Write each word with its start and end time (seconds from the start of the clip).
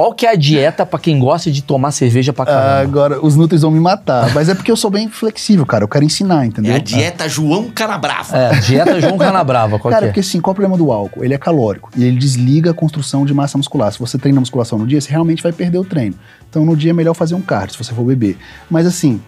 Qual 0.00 0.14
que 0.14 0.24
é 0.24 0.30
a 0.30 0.34
dieta 0.34 0.86
pra 0.86 0.98
quem 0.98 1.18
gosta 1.18 1.50
de 1.50 1.60
tomar 1.62 1.90
cerveja 1.90 2.32
pra 2.32 2.44
Ah, 2.44 2.46
caramba? 2.46 2.80
agora, 2.80 3.20
os 3.22 3.36
Nutris 3.36 3.60
vão 3.60 3.70
me 3.70 3.78
matar. 3.78 4.32
Mas 4.32 4.48
é 4.48 4.54
porque 4.54 4.70
eu 4.70 4.76
sou 4.76 4.90
bem 4.90 5.10
flexível, 5.10 5.66
cara. 5.66 5.84
Eu 5.84 5.88
quero 5.88 6.02
ensinar, 6.06 6.46
entendeu? 6.46 6.72
É 6.72 6.76
a 6.76 6.78
dieta 6.78 7.28
João 7.28 7.70
Canabrava. 7.70 8.34
É, 8.34 8.58
dieta 8.60 8.98
João 8.98 9.18
Canabrava, 9.20 9.78
qual 9.78 9.92
Cara, 9.92 10.00
que 10.00 10.04
é? 10.06 10.08
porque 10.08 10.20
assim, 10.20 10.40
qual 10.40 10.52
é 10.52 10.54
o 10.54 10.56
problema 10.56 10.78
do 10.78 10.90
álcool? 10.90 11.22
Ele 11.22 11.34
é 11.34 11.38
calórico 11.38 11.90
e 11.94 12.02
ele 12.02 12.16
desliga 12.16 12.70
a 12.70 12.74
construção 12.74 13.26
de 13.26 13.34
massa 13.34 13.58
muscular. 13.58 13.92
Se 13.92 13.98
você 13.98 14.16
treina 14.16 14.40
musculação 14.40 14.78
no 14.78 14.86
dia, 14.86 14.98
você 15.02 15.10
realmente 15.10 15.42
vai 15.42 15.52
perder 15.52 15.76
o 15.76 15.84
treino. 15.84 16.14
Então 16.48 16.64
no 16.64 16.74
dia 16.74 16.92
é 16.92 16.94
melhor 16.94 17.12
fazer 17.12 17.34
um 17.34 17.42
cardio, 17.42 17.76
se 17.76 17.84
você 17.84 17.92
for 17.92 18.04
beber. 18.06 18.38
Mas 18.70 18.86
assim, 18.86 19.20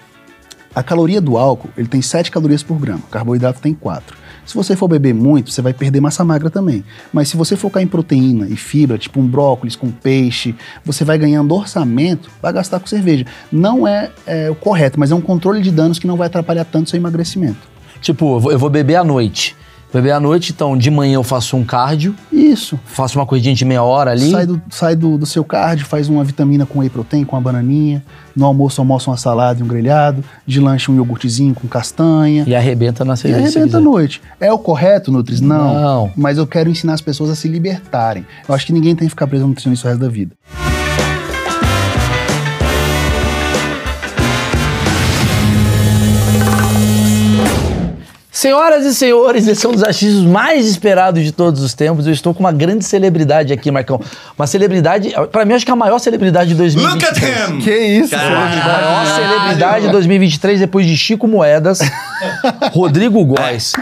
a 0.75 0.83
caloria 0.83 1.21
do 1.21 1.37
álcool, 1.37 1.69
ele 1.77 1.87
tem 1.87 2.01
7 2.01 2.31
calorias 2.31 2.63
por 2.63 2.79
grama, 2.79 3.01
o 3.07 3.11
carboidrato 3.11 3.61
tem 3.61 3.75
4. 3.75 4.17
Se 4.45 4.55
você 4.55 4.75
for 4.75 4.89
beber 4.89 5.15
muito, 5.15 5.51
você 5.51 5.63
vai 5.63 5.73
perder 5.73 6.01
massa 6.01 6.25
magra 6.25 6.51
também. 6.51 6.85
Mas 7.13 7.29
se 7.29 7.37
você 7.37 7.57
focar 7.57 7.83
em 7.83 7.87
proteína 7.87 8.49
e 8.49 8.57
fibra, 8.57 8.99
tipo 8.99 9.21
um 9.21 9.27
brócolis 9.27 9.77
com 9.77 9.91
peixe, 9.91 10.55
você 10.85 11.05
vai 11.05 11.17
ganhando 11.17 11.55
orçamento 11.55 12.31
para 12.41 12.53
gastar 12.53 12.81
com 12.81 12.87
cerveja. 12.87 13.25
Não 13.51 13.87
é, 13.87 14.11
é 14.27 14.51
o 14.51 14.55
correto, 14.55 14.99
mas 14.99 15.11
é 15.11 15.15
um 15.15 15.21
controle 15.21 15.61
de 15.61 15.71
danos 15.71 15.99
que 15.99 16.07
não 16.07 16.17
vai 16.17 16.27
atrapalhar 16.27 16.65
tanto 16.65 16.91
seu 16.91 16.97
emagrecimento. 16.97 17.73
Tipo, 18.01 18.51
eu 18.51 18.59
vou 18.59 18.69
beber 18.69 18.97
à 18.97 19.05
noite. 19.05 19.57
Beber 19.93 20.13
à 20.13 20.21
noite, 20.21 20.53
então 20.53 20.77
de 20.77 20.91
manhã 20.91 21.15
eu 21.15 21.23
faço 21.23 21.57
um 21.57 21.65
cardio, 21.65 22.15
Isso. 22.33 22.81
faço 22.85 23.19
uma 23.19 23.27
corridinha 23.27 23.55
de 23.55 23.65
meia 23.65 23.83
hora 23.83 24.11
ali. 24.13 24.31
Sai, 24.31 24.47
do, 24.47 24.63
sai 24.71 24.97
do, 24.97 25.19
do 25.19 25.27
seu 25.27 25.45
cardio, 25.45 25.85
faz 25.85 26.09
uma 26.09 26.25
vitamina 26.25 26.65
com 26.65 26.79
whey 26.79 26.89
protein, 26.89 27.25
com 27.25 27.37
uma 27.37 27.43
bananinha. 27.43 28.03
No 28.35 28.47
almoço, 28.47 28.81
almoça 28.81 29.11
uma 29.11 29.17
salada 29.19 29.61
e 29.61 29.63
um 29.63 29.67
grelhado. 29.67 30.25
De 30.47 30.59
lanche, 30.59 30.91
um 30.91 30.97
iogurtezinho 30.97 31.55
com 31.55 31.69
castanha. 31.69 32.45
E 32.47 32.55
arrebenta 32.55 33.05
na 33.05 33.13
E 33.13 33.17
cerveja. 33.19 33.51
se 33.51 33.59
arrebenta 33.59 33.77
à 33.77 33.81
noite. 33.81 34.23
É 34.41 34.51
o 34.51 34.59
correto, 34.59 35.13
Nutris? 35.13 35.43
Não. 35.43 35.75
Não. 35.75 36.11
Mas 36.17 36.39
eu 36.39 36.47
quero 36.47 36.71
ensinar 36.71 36.95
as 36.95 37.03
pessoas 37.03 37.29
a 37.29 37.35
se 37.37 37.47
libertarem. 37.47 38.25
Eu 38.49 38.55
acho 38.55 38.65
que 38.65 38.73
ninguém 38.73 38.97
tem 38.97 39.07
que 39.07 39.11
ficar 39.11 39.27
preso 39.27 39.43
no 39.43 39.49
nutricionista 39.51 39.87
o 39.87 39.91
resto 39.91 40.01
da 40.01 40.09
vida. 40.09 40.33
Senhoras 48.35 48.87
e 48.87 48.95
senhores, 48.95 49.47
esse 49.47 49.67
é 49.67 49.69
um 49.69 49.73
dos 49.73 49.85
achismos 49.85 50.25
mais 50.25 50.67
esperados 50.67 51.23
de 51.23 51.33
todos 51.33 51.61
os 51.61 51.75
tempos. 51.75 52.07
Eu 52.07 52.15
estou 52.15 52.33
com 52.33 52.41
uma 52.41 52.51
grande 52.51 52.83
celebridade 52.83 53.53
aqui, 53.53 53.71
Marcão. 53.71 54.01
Uma 54.39 54.47
celebridade, 54.47 55.13
pra 55.31 55.45
mim, 55.45 55.53
acho 55.53 55.67
que 55.67 55.71
é 55.71 55.75
a 55.75 55.77
maior 55.77 55.99
celebridade 55.99 56.49
de 56.49 56.55
2023. 56.55 57.21
Look 57.21 57.45
at 57.45 57.51
him! 57.51 57.61
Que 57.61 57.77
isso, 57.77 58.11
Caralho. 58.11 58.63
A 58.63 58.67
maior 58.67 59.07
celebridade 59.15 59.85
de 59.85 59.93
2023 59.93 60.61
depois 60.61 60.87
de 60.87 60.97
Chico 60.97 61.29
Moedas, 61.29 61.81
Rodrigo 62.73 63.23
Góes. 63.23 63.75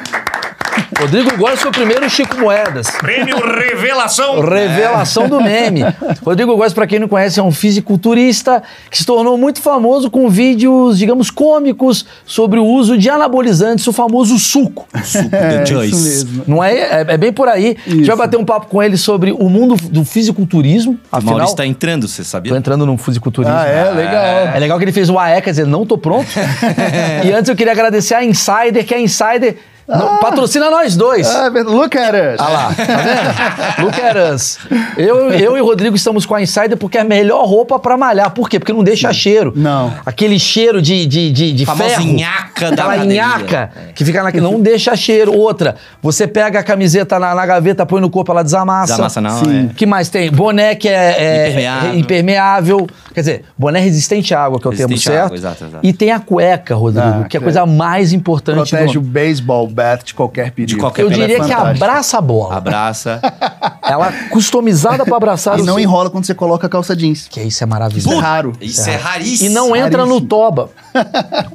Rodrigo 0.98 1.36
Góes 1.36 1.60
foi 1.60 1.70
o 1.70 1.72
primeiro 1.72 2.08
Chico 2.10 2.36
Moedas. 2.38 2.90
Prêmio 2.90 3.36
Revelação! 3.40 4.40
Revelação 4.40 5.28
do 5.28 5.40
meme. 5.40 5.82
Rodrigo 6.22 6.54
Góes, 6.56 6.72
pra 6.72 6.86
quem 6.86 6.98
não 6.98 7.08
conhece, 7.08 7.40
é 7.40 7.42
um 7.42 7.50
fisiculturista 7.50 8.62
que 8.90 8.98
se 8.98 9.06
tornou 9.06 9.38
muito 9.38 9.60
famoso 9.62 10.10
com 10.10 10.28
vídeos, 10.28 10.98
digamos, 10.98 11.30
cômicos 11.30 12.04
sobre 12.26 12.58
o 12.58 12.64
uso 12.64 12.98
de 12.98 13.08
anabolizantes, 13.08 13.86
o 13.86 13.92
famoso 13.92 14.38
suco. 14.38 14.86
Suco 15.02 15.34
É, 15.34 15.62
isso 15.62 15.72
Joyce. 15.72 15.96
mesmo. 16.26 16.44
Não 16.46 16.62
é? 16.62 16.74
É, 16.74 17.06
é 17.08 17.16
bem 17.16 17.32
por 17.32 17.48
aí. 17.48 17.76
A 17.86 17.90
gente 17.90 18.06
vai 18.06 18.16
bater 18.16 18.36
um 18.36 18.44
papo 18.44 18.66
com 18.66 18.82
ele 18.82 18.96
sobre 18.96 19.32
o 19.32 19.48
mundo 19.48 19.76
do 19.90 20.04
fisiculturismo. 20.04 20.92
O 21.10 21.16
Afinal, 21.16 21.34
Maurício 21.36 21.56
tá 21.56 21.66
entrando, 21.66 22.06
você 22.06 22.22
sabia? 22.24 22.52
tô 22.52 22.58
entrando 22.58 22.84
no 22.84 22.96
fisiculturismo. 22.98 23.56
Ah, 23.56 23.66
é? 23.66 23.90
Legal. 23.90 24.24
É 24.54 24.58
legal 24.58 24.78
que 24.78 24.84
ele 24.84 24.92
fez 24.92 25.08
o 25.08 25.18
AE, 25.18 25.40
quer 25.40 25.50
dizer, 25.50 25.66
não 25.66 25.86
tô 25.86 25.96
pronto. 25.96 26.28
e 27.24 27.32
antes 27.32 27.48
eu 27.48 27.56
queria 27.56 27.72
agradecer 27.72 28.14
a 28.14 28.24
Insider, 28.24 28.84
que 28.84 28.94
a 28.94 29.00
Insider 29.00 29.56
não- 29.98 30.18
patrocina 30.18 30.70
nós 30.70 30.96
dois. 30.96 31.26
Ah, 31.28 31.46
é 31.46 31.50
verdade. 31.50 31.76
look 31.76 31.96
at 31.98 32.14
us. 32.14 32.36
Ah 32.40 32.48
lá, 32.48 32.74
tá 32.74 32.84
vendo? 32.84 33.80
Look 33.86 34.00
at 34.00 34.34
us. 34.34 34.58
Eu, 34.96 35.30
eu 35.32 35.56
e 35.56 35.60
o 35.60 35.64
Rodrigo 35.64 35.96
estamos 35.96 36.26
com 36.26 36.34
a 36.34 36.42
Insider 36.42 36.76
porque 36.76 36.98
é 36.98 37.00
a 37.00 37.04
melhor 37.04 37.44
roupa 37.46 37.78
pra 37.78 37.96
malhar. 37.96 38.30
Por 38.30 38.48
quê? 38.48 38.58
Porque 38.58 38.72
não 38.72 38.82
deixa 38.84 39.12
cheiro. 39.12 39.52
Não. 39.56 39.92
Aquele 40.04 40.38
cheiro 40.38 40.80
de, 40.82 41.06
de, 41.06 41.30
de, 41.32 41.52
de 41.52 41.66
Famosa 41.66 41.88
ferro. 41.90 42.12
nhaca 42.12 42.66
da 42.66 42.68
Aquela 42.82 42.92
academia. 42.94 43.26
nhaca 43.26 43.70
que 43.94 44.04
fica 44.04 44.22
na... 44.22 44.30
Não 44.40 44.60
deixa 44.60 44.94
cheiro. 44.96 45.32
Outra, 45.32 45.76
você 46.02 46.26
pega 46.26 46.60
a 46.60 46.62
camiseta 46.62 47.18
na, 47.18 47.34
na 47.34 47.46
gaveta, 47.46 47.86
põe 47.86 48.00
no 48.00 48.10
corpo, 48.10 48.30
ela 48.32 48.42
desamassa. 48.42 48.92
Desamassa 48.92 49.20
não, 49.20 49.44
Sim. 49.44 49.68
é. 49.68 49.72
O 49.72 49.74
que 49.74 49.86
mais 49.86 50.08
tem? 50.08 50.30
Boné 50.30 50.74
que 50.74 50.88
é, 50.88 50.92
é- 50.92 51.48
Impermeável. 51.48 51.90
é 51.90 51.96
impermeável. 51.96 52.86
Quer 53.14 53.20
dizer, 53.20 53.44
boné 53.58 53.80
resistente 53.80 54.34
à 54.34 54.42
água, 54.44 54.60
que 54.60 54.66
é 54.66 54.70
o 54.70 54.74
termo 54.74 54.90
Resistente 54.90 55.10
à 55.16 55.20
certo. 55.20 55.26
água, 55.26 55.36
exato, 55.36 55.64
exato. 55.64 55.86
E 55.86 55.92
tem 55.92 56.12
a 56.12 56.20
cueca, 56.20 56.74
Rodrigo, 56.74 57.22
Ah, 57.24 57.26
que 57.28 57.36
é 57.36 57.40
a 57.40 57.42
coisa 57.42 57.66
mais 57.66 58.12
importante 58.12 58.70
Protege 58.70 58.92
do 58.94 58.98
o 59.00 59.02
baseball 59.02 59.66
bat 59.82 60.04
de 60.04 60.14
qualquer 60.14 60.50
perigo. 60.50 60.74
De 60.74 60.76
qualquer 60.76 61.02
Eu 61.02 61.10
Ela 61.10 61.14
é 61.24 61.26
diria 61.26 61.44
que 61.44 61.52
abraça 61.52 62.18
a 62.18 62.20
bola. 62.20 62.56
Abraça. 62.56 63.20
Ela 63.82 64.08
é 64.08 64.12
customizada 64.28 65.04
pra 65.04 65.16
abraçar 65.16 65.58
E 65.58 65.62
não 65.62 65.74
seu- 65.74 65.82
enrola 65.82 66.10
quando 66.10 66.24
você 66.24 66.34
coloca 66.34 66.66
a 66.66 66.70
calça 66.70 66.94
jeans. 66.94 67.26
Que 67.28 67.40
isso 67.42 67.62
é 67.62 67.66
maravilhoso. 67.66 68.08
Isso 68.08 68.18
é 68.18 68.20
raro. 68.22 68.52
Isso 68.60 68.90
é 68.90 68.96
raríssimo. 68.96 69.50
E 69.50 69.52
não 69.52 69.74
entra 69.74 70.02
no 70.04 70.08
Raríssimo. 70.14 70.28
toba. 70.28 70.70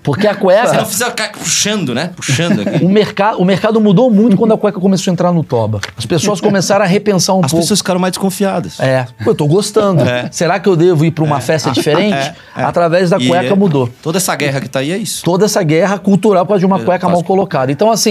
Porque 0.03 0.27
a 0.27 0.31
Se 0.31 0.35
não 0.37 0.41
cueca. 0.41 0.85
fizer 0.85 1.05
ficar 1.09 1.31
puxando, 1.31 1.93
né? 1.93 2.11
Puxando 2.15 2.61
aqui. 2.61 2.83
O 2.83 2.89
mercado, 2.89 3.39
o 3.41 3.45
mercado 3.45 3.79
mudou 3.81 4.09
muito 4.09 4.37
quando 4.37 4.53
a 4.53 4.57
cueca 4.57 4.79
começou 4.79 5.11
a 5.11 5.13
entrar 5.13 5.31
no 5.31 5.43
toba. 5.43 5.79
As 5.97 6.05
pessoas 6.05 6.39
começaram 6.41 6.83
a 6.83 6.87
repensar 6.87 7.33
um 7.33 7.41
As 7.43 7.51
pouco. 7.51 7.63
pessoas 7.63 7.79
ficaram 7.79 7.99
mais 7.99 8.11
desconfiadas. 8.11 8.79
É, 8.79 9.05
pô, 9.23 9.31
eu 9.31 9.35
tô 9.35 9.45
gostando. 9.47 10.03
É. 10.07 10.29
Será 10.31 10.59
que 10.59 10.67
eu 10.69 10.75
devo 10.75 11.05
ir 11.05 11.11
pra 11.11 11.23
uma 11.23 11.39
festa 11.41 11.71
diferente? 11.75 12.15
É, 12.15 12.35
é. 12.57 12.63
Através 12.63 13.09
da 13.09 13.17
E 13.17 13.27
cueca 13.27 13.53
é- 13.53 13.55
mudou. 13.55 13.89
Toda 14.01 14.17
essa 14.17 14.35
guerra 14.35 14.59
que 14.61 14.69
tá 14.69 14.79
aí 14.79 14.91
é 14.91 14.97
isso. 14.97 15.23
Toda 15.23 15.45
essa 15.45 15.61
guerra 15.63 15.97
cultural 15.97 16.45
por 16.45 16.49
causa 16.49 16.59
de 16.59 16.65
uma 16.65 16.79
É, 16.79 16.83
cueca 16.83 17.07
mal 17.09 17.23
colocada. 17.23 17.71
Então, 17.71 17.91
assim, 17.91 18.04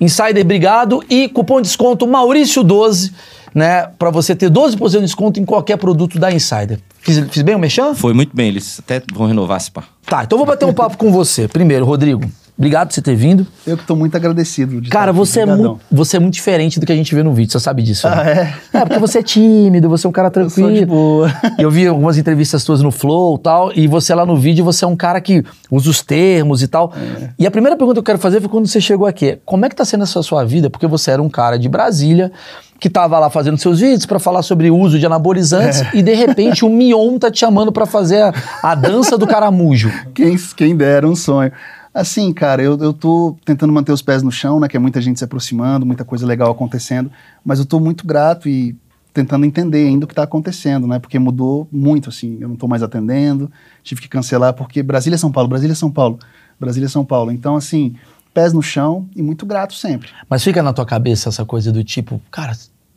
Insider, 0.00 0.42
obrigado. 0.42 1.02
E 1.08 1.28
cupom 1.28 1.60
de 1.60 1.68
desconto 1.68 2.06
Maurício12, 2.06 3.12
né? 3.54 3.88
Pra 3.98 4.10
você 4.10 4.34
ter 4.34 4.50
12% 4.50 4.90
de 4.90 5.00
desconto 5.00 5.40
em 5.40 5.44
qualquer 5.44 5.76
produto 5.76 6.18
da 6.18 6.30
Insider. 6.30 6.78
Fiz, 7.00 7.18
fiz 7.30 7.42
bem 7.42 7.54
o 7.54 7.58
mexão? 7.58 7.94
Foi 7.94 8.12
muito 8.12 8.34
bem, 8.34 8.48
eles 8.48 8.80
até 8.80 9.02
vão 9.12 9.26
renovar 9.26 9.56
esse 9.56 9.70
pá. 9.70 9.84
Tá, 10.04 10.24
então 10.24 10.36
vou 10.36 10.46
bater 10.46 10.66
um 10.66 10.72
papo 10.72 10.96
com 10.96 11.10
você. 11.10 11.48
Primeiro, 11.48 11.84
Rodrigo, 11.84 12.28
obrigado 12.58 12.88
por 12.88 12.94
você 12.94 13.02
ter 13.02 13.14
vindo. 13.14 13.46
Eu 13.66 13.76
que 13.76 13.84
tô 13.84 13.94
muito 13.96 14.16
agradecido. 14.16 14.80
de 14.80 14.88
Cara, 14.90 15.12
você 15.12 15.40
é, 15.40 15.46
muito, 15.46 15.80
você 15.90 16.16
é 16.16 16.20
muito 16.20 16.34
diferente 16.34 16.78
do 16.80 16.86
que 16.86 16.92
a 16.92 16.96
gente 16.96 17.14
vê 17.14 17.22
no 17.22 17.32
vídeo, 17.32 17.52
você 17.52 17.60
sabe 17.60 17.82
disso. 17.82 18.06
Ah, 18.08 18.24
né? 18.24 18.56
é? 18.72 18.78
É, 18.78 18.84
porque 18.84 18.98
você 18.98 19.18
é 19.18 19.22
tímido, 19.22 19.88
você 19.88 20.06
é 20.06 20.10
um 20.10 20.12
cara 20.12 20.28
Eu 20.34 20.48
sou 20.50 20.68
de 20.70 20.76
tranquilo. 20.78 20.86
boa. 20.86 21.32
Eu 21.58 21.70
vi 21.70 21.86
algumas 21.86 22.16
entrevistas 22.18 22.64
tuas 22.64 22.80
no 22.82 22.90
Flow 22.90 23.36
e 23.36 23.42
tal, 23.42 23.72
e 23.74 23.86
você 23.86 24.14
lá 24.14 24.24
no 24.26 24.36
vídeo, 24.36 24.64
você 24.64 24.84
é 24.84 24.88
um 24.88 24.96
cara 24.96 25.20
que 25.20 25.44
usa 25.70 25.90
os 25.90 26.02
termos 26.02 26.62
e 26.62 26.68
tal. 26.68 26.92
É. 26.96 27.30
E 27.38 27.46
a 27.46 27.50
primeira 27.50 27.76
pergunta 27.76 27.94
que 27.96 28.00
eu 28.00 28.04
quero 28.04 28.18
fazer 28.18 28.40
foi 28.40 28.48
quando 28.48 28.66
você 28.66 28.80
chegou 28.80 29.06
aqui. 29.06 29.38
Como 29.44 29.64
é 29.64 29.68
que 29.68 29.76
tá 29.76 29.84
sendo 29.84 30.02
essa 30.04 30.22
sua 30.22 30.44
vida? 30.44 30.70
Porque 30.70 30.86
você 30.86 31.10
era 31.10 31.22
um 31.22 31.28
cara 31.28 31.58
de 31.58 31.68
Brasília, 31.68 32.32
que 32.78 32.90
tava 32.90 33.18
lá 33.18 33.30
fazendo 33.30 33.56
seus 33.56 33.80
vídeos 33.80 34.04
pra 34.04 34.18
falar 34.18 34.42
sobre 34.42 34.70
o 34.70 34.76
uso 34.76 34.98
de 34.98 35.06
anabolizantes, 35.06 35.80
É. 35.80 35.90
e 35.94 36.02
de 36.02 36.14
repente 36.14 36.64
o 36.64 36.68
Mion 36.68 37.18
tá 37.18 37.30
te 37.30 37.38
chamando 37.40 37.72
pra 37.72 37.86
fazer 37.86 38.20
a, 38.22 38.34
a 38.62 38.74
dança 38.74 39.16
do 39.16 39.26
caramujo. 39.26 39.90
Quem, 40.14 40.36
quem 40.56 40.76
dera, 40.76 41.08
um 41.08 41.16
sonho. 41.16 41.50
Assim, 41.96 42.30
cara, 42.30 42.62
eu, 42.62 42.76
eu 42.78 42.92
tô 42.92 43.38
tentando 43.42 43.72
manter 43.72 43.90
os 43.90 44.02
pés 44.02 44.22
no 44.22 44.30
chão, 44.30 44.60
né? 44.60 44.68
Que 44.68 44.76
é 44.76 44.80
muita 44.80 45.00
gente 45.00 45.18
se 45.18 45.24
aproximando, 45.24 45.86
muita 45.86 46.04
coisa 46.04 46.26
legal 46.26 46.50
acontecendo. 46.50 47.10
Mas 47.42 47.58
eu 47.58 47.64
tô 47.64 47.80
muito 47.80 48.06
grato 48.06 48.50
e 48.50 48.76
tentando 49.14 49.46
entender 49.46 49.86
ainda 49.86 50.04
o 50.04 50.08
que 50.08 50.14
tá 50.14 50.22
acontecendo, 50.22 50.86
né? 50.86 50.98
Porque 50.98 51.18
mudou 51.18 51.66
muito, 51.72 52.10
assim. 52.10 52.36
Eu 52.38 52.50
não 52.50 52.56
tô 52.56 52.68
mais 52.68 52.82
atendendo, 52.82 53.50
tive 53.82 54.02
que 54.02 54.08
cancelar, 54.08 54.52
porque 54.52 54.82
Brasília 54.82 55.14
é 55.14 55.18
São 55.18 55.32
Paulo, 55.32 55.48
Brasília 55.48 55.72
é 55.72 55.74
São 55.74 55.90
Paulo, 55.90 56.18
Brasília 56.60 56.84
é 56.84 56.90
São 56.90 57.02
Paulo. 57.02 57.32
Então, 57.32 57.56
assim, 57.56 57.96
pés 58.34 58.52
no 58.52 58.60
chão 58.60 59.08
e 59.16 59.22
muito 59.22 59.46
grato 59.46 59.72
sempre. 59.72 60.10
Mas 60.28 60.44
fica 60.44 60.62
na 60.62 60.74
tua 60.74 60.84
cabeça 60.84 61.30
essa 61.30 61.46
coisa 61.46 61.72
do 61.72 61.82
tipo, 61.82 62.20
cara, 62.30 62.52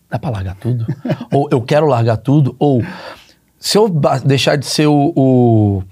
dá 0.10 0.20
pra 0.20 0.30
largar 0.30 0.56
tudo? 0.56 0.86
ou 1.32 1.48
eu 1.50 1.62
quero 1.62 1.88
largar 1.88 2.18
tudo? 2.18 2.54
Ou 2.60 2.84
se 3.58 3.78
eu 3.78 3.90
deixar 4.26 4.58
de 4.58 4.66
ser 4.66 4.88
o, 4.88 5.14
o, 5.16 5.84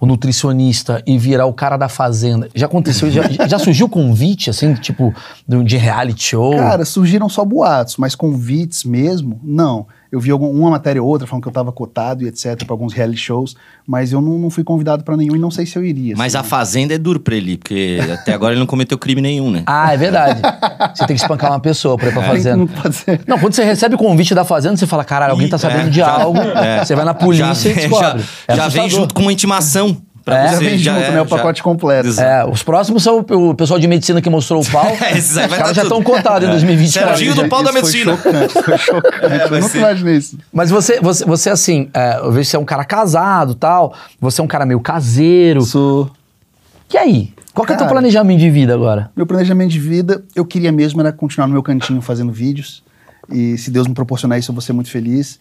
o 0.00 0.06
nutricionista 0.06 1.02
e 1.06 1.18
virar 1.18 1.46
o 1.46 1.52
cara 1.52 1.76
da 1.76 1.88
fazenda, 1.88 2.48
já 2.54 2.66
aconteceu? 2.66 3.10
já, 3.10 3.22
já 3.48 3.58
surgiu 3.58 3.88
convite, 3.88 4.50
assim, 4.50 4.74
tipo, 4.74 5.14
de 5.64 5.76
reality 5.76 6.22
show? 6.22 6.56
Cara, 6.56 6.84
surgiram 6.84 7.28
só 7.28 7.44
boatos, 7.44 7.96
mas 7.96 8.14
convites 8.14 8.84
mesmo, 8.84 9.40
não. 9.42 9.86
Eu 10.16 10.20
vi 10.20 10.30
algum, 10.30 10.48
uma 10.50 10.70
matéria 10.70 11.02
ou 11.02 11.06
outra 11.08 11.26
falando 11.26 11.42
que 11.42 11.48
eu 11.48 11.52
tava 11.52 11.70
cotado 11.70 12.24
e 12.24 12.28
etc 12.28 12.64
para 12.64 12.72
alguns 12.72 12.94
reality 12.94 13.18
shows, 13.20 13.54
mas 13.86 14.12
eu 14.12 14.20
não, 14.22 14.38
não 14.38 14.48
fui 14.48 14.64
convidado 14.64 15.04
para 15.04 15.14
nenhum 15.14 15.36
e 15.36 15.38
não 15.38 15.50
sei 15.50 15.66
se 15.66 15.76
eu 15.76 15.84
iria. 15.84 16.14
Mas 16.16 16.34
assim. 16.34 16.46
a 16.46 16.48
fazenda 16.48 16.94
é 16.94 16.98
duro 16.98 17.20
pra 17.20 17.34
ele, 17.36 17.58
porque 17.58 17.98
até 18.12 18.32
agora 18.32 18.54
ele 18.54 18.60
não 18.60 18.66
cometeu 18.66 18.96
crime 18.96 19.20
nenhum, 19.20 19.50
né? 19.50 19.62
Ah, 19.66 19.92
é 19.92 19.96
verdade. 19.98 20.40
Você 20.94 21.06
tem 21.06 21.14
que 21.14 21.20
espancar 21.20 21.50
uma 21.52 21.60
pessoa 21.60 21.98
pra 21.98 22.08
ir 22.08 22.12
pra 22.14 22.22
que- 22.22 22.28
fazenda. 22.28 22.56
não 22.56 22.66
pode 22.66 22.94
ser. 22.96 23.20
Não, 23.26 23.38
quando 23.38 23.52
você 23.52 23.62
recebe 23.62 23.94
o 23.94 23.98
convite 23.98 24.34
da 24.34 24.42
fazenda, 24.44 24.74
você 24.78 24.86
fala, 24.86 25.04
caralho, 25.04 25.32
alguém 25.32 25.48
tá 25.50 25.58
sabendo 25.58 25.88
é, 25.88 25.90
de 25.90 25.96
já- 25.98 26.08
algo. 26.10 26.38
é. 26.56 26.82
Você 26.82 26.94
vai 26.94 27.04
na 27.04 27.12
polícia 27.12 27.44
já, 27.54 27.70
e 27.70 27.74
descobre. 27.74 28.22
Já, 28.22 28.26
É 28.48 28.56
já 28.56 28.68
vem 28.68 28.80
assustador. 28.84 28.88
junto 28.90 29.14
com 29.14 29.20
uma 29.20 29.32
intimação. 29.32 29.96
Pra 30.26 30.38
É. 30.38 30.48
você, 30.48 30.54
Já 30.54 30.58
vem 30.58 30.78
junto, 30.78 30.98
é, 30.98 31.10
né? 31.12 31.22
O 31.22 31.26
pacote 31.26 31.62
completo. 31.62 32.08
Exato. 32.08 32.28
É, 32.48 32.52
os 32.52 32.60
próximos 32.60 33.04
são 33.04 33.20
o 33.30 33.50
o 33.50 33.54
pessoal 33.54 33.78
de 33.78 33.86
medicina 33.86 34.20
que 34.20 34.28
mostrou 34.28 34.60
o 34.60 34.66
pau. 34.68 34.84
É, 35.00 35.16
esses 35.16 35.36
aí 35.38 35.46
vai 35.46 35.56
Os 35.58 35.62
caras 35.62 35.76
já 35.76 35.82
estão 35.84 36.02
cotados 36.02 36.42
em 36.42 36.50
É. 36.50 36.50
2020. 36.50 36.90
Serginho 36.92 37.34
do 37.36 37.48
pau 37.48 37.62
da 37.62 37.70
medicina. 37.70 38.16
Foi 38.16 38.32
chocante, 38.32 38.52
foi 38.64 38.76
chocante. 38.78 39.22
eu 39.22 39.48
vai 39.48 39.60
nunca 39.60 39.78
imaginei 39.78 40.16
isso. 40.16 40.36
Mas 40.52 40.68
você, 40.70 41.00
você, 41.00 41.24
você 41.24 41.48
assim, 41.48 41.88
é, 41.94 42.18
eu 42.18 42.32
vejo 42.32 42.40
que 42.44 42.50
você 42.50 42.56
é 42.56 42.58
um 42.58 42.64
cara 42.64 42.84
casado 42.84 43.54
tal, 43.54 43.94
você 44.20 44.40
é 44.40 44.44
um 44.44 44.48
cara 44.48 44.66
meio 44.66 44.80
caseiro. 44.80 45.62
Sou. 45.62 46.10
E 46.92 46.98
aí? 46.98 47.32
Qual 47.54 47.64
que 47.64 47.70
é 47.72 47.76
o 47.76 47.78
teu 47.78 47.86
Cara. 47.86 47.94
planejamento 48.00 48.40
de 48.40 48.50
vida 48.50 48.74
agora? 48.74 49.10
Meu 49.16 49.26
planejamento 49.26 49.70
de 49.70 49.78
vida, 49.78 50.24
eu 50.34 50.44
queria 50.44 50.72
mesmo 50.72 51.00
era 51.00 51.12
continuar 51.12 51.46
no 51.46 51.52
meu 51.52 51.62
cantinho 51.62 52.02
fazendo 52.02 52.32
vídeos. 52.32 52.82
E 53.30 53.56
se 53.58 53.70
Deus 53.70 53.86
me 53.86 53.94
proporcionar 53.94 54.38
isso, 54.40 54.50
eu 54.50 54.54
vou 54.54 54.60
ser 54.60 54.72
muito 54.72 54.90
feliz. 54.90 55.38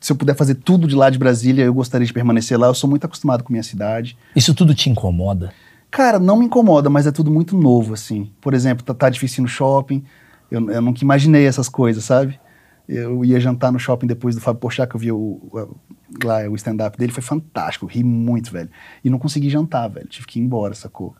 Se 0.00 0.12
eu 0.12 0.16
puder 0.16 0.34
fazer 0.36 0.54
tudo 0.56 0.86
de 0.86 0.94
lá 0.94 1.08
de 1.10 1.18
Brasília, 1.18 1.64
eu 1.64 1.74
gostaria 1.74 2.06
de 2.06 2.12
permanecer 2.12 2.58
lá. 2.58 2.66
Eu 2.68 2.74
sou 2.74 2.88
muito 2.88 3.04
acostumado 3.04 3.42
com 3.42 3.52
minha 3.52 3.62
cidade. 3.62 4.16
Isso 4.34 4.54
tudo 4.54 4.74
te 4.74 4.88
incomoda? 4.90 5.52
Cara, 5.90 6.18
não 6.18 6.36
me 6.36 6.44
incomoda, 6.46 6.90
mas 6.90 7.06
é 7.06 7.12
tudo 7.12 7.30
muito 7.30 7.56
novo, 7.56 7.94
assim. 7.94 8.30
Por 8.40 8.52
exemplo, 8.54 8.84
tá, 8.84 8.92
tá 8.92 9.08
difícil 9.10 9.40
ir 9.40 9.44
no 9.44 9.48
shopping. 9.48 10.04
Eu, 10.50 10.70
eu 10.70 10.82
nunca 10.82 11.02
imaginei 11.02 11.46
essas 11.46 11.68
coisas, 11.68 12.04
sabe? 12.04 12.38
Eu 12.88 13.24
ia 13.24 13.40
jantar 13.40 13.72
no 13.72 13.78
shopping 13.78 14.06
depois 14.06 14.34
do 14.36 14.40
Fábio 14.40 14.60
Porchat, 14.60 14.88
que 14.88 14.94
eu 14.96 15.00
vi 15.00 15.10
o, 15.10 15.16
o- 15.18 15.76
lá, 16.24 16.48
o 16.48 16.54
stand-up 16.54 16.96
dele, 16.96 17.10
foi 17.12 17.22
fantástico, 17.22 17.84
eu 17.84 17.88
ri 17.88 18.04
muito, 18.04 18.52
velho. 18.52 18.68
E 19.04 19.10
não 19.10 19.18
consegui 19.18 19.50
jantar, 19.50 19.88
velho, 19.88 20.06
tive 20.06 20.26
que 20.26 20.38
ir 20.38 20.42
embora, 20.42 20.72
sacou? 20.74 21.14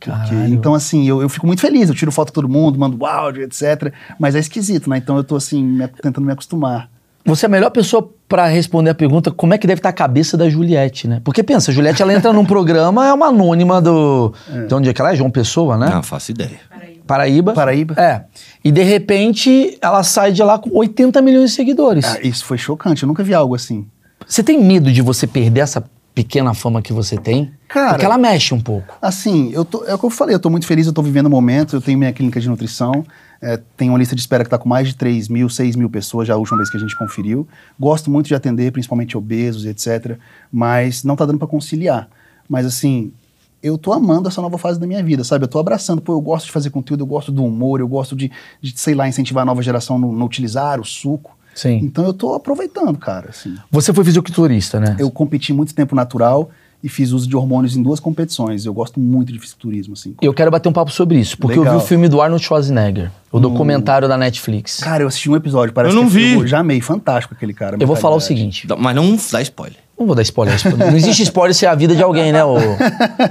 Porque, 0.00 0.34
então, 0.52 0.74
assim, 0.74 1.06
eu, 1.06 1.20
eu 1.20 1.28
fico 1.28 1.46
muito 1.46 1.60
feliz, 1.60 1.88
eu 1.88 1.94
tiro 1.94 2.10
foto 2.10 2.28
com 2.30 2.34
todo 2.34 2.48
mundo, 2.48 2.78
mando 2.78 3.04
áudio, 3.04 3.42
etc. 3.42 3.92
Mas 4.18 4.34
é 4.34 4.38
esquisito, 4.38 4.88
né? 4.88 4.96
Então 4.98 5.16
eu 5.16 5.22
tô, 5.24 5.36
assim, 5.36 5.62
me- 5.62 5.86
tentando 5.88 6.24
me 6.24 6.32
acostumar. 6.32 6.90
Você 7.24 7.46
é 7.46 7.48
a 7.48 7.50
melhor 7.50 7.70
pessoa 7.70 8.08
pra 8.28 8.46
responder 8.46 8.90
a 8.90 8.94
pergunta 8.94 9.30
como 9.30 9.54
é 9.54 9.58
que 9.58 9.66
deve 9.66 9.78
estar 9.78 9.90
a 9.90 9.92
cabeça 9.92 10.36
da 10.36 10.48
Juliette, 10.48 11.06
né? 11.06 11.20
Porque 11.24 11.42
pensa, 11.42 11.70
a 11.70 11.74
Juliette 11.74 12.02
ela 12.02 12.12
entra 12.12 12.32
num 12.32 12.44
programa, 12.44 13.06
é 13.06 13.12
uma 13.12 13.26
anônima 13.26 13.80
do. 13.80 14.32
De 14.68 14.74
onde 14.74 14.88
é 14.88 14.92
que 14.92 15.00
ela 15.00 15.12
é? 15.12 15.16
João 15.16 15.30
Pessoa, 15.30 15.76
né? 15.76 15.88
Não, 15.88 16.02
faço 16.02 16.30
ideia. 16.32 16.58
Paraíba. 17.06 17.52
Paraíba. 17.52 17.94
É. 18.00 18.24
E 18.64 18.70
de 18.72 18.82
repente 18.82 19.76
ela 19.80 20.02
sai 20.02 20.32
de 20.32 20.42
lá 20.42 20.58
com 20.58 20.70
80 20.76 21.20
milhões 21.22 21.50
de 21.50 21.56
seguidores. 21.56 22.04
Ah, 22.04 22.18
isso 22.22 22.44
foi 22.44 22.56
chocante, 22.58 23.02
eu 23.02 23.06
nunca 23.06 23.22
vi 23.22 23.34
algo 23.34 23.54
assim. 23.54 23.86
Você 24.26 24.42
tem 24.42 24.62
medo 24.62 24.90
de 24.90 25.02
você 25.02 25.26
perder 25.26 25.60
essa 25.60 25.84
pequena 26.14 26.54
fama 26.54 26.80
que 26.82 26.92
você 26.92 27.16
tem? 27.16 27.52
Cara- 27.68 27.90
Porque 27.90 28.04
ela 28.04 28.18
mexe 28.18 28.54
um 28.54 28.60
pouco. 28.60 28.94
Assim, 29.00 29.50
eu 29.52 29.64
tô, 29.64 29.84
é 29.84 29.94
o 29.94 29.98
que 29.98 30.04
eu 30.04 30.10
falei, 30.10 30.34
eu 30.34 30.40
tô 30.40 30.48
muito 30.50 30.66
feliz, 30.66 30.86
eu 30.86 30.92
tô 30.92 31.02
vivendo 31.02 31.26
o 31.26 31.30
momento, 31.30 31.74
eu 31.76 31.80
tenho 31.80 31.98
minha 31.98 32.12
clínica 32.12 32.38
de 32.40 32.48
nutrição, 32.48 33.04
é, 33.42 33.60
tenho 33.76 33.92
uma 33.92 33.98
lista 33.98 34.14
de 34.14 34.20
espera 34.20 34.44
que 34.44 34.50
tá 34.50 34.56
com 34.56 34.68
mais 34.68 34.86
de 34.86 34.94
3 34.94 35.28
mil, 35.28 35.48
6 35.48 35.74
mil 35.74 35.90
pessoas, 35.90 36.28
já 36.28 36.34
a 36.34 36.36
última 36.36 36.58
vez 36.58 36.70
que 36.70 36.76
a 36.76 36.80
gente 36.80 36.96
conferiu. 36.96 37.46
Gosto 37.78 38.08
muito 38.08 38.28
de 38.28 38.36
atender, 38.36 38.70
principalmente 38.70 39.18
obesos 39.18 39.66
etc, 39.66 40.16
mas 40.50 41.02
não 41.02 41.16
tá 41.16 41.26
dando 41.26 41.38
para 41.38 41.48
conciliar. 41.48 42.08
Mas 42.48 42.64
assim, 42.64 43.12
eu 43.60 43.76
tô 43.76 43.92
amando 43.92 44.28
essa 44.28 44.40
nova 44.40 44.56
fase 44.58 44.78
da 44.78 44.86
minha 44.86 45.02
vida, 45.02 45.24
sabe? 45.24 45.44
Eu 45.44 45.48
tô 45.48 45.58
abraçando, 45.58 46.00
pô, 46.00 46.12
eu 46.12 46.20
gosto 46.20 46.46
de 46.46 46.52
fazer 46.52 46.70
conteúdo, 46.70 47.02
eu 47.02 47.06
gosto 47.06 47.32
do 47.32 47.44
humor, 47.44 47.80
eu 47.80 47.88
gosto 47.88 48.14
de, 48.14 48.30
de 48.60 48.78
sei 48.78 48.94
lá, 48.94 49.08
incentivar 49.08 49.42
a 49.42 49.44
nova 49.44 49.60
geração 49.60 49.98
no, 49.98 50.12
no 50.12 50.24
utilizar 50.24 50.80
o 50.80 50.84
suco. 50.84 51.36
Sim. 51.52 51.80
Então 51.82 52.04
eu 52.04 52.14
tô 52.14 52.34
aproveitando, 52.34 52.96
cara, 52.96 53.30
assim. 53.30 53.56
Você 53.70 53.92
foi 53.92 54.04
fisiculturista, 54.04 54.78
né? 54.78 54.96
Eu 54.98 55.10
competi 55.10 55.52
muito 55.52 55.74
tempo 55.74 55.94
natural 55.94 56.48
e 56.82 56.88
fiz 56.88 57.12
uso 57.12 57.28
de 57.28 57.36
hormônios 57.36 57.76
em 57.76 57.82
duas 57.82 58.00
competições. 58.00 58.64
Eu 58.66 58.74
gosto 58.74 58.98
muito 58.98 59.32
de 59.32 59.38
fisiculturismo, 59.38 59.94
assim. 59.94 60.14
Eu 60.20 60.34
quero 60.34 60.50
bater 60.50 60.68
um 60.68 60.72
papo 60.72 60.90
sobre 60.90 61.18
isso, 61.18 61.38
porque 61.38 61.58
eu 61.58 61.62
Legal. 61.62 61.78
vi 61.78 61.84
o 61.84 61.86
filme 61.86 62.08
do 62.08 62.20
Arnold 62.20 62.44
Schwarzenegger, 62.44 63.10
o 63.30 63.38
documentário 63.38 64.08
da 64.08 64.16
Netflix. 64.16 64.78
Cara, 64.80 65.02
eu 65.04 65.08
assisti 65.08 65.30
um 65.30 65.36
episódio, 65.36 65.72
parece 65.72 65.94
Eu 65.94 66.00
não 66.02 66.08
que 66.08 66.14
vi. 66.14 66.34
Eu 66.34 66.46
já 66.46 66.58
amei, 66.58 66.80
fantástico 66.80 67.34
aquele 67.34 67.54
cara. 67.54 67.76
eu 67.78 67.86
vou 67.86 67.96
falar 67.96 68.16
o 68.16 68.20
seguinte. 68.20 68.66
Dá- 68.66 68.76
Mas 68.76 68.96
não 68.96 69.16
dá 69.30 69.40
spoiler. 69.42 69.76
Não 69.98 70.06
vou 70.06 70.16
dar 70.16 70.22
spoiler. 70.22 70.56
Não 70.76 70.96
existe 70.96 71.22
spoiler 71.22 71.54
se 71.54 71.64
é 71.64 71.68
a 71.68 71.74
vida 71.76 71.94
de 71.94 72.02
alguém, 72.02 72.32
né? 72.32 72.42
O... 72.44 72.56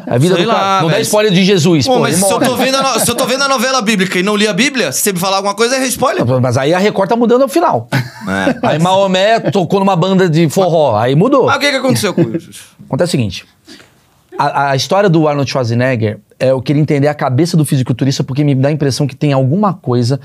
A 0.08 0.18
vida 0.18 0.36
Sei 0.36 0.46
do 0.46 0.50
cara. 0.52 0.62
lá, 0.64 0.82
Não 0.82 0.88
dá 0.88 0.94
velho. 0.94 1.02
spoiler 1.04 1.34
de 1.34 1.44
Jesus, 1.44 1.86
Pô, 1.86 1.96
pô. 1.96 2.00
mas 2.00 2.16
se 2.16 2.32
eu, 2.32 2.40
tô 2.40 2.56
vendo 2.56 2.76
a 2.76 2.82
no- 2.94 3.00
se 3.00 3.12
eu 3.12 3.16
tô 3.16 3.26
vendo 3.26 3.42
a 3.44 3.50
novela 3.50 3.82
bíblica 3.82 4.18
e 4.18 4.24
não 4.24 4.38
li 4.38 4.48
a 4.48 4.54
Bíblia, 4.54 4.92
se 4.94 5.02
você 5.02 5.12
me 5.12 5.20
falar 5.20 5.38
alguma 5.38 5.54
coisa, 5.56 5.76
é 5.76 5.86
spoiler. 5.88 6.24
Mas 6.42 6.56
aí 6.58 6.74
a 6.74 6.78
Record 6.80 7.10
tá 7.10 7.16
mudando 7.18 7.44
o 7.44 7.48
final. 7.50 7.90
É. 7.92 8.68
Aí 8.70 8.80
Maomé 8.80 9.40
tocou 9.40 9.80
numa 9.80 9.96
banda 9.98 10.30
de 10.30 10.48
forró, 10.48 10.96
aí 10.98 11.14
mudou. 11.16 11.48
Mas 11.48 11.58
o 11.58 11.60
que, 11.60 11.72
que 11.72 11.76
aconteceu 11.78 12.14
com 12.14 12.22
isso? 12.22 12.52
Acontece 12.92 13.12
o 13.12 13.12
seguinte: 13.12 13.46
a, 14.38 14.72
a 14.72 14.76
história 14.76 15.10
do 15.10 15.26
Arnold 15.26 15.50
Schwarzenegger, 15.50 16.20
é, 16.38 16.52
eu 16.52 16.62
queria 16.62 16.82
entender 16.82 17.08
a 17.08 17.14
cabeça 17.14 17.56
do 17.56 17.64
fisiculturista, 17.64 18.22
porque 18.22 18.44
me 18.44 18.54
dá 18.54 18.68
a 18.68 18.72
impressão 18.72 19.08
que 19.08 19.16
tem 19.16 19.32
alguma 19.32 19.74
coisa 19.74 20.20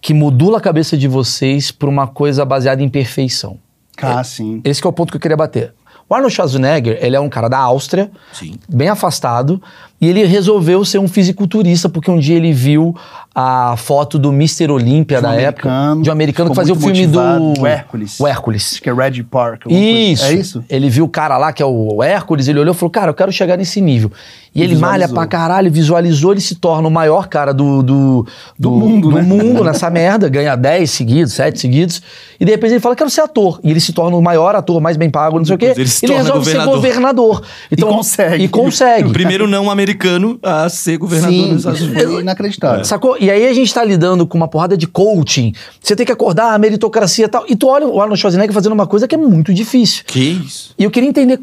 que 0.00 0.14
modula 0.14 0.58
a 0.58 0.60
cabeça 0.60 0.96
de 0.96 1.08
vocês 1.08 1.72
pra 1.72 1.88
uma 1.88 2.06
coisa 2.06 2.44
baseada 2.44 2.84
em 2.84 2.88
perfeição. 2.88 3.58
Ah, 4.00 4.22
sim. 4.22 4.60
Esse 4.62 4.80
que 4.80 4.86
é 4.86 4.90
o 4.90 4.92
ponto 4.92 5.10
que 5.10 5.16
eu 5.16 5.20
queria 5.20 5.36
bater. 5.36 5.74
O 6.08 6.14
Arnold 6.14 6.32
Schwarzenegger, 6.32 6.98
ele 7.02 7.16
é 7.16 7.20
um 7.20 7.28
cara 7.28 7.48
da 7.48 7.58
Áustria, 7.58 8.10
Sim. 8.32 8.54
bem 8.68 8.88
afastado, 8.88 9.60
e 10.00 10.08
ele 10.08 10.24
resolveu 10.24 10.82
ser 10.84 10.98
um 10.98 11.08
fisiculturista 11.08 11.88
porque 11.88 12.10
um 12.10 12.18
dia 12.18 12.36
ele 12.36 12.52
viu 12.52 12.96
a 13.40 13.76
foto 13.76 14.18
do 14.18 14.30
Mr. 14.32 14.68
Olímpia 14.68 15.20
um 15.20 15.22
da 15.22 15.34
época, 15.36 15.70
de 16.02 16.08
um 16.10 16.12
americano 16.12 16.50
que 16.50 16.56
fazia 16.56 16.74
o 16.74 16.76
filme 16.76 17.06
motivado, 17.06 17.52
do 17.52 17.60
o 17.60 17.66
Hércules. 17.68 18.18
O 18.18 18.26
Hércules. 18.26 18.72
Acho 18.72 18.82
que 18.82 18.90
é 18.90 18.92
Red 18.92 19.22
Park. 19.22 19.62
coisa. 19.62 19.78
Isso. 19.78 20.24
É 20.24 20.32
isso? 20.32 20.64
Ele 20.68 20.90
viu 20.90 21.04
o 21.04 21.08
cara 21.08 21.38
lá, 21.38 21.52
que 21.52 21.62
é 21.62 21.66
o 21.66 22.02
Hércules, 22.02 22.48
ele 22.48 22.58
olhou 22.58 22.74
e 22.74 22.76
falou, 22.76 22.90
cara, 22.90 23.10
eu 23.10 23.14
quero 23.14 23.30
chegar 23.30 23.56
nesse 23.56 23.80
nível. 23.80 24.10
E, 24.52 24.60
E 24.60 24.64
ele 24.64 24.74
malha 24.74 25.08
pra 25.08 25.24
caralho, 25.24 25.70
visualizou, 25.70 26.32
ele 26.32 26.40
se 26.40 26.56
torna 26.56 26.88
o 26.88 26.90
maior 26.90 27.28
cara 27.28 27.52
do, 27.54 27.80
do, 27.80 28.26
Do 28.58 28.72
mundo, 28.72 29.10
do 29.10 29.16
né? 29.16 29.22
mundo 29.22 29.62
nessa 29.64 29.88
merda, 29.88 30.28
ganha 30.28 30.56
10 30.56 30.90
seguidos, 30.90 31.32
7 31.34 31.60
seguidos, 31.60 32.02
e 32.40 32.44
de 32.44 32.50
repente 32.50 32.72
ele 32.72 32.80
fala, 32.80 32.96
quero 32.96 33.10
ser 33.10 33.20
ator. 33.20 33.60
E 33.62 33.70
ele 33.70 33.78
se 33.78 33.92
torna 33.92 34.16
o 34.16 34.22
maior 34.22 34.56
ator, 34.56 34.80
mais 34.80 34.96
bem 34.96 35.10
pago, 35.10 35.38
não 35.38 35.44
sei 35.44 35.54
o 35.54 35.58
quê. 35.58 35.74
Ele 35.76 35.86
se 35.86 36.06
ele 36.06 36.14
torna 36.14 36.28
resolve 36.28 36.50
ser 36.50 36.64
governador. 36.64 37.42
Então, 37.70 37.88
E 37.88 37.92
consegue. 37.94 38.44
E 38.44 38.48
consegue. 38.48 39.08
O 39.10 39.12
primeiro 39.12 39.46
não 39.46 39.70
americano 39.70 40.40
a 40.42 40.68
ser 40.68 40.96
governador 40.96 41.32
Sim, 41.32 41.48
dos 41.50 41.58
Estados 41.58 41.82
Unidos. 41.82 42.20
inacreditável. 42.20 42.84
Sacou? 42.84 43.16
E 43.20 43.27
aí 43.30 43.46
a 43.46 43.52
gente 43.52 43.72
tá 43.72 43.84
lidando 43.84 44.26
com 44.26 44.36
uma 44.36 44.48
porrada 44.48 44.76
de 44.76 44.86
coaching. 44.86 45.52
Você 45.80 45.96
tem 45.96 46.06
que 46.06 46.12
acordar 46.12 46.54
a 46.54 46.58
meritocracia 46.58 47.26
e 47.26 47.28
tal. 47.28 47.44
E 47.48 47.56
tu 47.56 47.68
olha 47.68 47.86
o 47.86 48.00
Arnold 48.00 48.20
Schwarzenegger 48.20 48.54
fazendo 48.54 48.72
uma 48.72 48.86
coisa 48.86 49.08
que 49.08 49.14
é 49.14 49.18
muito 49.18 49.52
difícil. 49.52 50.04
Que 50.06 50.20
isso? 50.20 50.74
E 50.78 50.84
eu 50.84 50.90
queria 50.90 51.08
entender. 51.08 51.40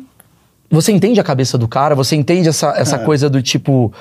Você 0.69 0.91
entende 0.91 1.19
a 1.19 1.23
cabeça 1.23 1.57
do 1.57 1.67
cara? 1.67 1.95
Você 1.95 2.15
entende 2.15 2.49
essa, 2.49 2.73
essa 2.77 2.99
coisa 2.99 3.29
do 3.29 3.41
tipo. 3.41 3.93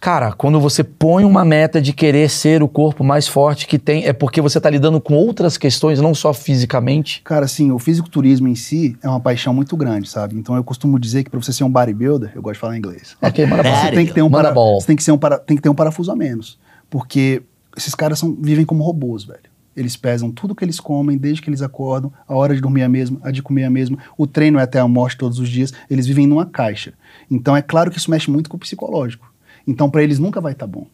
Cara, 0.00 0.30
quando 0.30 0.60
você 0.60 0.84
põe 0.84 1.24
uma 1.24 1.44
meta 1.44 1.82
de 1.82 1.92
querer 1.92 2.30
ser 2.30 2.62
o 2.62 2.68
corpo 2.68 3.02
mais 3.02 3.26
forte 3.26 3.66
que 3.66 3.80
tem, 3.80 4.06
é 4.06 4.12
porque 4.12 4.40
você 4.40 4.60
tá 4.60 4.70
lidando 4.70 5.00
com 5.00 5.14
outras 5.14 5.58
questões, 5.58 6.00
não 6.00 6.14
só 6.14 6.32
fisicamente. 6.32 7.20
Cara, 7.24 7.46
assim, 7.46 7.72
o 7.72 7.80
fisiculturismo 7.80 8.46
em 8.46 8.54
si 8.54 8.96
é 9.02 9.08
uma 9.08 9.18
paixão 9.18 9.52
muito 9.52 9.76
grande, 9.76 10.08
sabe? 10.08 10.36
Então 10.36 10.54
eu 10.54 10.62
costumo 10.62 11.00
dizer 11.00 11.24
que 11.24 11.30
pra 11.30 11.42
você 11.42 11.52
ser 11.52 11.64
um 11.64 11.70
bodybuilder, 11.70 12.30
eu 12.32 12.40
gosto 12.40 12.54
de 12.54 12.60
falar 12.60 12.78
inglês. 12.78 13.16
Ok, 13.20 13.44
manda 13.44 13.64
bala. 13.64 13.76
Você 13.76 13.90
tem 13.90 14.06
que 14.06 14.14
ter 14.14 14.22
um, 14.22 14.30
para, 14.30 14.52
você 14.52 14.86
tem 14.86 14.96
que 14.96 15.02
ser 15.02 15.10
um 15.10 15.18
para, 15.18 15.36
tem 15.36 15.56
que 15.56 15.62
ter 15.64 15.68
um 15.68 15.74
parafuso 15.74 16.12
a 16.12 16.16
menos, 16.16 16.56
porque 16.90 17.42
esses 17.76 17.94
caras 17.94 18.18
são, 18.18 18.34
vivem 18.34 18.64
como 18.64 18.84
robôs, 18.84 19.24
velho. 19.24 19.40
Eles 19.76 19.96
pesam 19.96 20.32
tudo 20.32 20.56
que 20.56 20.64
eles 20.64 20.80
comem 20.80 21.16
desde 21.16 21.40
que 21.40 21.48
eles 21.48 21.62
acordam, 21.62 22.12
a 22.26 22.34
hora 22.34 22.54
de 22.54 22.60
dormir 22.60 22.80
é 22.80 22.84
a 22.84 22.88
mesma, 22.88 23.20
a 23.22 23.30
de 23.30 23.40
comer 23.40 23.62
é 23.62 23.66
a 23.66 23.70
mesma, 23.70 23.96
o 24.16 24.26
treino 24.26 24.58
é 24.58 24.62
até 24.62 24.80
a 24.80 24.88
morte 24.88 25.16
todos 25.16 25.38
os 25.38 25.48
dias, 25.48 25.72
eles 25.88 26.04
vivem 26.06 26.26
numa 26.26 26.44
caixa. 26.44 26.94
Então 27.30 27.56
é 27.56 27.62
claro 27.62 27.90
que 27.90 27.96
isso 27.96 28.10
mexe 28.10 28.28
muito 28.28 28.50
com 28.50 28.56
o 28.56 28.60
psicológico. 28.60 29.32
Então 29.66 29.88
pra 29.88 30.02
eles 30.02 30.18
nunca 30.18 30.40
vai 30.40 30.52
estar 30.52 30.66
bom. 30.66 30.86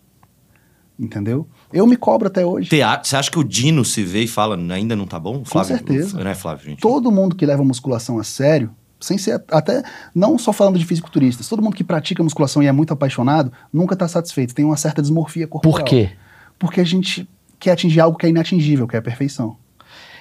Entendeu? 0.98 1.48
Eu 1.72 1.86
me 1.86 1.96
cobro 1.96 2.28
até 2.28 2.44
hoje. 2.44 2.68
Teatro, 2.68 3.08
você 3.08 3.16
acha 3.16 3.30
que 3.30 3.38
o 3.38 3.42
Dino 3.42 3.84
se 3.84 4.04
vê 4.04 4.24
e 4.24 4.28
fala, 4.28 4.56
ainda 4.72 4.94
não 4.94 5.06
tá 5.06 5.18
bom? 5.18 5.44
Flávio, 5.44 5.76
certeza. 5.76 6.22
Não 6.22 6.30
é 6.30 6.34
Flávio, 6.34 6.66
gente? 6.66 6.80
Todo 6.80 7.10
mundo 7.10 7.34
que 7.34 7.46
leva 7.46 7.62
a 7.62 7.64
musculação 7.64 8.18
a 8.18 8.24
sério, 8.24 8.70
sem 9.04 9.18
ser 9.18 9.42
até 9.50 9.82
não 10.14 10.38
só 10.38 10.52
falando 10.52 10.78
de 10.78 10.84
fisiculturistas, 10.84 11.48
todo 11.48 11.62
mundo 11.62 11.74
que 11.76 11.84
pratica 11.84 12.22
musculação 12.22 12.62
e 12.62 12.66
é 12.66 12.72
muito 12.72 12.92
apaixonado, 12.92 13.52
nunca 13.72 13.94
está 13.94 14.08
satisfeito, 14.08 14.54
tem 14.54 14.64
uma 14.64 14.76
certa 14.76 15.00
desmorfia 15.02 15.46
corporal. 15.46 15.78
Por 15.78 15.84
quê? 15.84 16.10
Porque 16.58 16.80
a 16.80 16.84
gente 16.84 17.28
quer 17.58 17.72
atingir 17.72 18.00
algo 18.00 18.16
que 18.18 18.26
é 18.26 18.28
inatingível, 18.28 18.86
que 18.86 18.96
é 18.96 18.98
a 18.98 19.02
perfeição. 19.02 19.56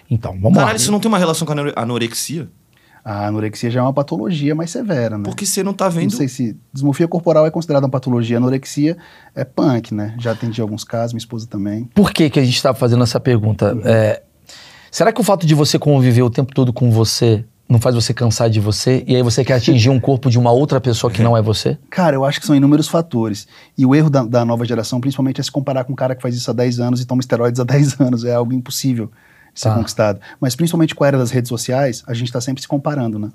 Então, 0.09 0.33
vamos 0.33 0.53
Caralho, 0.53 0.71
lá. 0.73 0.75
isso 0.75 0.91
não 0.91 0.99
tem 0.99 1.09
uma 1.09 1.17
relação 1.17 1.45
com 1.45 1.53
a 1.53 1.55
anore- 1.55 1.73
anorexia? 1.75 2.49
A 3.05 3.27
anorexia 3.27 3.69
já 3.69 3.81
é 3.81 3.83
uma 3.83 3.91
patologia 3.93 4.55
mais 4.55 4.71
severa, 4.71 5.17
né? 5.17 5.23
Porque 5.25 5.45
você 5.45 5.61
não 5.61 5.73
tá 5.73 5.85
Não 5.85 5.91
vendo... 5.91 6.13
sei 6.13 6.27
se 6.29 6.55
desmorfia 6.71 7.05
corporal 7.07 7.45
é 7.45 7.51
considerada 7.51 7.85
uma 7.85 7.91
patologia, 7.91 8.37
anorexia 8.37 8.97
é 9.35 9.43
punk, 9.43 9.93
né? 9.93 10.15
Já 10.19 10.31
atendi 10.31 10.61
alguns 10.61 10.83
casos, 10.85 11.11
minha 11.13 11.19
esposa 11.19 11.45
também. 11.47 11.89
Por 11.93 12.11
que, 12.13 12.29
que 12.29 12.39
a 12.39 12.43
gente 12.45 12.55
está 12.55 12.73
fazendo 12.73 13.03
essa 13.03 13.19
pergunta? 13.19 13.77
É, 13.83 14.23
será 14.89 15.11
que 15.11 15.19
o 15.19 15.23
fato 15.23 15.45
de 15.45 15.53
você 15.53 15.77
conviver 15.77 16.21
o 16.21 16.29
tempo 16.29 16.53
todo 16.53 16.71
com 16.71 16.89
você 16.91 17.43
não 17.67 17.79
faz 17.79 17.96
você 17.96 18.13
cansar 18.13 18.50
de 18.50 18.60
você? 18.60 19.03
E 19.08 19.15
aí 19.15 19.24
você 19.24 19.43
quer 19.43 19.53
atingir 19.55 19.89
um 19.89 20.00
corpo 20.00 20.29
de 20.29 20.38
uma 20.38 20.51
outra 20.51 20.79
pessoa 20.82 21.12
que 21.12 21.22
não 21.22 21.36
é 21.36 21.41
você? 21.41 21.77
Cara, 21.89 22.15
eu 22.15 22.24
acho 22.25 22.39
que 22.39 22.46
são 22.46 22.55
inúmeros 22.55 22.88
fatores. 22.88 23.48
E 23.77 23.86
o 23.86 23.96
erro 23.96 24.10
da, 24.10 24.24
da 24.24 24.46
nova 24.46 24.65
geração, 24.65 25.00
principalmente, 25.01 25.39
é 25.39 25.43
se 25.43 25.51
comparar 25.51 25.84
com 25.84 25.93
um 25.93 25.96
cara 25.96 26.13
que 26.15 26.22
faz 26.22 26.36
isso 26.36 26.50
há 26.51 26.53
10 26.53 26.79
anos 26.79 27.01
e 27.01 27.05
toma 27.05 27.22
esteroides 27.22 27.60
há 27.60 27.63
10 27.65 28.00
anos. 28.01 28.25
É 28.25 28.34
algo 28.36 28.53
impossível 28.53 29.10
de 29.53 29.60
ser 29.60 29.70
Tá. 29.70 29.75
conquistado. 29.75 30.20
Mas 30.39 30.55
principalmente 30.55 30.93
com 30.93 31.03
a 31.03 31.08
era 31.08 31.17
das 31.17 31.32
redes 31.32 31.50
sociais, 31.50 32.03
a 32.08 32.13
gente 32.13 32.27
está 32.27 32.41
sempre 32.41 32.62
se 32.62 32.67
comparando, 32.67 33.17
né? 33.17 33.32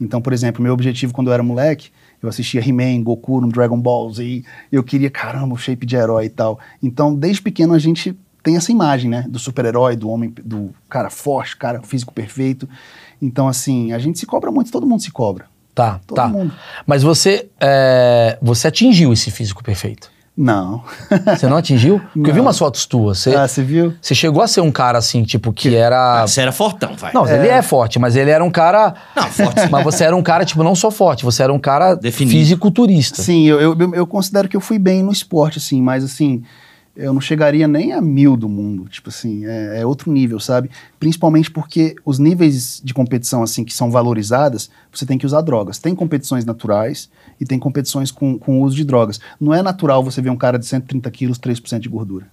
Então, 0.00 0.20
por 0.20 0.32
exemplo, 0.32 0.62
meu 0.62 0.72
objetivo 0.72 1.12
quando 1.12 1.28
eu 1.28 1.34
era 1.34 1.42
moleque, 1.42 1.90
eu 2.22 2.28
assistia 2.28 2.60
He-Man, 2.66 3.02
Goku 3.02 3.40
no 3.40 3.48
Dragon 3.48 3.78
Ball 3.80 4.12
Z, 4.12 4.42
eu 4.72 4.82
queria, 4.82 5.08
caramba, 5.10 5.54
o 5.54 5.58
shape 5.58 5.86
de 5.86 5.94
herói 5.94 6.24
e 6.26 6.28
tal. 6.30 6.58
Então, 6.82 7.14
desde 7.14 7.40
pequeno 7.40 7.74
a 7.74 7.78
gente 7.78 8.16
tem 8.42 8.56
essa 8.56 8.70
imagem, 8.72 9.08
né? 9.08 9.24
Do 9.28 9.38
super-herói, 9.38 9.96
do 9.96 10.08
homem, 10.10 10.34
do 10.44 10.70
cara 10.88 11.08
forte, 11.10 11.56
cara 11.56 11.80
físico 11.82 12.12
perfeito. 12.12 12.68
Então, 13.24 13.48
assim, 13.48 13.92
a 13.92 13.98
gente 13.98 14.18
se 14.18 14.26
cobra 14.26 14.50
muito, 14.50 14.70
todo 14.70 14.86
mundo 14.86 15.00
se 15.00 15.10
cobra. 15.10 15.46
Tá, 15.74 15.98
Todo 16.06 16.16
tá. 16.16 16.28
mundo. 16.28 16.52
Mas 16.86 17.02
você, 17.02 17.48
é, 17.58 18.38
você 18.40 18.68
atingiu 18.68 19.12
esse 19.12 19.30
físico 19.30 19.64
perfeito. 19.64 20.08
Não. 20.36 20.82
Você 21.36 21.46
não 21.48 21.56
atingiu? 21.56 22.00
Porque 22.12 22.30
eu 22.30 22.34
vi 22.34 22.40
Não. 22.40 22.46
umas 22.46 22.58
fotos 22.58 22.86
tuas. 22.86 23.18
Você, 23.20 23.34
ah, 23.34 23.46
você 23.48 23.62
viu? 23.62 23.94
você 24.02 24.14
chegou 24.14 24.42
a 24.42 24.48
ser 24.48 24.60
um 24.60 24.70
cara 24.70 24.98
assim, 24.98 25.22
tipo, 25.22 25.52
que 25.52 25.74
era. 25.74 26.22
Ah, 26.22 26.26
Você 26.26 26.40
era 26.40 26.50
fortão, 26.52 26.94
vai. 26.96 27.12
Não, 27.14 27.26
ele 27.26 27.48
é 27.48 27.62
forte, 27.62 27.98
mas 28.00 28.14
ele 28.16 28.30
era 28.30 28.42
um 28.44 28.50
cara. 28.50 28.94
Não, 29.16 29.22
forte 29.30 29.60
sim. 29.62 29.68
Mas 29.70 29.84
você 29.84 30.04
era 30.04 30.14
um 30.14 30.22
cara, 30.22 30.44
tipo, 30.44 30.62
não 30.64 30.74
só 30.74 30.90
forte, 30.90 31.24
você 31.24 31.42
era 31.42 31.52
um 31.52 31.58
cara 31.58 31.94
Definido. 31.94 32.36
fisiculturista. 32.36 33.22
Sim, 33.22 33.46
eu, 33.46 33.60
eu, 33.60 33.94
eu 33.94 34.06
considero 34.06 34.48
que 34.48 34.56
eu 34.56 34.60
fui 34.60 34.78
bem 34.78 35.02
no 35.04 35.12
esporte, 35.12 35.58
assim, 35.58 35.80
mas 35.80 36.02
assim, 36.04 36.42
eu 36.96 37.12
não 37.12 37.20
chegaria 37.20 37.66
nem 37.66 37.92
a 37.92 38.00
mil 38.00 38.36
do 38.36 38.48
mundo. 38.48 38.88
Tipo 38.88 39.08
assim, 39.08 39.44
é, 39.44 39.80
é 39.80 39.86
outro 39.86 40.12
nível, 40.12 40.38
sabe? 40.38 40.70
Principalmente 40.98 41.50
porque 41.50 41.96
os 42.04 42.18
níveis 42.18 42.80
de 42.84 42.94
competição, 42.94 43.42
assim, 43.42 43.64
que 43.64 43.74
são 43.74 43.90
valorizadas, 43.90 44.70
você 44.92 45.04
tem 45.04 45.18
que 45.18 45.26
usar 45.26 45.40
drogas. 45.40 45.78
Tem 45.78 45.94
competições 45.94 46.44
naturais 46.44 47.10
e 47.40 47.44
tem 47.44 47.58
competições 47.58 48.10
com, 48.10 48.38
com 48.38 48.62
uso 48.62 48.76
de 48.76 48.84
drogas. 48.84 49.20
Não 49.40 49.52
é 49.52 49.62
natural 49.62 50.04
você 50.04 50.22
ver 50.22 50.30
um 50.30 50.36
cara 50.36 50.58
de 50.58 50.66
130 50.66 51.10
quilos, 51.10 51.38
3% 51.38 51.80
de 51.80 51.88
gordura. 51.88 52.26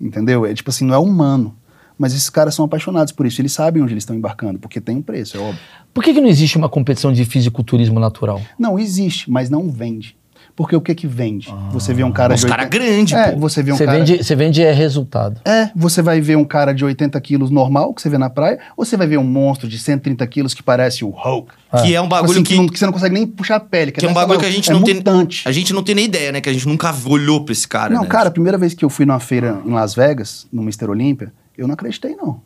Entendeu? 0.00 0.44
É 0.44 0.52
tipo 0.52 0.70
assim, 0.70 0.84
não 0.84 0.94
é 0.94 0.98
humano. 0.98 1.56
Mas 1.96 2.12
esses 2.12 2.28
caras 2.28 2.56
são 2.56 2.64
apaixonados 2.64 3.12
por 3.12 3.24
isso. 3.24 3.40
Eles 3.40 3.52
sabem 3.52 3.80
onde 3.80 3.92
eles 3.92 4.02
estão 4.02 4.16
embarcando, 4.16 4.58
porque 4.58 4.80
tem 4.80 4.96
um 4.96 5.02
preço, 5.02 5.36
é 5.36 5.40
óbvio. 5.40 5.60
Por 5.92 6.02
que, 6.02 6.12
que 6.12 6.20
não 6.20 6.28
existe 6.28 6.58
uma 6.58 6.68
competição 6.68 7.12
de 7.12 7.24
fisiculturismo 7.24 8.00
natural? 8.00 8.42
Não, 8.58 8.76
existe, 8.76 9.30
mas 9.30 9.48
não 9.48 9.70
vende. 9.70 10.16
Porque 10.56 10.76
o 10.76 10.80
que 10.80 10.94
que 10.94 11.06
vende? 11.06 11.52
você 11.72 11.92
vê 11.92 12.04
um 12.04 12.12
cara 12.12 12.32
Os 12.34 12.40
de 12.42 12.46
cara 12.46 12.62
80 12.62 12.78
grande, 12.78 13.14
É, 13.14 13.32
pô. 13.32 13.40
você 13.40 13.60
vê 13.60 13.72
um 13.72 13.76
Você 13.76 13.84
cara... 13.86 13.98
vende, 13.98 14.22
você 14.22 14.36
vende 14.36 14.62
é 14.62 14.70
resultado. 14.72 15.40
É, 15.44 15.68
você 15.74 16.00
vai 16.00 16.20
ver 16.20 16.36
um 16.36 16.44
cara 16.44 16.72
de 16.72 16.84
80 16.84 17.20
quilos 17.20 17.50
normal, 17.50 17.92
que 17.92 18.00
você 18.00 18.08
vê 18.08 18.18
na 18.18 18.30
praia, 18.30 18.60
ou 18.76 18.84
você 18.84 18.96
vai 18.96 19.06
ver 19.08 19.18
um 19.18 19.24
monstro 19.24 19.68
de 19.68 19.76
130 19.78 20.24
quilos 20.28 20.54
que 20.54 20.62
parece 20.62 21.04
o 21.04 21.08
Hulk. 21.10 21.52
Que 21.82 21.92
é 21.92 22.00
um 22.00 22.06
bagulho 22.08 22.34
Assim, 22.34 22.42
que, 22.44 22.56
não- 22.56 22.68
você 22.68 22.86
não 22.86 22.92
consegue 22.92 23.14
nem 23.14 23.26
puxar 23.26 23.56
a 23.56 23.60
pele. 23.60 23.90
que 23.90 24.04
é 24.04 24.08
um 24.08 24.12
dessa 24.12 24.20
bagulho 24.20 24.38
que 24.38 24.46
a 24.46 24.50
gente 24.50 24.70
é 24.70 24.72
não 24.72 24.82
tem. 24.84 24.94
mutante. 24.94 25.42
A 25.48 25.50
gente 25.50 25.72
não 25.72 25.82
tem 25.82 25.94
nem 25.96 26.04
ideia, 26.04 26.30
né? 26.30 26.40
Que 26.40 26.48
a 26.48 26.52
gente 26.52 26.68
nunca 26.68 26.94
olhou 27.06 27.44
pra 27.44 27.50
esse 27.52 27.66
cara. 27.66 27.92
Não, 27.92 28.02
né? 28.02 28.08
cara, 28.08 28.28
a 28.28 28.32
primeira 28.32 28.56
vez 28.56 28.74
que 28.74 28.84
eu 28.84 28.88
fui 28.90 29.04
numa 29.04 29.18
feira 29.18 29.60
em 29.66 29.70
Las 29.72 29.92
Vegas, 29.96 30.46
no 30.52 30.62
Mr. 30.62 30.88
Olímpia, 30.88 31.32
eu 31.58 31.66
não 31.66 31.74
acreditei, 31.74 32.14
não. 32.14 32.40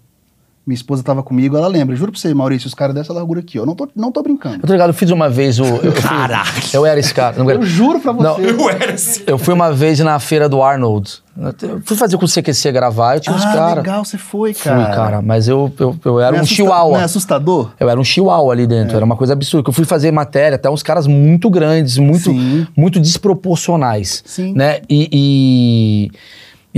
Minha 0.69 0.75
esposa 0.77 1.03
tava 1.03 1.23
comigo, 1.23 1.57
ela 1.57 1.67
lembra. 1.67 1.97
Juro 1.97 2.13
pra 2.13 2.21
você, 2.21 2.35
Maurício, 2.35 2.67
os 2.67 2.75
caras 2.75 2.95
dessa 2.95 3.11
largura 3.11 3.41
aqui, 3.41 3.59
ó. 3.59 3.63
Eu 3.63 3.67
não 3.67 3.75
tô, 3.75 3.89
não 3.97 4.13
tô 4.13 4.23
brincando. 4.23 4.57
Eu 4.57 4.67
tô 4.67 4.73
ligado, 4.75 4.91
eu 4.91 4.95
fiz 4.95 5.11
uma 5.11 5.27
vez 5.31 5.59
o. 5.59 5.65
Eu, 5.65 5.93
fui- 5.93 6.03
Caralho. 6.03 6.51
eu 6.75 6.85
era 6.85 7.01
esse 7.01 7.15
cara. 7.15 7.43
Não, 7.43 7.51
Eu 7.51 7.63
juro 7.63 7.99
pra 8.01 8.13
você. 8.13 8.23
Não, 8.23 8.39
Eu 8.39 8.69
era 8.69 8.93
assim. 8.93 9.23
Eu 9.27 9.39
fui 9.39 9.55
uma 9.55 9.73
vez 9.73 9.99
na 10.01 10.19
feira 10.21 10.47
do 10.47 10.63
Arnold. 10.63 11.23
Eu 11.63 11.81
fui 11.87 11.97
fazer 11.97 12.19
com 12.19 12.25
o 12.25 12.29
CQC 12.29 12.71
gravar, 12.73 13.15
eu 13.15 13.21
tinha 13.21 13.35
uns 13.35 13.45
ah, 13.45 13.53
caras. 13.53 13.77
legal, 13.77 14.05
você 14.05 14.19
foi, 14.19 14.53
Fui, 14.53 14.71
cara. 14.71 14.95
cara, 14.95 15.23
mas 15.23 15.47
eu, 15.49 15.73
eu, 15.79 15.97
eu 16.05 16.21
era 16.21 16.33
Não 16.33 16.39
é 16.39 16.41
um 16.41 16.43
assusta- 16.43 16.55
chihuahua. 16.57 16.93
Não 16.95 17.01
é 17.01 17.05
assustador? 17.05 17.71
Eu 17.81 17.89
era 17.89 17.99
um 17.99 18.05
chihuahua 18.05 18.53
ali 18.53 18.67
dentro, 18.67 18.95
era 18.97 19.05
uma 19.05 19.17
coisa 19.17 19.33
absurda. 19.35 19.63
que 19.65 19.71
Eu 19.71 19.73
fui 19.75 19.85
fazer 19.87 20.11
matéria, 20.11 20.57
até 20.57 20.69
uns 20.69 20.83
caras 20.83 21.07
muito 21.07 21.49
grandes, 21.49 21.97
muito, 21.97 22.25
Sim. 22.31 22.67
muito 22.77 23.01
desproporcionais. 23.01 24.23
Sim. 24.27 24.53
Né? 24.55 24.81
E, 24.91 25.09
e, 25.13 26.11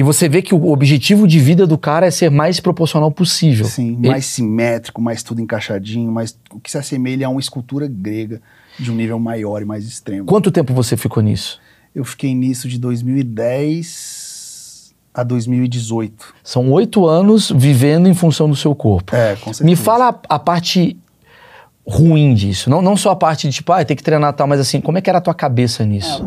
e 0.01 0.03
você 0.03 0.31
vê 0.31 0.41
que 0.41 0.55
o 0.55 0.69
objetivo 0.73 1.29
de 1.29 1.39
vida 1.39 1.67
do 1.67 1.77
cara 1.77 2.07
é 2.07 2.11
ser 2.11 2.31
mais 2.31 2.59
proporcional 2.59 3.11
possível. 3.11 3.67
Sim, 3.67 3.99
Ele- 3.99 4.09
mais 4.09 4.25
simétrico, 4.25 5.03
mais 5.03 5.23
tudo 5.23 5.43
encaixadinho, 5.43 6.11
mais 6.11 6.35
o 6.51 6.59
que 6.59 6.71
se 6.71 6.79
assemelha 6.79 7.27
a 7.27 7.31
uma 7.31 7.39
escultura 7.41 7.87
grega 7.87 8.41
de 8.79 8.91
um 8.91 8.95
nível 8.95 9.19
maior 9.19 9.61
e 9.61 9.67
mais 9.67 9.85
extremo. 9.85 10.25
Quanto 10.25 10.51
tempo 10.51 10.73
você 10.73 10.97
ficou 10.97 11.23
nisso? 11.23 11.61
Eu 11.95 12.03
fiquei 12.03 12.35
nisso 12.35 12.67
de 12.67 12.79
2010 12.79 14.95
a 15.13 15.23
2018. 15.23 16.33
São 16.43 16.73
oito 16.73 17.07
anos 17.07 17.53
vivendo 17.55 18.09
em 18.09 18.15
função 18.15 18.49
do 18.49 18.57
seu 18.57 18.75
corpo. 18.75 19.15
É, 19.15 19.35
com 19.37 19.53
certeza. 19.53 19.65
Me 19.65 19.77
fala 19.77 20.09
a, 20.29 20.35
a 20.37 20.39
parte 20.39 20.97
ruim 21.87 22.35
disso. 22.35 22.71
Não, 22.71 22.81
não 22.81 22.97
só 22.97 23.11
a 23.11 23.17
parte 23.17 23.49
de 23.49 23.55
tipo, 23.55 23.73
ah, 23.73 23.85
tem 23.85 23.97
que 23.97 24.03
treinar 24.03 24.33
tal, 24.33 24.47
mas 24.47 24.61
assim, 24.61 24.81
como 24.81 24.99
é 24.99 25.01
que 25.01 25.11
era 25.11 25.19
a 25.19 25.23
tua 25.23 25.35
cabeça 25.35 25.85
nisso? 25.85 26.25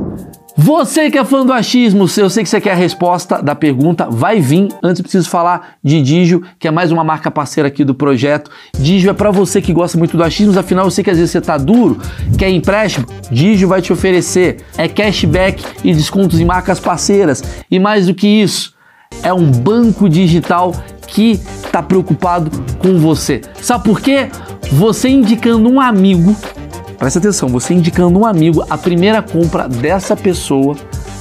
Você 0.55 1.09
que 1.09 1.17
é 1.17 1.25
fã 1.25 1.43
do 1.43 1.51
achismo, 1.51 2.07
eu 2.15 2.29
sei 2.29 2.43
que 2.43 2.49
você 2.49 2.61
quer 2.61 2.73
a 2.73 2.75
resposta 2.75 3.41
da 3.41 3.55
pergunta, 3.55 4.07
vai 4.07 4.39
vir. 4.39 4.67
Antes 4.83 5.01
preciso 5.01 5.27
falar 5.27 5.77
de 5.83 5.99
Digio, 5.99 6.43
que 6.59 6.67
é 6.67 6.71
mais 6.71 6.91
uma 6.91 7.03
marca 7.03 7.31
parceira 7.31 7.69
aqui 7.69 7.83
do 7.83 7.95
projeto. 7.95 8.51
Digio 8.77 9.09
é 9.09 9.13
pra 9.13 9.31
você 9.31 9.59
que 9.59 9.73
gosta 9.73 9.97
muito 9.97 10.15
do 10.15 10.23
achismo, 10.23 10.57
afinal 10.57 10.85
eu 10.85 10.91
sei 10.91 11.03
que 11.03 11.09
às 11.09 11.17
vezes 11.17 11.31
você 11.31 11.41
tá 11.41 11.57
duro, 11.57 11.99
quer 12.37 12.49
empréstimo, 12.51 13.07
Digio 13.31 13.67
vai 13.67 13.81
te 13.81 13.91
oferecer 13.91 14.57
é 14.77 14.87
cashback 14.87 15.63
e 15.83 15.91
descontos 15.91 16.39
em 16.39 16.45
marcas 16.45 16.79
parceiras. 16.79 17.43
E 17.69 17.79
mais 17.79 18.05
do 18.05 18.13
que 18.13 18.27
isso, 18.27 18.75
é 19.23 19.33
um 19.33 19.49
banco 19.49 20.07
digital 20.07 20.71
que 21.07 21.31
está 21.31 21.81
preocupado 21.81 22.51
com 22.77 22.97
você. 22.99 23.41
Sabe 23.61 23.83
por 23.83 23.99
quê? 24.01 24.29
Você 24.71 25.09
indicando 25.09 25.69
um 25.69 25.79
amigo, 25.79 26.35
presta 26.97 27.19
atenção, 27.19 27.49
você 27.49 27.73
indicando 27.73 28.19
um 28.19 28.25
amigo, 28.25 28.65
a 28.69 28.77
primeira 28.77 29.21
compra 29.21 29.67
dessa 29.67 30.15
pessoa, 30.15 30.75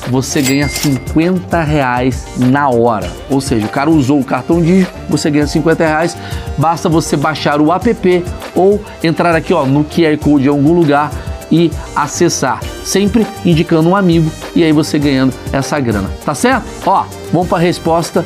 você 0.08 0.40
ganha 0.40 0.68
50 0.68 1.62
reais 1.62 2.26
na 2.36 2.68
hora. 2.68 3.10
Ou 3.28 3.40
seja, 3.40 3.66
o 3.66 3.68
cara 3.68 3.90
usou 3.90 4.20
o 4.20 4.24
cartão 4.24 4.60
Digio, 4.60 4.86
você 5.08 5.30
ganha 5.30 5.46
50 5.46 5.84
reais, 5.84 6.16
basta 6.56 6.88
você 6.88 7.16
baixar 7.16 7.60
o 7.60 7.72
app 7.72 8.24
ou 8.54 8.82
entrar 9.02 9.34
aqui 9.34 9.52
ó, 9.52 9.66
no 9.66 9.84
QR 9.84 10.16
Code 10.18 10.46
em 10.46 10.48
algum 10.48 10.72
lugar 10.72 11.10
e 11.50 11.70
acessar, 11.94 12.60
sempre 12.82 13.26
indicando 13.44 13.90
um 13.90 13.94
amigo 13.94 14.30
e 14.56 14.64
aí 14.64 14.72
você 14.72 14.98
ganhando 14.98 15.34
essa 15.52 15.78
grana, 15.78 16.10
tá 16.24 16.34
certo? 16.34 16.64
Ó, 16.86 17.04
vamos 17.30 17.48
para 17.48 17.58
a 17.58 17.60
resposta 17.60 18.24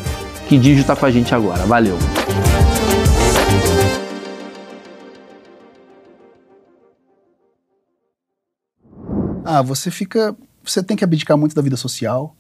que 0.48 0.56
Digio 0.56 0.84
tá 0.84 0.94
com 0.94 1.06
a 1.06 1.10
gente 1.10 1.34
agora. 1.34 1.64
Valeu. 1.66 1.98
Ah, 9.46 9.62
você 9.62 9.90
fica. 9.90 10.36
Você 10.64 10.82
tem 10.82 10.96
que 10.96 11.04
abdicar 11.04 11.38
muito 11.38 11.54
da 11.54 11.62
vida 11.62 11.76
social, 11.76 12.34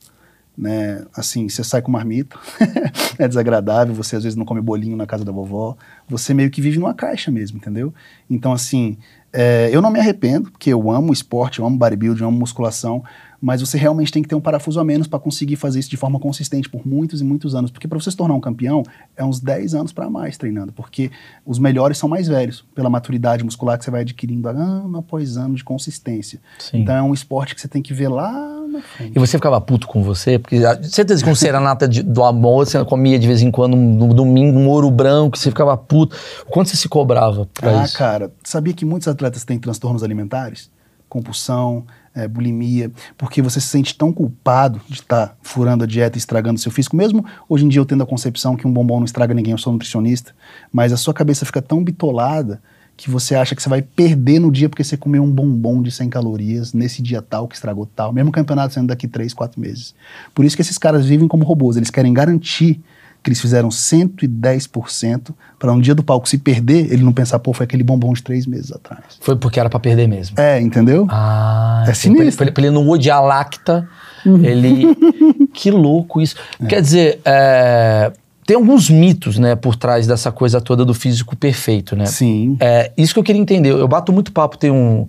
né? 0.58 1.04
Assim, 1.14 1.48
você 1.48 1.62
sai 1.62 1.80
com 1.80 1.90
marmita, 1.92 2.36
é 3.18 3.28
desagradável, 3.28 3.94
você 3.94 4.16
às 4.16 4.24
vezes 4.24 4.36
não 4.36 4.44
come 4.44 4.60
bolinho 4.60 4.96
na 4.96 5.06
casa 5.06 5.24
da 5.24 5.30
vovó, 5.30 5.76
você 6.08 6.34
meio 6.34 6.50
que 6.50 6.60
vive 6.60 6.78
numa 6.78 6.94
caixa 6.94 7.30
mesmo, 7.30 7.58
entendeu? 7.58 7.94
Então, 8.28 8.52
assim, 8.52 8.98
é, 9.32 9.68
eu 9.72 9.80
não 9.80 9.90
me 9.90 10.00
arrependo, 10.00 10.50
porque 10.50 10.72
eu 10.72 10.90
amo 10.90 11.12
esporte, 11.12 11.60
eu 11.60 11.66
amo 11.66 11.76
bodybuilding, 11.76 12.22
eu 12.22 12.28
amo 12.28 12.38
musculação, 12.38 13.04
mas 13.40 13.60
você 13.60 13.76
realmente 13.78 14.10
tem 14.12 14.22
que 14.22 14.28
ter 14.28 14.34
um 14.34 14.40
parafuso 14.40 14.78
a 14.80 14.84
menos 14.84 15.06
para 15.06 15.18
conseguir 15.18 15.56
fazer 15.56 15.78
isso 15.78 15.90
de 15.90 15.96
forma 15.96 16.18
consistente 16.18 16.68
por 16.68 16.86
muitos 16.86 17.20
e 17.20 17.24
muitos 17.24 17.54
anos. 17.54 17.70
Porque 17.70 17.86
para 17.88 17.98
você 18.00 18.10
se 18.10 18.16
tornar 18.16 18.34
um 18.34 18.40
campeão, 18.40 18.82
é 19.16 19.24
uns 19.24 19.40
10 19.40 19.74
anos 19.74 19.92
para 19.92 20.08
mais 20.10 20.36
treinando, 20.36 20.72
porque 20.72 21.10
os 21.44 21.58
melhores 21.58 21.98
são 21.98 22.08
mais 22.08 22.28
velhos, 22.28 22.64
pela 22.74 22.88
maturidade 22.90 23.44
muscular 23.44 23.78
que 23.78 23.84
você 23.84 23.90
vai 23.90 24.00
adquirindo 24.02 24.48
ano 24.48 24.98
após 24.98 25.36
ano 25.36 25.54
de 25.54 25.62
consistência. 25.64 26.40
Sim. 26.58 26.78
Então 26.82 26.94
é 26.96 27.02
um 27.02 27.12
esporte 27.14 27.54
que 27.54 27.60
você 27.60 27.68
tem 27.68 27.82
que 27.82 27.92
ver 27.94 28.08
lá 28.08 28.32
na 28.68 28.80
frente. 28.82 29.12
E 29.14 29.18
você 29.18 29.36
ficava 29.38 29.60
puto 29.60 29.86
com 29.86 30.02
você? 30.02 30.38
Porque 30.38 30.56
a- 30.64 30.82
certeza 30.82 31.22
que 31.22 31.28
com 31.28 31.34
serenata 31.34 31.86
de- 31.88 32.02
do 32.02 32.24
amor, 32.24 32.66
você 32.66 32.82
comia 32.84 33.18
de 33.18 33.26
vez 33.26 33.42
em 33.42 33.50
quando 33.50 33.76
no 33.76 34.12
domingo 34.14 34.58
um 34.58 34.68
ouro 34.68 34.90
branco, 34.90 35.36
você 35.38 35.50
ficava 35.50 35.76
puto. 35.76 36.16
Quanto 36.48 36.68
você 36.70 36.76
se 36.76 36.88
cobrava 36.88 37.46
pra 37.54 37.80
Ah, 37.80 37.84
isso? 37.84 37.96
cara, 37.96 38.32
sabia 38.44 38.72
que 38.74 38.84
muitos 38.84 39.08
atletas 39.08 39.44
têm 39.44 39.58
transtornos 39.58 40.02
alimentares? 40.02 40.70
Compulsão, 41.08 41.84
é, 42.16 42.26
bulimia, 42.26 42.90
porque 43.18 43.42
você 43.42 43.60
se 43.60 43.68
sente 43.68 43.94
tão 43.94 44.10
culpado 44.10 44.80
de 44.88 45.00
estar 45.00 45.36
furando 45.42 45.84
a 45.84 45.86
dieta 45.86 46.16
e 46.16 46.18
estragando 46.18 46.58
seu 46.58 46.72
físico, 46.72 46.96
mesmo 46.96 47.24
hoje 47.48 47.66
em 47.66 47.68
dia 47.68 47.80
eu 47.80 47.84
tendo 47.84 48.02
a 48.02 48.06
concepção 48.06 48.56
que 48.56 48.66
um 48.66 48.72
bombom 48.72 48.98
não 48.98 49.04
estraga 49.04 49.34
ninguém, 49.34 49.52
eu 49.52 49.58
sou 49.58 49.72
nutricionista, 49.72 50.34
mas 50.72 50.92
a 50.92 50.96
sua 50.96 51.12
cabeça 51.12 51.44
fica 51.44 51.60
tão 51.60 51.84
bitolada 51.84 52.60
que 52.96 53.10
você 53.10 53.34
acha 53.34 53.54
que 53.54 53.62
você 53.62 53.68
vai 53.68 53.82
perder 53.82 54.38
no 54.38 54.50
dia 54.50 54.70
porque 54.70 54.82
você 54.82 54.96
comeu 54.96 55.22
um 55.22 55.30
bombom 55.30 55.82
de 55.82 55.90
100 55.90 56.08
calorias 56.08 56.72
nesse 56.72 57.02
dia 57.02 57.20
tal 57.20 57.46
que 57.46 57.54
estragou 57.54 57.84
tal, 57.84 58.12
mesmo 58.12 58.32
campeonato 58.32 58.72
sendo 58.72 58.86
daqui 58.86 59.06
3, 59.06 59.34
4 59.34 59.60
meses. 59.60 59.94
Por 60.34 60.46
isso 60.46 60.56
que 60.56 60.62
esses 60.62 60.78
caras 60.78 61.04
vivem 61.04 61.28
como 61.28 61.44
robôs, 61.44 61.76
eles 61.76 61.90
querem 61.90 62.14
garantir 62.14 62.80
que 63.26 63.30
eles 63.30 63.40
fizeram 63.40 63.68
110% 63.70 65.34
para 65.58 65.72
um 65.72 65.80
dia 65.80 65.94
do 65.94 66.02
palco 66.02 66.28
se 66.28 66.38
perder, 66.38 66.92
ele 66.92 67.02
não 67.02 67.12
pensar, 67.12 67.38
pô, 67.40 67.52
foi 67.52 67.64
aquele 67.64 67.82
bombom 67.82 68.12
de 68.12 68.22
três 68.22 68.46
meses 68.46 68.70
atrás. 68.72 69.02
Foi 69.20 69.34
porque 69.36 69.58
era 69.58 69.68
pra 69.68 69.80
perder 69.80 70.06
mesmo. 70.06 70.38
É, 70.38 70.60
entendeu? 70.60 71.06
Ah, 71.10 71.84
É 71.86 71.90
entendi. 71.90 72.14
pra, 72.14 72.24
ele- 72.24 72.30
sinistro. 72.30 72.36
pra 72.36 72.44
ele- 72.46 72.52
pra 72.52 72.64
ele 72.64 72.70
não 72.74 72.88
odiar 72.88 73.18
a 73.18 73.20
lacta, 73.20 73.88
ele... 74.24 74.86
que 75.52 75.70
louco 75.70 76.20
isso. 76.20 76.36
Quer 76.68 76.80
dizer, 76.82 77.20
é, 77.24 78.12
tem 78.46 78.56
alguns 78.56 78.88
mitos, 78.88 79.38
né, 79.38 79.56
por 79.56 79.74
trás 79.74 80.06
dessa 80.06 80.30
coisa 80.30 80.60
toda 80.60 80.84
do 80.84 80.94
físico 80.94 81.34
perfeito, 81.36 81.96
né? 81.96 82.06
Sim. 82.06 82.56
É, 82.60 82.92
isso 82.96 83.12
que 83.12 83.18
eu 83.18 83.24
queria 83.24 83.40
entender. 83.42 83.70
Eu 83.70 83.88
bato 83.88 84.12
muito 84.12 84.30
papo, 84.32 84.56
tem 84.56 84.70
um... 84.70 85.06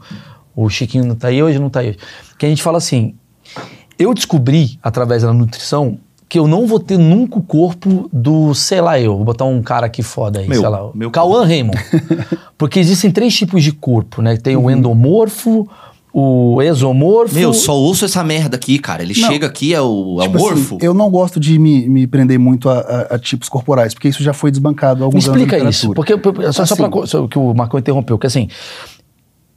O 0.56 0.68
Chiquinho 0.70 1.06
não 1.06 1.14
tá 1.16 1.28
aí 1.28 1.44
hoje, 1.44 1.60
não 1.60 1.70
tá 1.70 1.82
aí 1.82 1.90
hoje. 1.90 2.00
Que 2.36 2.46
a 2.48 2.50
gente 2.50 2.64
fala 2.64 2.80
assim, 2.80 3.14
eu 4.00 4.12
descobri, 4.12 4.80
através 4.82 5.22
da 5.22 5.32
nutrição, 5.32 6.00
que 6.30 6.38
eu 6.38 6.46
não 6.48 6.68
vou 6.68 6.80
ter 6.80 6.98
nunca 6.98 7.40
o 7.40 7.42
corpo 7.42 8.10
do, 8.12 8.54
sei 8.54 8.82
lá 8.82 9.00
eu, 9.00 9.16
vou 9.16 9.24
botar 9.26 9.46
um 9.46 9.62
cara 9.62 9.86
aqui 9.86 10.04
foda 10.04 10.40
aí, 10.40 10.48
Meu, 10.50 10.60
sei 10.60 10.70
lá, 10.70 10.90
meu 10.94 11.10
Cauã 11.10 11.46
Raymond. 11.46 11.78
Porque 12.58 12.80
existem 12.80 13.10
três 13.12 13.34
tipos 13.36 13.64
de 13.64 13.72
corpo, 13.72 14.22
né? 14.22 14.36
Tem 14.36 14.56
Uhum. 14.58 14.66
o 14.66 14.72
endomorfo, 14.72 15.68
o 16.12 16.62
exomorfo... 16.62 17.34
Meu, 17.36 17.54
só 17.54 17.74
ouço 17.76 18.04
essa 18.04 18.24
merda 18.24 18.58
aqui, 18.58 18.78
cara. 18.80 19.04
Ele 19.04 19.14
Não. 19.20 19.30
chega 19.30 19.48
aqui, 19.48 19.74
é 19.74 19.80
o, 19.82 20.18
é 20.20 20.24
o 20.24 20.28
Tipo 20.28 20.36
assim, 20.38 20.46
morfo. 20.56 20.78
eu 20.82 20.94
não 20.94 21.10
gosto 21.10 21.40
de 21.40 21.58
me, 21.60 21.88
me 21.88 22.06
prender 22.08 22.38
muito 22.40 22.68
a, 22.70 22.80
a- 22.80 23.16
a 23.16 23.20
tipos 23.20 23.48
corporais, 23.48 23.94
porque 23.94 24.10
isso 24.10 24.22
já 24.22 24.34
foi 24.34 24.52
desbancado 24.52 24.96
há 24.96 25.00
Me 25.00 25.06
alguns 25.06 25.30
anos 25.30 25.40
na 25.42 25.46
explica 25.48 25.70
isso, 25.70 25.94
porque 25.94 26.14
só, 26.46 26.52
só 26.52 26.64
Assim. 26.64 26.76
pra 26.76 26.90
co- 26.90 27.08
só 27.08 27.26
que 27.28 27.38
o 27.40 27.54
Marcão 27.54 27.80
interrompeu, 27.80 28.18
porque 28.18 28.28
assim, 28.28 28.50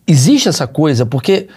existe 0.06 0.48
essa 0.48 0.66
coisa, 0.66 1.04
porque 1.06 1.48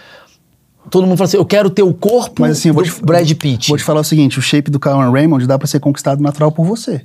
todo 0.90 1.06
mundo 1.06 1.16
fala 1.16 1.28
assim, 1.28 1.36
eu 1.36 1.44
quero 1.44 1.70
ter 1.70 1.82
o 1.82 1.92
corpo 1.92 2.42
Mas 2.42 2.58
assim, 2.58 2.68
eu 2.68 2.74
vou 2.74 2.82
do 2.82 2.90
te, 2.90 3.02
Brad 3.02 3.30
Pitt. 3.32 3.68
vou 3.68 3.78
te 3.78 3.84
falar 3.84 4.00
o 4.00 4.04
seguinte, 4.04 4.38
o 4.38 4.42
shape 4.42 4.70
do 4.70 4.80
Kyle 4.80 5.10
Raymond 5.10 5.46
dá 5.46 5.58
pra 5.58 5.66
ser 5.66 5.80
conquistado 5.80 6.22
natural 6.22 6.52
por 6.52 6.64
você. 6.64 7.04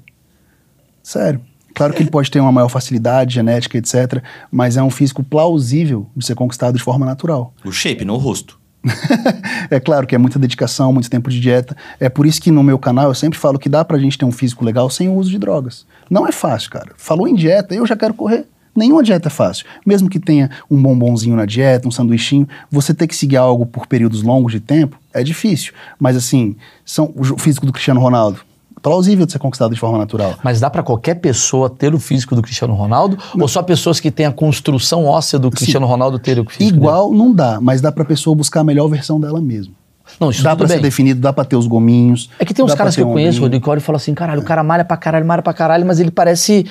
Sério. 1.03 1.41
Claro 1.74 1.93
que 1.93 2.01
ele 2.01 2.09
pode 2.09 2.29
ter 2.29 2.39
uma 2.39 2.51
maior 2.51 2.67
facilidade 2.67 3.36
genética, 3.36 3.77
etc., 3.77 4.21
mas 4.51 4.75
é 4.75 4.83
um 4.83 4.89
físico 4.89 5.24
plausível 5.24 6.07
de 6.15 6.25
ser 6.25 6.36
conquistado 6.36 6.77
de 6.77 6.83
forma 6.83 7.05
natural. 7.05 7.53
O 7.63 7.71
shape, 7.71 8.03
não 8.03 8.15
o 8.15 8.17
rosto. 8.17 8.59
é 9.69 9.79
claro 9.79 10.07
que 10.07 10.15
é 10.15 10.17
muita 10.17 10.39
dedicação, 10.39 10.91
muito 10.93 11.09
tempo 11.09 11.29
de 11.29 11.39
dieta. 11.39 11.75
É 12.00 12.09
por 12.09 12.25
isso 12.25 12.41
que 12.41 12.51
no 12.51 12.63
meu 12.63 12.79
canal 12.79 13.09
eu 13.09 13.15
sempre 13.15 13.38
falo 13.38 13.59
que 13.59 13.69
dá 13.69 13.83
pra 13.83 13.98
gente 13.98 14.17
ter 14.17 14.25
um 14.25 14.31
físico 14.31 14.63
legal 14.63 14.89
sem 14.89 15.09
o 15.09 15.15
uso 15.15 15.29
de 15.29 15.38
drogas. 15.38 15.86
Não 16.09 16.27
é 16.27 16.31
fácil, 16.31 16.69
cara. 16.69 16.91
Falou 16.98 17.27
em 17.27 17.36
dieta, 17.36 17.75
eu 17.75 17.86
já 17.86 17.95
quero 17.95 18.13
correr. 18.13 18.45
Nenhuma 18.75 19.03
dieta 19.03 19.27
é 19.27 19.31
fácil. 19.31 19.65
Mesmo 19.85 20.09
que 20.09 20.19
tenha 20.19 20.49
um 20.69 20.81
bombonzinho 20.81 21.35
na 21.35 21.45
dieta, 21.45 21.88
um 21.88 21.91
sanduichinho, 21.91 22.47
você 22.71 22.93
ter 22.93 23.07
que 23.07 23.15
seguir 23.15 23.38
algo 23.38 23.65
por 23.65 23.88
períodos 23.88 24.21
longos 24.21 24.51
de 24.51 24.59
tempo 24.59 24.97
é 25.13 25.23
difícil. 25.23 25.73
Mas 25.99 26.15
assim, 26.15 26.55
são, 26.85 27.13
o 27.15 27.38
físico 27.38 27.65
do 27.65 27.73
Cristiano 27.73 27.99
Ronaldo, 27.99 28.41
plausível 28.81 29.25
de 29.25 29.31
ser 29.31 29.39
conquistado 29.39 29.73
de 29.73 29.79
forma 29.79 29.97
natural. 29.97 30.35
Mas 30.43 30.59
dá 30.59 30.69
pra 30.69 30.83
qualquer 30.83 31.15
pessoa 31.15 31.69
ter 31.69 31.93
o 31.93 31.99
físico 31.99 32.35
do 32.35 32.41
Cristiano 32.41 32.73
Ronaldo? 32.73 33.17
Ou 33.39 33.47
só 33.47 33.61
pessoas 33.61 33.99
que 33.99 34.09
têm 34.09 34.25
a 34.25 34.31
construção 34.31 35.05
óssea 35.05 35.38
do 35.38 35.51
Cristiano 35.51 35.85
Ronaldo 35.85 36.19
ter 36.19 36.39
o 36.39 36.45
físico 36.45 36.63
dele? 36.63 36.77
Igual 36.77 37.11
não 37.11 37.33
dá, 37.33 37.59
mas 37.61 37.81
dá 37.81 37.91
pra 37.91 38.05
pessoa 38.05 38.35
buscar 38.35 38.61
a 38.61 38.63
melhor 38.63 38.88
versão 38.88 39.19
dela 39.19 39.41
mesma. 39.41 39.73
Não, 40.20 40.30
isso 40.30 40.44
dá 40.44 40.56
bem. 40.56 40.68
ser 40.68 40.80
definido, 40.82 41.20
dá 41.20 41.34
pra 41.34 41.44
ter 41.44 41.56
os 41.56 41.68
gominhos. 41.68 42.30
É 42.39 42.46
que 42.46 42.54
tem 42.54 42.63
uns 42.63 42.74
caras 42.74 42.96
que 42.96 43.01
eu 43.01 43.08
conheço. 43.10 43.42
Rodrigo, 43.42 43.70
olha 43.70 43.80
e 43.80 43.82
fala 43.82 43.98
assim, 43.98 44.13
caralho, 44.13 44.42
o 44.42 44.46
cara 44.46 44.63
malha 44.63 44.86
pra 44.86 44.96
caralho, 44.98 45.25
malha 45.25 45.42
pra 45.42 45.54
caralho, 45.54 45.86
mas 45.86 46.00
ele 46.00 46.12
parece... 46.12 46.66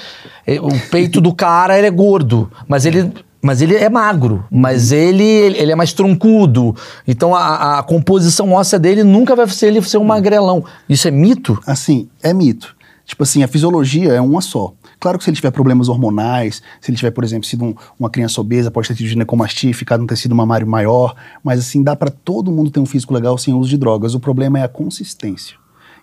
eh, 0.47 0.61
O 0.61 0.69
peito 0.91 1.21
do 1.21 1.35
cara, 1.35 1.77
ele 1.77 1.87
é 1.87 1.91
gordo, 1.91 2.51
mas 2.67 2.87
ele... 2.87 3.13
Mas 3.41 3.63
ele 3.63 3.77
é 3.77 3.89
magro, 3.89 4.45
mas 4.51 4.91
ele, 4.91 5.23
ele 5.23 5.71
é 5.71 5.75
mais 5.77 5.93
troncudo. 5.93 6.75
Então 7.07 7.37
a, 7.37 7.79
a 7.79 7.83
composição 7.85 8.53
óssea 8.53 8.81
dele 8.81 9.05
nunca 9.05 9.37
vai 9.37 9.47
ser 9.49 9.69
ele 9.69 9.81
ser 9.81 9.97
um 9.97 10.03
magrelão. 10.05 10.65
Isso 10.89 11.07
é 11.07 11.11
mito? 11.13 11.57
Assim, 11.65 12.09
é 12.21 12.35
mito. 12.35 12.75
Tipo 13.07 13.23
assim, 13.23 13.45
a 13.45 13.49
fisiologia 13.49 14.13
é 14.13 14.21
uma 14.21 14.41
só. 14.41 14.73
Claro 15.01 15.17
que 15.19 15.25
se 15.25 15.31
ele 15.31 15.37
tiver 15.37 15.51
problemas 15.51 15.89
hormonais, 15.89 16.63
se 16.81 16.91
ele 16.91 16.97
tiver, 16.97 17.11
por 17.13 17.23
exemplo, 17.23 17.47
sido 17.47 17.65
um- 17.65 17.75
uma 17.99 18.11
criança 18.11 18.41
obesa, 18.41 18.71
pode 18.71 18.89
ter 18.89 18.95
tido 18.95 19.07
ginecomastia, 19.09 19.73
ficado 19.73 20.03
um 20.03 20.07
tecido 20.07 20.35
mamário 20.35 20.67
maior, 20.67 21.15
mas 21.43 21.61
assim, 21.61 21.83
dá 21.83 21.95
pra 21.95 22.11
todo 22.11 22.51
mundo 22.51 22.71
ter 22.71 22.81
um 22.81 22.87
físico 22.87 23.15
legal 23.15 23.39
sem 23.39 23.55
uso 23.55 23.69
de 23.71 23.77
drogas. 23.77 24.15
O 24.15 24.21
problema 24.21 24.59
é 24.59 24.63
a 24.65 24.69
consistência. 24.69 25.57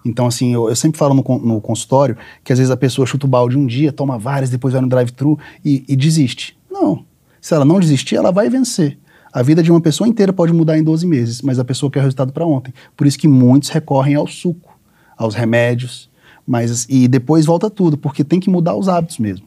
Então, 0.05 0.27
assim, 0.27 0.53
eu, 0.53 0.69
eu 0.69 0.75
sempre 0.75 0.97
falo 0.99 1.13
no, 1.15 1.23
no 1.39 1.59
consultório 1.59 2.15
que 2.43 2.53
às 2.53 2.59
vezes 2.59 2.71
a 2.71 2.77
pessoa 2.77 3.05
chuta 3.07 3.25
o 3.25 3.29
balde 3.29 3.57
um 3.57 3.65
dia, 3.65 3.91
toma 3.91 4.17
várias, 4.19 4.49
depois 4.49 4.71
vai 4.73 4.81
no 4.81 4.87
drive-thru 4.87 5.37
e, 5.63 5.83
e 5.87 5.95
desiste. 5.95 6.55
Não. 6.71 7.03
Se 7.41 7.53
ela 7.53 7.65
não 7.65 7.79
desistir, 7.79 8.15
ela 8.15 8.31
vai 8.31 8.49
vencer. 8.49 8.97
A 9.33 9.41
vida 9.41 9.61
de 9.61 9.69
uma 9.71 9.81
pessoa 9.81 10.07
inteira 10.07 10.31
pode 10.31 10.53
mudar 10.53 10.77
em 10.77 10.83
12 10.83 11.05
meses, 11.05 11.41
mas 11.41 11.59
a 11.59 11.65
pessoa 11.65 11.91
quer 11.91 11.99
resultado 12.01 12.31
para 12.31 12.45
ontem. 12.45 12.73
Por 12.95 13.05
isso 13.05 13.17
que 13.19 13.27
muitos 13.27 13.69
recorrem 13.69 14.15
ao 14.15 14.27
suco, 14.27 14.73
aos 15.17 15.35
remédios, 15.35 16.09
mas 16.47 16.85
e 16.89 17.07
depois 17.07 17.45
volta 17.45 17.69
tudo, 17.69 17.97
porque 17.97 18.23
tem 18.23 18.39
que 18.39 18.49
mudar 18.49 18.75
os 18.75 18.87
hábitos 18.87 19.17
mesmo. 19.17 19.45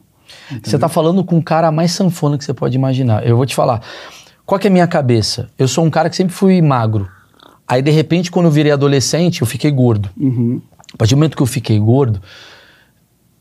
Você 0.63 0.77
tá 0.77 0.87
falando 0.87 1.23
com 1.23 1.37
o 1.37 1.43
cara 1.43 1.71
mais 1.71 1.91
sanfona 1.91 2.37
que 2.37 2.43
você 2.43 2.53
pode 2.53 2.75
imaginar. 2.75 3.25
Eu 3.25 3.35
vou 3.35 3.45
te 3.45 3.55
falar. 3.55 3.81
Qual 4.45 4.59
que 4.59 4.67
é 4.67 4.69
a 4.69 4.73
minha 4.73 4.87
cabeça? 4.87 5.49
Eu 5.57 5.67
sou 5.67 5.85
um 5.85 5.89
cara 5.89 6.09
que 6.09 6.15
sempre 6.15 6.33
fui 6.33 6.61
magro. 6.61 7.09
Aí, 7.67 7.81
de 7.81 7.91
repente, 7.91 8.31
quando 8.31 8.47
eu 8.47 8.51
virei 8.51 8.71
adolescente, 8.71 9.41
eu 9.41 9.47
fiquei 9.47 9.69
gordo. 9.71 10.09
Uhum. 10.17 10.59
A 10.91 10.97
partir 10.97 11.13
do 11.13 11.17
momento 11.17 11.37
que 11.37 11.43
eu 11.43 11.47
fiquei 11.47 11.79
gordo, 11.79 12.19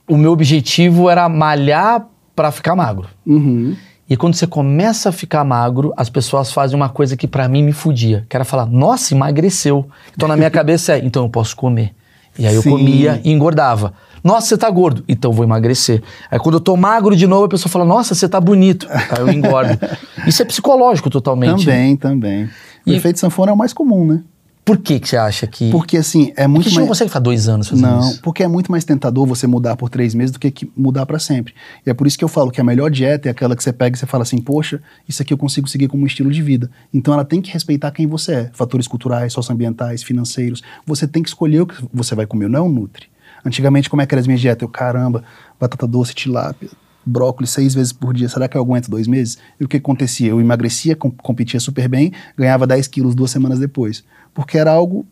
o 0.06 0.16
meu 0.16 0.32
objetivo 0.32 1.08
era 1.08 1.28
malhar 1.28 2.06
pra 2.36 2.50
ficar 2.50 2.76
magro. 2.76 3.08
Uhum. 3.26 3.74
E 4.08 4.16
quando 4.16 4.34
você 4.34 4.46
começa 4.46 5.08
a 5.10 5.12
ficar 5.12 5.44
magro, 5.44 5.92
as 5.96 6.08
pessoas 6.08 6.52
fazem 6.52 6.76
uma 6.76 6.88
coisa 6.88 7.16
que 7.16 7.26
pra 7.26 7.48
mim 7.48 7.62
me 7.62 7.72
fudia. 7.72 8.26
Que 8.28 8.36
era 8.36 8.44
falar, 8.44 8.66
nossa, 8.66 9.14
emagreceu. 9.14 9.88
Então 10.14 10.28
na 10.28 10.36
minha 10.36 10.48
cabeça 10.52 10.94
é, 10.94 10.98
então 10.98 11.24
eu 11.24 11.28
posso 11.28 11.56
comer. 11.56 11.94
E 12.38 12.46
aí 12.46 12.54
eu 12.54 12.62
Sim. 12.62 12.70
comia 12.70 13.20
e 13.24 13.30
engordava. 13.32 13.92
Nossa, 14.22 14.48
você 14.48 14.56
tá 14.58 14.68
gordo. 14.70 15.04
Então 15.08 15.30
eu 15.30 15.34
vou 15.34 15.44
emagrecer. 15.44 16.02
Aí 16.30 16.38
quando 16.38 16.54
eu 16.56 16.60
tô 16.60 16.76
magro 16.76 17.14
de 17.16 17.26
novo, 17.26 17.44
a 17.44 17.48
pessoa 17.48 17.70
fala, 17.70 17.84
nossa, 17.84 18.14
você 18.14 18.28
tá 18.28 18.40
bonito. 18.40 18.86
Aí 18.90 19.20
eu 19.20 19.30
engordo. 19.30 19.78
Isso 20.26 20.42
é 20.42 20.44
psicológico 20.44 21.08
totalmente. 21.10 21.64
Também, 21.64 21.96
também. 21.96 22.44
O 22.86 22.90
E- 22.90 22.94
efeito 22.96 23.18
sanfona 23.18 23.50
é 23.50 23.54
o 23.54 23.56
mais 23.56 23.72
comum, 23.72 24.04
né? 24.06 24.20
Por 24.68 24.76
que, 24.78 25.00
que 25.00 25.08
você 25.08 25.16
acha 25.16 25.46
que. 25.46 25.70
Porque 25.70 25.96
assim, 25.96 26.32
é 26.36 26.44
É 26.44 26.46
muito 26.46 26.66
a 26.66 26.68
gente 26.68 26.74
não 26.74 26.82
mais... 26.82 26.88
consegue 26.90 27.08
ficar 27.10 27.20
dois 27.20 27.48
anos 27.48 27.68
fazendo 27.68 27.86
Não, 27.88 28.00
isso. 28.00 28.20
porque 28.22 28.42
é 28.42 28.48
muito 28.48 28.70
mais 28.70 28.84
tentador 28.84 29.26
você 29.26 29.46
mudar 29.46 29.76
por 29.76 29.88
três 29.88 30.14
meses 30.14 30.30
do 30.30 30.38
que 30.38 30.50
que 30.50 30.70
mudar 30.76 31.06
para 31.06 31.18
sempre. 31.18 31.54
E 31.86 31.90
é 31.90 31.94
por 31.94 32.06
isso 32.06 32.18
que 32.18 32.24
eu 32.24 32.28
falo 32.28 32.50
que 32.50 32.60
a 32.60 32.64
melhor 32.64 32.90
dieta 32.90 33.28
é 33.28 33.30
aquela 33.30 33.56
que 33.56 33.62
você 33.62 33.72
pega 33.72 33.96
e 33.96 33.98
você 33.98 34.06
fala 34.06 34.22
assim, 34.22 34.38
poxa, 34.40 34.80
isso 35.08 35.22
aqui 35.22 35.32
eu 35.32 35.38
consigo 35.38 35.66
seguir 35.68 35.88
como 35.88 36.02
um 36.02 36.06
estilo 36.06 36.30
de 36.30 36.42
vida. 36.42 36.70
Então 36.92 37.14
ela 37.14 37.24
tem 37.24 37.40
que 37.40 37.50
respeitar 37.50 37.90
quem 37.92 38.06
você 38.06 38.32
é. 38.34 38.50
Fatores 38.52 38.86
culturais, 38.86 39.32
socioambientais, 39.32 40.02
financeiros. 40.02 40.62
Você 40.86 41.06
tem 41.08 41.22
que 41.22 41.28
escolher 41.30 41.62
o 41.62 41.66
que 41.66 41.74
você 41.92 42.14
vai 42.14 42.26
comer, 42.26 42.48
não 42.48 42.58
é 42.58 42.62
um 42.62 42.68
nutri. 42.68 43.06
Antigamente, 43.44 43.88
como 43.88 44.02
é 44.02 44.06
que 44.06 44.14
era 44.14 44.20
as 44.20 44.26
minhas 44.26 44.40
dietas? 44.40 44.62
Eu, 44.62 44.68
caramba, 44.68 45.24
batata 45.58 45.86
doce, 45.86 46.12
tilápia, 46.14 46.68
brócolis 47.06 47.50
seis 47.50 47.72
vezes 47.74 47.92
por 47.92 48.12
dia. 48.12 48.28
Será 48.28 48.48
que 48.48 48.56
eu 48.56 48.60
aguento 48.60 48.90
dois 48.90 49.06
meses? 49.06 49.38
E 49.58 49.64
o 49.64 49.68
que 49.68 49.76
acontecia? 49.78 50.28
Eu 50.28 50.40
emagrecia, 50.40 50.94
com- 50.94 51.10
competia 51.10 51.58
super 51.60 51.88
bem, 51.88 52.12
ganhava 52.36 52.66
10 52.66 52.86
quilos 52.88 53.14
duas 53.14 53.30
semanas 53.30 53.58
depois. 53.58 54.04
Porque 54.38 54.56
era 54.56 54.70
algo... 54.70 55.04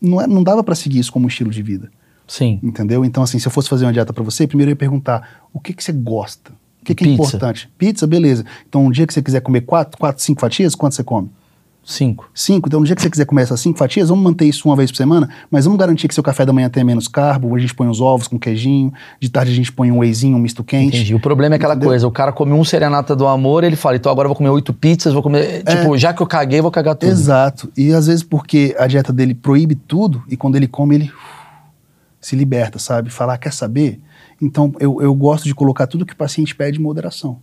Não, 0.00 0.20
é- 0.20 0.26
não 0.26 0.42
dava 0.42 0.64
para 0.64 0.74
seguir 0.74 0.98
isso 0.98 1.12
como 1.12 1.28
estilo 1.28 1.52
de 1.52 1.62
vida. 1.62 1.88
Sim. 2.26 2.58
Entendeu? 2.60 3.04
Então, 3.04 3.22
assim, 3.22 3.38
se 3.38 3.46
eu 3.46 3.52
fosse 3.52 3.68
fazer 3.68 3.84
uma 3.84 3.92
dieta 3.92 4.12
pra 4.12 4.24
você, 4.24 4.44
primeiro 4.44 4.70
eu 4.70 4.72
ia 4.72 4.76
perguntar 4.76 5.44
o 5.52 5.60
que, 5.60 5.72
que 5.72 5.84
você 5.84 5.92
gosta? 5.92 6.50
O 6.80 6.84
que, 6.84 6.92
que 6.92 7.04
é 7.04 7.08
importante? 7.08 7.70
Pizza, 7.78 8.08
beleza. 8.08 8.44
Então, 8.68 8.84
um 8.84 8.90
dia 8.90 9.06
que 9.06 9.14
você 9.14 9.22
quiser 9.22 9.40
comer 9.40 9.60
quatro, 9.60 9.96
quatro, 9.96 10.20
cinco 10.20 10.40
fatias, 10.40 10.74
quanto 10.74 10.96
você 10.96 11.04
come? 11.04 11.30
Cinco. 11.84 12.30
Cinco. 12.32 12.68
Então, 12.68 12.78
no 12.78 12.86
dia 12.86 12.94
que 12.94 13.02
você 13.02 13.10
quiser 13.10 13.24
comer 13.24 13.42
essas 13.42 13.58
cinco 13.60 13.76
fatias, 13.76 14.08
vamos 14.08 14.22
manter 14.22 14.44
isso 14.44 14.68
uma 14.68 14.76
vez 14.76 14.90
por 14.90 14.96
semana, 14.96 15.28
mas 15.50 15.64
vamos 15.64 15.78
garantir 15.78 16.06
que 16.06 16.14
seu 16.14 16.22
café 16.22 16.46
da 16.46 16.52
manhã 16.52 16.68
tenha 16.68 16.84
menos 16.84 17.08
carbo, 17.08 17.54
a 17.56 17.58
gente 17.58 17.74
põe 17.74 17.88
os 17.88 18.00
ovos 18.00 18.28
com 18.28 18.38
queijinho, 18.38 18.92
de 19.18 19.28
tarde 19.28 19.50
a 19.50 19.54
gente 19.54 19.72
põe 19.72 19.90
um 19.90 19.98
wheyzinho, 19.98 20.36
um 20.36 20.40
misto 20.40 20.62
quente. 20.62 20.96
Entendi. 20.96 21.14
O 21.14 21.20
problema 21.20 21.54
é 21.54 21.56
aquela 21.56 21.74
Entendeu? 21.74 21.88
coisa, 21.88 22.06
o 22.06 22.10
cara 22.12 22.32
come 22.32 22.52
um 22.52 22.62
serenata 22.62 23.16
do 23.16 23.26
amor, 23.26 23.64
ele 23.64 23.74
fala, 23.74 23.96
então 23.96 24.12
agora 24.12 24.26
eu 24.26 24.30
vou 24.30 24.36
comer 24.36 24.50
oito 24.50 24.72
pizzas, 24.72 25.12
vou 25.12 25.22
comer. 25.22 25.64
Tipo, 25.64 25.98
já 25.98 26.14
que 26.14 26.22
eu 26.22 26.26
caguei, 26.26 26.60
vou 26.60 26.70
cagar 26.70 26.94
tudo. 26.94 27.10
Exato. 27.10 27.72
E 27.76 27.92
às 27.92 28.06
vezes 28.06 28.22
porque 28.22 28.76
a 28.78 28.86
dieta 28.86 29.12
dele 29.12 29.34
proíbe 29.34 29.74
tudo 29.74 30.22
e 30.28 30.36
quando 30.36 30.54
ele 30.54 30.68
come, 30.68 30.94
ele 30.94 31.12
se 32.20 32.36
liberta, 32.36 32.78
sabe? 32.78 33.10
Falar, 33.10 33.36
quer 33.38 33.52
saber? 33.52 34.00
Então, 34.40 34.72
eu, 34.78 35.02
eu 35.02 35.12
gosto 35.14 35.44
de 35.44 35.54
colocar 35.54 35.88
tudo 35.88 36.06
que 36.06 36.12
o 36.12 36.16
paciente 36.16 36.54
pede 36.54 36.78
em 36.78 36.82
moderação. 36.82 37.38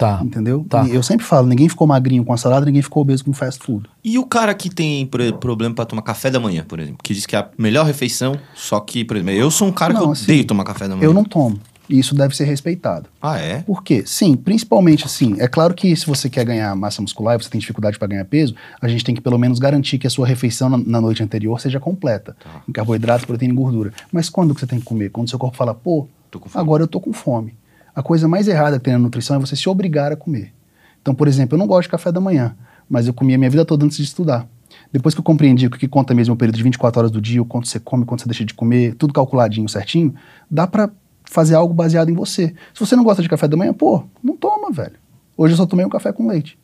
Tá. 0.00 0.18
Entendeu? 0.24 0.64
Tá. 0.66 0.88
Eu 0.88 1.02
sempre 1.02 1.26
falo, 1.26 1.46
ninguém 1.46 1.68
ficou 1.68 1.86
magrinho 1.86 2.24
com 2.24 2.32
a 2.32 2.36
salada, 2.38 2.64
ninguém 2.64 2.80
ficou 2.80 3.02
obeso 3.02 3.22
com 3.22 3.34
fast 3.34 3.62
food. 3.62 3.86
E 4.02 4.18
o 4.18 4.24
cara 4.24 4.54
que 4.54 4.70
tem 4.70 5.06
problema 5.06 5.74
pra 5.74 5.84
tomar 5.84 6.00
café 6.00 6.30
da 6.30 6.40
manhã, 6.40 6.64
por 6.66 6.80
exemplo, 6.80 7.00
que 7.04 7.12
diz 7.12 7.26
que 7.26 7.36
é 7.36 7.40
a 7.40 7.48
melhor 7.58 7.84
refeição, 7.84 8.34
só 8.54 8.80
que, 8.80 9.04
por 9.04 9.18
exemplo, 9.18 9.34
eu 9.34 9.50
sou 9.50 9.68
um 9.68 9.72
cara 9.72 9.92
que 9.92 10.00
Não, 10.00 10.06
eu 10.06 10.12
assim, 10.12 10.24
odeio 10.24 10.44
tomar 10.46 10.64
café 10.64 10.88
da 10.88 10.96
manhã. 10.96 11.04
Eu 11.04 11.12
não 11.12 11.22
tomo. 11.22 11.60
E 11.86 11.98
isso 11.98 12.14
deve 12.14 12.34
ser 12.34 12.44
respeitado. 12.44 13.08
Ah, 13.20 13.36
é? 13.38 13.58
Por 13.62 13.82
quê? 13.82 14.04
Sim, 14.06 14.36
principalmente 14.36 15.04
assim. 15.04 15.34
É 15.38 15.46
claro 15.46 15.74
que 15.74 15.94
se 15.94 16.06
você 16.06 16.30
quer 16.30 16.46
ganhar 16.46 16.74
massa 16.74 17.02
muscular 17.02 17.38
e 17.38 17.42
você 17.42 17.50
tem 17.50 17.60
dificuldade 17.60 17.98
para 17.98 18.08
ganhar 18.08 18.24
peso, 18.24 18.54
a 18.80 18.88
gente 18.88 19.04
tem 19.04 19.14
que 19.14 19.20
pelo 19.20 19.36
menos 19.36 19.58
garantir 19.58 19.98
que 19.98 20.06
a 20.06 20.10
sua 20.10 20.26
refeição 20.26 20.70
na, 20.70 20.78
na 20.78 21.00
noite 21.00 21.22
anterior 21.22 21.60
seja 21.60 21.78
completa. 21.78 22.34
Tá. 22.42 22.62
Em 22.66 22.72
carboidratos, 22.72 23.26
proteína 23.26 23.52
e 23.52 23.56
gordura. 23.56 23.92
Mas 24.10 24.30
quando 24.30 24.54
que 24.54 24.60
você 24.60 24.66
tem 24.66 24.78
que 24.78 24.84
comer? 24.84 25.10
Quando 25.10 25.28
seu 25.28 25.38
corpo 25.38 25.56
fala, 25.56 25.74
pô, 25.74 26.06
Tô 26.30 26.38
com 26.38 26.48
fome. 26.48 26.62
agora 26.62 26.84
eu 26.84 26.88
tô 26.88 27.00
com 27.00 27.12
fome. 27.12 27.54
A 28.00 28.02
coisa 28.02 28.26
mais 28.26 28.48
errada 28.48 28.78
que 28.78 28.84
tem 28.84 28.94
na 28.94 28.98
nutrição 28.98 29.36
é 29.36 29.38
você 29.38 29.54
se 29.54 29.68
obrigar 29.68 30.10
a 30.10 30.16
comer. 30.16 30.54
Então, 31.02 31.14
por 31.14 31.28
exemplo, 31.28 31.54
eu 31.54 31.58
não 31.58 31.66
gosto 31.66 31.82
de 31.82 31.90
café 31.90 32.10
da 32.10 32.18
manhã, 32.18 32.56
mas 32.88 33.06
eu 33.06 33.12
comia 33.12 33.36
a 33.36 33.38
minha 33.38 33.50
vida 33.50 33.62
toda 33.62 33.84
antes 33.84 33.98
de 33.98 34.04
estudar. 34.04 34.48
Depois 34.90 35.14
que 35.14 35.20
eu 35.20 35.22
compreendi 35.22 35.66
o 35.66 35.70
que 35.70 35.86
conta 35.86 36.14
mesmo 36.14 36.32
é 36.32 36.34
o 36.34 36.36
período 36.36 36.56
de 36.56 36.62
24 36.62 36.98
horas 36.98 37.10
do 37.10 37.20
dia, 37.20 37.42
o 37.42 37.44
quanto 37.44 37.68
você 37.68 37.78
come, 37.78 38.04
o 38.04 38.06
quanto 38.06 38.22
você 38.22 38.26
deixa 38.26 38.42
de 38.42 38.54
comer, 38.54 38.94
tudo 38.94 39.12
calculadinho, 39.12 39.68
certinho, 39.68 40.14
dá 40.50 40.66
pra 40.66 40.88
fazer 41.24 41.56
algo 41.56 41.74
baseado 41.74 42.08
em 42.08 42.14
você. 42.14 42.54
Se 42.72 42.80
você 42.80 42.96
não 42.96 43.04
gosta 43.04 43.22
de 43.22 43.28
café 43.28 43.46
da 43.46 43.54
manhã, 43.54 43.74
pô, 43.74 44.02
não 44.24 44.34
toma, 44.34 44.72
velho. 44.72 44.96
Hoje 45.36 45.52
eu 45.52 45.58
só 45.58 45.66
tomei 45.66 45.84
um 45.84 45.90
café 45.90 46.10
com 46.10 46.26
leite. 46.26 46.58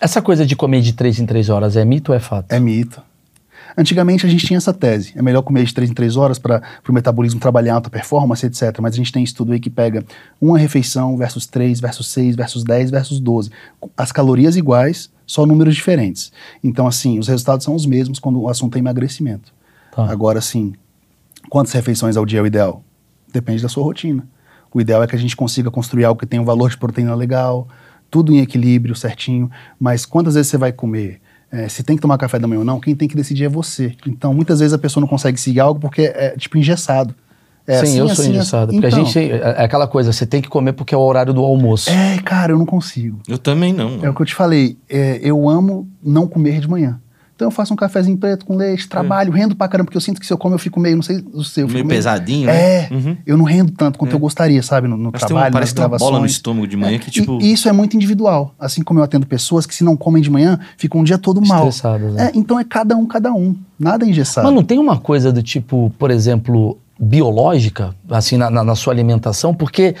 Essa 0.00 0.20
coisa 0.20 0.44
de 0.44 0.56
comer 0.56 0.80
de 0.80 0.92
três 0.92 1.20
em 1.20 1.24
três 1.24 1.50
horas 1.50 1.76
é 1.76 1.84
mito 1.84 2.10
ou 2.10 2.16
é 2.16 2.20
fato? 2.20 2.50
É 2.50 2.58
mito. 2.58 3.00
Antigamente 3.76 4.26
a 4.26 4.28
gente 4.28 4.46
tinha 4.46 4.56
essa 4.56 4.72
tese. 4.72 5.12
É 5.16 5.22
melhor 5.22 5.42
comer 5.42 5.64
de 5.64 5.72
3 5.72 5.90
em 5.90 5.94
3 5.94 6.16
horas 6.16 6.38
para 6.38 6.62
o 6.88 6.92
metabolismo 6.92 7.40
trabalhar 7.40 7.74
alta 7.74 7.88
performance, 7.88 8.44
etc. 8.44 8.78
Mas 8.80 8.94
a 8.94 8.96
gente 8.96 9.12
tem 9.12 9.24
estudo 9.24 9.52
aí 9.52 9.60
que 9.60 9.70
pega 9.70 10.04
uma 10.40 10.58
refeição 10.58 11.16
versus 11.16 11.46
3, 11.46 11.80
versus 11.80 12.08
6, 12.08 12.36
versus 12.36 12.64
10, 12.64 12.90
versus 12.90 13.20
12. 13.20 13.50
As 13.96 14.12
calorias 14.12 14.56
iguais, 14.56 15.10
só 15.26 15.46
números 15.46 15.74
diferentes. 15.74 16.32
Então, 16.62 16.86
assim, 16.86 17.18
os 17.18 17.28
resultados 17.28 17.64
são 17.64 17.74
os 17.74 17.86
mesmos 17.86 18.18
quando 18.18 18.40
o 18.40 18.48
assunto 18.48 18.76
é 18.76 18.78
emagrecimento. 18.78 19.52
Tá. 19.94 20.10
Agora, 20.10 20.38
assim, 20.38 20.74
quantas 21.48 21.72
refeições 21.72 22.16
ao 22.16 22.26
dia 22.26 22.40
é 22.40 22.42
o 22.42 22.46
ideal? 22.46 22.84
Depende 23.32 23.62
da 23.62 23.68
sua 23.68 23.84
rotina. 23.84 24.26
O 24.74 24.80
ideal 24.80 25.02
é 25.02 25.06
que 25.06 25.16
a 25.16 25.18
gente 25.18 25.36
consiga 25.36 25.70
construir 25.70 26.04
algo 26.04 26.20
que 26.20 26.26
tenha 26.26 26.42
um 26.42 26.44
valor 26.44 26.70
de 26.70 26.76
proteína 26.76 27.14
legal, 27.14 27.68
tudo 28.10 28.32
em 28.34 28.40
equilíbrio, 28.40 28.94
certinho. 28.94 29.50
Mas 29.80 30.04
quantas 30.04 30.34
vezes 30.34 30.50
você 30.50 30.58
vai 30.58 30.72
comer? 30.72 31.21
É, 31.52 31.68
se 31.68 31.82
tem 31.82 31.96
que 31.96 32.02
tomar 32.02 32.16
café 32.16 32.38
da 32.38 32.48
manhã 32.48 32.60
ou 32.60 32.64
não, 32.64 32.80
quem 32.80 32.94
tem 32.96 33.06
que 33.06 33.14
decidir 33.14 33.44
é 33.44 33.48
você. 33.48 33.94
Então, 34.06 34.32
muitas 34.32 34.60
vezes 34.60 34.72
a 34.72 34.78
pessoa 34.78 35.02
não 35.02 35.08
consegue 35.08 35.38
seguir 35.38 35.60
algo 35.60 35.78
porque 35.78 36.02
é, 36.02 36.34
tipo, 36.38 36.56
engessado. 36.56 37.14
É 37.66 37.76
Sim, 37.76 37.82
assim, 37.82 37.98
eu 37.98 38.08
sou 38.08 38.22
assim, 38.24 38.30
engessado. 38.32 38.70
assim. 38.70 38.80
Porque 38.80 38.86
a 38.86 38.98
Então, 38.98 39.04
gente. 39.12 39.30
É 39.32 39.36
é 39.58 39.64
aquela 39.64 39.86
coisa, 39.86 40.12
você 40.12 40.24
tem 40.24 40.40
que 40.40 40.48
comer 40.48 40.72
porque 40.72 40.94
é 40.94 40.98
o 40.98 41.00
horário 41.02 41.32
do 41.34 41.42
almoço. 41.42 41.90
É, 41.90 42.18
cara, 42.24 42.52
eu 42.52 42.58
não 42.58 42.64
consigo. 42.66 43.20
Eu 43.28 43.36
também 43.38 43.72
não. 43.72 44.00
É 44.02 44.08
o 44.08 44.14
que 44.14 44.22
eu 44.22 44.26
te 44.26 44.34
falei. 44.34 44.78
é, 44.88 45.20
eu 45.22 45.46
amo 45.48 45.86
não 46.02 46.26
comer 46.26 46.58
de 46.58 46.68
manhã. 46.68 46.98
Então 47.42 47.48
eu 47.48 47.50
faço 47.50 47.72
um 47.72 47.76
cafezinho 47.76 48.16
preto 48.16 48.46
com 48.46 48.54
leite, 48.56 48.88
trabalho, 48.88 49.32
rendo 49.32 49.56
pra 49.56 49.66
caramba, 49.66 49.86
porque 49.86 49.96
eu 49.96 50.00
sinto 50.00 50.20
que 50.20 50.26
se 50.26 50.32
eu 50.32 50.38
como 50.38 50.54
eu 50.54 50.58
fico 50.60 50.78
meio, 50.78 50.94
não 50.94 51.02
sei 51.02 51.24
o 51.34 51.42
seu, 51.42 51.64
eu 51.64 51.66
Meio 51.66 51.78
fico 51.78 51.88
pesadinho, 51.88 52.48
É, 52.48 52.88
né? 52.88 52.96
Uhum. 52.96 53.16
eu 53.26 53.36
não 53.36 53.44
rendo 53.44 53.72
tanto 53.72 53.98
quanto 53.98 54.12
eu 54.12 54.18
gostaria, 54.20 54.62
sabe, 54.62 54.86
no, 54.86 54.96
no 54.96 55.10
tem 55.10 55.24
um- 55.24 55.26
trabalho, 55.26 55.52
parece 55.52 55.70
nas 55.70 55.72
que 55.72 55.74
tem 55.76 55.84
uma 55.84 55.88
bola 55.98 56.10
no 56.10 56.12
gravações. 56.18 56.30
estômago 56.32 56.66
de 56.68 56.76
manhã 56.76 56.98
que, 57.00 57.10
tipo... 57.10 57.40
E, 57.42 57.46
e 57.46 57.52
isso 57.52 57.68
é 57.68 57.72
muito 57.72 57.96
individual. 57.96 58.54
Assim 58.60 58.82
como 58.82 59.00
eu 59.00 59.04
atendo 59.04 59.26
pessoas 59.26 59.66
que 59.66 59.74
se 59.74 59.82
não 59.82 59.96
comem 59.96 60.22
de 60.22 60.30
manhã, 60.30 60.58
ficam 60.76 61.00
um 61.00 61.04
dia 61.04 61.18
todo 61.18 61.40
mal. 61.44 61.66
Estressadas, 61.68 62.14
né? 62.14 62.26
É, 62.32 62.38
então 62.38 62.60
é 62.60 62.64
cada 62.64 62.96
um, 62.96 63.04
cada 63.06 63.32
um. 63.32 63.56
Nada 63.78 64.04
é 64.06 64.08
engessado. 64.08 64.46
Mas 64.46 64.54
não 64.54 64.62
tem 64.62 64.78
uma 64.78 64.96
coisa 64.98 65.32
do 65.32 65.42
tipo, 65.42 65.92
por 65.98 66.10
exemplo, 66.12 66.78
biológica, 67.00 67.94
assim, 68.10 68.36
na, 68.36 68.48
na- 68.50 68.62
na 68.64 68.74
sua 68.76 68.92
alimentação? 68.92 69.52
Porque 69.54 69.94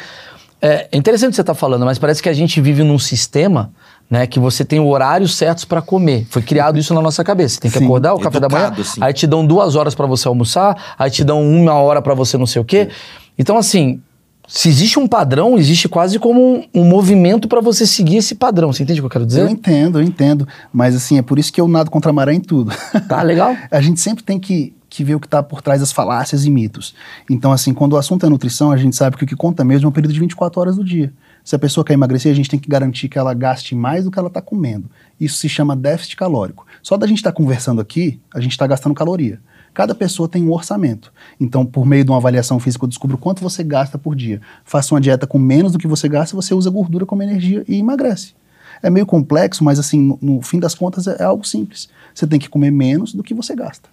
é, 0.60 0.88
é 0.92 0.96
interessante 0.96 1.28
o 1.28 1.30
que 1.30 1.36
você 1.36 1.40
está 1.40 1.54
falando, 1.54 1.84
mas 1.84 1.98
parece 1.98 2.22
que 2.22 2.28
a 2.28 2.32
gente 2.32 2.60
vive 2.60 2.84
num 2.84 2.98
sistema 2.98 3.72
né, 4.12 4.26
que 4.26 4.38
você 4.38 4.62
tem 4.62 4.78
horários 4.78 5.34
certos 5.34 5.64
para 5.64 5.80
comer. 5.80 6.26
Foi 6.28 6.42
criado 6.42 6.78
isso 6.78 6.92
na 6.92 7.00
nossa 7.00 7.24
cabeça. 7.24 7.58
Tem 7.58 7.70
que 7.70 7.78
Sim. 7.78 7.86
acordar 7.86 8.12
o 8.12 8.18
café 8.18 8.38
da 8.38 8.46
manhã, 8.46 8.66
Educado, 8.66 8.82
assim. 8.82 9.02
aí 9.02 9.10
te 9.14 9.26
dão 9.26 9.46
duas 9.46 9.74
horas 9.74 9.94
para 9.94 10.06
você 10.06 10.28
almoçar, 10.28 10.94
aí 10.98 11.10
te 11.10 11.24
dão 11.24 11.42
uma 11.42 11.72
hora 11.72 12.02
para 12.02 12.12
você 12.12 12.36
não 12.36 12.44
sei 12.44 12.60
o 12.60 12.64
quê. 12.64 12.90
Então, 13.38 13.56
assim, 13.56 14.02
se 14.46 14.68
existe 14.68 14.98
um 14.98 15.06
padrão, 15.08 15.56
existe 15.56 15.88
quase 15.88 16.18
como 16.18 16.42
um, 16.42 16.64
um 16.74 16.84
movimento 16.84 17.48
para 17.48 17.62
você 17.62 17.86
seguir 17.86 18.18
esse 18.18 18.34
padrão. 18.34 18.70
Você 18.70 18.82
entende 18.82 19.00
o 19.00 19.04
que 19.04 19.06
eu 19.06 19.10
quero 19.10 19.24
Eu 19.24 19.28
dizer? 19.28 19.48
entendo, 19.48 19.98
eu 19.98 20.02
entendo. 20.02 20.46
Mas 20.70 20.94
assim, 20.94 21.16
é 21.16 21.22
por 21.22 21.38
isso 21.38 21.50
que 21.50 21.58
eu 21.58 21.66
nado 21.66 21.90
contra 21.90 22.10
a 22.10 22.12
maré 22.12 22.34
em 22.34 22.40
tudo. 22.40 22.70
Tá 23.08 23.22
legal? 23.22 23.56
a 23.72 23.80
gente 23.80 23.98
sempre 23.98 24.22
tem 24.22 24.38
que, 24.38 24.74
que 24.90 25.02
ver 25.02 25.14
o 25.14 25.20
que 25.20 25.26
está 25.26 25.42
por 25.42 25.62
trás 25.62 25.80
das 25.80 25.90
falácias 25.90 26.44
e 26.44 26.50
mitos. 26.50 26.94
Então, 27.30 27.50
assim, 27.50 27.72
quando 27.72 27.94
o 27.94 27.96
assunto 27.96 28.26
é 28.26 28.28
nutrição, 28.28 28.72
a 28.72 28.76
gente 28.76 28.94
sabe 28.94 29.16
que 29.16 29.24
o 29.24 29.26
que 29.26 29.34
conta 29.34 29.64
mesmo 29.64 29.86
é 29.86 29.88
um 29.88 29.92
período 29.92 30.12
de 30.12 30.20
24 30.20 30.60
horas 30.60 30.76
do 30.76 30.84
dia. 30.84 31.10
Se 31.44 31.56
a 31.56 31.58
pessoa 31.58 31.84
quer 31.84 31.94
emagrecer, 31.94 32.30
a 32.30 32.34
gente 32.34 32.48
tem 32.48 32.58
que 32.58 32.68
garantir 32.68 33.08
que 33.08 33.18
ela 33.18 33.34
gaste 33.34 33.74
mais 33.74 34.04
do 34.04 34.10
que 34.10 34.18
ela 34.18 34.28
está 34.28 34.40
comendo. 34.40 34.88
Isso 35.20 35.36
se 35.36 35.48
chama 35.48 35.74
déficit 35.74 36.16
calórico. 36.16 36.66
Só 36.82 36.96
da 36.96 37.06
gente 37.06 37.18
estar 37.18 37.32
conversando 37.32 37.80
aqui, 37.80 38.20
a 38.32 38.40
gente 38.40 38.52
está 38.52 38.66
gastando 38.66 38.94
caloria. 38.94 39.40
Cada 39.74 39.94
pessoa 39.94 40.28
tem 40.28 40.44
um 40.44 40.52
orçamento. 40.52 41.12
Então, 41.40 41.64
por 41.64 41.86
meio 41.86 42.04
de 42.04 42.10
uma 42.10 42.18
avaliação 42.18 42.60
física, 42.60 42.84
eu 42.84 42.88
descubro 42.88 43.16
quanto 43.16 43.42
você 43.42 43.64
gasta 43.64 43.98
por 43.98 44.14
dia. 44.14 44.40
Faça 44.64 44.94
uma 44.94 45.00
dieta 45.00 45.26
com 45.26 45.38
menos 45.38 45.72
do 45.72 45.78
que 45.78 45.86
você 45.86 46.08
gasta, 46.08 46.36
você 46.36 46.54
usa 46.54 46.70
gordura 46.70 47.06
como 47.06 47.22
energia 47.22 47.64
e 47.66 47.76
emagrece. 47.76 48.34
É 48.82 48.90
meio 48.90 49.06
complexo, 49.06 49.64
mas 49.64 49.78
assim, 49.78 50.00
no, 50.00 50.18
no 50.20 50.42
fim 50.42 50.60
das 50.60 50.74
contas 50.74 51.06
é, 51.06 51.16
é 51.20 51.24
algo 51.24 51.46
simples. 51.46 51.88
Você 52.14 52.26
tem 52.26 52.38
que 52.38 52.48
comer 52.48 52.70
menos 52.70 53.14
do 53.14 53.22
que 53.22 53.32
você 53.32 53.54
gasta. 53.54 53.88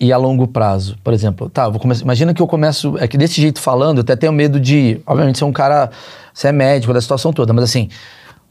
E 0.00 0.14
a 0.14 0.16
longo 0.16 0.48
prazo, 0.48 0.96
por 1.04 1.12
exemplo, 1.12 1.50
tá, 1.50 1.70
começar, 1.72 2.02
imagina 2.02 2.32
que 2.32 2.40
eu 2.40 2.46
começo, 2.46 2.96
é 2.98 3.06
que 3.06 3.18
desse 3.18 3.38
jeito 3.38 3.60
falando, 3.60 3.98
eu 3.98 4.02
até 4.02 4.16
tenho 4.16 4.32
medo 4.32 4.58
de, 4.58 4.98
obviamente, 5.06 5.38
ser 5.38 5.44
um 5.44 5.52
cara, 5.52 5.90
você 6.32 6.48
é 6.48 6.52
médico 6.52 6.94
da 6.94 7.02
situação 7.02 7.34
toda, 7.34 7.52
mas 7.52 7.64
assim, 7.64 7.90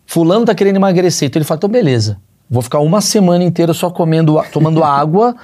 fulano 0.06 0.46
tá 0.46 0.54
querendo 0.54 0.76
emagrecer, 0.76 1.28
então 1.28 1.40
ele 1.40 1.46
fala, 1.46 1.58
então 1.58 1.68
beleza, 1.68 2.18
vou 2.48 2.62
ficar 2.62 2.78
uma 2.78 3.02
semana 3.02 3.44
inteira 3.44 3.74
só 3.74 3.90
comendo, 3.90 4.40
tomando 4.54 4.84
água 4.86 5.36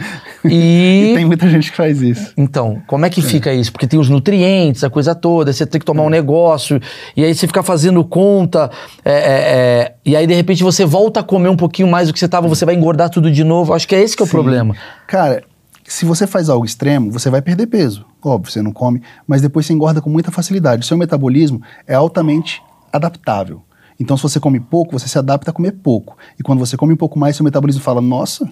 e... 0.44 1.10
E 1.10 1.16
tem 1.16 1.26
muita 1.26 1.50
gente 1.50 1.72
que 1.72 1.78
faz 1.78 2.00
isso. 2.04 2.34
Então, 2.38 2.84
como 2.86 3.04
é 3.04 3.10
que 3.10 3.24
fica 3.24 3.52
isso? 3.52 3.72
Porque 3.72 3.88
tem 3.88 4.00
os 4.00 4.08
nutrientes, 4.08 4.84
a 4.84 4.92
coisa 4.92 5.16
toda, 5.16 5.52
você 5.52 5.66
tem 5.66 5.80
que 5.80 5.86
tomar 5.86 6.04
um 6.04 6.10
negócio, 6.12 6.80
e 7.18 7.26
aí 7.26 7.34
você 7.34 7.48
fica 7.48 7.64
fazendo 7.64 8.04
conta, 8.04 8.70
é, 9.04 9.12
é, 9.12 9.16
é, 9.16 9.96
e 10.06 10.16
aí 10.16 10.28
de 10.28 10.36
repente 10.36 10.64
você 10.64 10.86
volta 10.86 11.22
a 11.22 11.24
comer 11.24 11.50
um 11.50 11.58
pouquinho 11.58 11.88
mais 11.88 12.10
do 12.10 12.14
que 12.14 12.20
você 12.20 12.26
estava, 12.26 12.48
você 12.48 12.64
vai 12.64 12.76
engordar 12.76 13.10
tudo 13.10 13.32
de 13.32 13.44
novo. 13.44 13.74
Acho 13.74 13.88
que 13.88 13.96
é 13.96 14.02
esse 14.04 14.16
que 14.16 14.22
é 14.22 14.26
o 14.26 14.28
Sim. 14.28 14.34
problema. 14.34 14.76
Cara, 15.08 15.42
se 15.88 16.04
você 16.04 16.26
faz 16.26 16.50
algo 16.50 16.66
extremo, 16.66 17.12
você 17.12 17.30
vai 17.30 17.42
perder 17.42 17.68
peso. 17.68 18.06
Óbvio, 18.22 18.52
você 18.52 18.62
não 18.62 18.72
come, 18.72 19.02
mas 19.28 19.42
depois 19.42 19.66
você 19.66 19.74
engorda 19.74 20.02
com 20.02 20.10
muita 20.10 20.32
facilidade. 20.32 20.84
O 20.84 20.86
seu 20.86 20.98
metabolismo 20.98 21.62
é 21.86 21.94
altamente 21.94 22.62
adaptável. 22.92 23.62
Então, 24.00 24.18
se 24.18 24.24
você 24.24 24.40
come 24.40 24.60
pouco, 24.60 24.98
você 24.98 25.08
se 25.08 25.18
adapta 25.18 25.52
a 25.52 25.54
comer 25.54 25.74
pouco. 25.74 26.18
E 26.40 26.44
quando 26.44 26.60
você 26.60 26.76
come 26.76 26.94
um 26.94 26.98
pouco 26.98 27.18
mais, 27.20 27.36
seu 27.36 27.44
metabolismo 27.44 27.82
fala: 27.82 28.02
Nossa, 28.02 28.50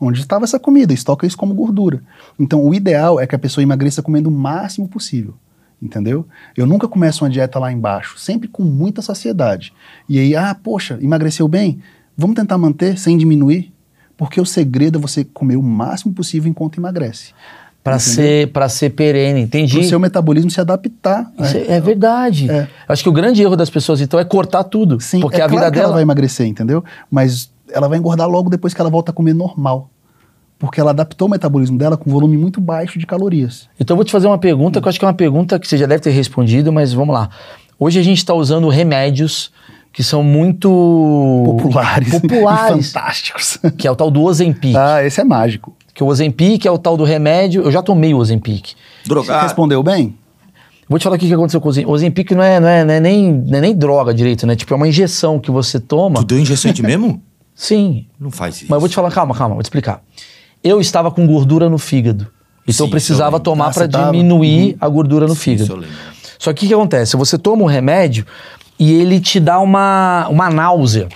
onde 0.00 0.20
estava 0.20 0.44
essa 0.44 0.58
comida? 0.58 0.92
Estoca 0.92 1.26
isso 1.26 1.36
como 1.36 1.54
gordura. 1.54 2.02
Então, 2.38 2.64
o 2.64 2.74
ideal 2.74 3.20
é 3.20 3.26
que 3.26 3.34
a 3.34 3.38
pessoa 3.38 3.62
emagreça 3.62 4.02
comendo 4.02 4.28
o 4.28 4.32
máximo 4.32 4.88
possível. 4.88 5.34
Entendeu? 5.80 6.26
Eu 6.56 6.66
nunca 6.66 6.88
começo 6.88 7.24
uma 7.24 7.30
dieta 7.30 7.58
lá 7.58 7.70
embaixo, 7.70 8.18
sempre 8.18 8.48
com 8.48 8.62
muita 8.62 9.02
saciedade. 9.02 9.72
E 10.08 10.18
aí, 10.18 10.34
ah, 10.34 10.54
poxa, 10.54 10.98
emagreceu 11.00 11.46
bem? 11.46 11.80
Vamos 12.16 12.36
tentar 12.36 12.56
manter 12.56 12.98
sem 12.98 13.18
diminuir? 13.18 13.73
Porque 14.24 14.40
o 14.40 14.46
segredo 14.46 14.98
é 14.98 15.00
você 15.02 15.22
comer 15.22 15.56
o 15.56 15.62
máximo 15.62 16.14
possível 16.14 16.50
enquanto 16.50 16.78
emagrece. 16.78 17.34
Entendeu? 17.82 18.00
ser, 18.00 18.52
pra 18.52 18.70
ser 18.70 18.88
perene, 18.88 19.42
entendi. 19.42 19.76
Para 19.76 19.84
o 19.84 19.88
seu 19.90 20.00
metabolismo 20.00 20.50
se 20.50 20.58
adaptar. 20.58 21.30
Né? 21.38 21.52
é, 21.68 21.72
é 21.74 21.80
verdade. 21.80 22.50
É. 22.50 22.66
Acho 22.88 23.02
que 23.02 23.08
o 23.10 23.12
grande 23.12 23.42
erro 23.42 23.54
das 23.54 23.68
pessoas, 23.68 24.00
então, 24.00 24.18
é 24.18 24.24
cortar 24.24 24.64
tudo. 24.64 24.98
Sim, 24.98 25.20
porque 25.20 25.42
é 25.42 25.44
a 25.44 25.46
vida 25.46 25.58
claro 25.58 25.72
que 25.72 25.76
dela. 25.76 25.88
ela 25.88 25.94
vai 25.96 26.02
emagrecer, 26.02 26.46
entendeu? 26.46 26.82
Mas 27.10 27.52
ela 27.70 27.86
vai 27.86 27.98
engordar 27.98 28.26
logo 28.26 28.48
depois 28.48 28.72
que 28.72 28.80
ela 28.80 28.88
volta 28.88 29.10
a 29.10 29.14
comer 29.14 29.34
normal. 29.34 29.90
Porque 30.58 30.80
ela 30.80 30.92
adaptou 30.92 31.28
o 31.28 31.30
metabolismo 31.30 31.76
dela 31.76 31.98
com 31.98 32.08
um 32.08 32.12
volume 32.14 32.38
muito 32.38 32.62
baixo 32.62 32.98
de 32.98 33.04
calorias. 33.04 33.68
Então 33.78 33.94
eu 33.94 33.96
vou 33.98 34.04
te 34.06 34.12
fazer 34.12 34.26
uma 34.26 34.38
pergunta 34.38 34.80
que 34.80 34.86
eu 34.86 34.88
acho 34.88 34.98
que 34.98 35.04
é 35.04 35.08
uma 35.08 35.12
pergunta 35.12 35.58
que 35.58 35.68
você 35.68 35.76
já 35.76 35.84
deve 35.84 36.02
ter 36.02 36.12
respondido, 36.12 36.72
mas 36.72 36.94
vamos 36.94 37.14
lá. 37.14 37.28
Hoje 37.78 38.00
a 38.00 38.02
gente 38.02 38.16
está 38.16 38.32
usando 38.32 38.70
remédios 38.70 39.52
que 39.94 40.02
são 40.02 40.22
muito 40.22 40.68
Populares. 41.46 42.10
populares 42.10 42.86
E 42.88 42.92
fantásticos. 42.92 43.58
que 43.78 43.86
é 43.86 43.90
o 43.90 43.96
tal 43.96 44.10
do 44.10 44.22
Ozempic. 44.22 44.74
ah, 44.76 45.02
esse 45.04 45.20
é 45.20 45.24
mágico. 45.24 45.74
Que 45.94 46.02
o 46.02 46.06
Ozempic 46.08 46.66
é 46.66 46.70
o 46.70 46.76
tal 46.78 46.96
do 46.96 47.04
remédio. 47.04 47.62
Eu 47.62 47.70
já 47.70 47.80
tomei 47.82 48.12
o 48.12 48.18
Ozempic. 48.18 48.70
Você 48.70 49.08
Drogado. 49.08 49.42
respondeu 49.44 49.82
bem? 49.82 50.16
Vou 50.88 50.98
te 50.98 51.04
falar 51.04 51.16
o 51.16 51.18
que 51.18 51.32
aconteceu 51.32 51.60
com 51.60 51.68
o 51.68 51.70
Ozempic. 51.70 51.88
O 51.88 51.92
Ozempic 51.94 52.30
não 52.32 52.42
é, 52.42 52.58
não, 52.60 52.68
é, 52.68 52.84
não, 52.84 52.94
é 52.94 53.00
nem, 53.00 53.32
não 53.32 53.58
é 53.58 53.60
nem 53.60 53.74
droga 53.76 54.12
direito, 54.12 54.46
né? 54.46 54.56
Tipo, 54.56 54.74
é 54.74 54.76
uma 54.76 54.88
injeção 54.88 55.38
que 55.38 55.50
você 55.50 55.78
toma. 55.78 56.16
Tu 56.16 56.24
deu 56.24 56.38
injeção 56.40 56.72
de 56.72 56.82
mesmo? 56.82 57.22
Sim. 57.54 58.06
Não 58.18 58.30
faz 58.32 58.56
isso. 58.56 58.66
Mas 58.68 58.74
eu 58.76 58.80
vou 58.80 58.88
te 58.88 58.94
falar, 58.96 59.10
calma, 59.12 59.34
calma, 59.34 59.54
vou 59.54 59.62
te 59.62 59.66
explicar. 59.66 60.02
Eu 60.62 60.80
estava 60.80 61.10
com 61.12 61.24
gordura 61.26 61.68
no 61.70 61.78
fígado. 61.78 62.26
Então 62.64 62.74
Sim, 62.74 62.82
eu 62.84 62.88
precisava 62.90 63.36
eu 63.36 63.40
tomar 63.40 63.66
Ah, 63.68 63.70
para 63.70 63.82
você 63.84 63.88
tava? 63.88 64.10
diminuir 64.10 64.76
a 64.80 64.88
gordura 64.88 65.26
no 65.28 65.34
Sim, 65.34 65.40
fígado. 65.40 65.62
isso 65.64 65.72
eu 65.72 65.76
lembro. 65.76 65.96
Só 66.38 66.52
que 66.52 66.64
o 66.64 66.68
que 66.68 66.74
acontece? 66.74 67.16
Você 67.16 67.38
toma 67.38 67.62
um 67.62 67.66
remédio 67.66 68.26
e 68.78 68.92
ele 68.92 69.20
te 69.20 69.38
dá 69.40 69.60
uma, 69.60 70.26
uma 70.28 70.50
náusea 70.50 71.08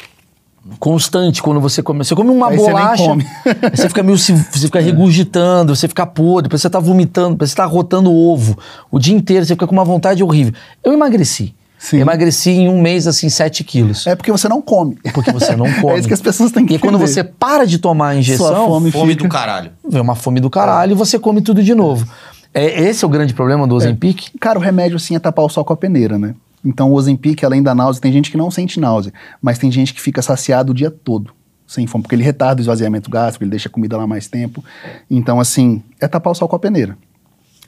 constante 0.78 1.42
quando 1.42 1.60
você 1.60 1.82
come. 1.82 2.04
Você 2.04 2.14
come 2.14 2.30
uma 2.30 2.48
Aí 2.48 2.56
você 2.58 2.70
bolacha, 2.70 3.02
come. 3.04 3.26
aí 3.44 3.70
você 3.76 3.88
fica 3.88 4.02
meio 4.02 4.18
se- 4.18 4.32
você 4.32 4.66
fica 4.66 4.80
regurgitando, 4.80 5.74
você 5.74 5.88
fica 5.88 6.06
podre, 6.06 6.44
depois 6.44 6.60
você 6.62 6.68
tá 6.70 6.78
vomitando, 6.78 7.30
depois 7.30 7.50
você 7.50 7.56
tá 7.56 7.64
rotando 7.64 8.12
ovo 8.12 8.58
o 8.90 8.98
dia 8.98 9.14
inteiro, 9.16 9.44
você 9.46 9.54
fica 9.54 9.66
com 9.66 9.72
uma 9.72 9.84
vontade 9.84 10.22
horrível. 10.22 10.52
Eu 10.84 10.92
emagreci. 10.92 11.54
Sim. 11.78 11.98
Emagreci 12.00 12.50
em 12.50 12.68
um 12.68 12.80
mês, 12.82 13.06
assim, 13.06 13.28
7 13.28 13.62
quilos. 13.62 14.04
É 14.04 14.16
porque 14.16 14.32
você 14.32 14.48
não 14.48 14.60
come. 14.60 14.98
Porque 15.14 15.30
você 15.30 15.54
não 15.54 15.72
come. 15.74 15.92
É 15.94 15.98
isso 16.00 16.08
que 16.08 16.14
as 16.14 16.20
pessoas 16.20 16.50
têm 16.50 16.66
que 16.66 16.74
E 16.74 16.78
quando 16.78 16.98
você 16.98 17.22
para 17.22 17.64
de 17.64 17.78
tomar 17.78 18.08
a 18.08 18.16
injeção, 18.16 18.46
Sua 18.48 18.66
fome 18.66 18.90
Fome 18.90 19.12
fica- 19.12 19.22
do 19.24 19.28
caralho. 19.30 19.70
vem 19.88 20.00
uma 20.02 20.16
fome 20.16 20.40
do 20.40 20.50
caralho 20.50 20.92
e 20.92 20.94
você 20.96 21.18
come 21.20 21.40
tudo 21.40 21.62
de 21.62 21.74
novo. 21.76 22.04
É, 22.52 22.82
esse 22.88 23.04
é 23.04 23.06
o 23.06 23.10
grande 23.10 23.32
problema 23.32 23.64
do 23.66 23.76
Ozempic? 23.76 24.30
Cara, 24.40 24.58
o 24.58 24.62
remédio 24.62 24.96
assim 24.96 25.14
é 25.14 25.20
tapar 25.20 25.44
o 25.44 25.48
sol 25.48 25.64
com 25.64 25.72
a 25.72 25.76
peneira, 25.76 26.18
né? 26.18 26.34
Então 26.64 26.90
o 26.90 26.94
Ozempic, 26.94 27.44
além 27.44 27.62
da 27.62 27.74
náusea, 27.74 28.02
tem 28.02 28.12
gente 28.12 28.30
que 28.30 28.36
não 28.36 28.50
sente 28.50 28.80
náusea, 28.80 29.12
mas 29.40 29.58
tem 29.58 29.70
gente 29.70 29.94
que 29.94 30.00
fica 30.00 30.20
saciado 30.20 30.72
o 30.72 30.74
dia 30.74 30.90
todo, 30.90 31.32
sem 31.66 31.86
fome, 31.86 32.02
porque 32.02 32.14
ele 32.14 32.24
retarda 32.24 32.60
o 32.60 32.62
esvaziamento 32.62 33.10
gástrico, 33.10 33.44
ele 33.44 33.50
deixa 33.50 33.68
a 33.68 33.72
comida 33.72 33.96
lá 33.96 34.06
mais 34.06 34.26
tempo. 34.28 34.64
Então, 35.10 35.38
assim, 35.38 35.82
é 36.00 36.08
tapar 36.08 36.32
o 36.32 36.34
sol 36.34 36.48
com 36.48 36.56
a 36.56 36.58
peneira. 36.58 36.96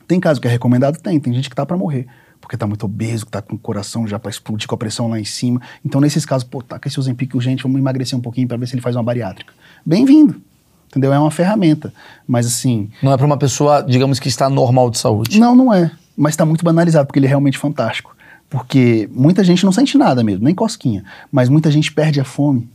Tem 0.08 0.18
caso 0.18 0.40
que 0.40 0.48
é 0.48 0.50
recomendado? 0.50 0.98
Tem. 0.98 1.20
Tem 1.20 1.32
gente 1.32 1.48
que 1.48 1.54
tá 1.54 1.64
pra 1.64 1.76
morrer, 1.76 2.06
porque 2.40 2.56
tá 2.56 2.66
muito 2.66 2.84
obeso, 2.84 3.26
que 3.26 3.30
tá 3.30 3.40
com 3.40 3.54
o 3.54 3.58
coração 3.58 4.08
já 4.08 4.18
pra 4.18 4.28
explodir 4.30 4.66
com 4.66 4.74
a 4.74 4.78
pressão 4.78 5.08
lá 5.08 5.20
em 5.20 5.24
cima. 5.24 5.60
Então, 5.84 6.00
nesses 6.00 6.26
casos, 6.26 6.42
pô, 6.48 6.60
taca 6.60 6.88
esse 6.88 6.98
Ozempic 6.98 7.32
urgente, 7.34 7.62
vamos 7.62 7.78
emagrecer 7.78 8.18
um 8.18 8.22
pouquinho 8.22 8.48
pra 8.48 8.56
ver 8.56 8.66
se 8.66 8.74
ele 8.74 8.82
faz 8.82 8.96
uma 8.96 9.02
bariátrica. 9.04 9.52
Bem-vindo. 9.86 10.40
Entendeu? 10.88 11.12
É 11.12 11.18
uma 11.20 11.30
ferramenta. 11.30 11.92
Mas 12.26 12.46
assim, 12.46 12.90
Não 13.00 13.12
é 13.12 13.16
para 13.16 13.24
uma 13.24 13.36
pessoa, 13.36 13.82
digamos 13.82 14.18
que 14.18 14.26
está 14.26 14.50
normal 14.50 14.90
de 14.90 14.98
saúde. 14.98 15.38
não, 15.38 15.54
não 15.54 15.72
é. 15.72 15.92
Mas 16.16 16.32
está 16.32 16.44
muito 16.44 16.64
banalizado, 16.64 17.06
porque 17.06 17.20
ele 17.20 17.26
é 17.26 17.28
realmente 17.28 17.56
fantástico. 17.56 18.16
Porque 18.50 19.08
muita 19.12 19.42
gente 19.44 19.64
não 19.64 19.70
sente 19.72 19.96
nada 19.96 20.22
mesmo, 20.24 20.44
nem 20.44 20.54
cosquinha. 20.54 21.04
Mas 21.30 21.48
muita 21.48 21.70
gente 21.70 21.92
perde 21.92 22.20
a 22.20 22.24
fome 22.24 22.68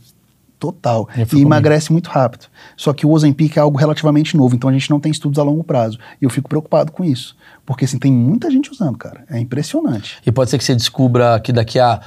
total 0.58 1.06
fico 1.14 1.36
e 1.36 1.42
emagrece 1.42 1.92
muito 1.92 2.08
rápido. 2.08 2.46
Só 2.78 2.94
que 2.94 3.04
o 3.04 3.10
Ozempic 3.10 3.58
é 3.58 3.60
algo 3.60 3.76
relativamente 3.76 4.34
novo, 4.36 4.56
então 4.56 4.70
a 4.70 4.72
gente 4.72 4.88
não 4.88 4.98
tem 4.98 5.12
estudos 5.12 5.38
a 5.38 5.42
longo 5.42 5.62
prazo. 5.62 5.98
E 6.20 6.24
eu 6.24 6.30
fico 6.30 6.48
preocupado 6.48 6.90
com 6.90 7.04
isso. 7.04 7.36
Porque 7.66 7.84
assim, 7.84 7.98
tem 7.98 8.10
muita 8.10 8.50
gente 8.50 8.70
usando, 8.72 8.96
cara. 8.96 9.24
É 9.28 9.38
impressionante. 9.38 10.16
E 10.24 10.32
pode 10.32 10.48
ser 10.48 10.56
que 10.56 10.64
você 10.64 10.74
descubra 10.74 11.38
que 11.40 11.52
daqui 11.52 11.78
a 11.78 12.00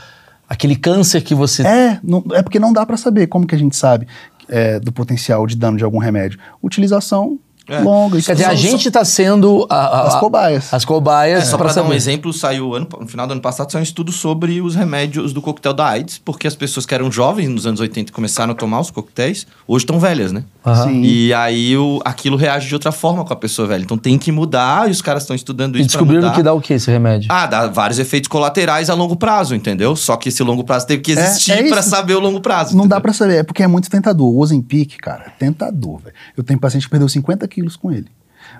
aquele 0.47 0.75
câncer 0.75 1.21
que 1.21 1.36
você 1.36 1.62
É, 1.65 1.99
não- 2.03 2.23
é 2.34 2.41
porque 2.41 2.58
não 2.60 2.73
dá 2.73 2.84
para 2.84 2.97
saber 2.97 3.27
como 3.27 3.45
que 3.45 3.53
a 3.53 3.58
gente 3.58 3.75
sabe 3.75 4.08
é, 4.47 4.79
do 4.79 4.91
potencial 4.91 5.45
de 5.45 5.55
dano 5.55 5.77
de 5.77 5.84
algum 5.84 5.99
remédio. 5.99 6.39
Utilização 6.63 7.38
É. 7.69 8.21
Quer 8.21 8.34
dizer, 8.34 8.45
a 8.45 8.55
gente 8.55 8.88
está 8.88 9.05
sendo 9.05 9.65
a- 9.69 9.75
a- 9.75 10.08
As 10.08 10.15
cobaias. 10.19 10.73
As 10.73 10.84
cobaias 10.86 11.43
É, 11.43 11.45
só 11.45 11.58
pra 11.58 11.65
pra 11.69 11.75
dar 11.82 11.84
um 11.88 11.93
exemplo, 11.93 12.34
saiu 12.34 12.73
ano, 12.73 12.88
no 12.99 13.08
final 13.08 13.27
do 13.27 13.34
ano 13.34 13.41
passado, 13.41 13.71
saiu 13.71 13.82
um 13.82 13.84
estudo 13.84 14.12
sobre 14.12 14.60
os 14.62 14.75
remédios 14.75 15.32
do 15.34 15.41
coquetel 15.41 15.73
da 15.73 15.88
AIDS, 15.88 16.17
porque 16.17 16.47
as 16.47 16.55
pessoas 16.55 16.86
que 16.86 16.93
eram 16.95 17.12
jovens 17.12 17.47
nos 17.49 17.67
anos 17.67 17.79
80 17.79 18.10
e 18.10 18.13
começaram 18.13 18.51
a 18.53 18.55
tomar 18.55 18.79
os 18.79 18.89
coquetéis, 18.91 19.45
hoje 19.67 19.84
estão 19.86 19.99
velhas, 19.99 20.32
né? 20.32 20.43
Sim. 20.84 21.01
E 21.03 21.34
aí 21.34 21.75
o, 21.77 21.99
aquilo 22.05 22.38
reage 22.38 22.67
de 22.67 22.73
outra 22.75 22.91
forma 22.91 23.23
com 23.25 23.34
a 23.34 23.36
pessoa 23.36 23.67
velha. 23.67 23.82
Então 23.82 23.97
tem 23.97 24.17
que 24.19 24.32
mudar 24.32 24.88
e 24.88 24.91
os 24.91 25.01
caras 25.01 25.23
estão 25.23 25.36
estudando 25.36 25.77
E 25.77 25.82
isso 25.82 25.89
pra 25.89 25.97
descobriram 25.97 26.21
mudar. 26.23 26.36
que 26.36 26.43
dá 26.43 26.53
o 26.53 26.62
que 26.62 26.73
esse 26.73 26.91
remédio? 26.91 27.27
Ah, 27.32 27.47
dá 27.47 27.67
vários 27.67 27.97
efeitos 27.97 28.27
colaterais 28.27 28.89
a 28.89 28.93
longo 28.93 29.15
prazo, 29.15 29.55
entendeu? 29.55 29.95
Só 29.95 30.15
que 30.15 30.29
esse 30.29 30.43
longo 30.43 30.63
prazo 30.63 30.86
teve 30.86 31.01
que 31.01 31.12
É, 31.13 31.23
existir 31.23 31.51
é 31.53 31.67
pra 31.69 31.79
isso. 31.79 31.89
saber 31.89 32.13
o 32.15 32.19
longo 32.19 32.39
prazo. 32.39 32.71
Não 32.77 32.84
dá 32.88 32.97
entendeu? 32.97 33.01
pra 33.01 33.13
saber, 33.13 33.36
é 33.38 33.43
porque 33.43 33.63
é 33.63 33.67
muito 33.67 33.89
tentador. 33.89 34.27
O 34.27 34.39
Ozempic, 34.39 34.97
cara, 34.97 35.23
é 35.27 35.29
tentador, 35.39 35.99
velho. 36.03 36.15
Eu 36.38 36.43
tenho 36.43 36.60
paciente 36.60 36.84
que 36.84 36.89
perdeu 36.89 37.10
50 37.10 37.47
quilos 37.47 37.59
com 37.78 37.91
ele. 37.91 38.08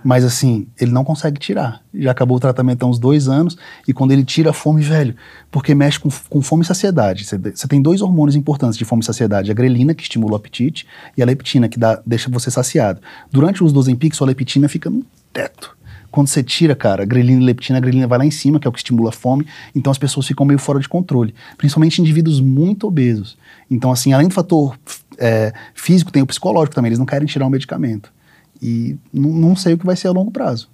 Mas 0.03 0.23
assim, 0.23 0.67
ele 0.79 0.91
não 0.91 1.03
consegue 1.03 1.39
tirar. 1.39 1.81
Já 1.93 2.12
acabou 2.12 2.38
o 2.38 2.39
tratamento 2.39 2.83
há 2.83 2.85
uns 2.88 2.99
dois 2.99 3.27
anos, 3.27 3.57
e 3.88 3.93
quando 3.93 4.12
ele 4.12 4.23
tira 4.23 4.51
a 4.51 4.53
fome, 4.53 4.81
velho, 4.81 5.15
porque 5.51 5.73
mexe 5.73 5.99
com, 5.99 6.09
com 6.29 6.41
fome 6.41 6.63
e 6.63 6.65
saciedade. 6.65 7.25
Você 7.25 7.67
tem 7.67 7.81
dois 7.81 8.01
hormônios 8.01 8.35
importantes 8.35 8.77
de 8.77 8.85
fome 8.85 9.01
e 9.01 9.05
saciedade: 9.05 9.51
a 9.51 9.53
grelina, 9.53 9.93
que 9.93 10.03
estimula 10.03 10.33
o 10.33 10.35
apetite, 10.35 10.85
e 11.17 11.21
a 11.21 11.25
leptina, 11.25 11.67
que 11.67 11.79
dá, 11.79 12.01
deixa 12.05 12.29
você 12.29 12.51
saciado. 12.51 13.01
Durante 13.31 13.62
o 13.62 13.65
uso 13.65 13.73
do 13.73 13.79
Ozempic, 13.79 14.13
sua 14.15 14.27
leptina 14.27 14.67
fica 14.67 14.89
no 14.89 15.05
teto. 15.33 15.77
Quando 16.12 16.27
você 16.27 16.41
tira, 16.41 16.75
cara, 16.75 17.05
grelina 17.05 17.41
e 17.41 17.45
leptina, 17.45 17.77
a 17.77 17.81
grelina 17.81 18.07
vai 18.07 18.17
lá 18.17 18.25
em 18.25 18.31
cima, 18.31 18.59
que 18.59 18.67
é 18.67 18.69
o 18.69 18.71
que 18.71 18.79
estimula 18.79 19.09
a 19.09 19.12
fome, 19.12 19.45
então 19.75 19.91
as 19.91 19.97
pessoas 19.97 20.25
ficam 20.25 20.43
meio 20.43 20.57
fora 20.57 20.79
de 20.79 20.89
controle. 20.89 21.35
Principalmente 21.55 22.01
indivíduos 22.01 22.39
muito 22.39 22.88
obesos. 22.88 23.38
Então, 23.69 23.91
assim, 23.91 24.12
além 24.12 24.27
do 24.27 24.33
fator 24.33 24.75
é, 25.19 25.53
físico, 25.75 26.12
tem 26.12 26.23
o 26.23 26.25
psicológico 26.25 26.73
também. 26.73 26.89
Eles 26.89 26.97
não 26.97 27.05
querem 27.05 27.27
tirar 27.27 27.45
o 27.45 27.49
medicamento. 27.49 28.12
E 28.61 28.97
não, 29.13 29.55
sei 29.55 29.73
o 29.73 29.77
que 29.77 29.85
vai 29.85 29.95
ser 29.95 30.07
a 30.07 30.11
longo 30.11 30.31
prazo. 30.31 30.67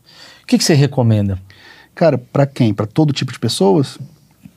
O 0.43 0.47
que, 0.47 0.57
que 0.57 0.63
você 0.63 0.73
recomenda? 0.73 1.39
Cara, 1.93 2.17
pra 2.17 2.45
quem? 2.45 2.73
Pra 2.73 2.85
todo 2.85 3.13
tipo 3.13 3.31
de 3.31 3.39
pessoas? 3.39 3.97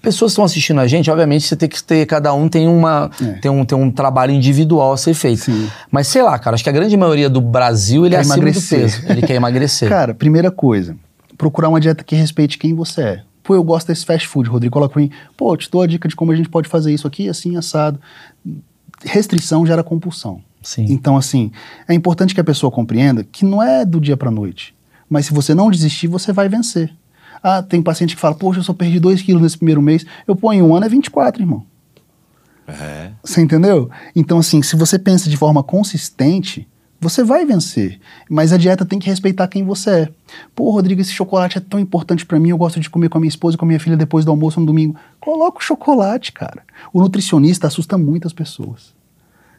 Pessoas 0.00 0.30
que 0.30 0.32
estão 0.34 0.44
assistindo 0.44 0.80
a 0.80 0.86
gente, 0.86 1.10
obviamente 1.10 1.46
você 1.46 1.56
tem 1.56 1.68
que 1.68 1.82
ter, 1.82 2.06
cada 2.06 2.32
um 2.32 2.48
tem 2.48 2.68
uma 2.68 3.10
É. 3.20 3.32
tem 3.34 3.50
um, 3.50 3.64
tem 3.64 3.76
um 3.76 3.90
trabalho 3.90 4.32
individual 4.32 4.92
a 4.92 4.96
ser 4.96 5.12
feito. 5.12 5.42
Sim. 5.42 5.68
Mas 5.90 6.06
sei 6.06 6.22
lá, 6.22 6.38
cara, 6.38 6.54
acho 6.54 6.62
que 6.62 6.70
a 6.70 6.72
grande 6.72 6.96
maioria 6.96 7.28
do 7.28 7.40
Brasil 7.40 8.06
ele 8.06 8.14
é 8.14 8.18
Quer 8.18 8.20
acima 8.22 8.36
emagrecer. 8.36 8.78
do 8.78 8.82
peso. 8.82 9.02
Ele 9.12 9.22
quer 9.22 9.34
emagrecer. 9.34 9.88
Cara, 9.90 10.14
primeira 10.14 10.50
coisa, 10.50 10.96
procurar 11.36 11.68
uma 11.68 11.80
dieta 11.80 12.04
que 12.04 12.14
respeite 12.14 12.58
quem 12.58 12.74
você 12.74 13.00
é. 13.02 13.22
Pô, 13.42 13.54
eu 13.54 13.64
gosto 13.64 13.88
desse 13.88 14.04
fast 14.06 14.28
food, 14.28 14.48
Rodrigo 14.48 14.72
coloca 14.72 14.92
pra 14.92 15.02
mim, 15.02 15.10
pô, 15.36 15.56
te 15.56 15.70
dou 15.70 15.82
a 15.82 15.86
dica 15.86 16.06
de 16.08 16.14
como 16.14 16.30
a 16.32 16.36
gente 16.36 16.48
pode 16.48 16.68
fazer 16.68 16.92
isso 16.92 17.06
aqui, 17.06 17.28
assim, 17.28 17.56
assado. 17.56 18.00
Restrição 19.04 19.64
gera 19.66 19.82
compulsão. 19.82 20.40
Sim. 20.68 20.84
Então, 20.90 21.16
assim, 21.16 21.50
é 21.88 21.94
importante 21.94 22.34
que 22.34 22.40
a 22.42 22.44
pessoa 22.44 22.70
compreenda 22.70 23.24
que 23.24 23.42
não 23.42 23.62
é 23.62 23.86
do 23.86 23.98
dia 23.98 24.18
pra 24.18 24.30
noite. 24.30 24.74
Mas 25.08 25.24
se 25.24 25.32
você 25.32 25.54
não 25.54 25.70
desistir, 25.70 26.08
você 26.08 26.30
vai 26.30 26.46
vencer. 26.46 26.92
Ah, 27.42 27.62
tem 27.62 27.80
paciente 27.80 28.14
que 28.14 28.20
fala, 28.20 28.34
poxa, 28.34 28.60
eu 28.60 28.62
só 28.62 28.74
perdi 28.74 29.00
2 29.00 29.22
quilos 29.22 29.40
nesse 29.40 29.56
primeiro 29.56 29.80
mês. 29.80 30.04
Eu 30.26 30.36
ponho 30.36 30.66
um 30.66 30.76
ano, 30.76 30.84
é 30.84 30.88
24, 30.90 31.42
irmão. 31.42 31.64
É. 32.66 33.12
Você 33.24 33.40
entendeu? 33.40 33.88
Então, 34.14 34.40
assim, 34.40 34.60
se 34.60 34.76
você 34.76 34.98
pensa 34.98 35.30
de 35.30 35.38
forma 35.38 35.62
consistente, 35.62 36.68
você 37.00 37.24
vai 37.24 37.46
vencer. 37.46 37.98
Mas 38.28 38.52
a 38.52 38.58
dieta 38.58 38.84
tem 38.84 38.98
que 38.98 39.08
respeitar 39.08 39.48
quem 39.48 39.64
você 39.64 39.90
é. 39.90 40.08
Pô, 40.54 40.70
Rodrigo, 40.70 41.00
esse 41.00 41.14
chocolate 41.14 41.56
é 41.56 41.62
tão 41.62 41.80
importante 41.80 42.26
pra 42.26 42.38
mim, 42.38 42.50
eu 42.50 42.58
gosto 42.58 42.78
de 42.78 42.90
comer 42.90 43.08
com 43.08 43.16
a 43.16 43.22
minha 43.22 43.30
esposa 43.30 43.54
e 43.54 43.58
com 43.58 43.64
a 43.64 43.68
minha 43.68 43.80
filha 43.80 43.96
depois 43.96 44.22
do 44.22 44.30
almoço 44.30 44.60
no 44.60 44.66
domingo. 44.66 44.96
Coloca 45.18 45.60
o 45.60 45.62
chocolate, 45.62 46.30
cara. 46.30 46.62
O 46.92 47.00
nutricionista 47.00 47.68
assusta 47.68 47.96
muitas 47.96 48.34
pessoas. 48.34 48.97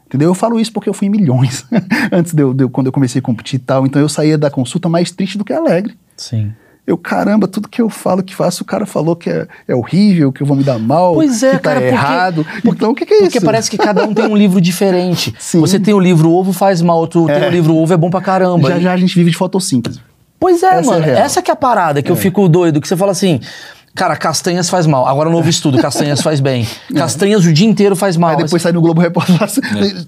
Entendeu? 0.09 0.29
Eu 0.29 0.35
falo 0.35 0.59
isso 0.59 0.73
porque 0.73 0.89
eu 0.89 0.93
fui 0.93 1.07
em 1.07 1.11
milhões 1.11 1.63
antes 2.11 2.33
de 2.33 2.41
eu, 2.41 2.51
de 2.53 2.63
eu- 2.63 2.69
quando 2.69 2.87
eu 2.87 2.91
comecei 2.91 3.19
a 3.19 3.21
competir 3.21 3.57
e 3.57 3.59
tal. 3.63 3.85
Então 3.85 4.01
eu 4.01 4.09
saía 4.09 4.37
da 4.37 4.49
consulta 4.49 4.89
mais 4.89 5.11
triste 5.11 5.37
do 5.37 5.45
que 5.45 5.53
alegre. 5.53 5.95
Sim. 6.17 6.51
Eu, 6.87 6.97
caramba, 6.97 7.47
tudo 7.47 7.69
que 7.69 7.79
eu 7.79 7.87
falo, 7.87 8.23
que 8.23 8.33
faço, 8.35 8.63
o 8.63 8.65
cara 8.65 8.83
falou 8.87 9.15
que 9.15 9.29
é, 9.29 9.47
é 9.67 9.75
horrível, 9.75 10.31
que 10.31 10.41
eu 10.41 10.47
vou 10.47 10.57
me 10.57 10.63
dar 10.63 10.79
mal, 10.79 11.13
Pois 11.13 11.43
é, 11.43 11.51
que 11.51 11.57
tá 11.59 11.73
cara, 11.75 11.85
errado. 11.85 12.43
porque- 12.63 12.67
então, 12.69 12.89
o 12.91 12.95
que, 12.95 13.05
que 13.05 13.13
é 13.13 13.17
isso? 13.17 13.25
Porque 13.27 13.41
parece 13.45 13.69
que 13.69 13.77
cada 13.77 14.03
um 14.03 14.11
tem 14.11 14.25
um 14.25 14.35
livro 14.35 14.59
diferente. 14.59 15.31
Sim. 15.37 15.59
Você 15.59 15.79
tem 15.79 15.93
o 15.93 15.99
livro 15.99 16.31
ovo 16.31 16.51
faz 16.51 16.81
mal, 16.81 17.05
tu 17.07 17.27
tem 17.27 17.35
É. 17.35 17.47
o 17.47 17.51
livro 17.51 17.75
ovo 17.75 17.93
é 17.93 17.97
bom 17.97 18.09
pra 18.09 18.21
caramba. 18.21 18.69
Já 18.69 18.79
já 18.79 18.93
a 18.93 18.97
gente 18.97 19.13
vive 19.13 19.29
de 19.29 19.37
fotossíntese. 19.37 19.99
Pois 20.39 20.63
é, 20.63 20.67
Essa 20.67 20.77
é 20.77 20.81
mano. 20.93 21.05
real. 21.05 21.17
essa 21.19 21.41
que 21.43 21.51
é 21.51 21.53
a 21.53 21.55
parada, 21.55 22.01
que 22.01 22.09
eu 22.11 22.15
fico 22.15 22.49
doido, 22.49 22.81
que 22.81 22.87
você 22.87 22.97
fala 22.97 23.11
assim, 23.11 23.39
cara, 23.95 24.15
castanhas 24.15 24.69
faz 24.69 24.85
mal. 24.85 25.05
Agora 25.07 25.29
novo 25.29 25.49
estudo, 25.49 25.77
castanhas 25.79 26.21
faz 26.21 26.39
bem. 26.39 26.65
Castanhas 26.95 27.45
o 27.45 27.53
dia 27.53 27.67
inteiro 27.67 27.95
faz 27.95 28.15
mal. 28.17 28.31
Aí 28.31 28.37
depois 28.37 28.61
sai 28.61 28.71
no 28.71 28.81
Globo 28.81 29.01
Repórter, 29.01 29.35
fala 29.37 29.45
assim, 29.51 29.61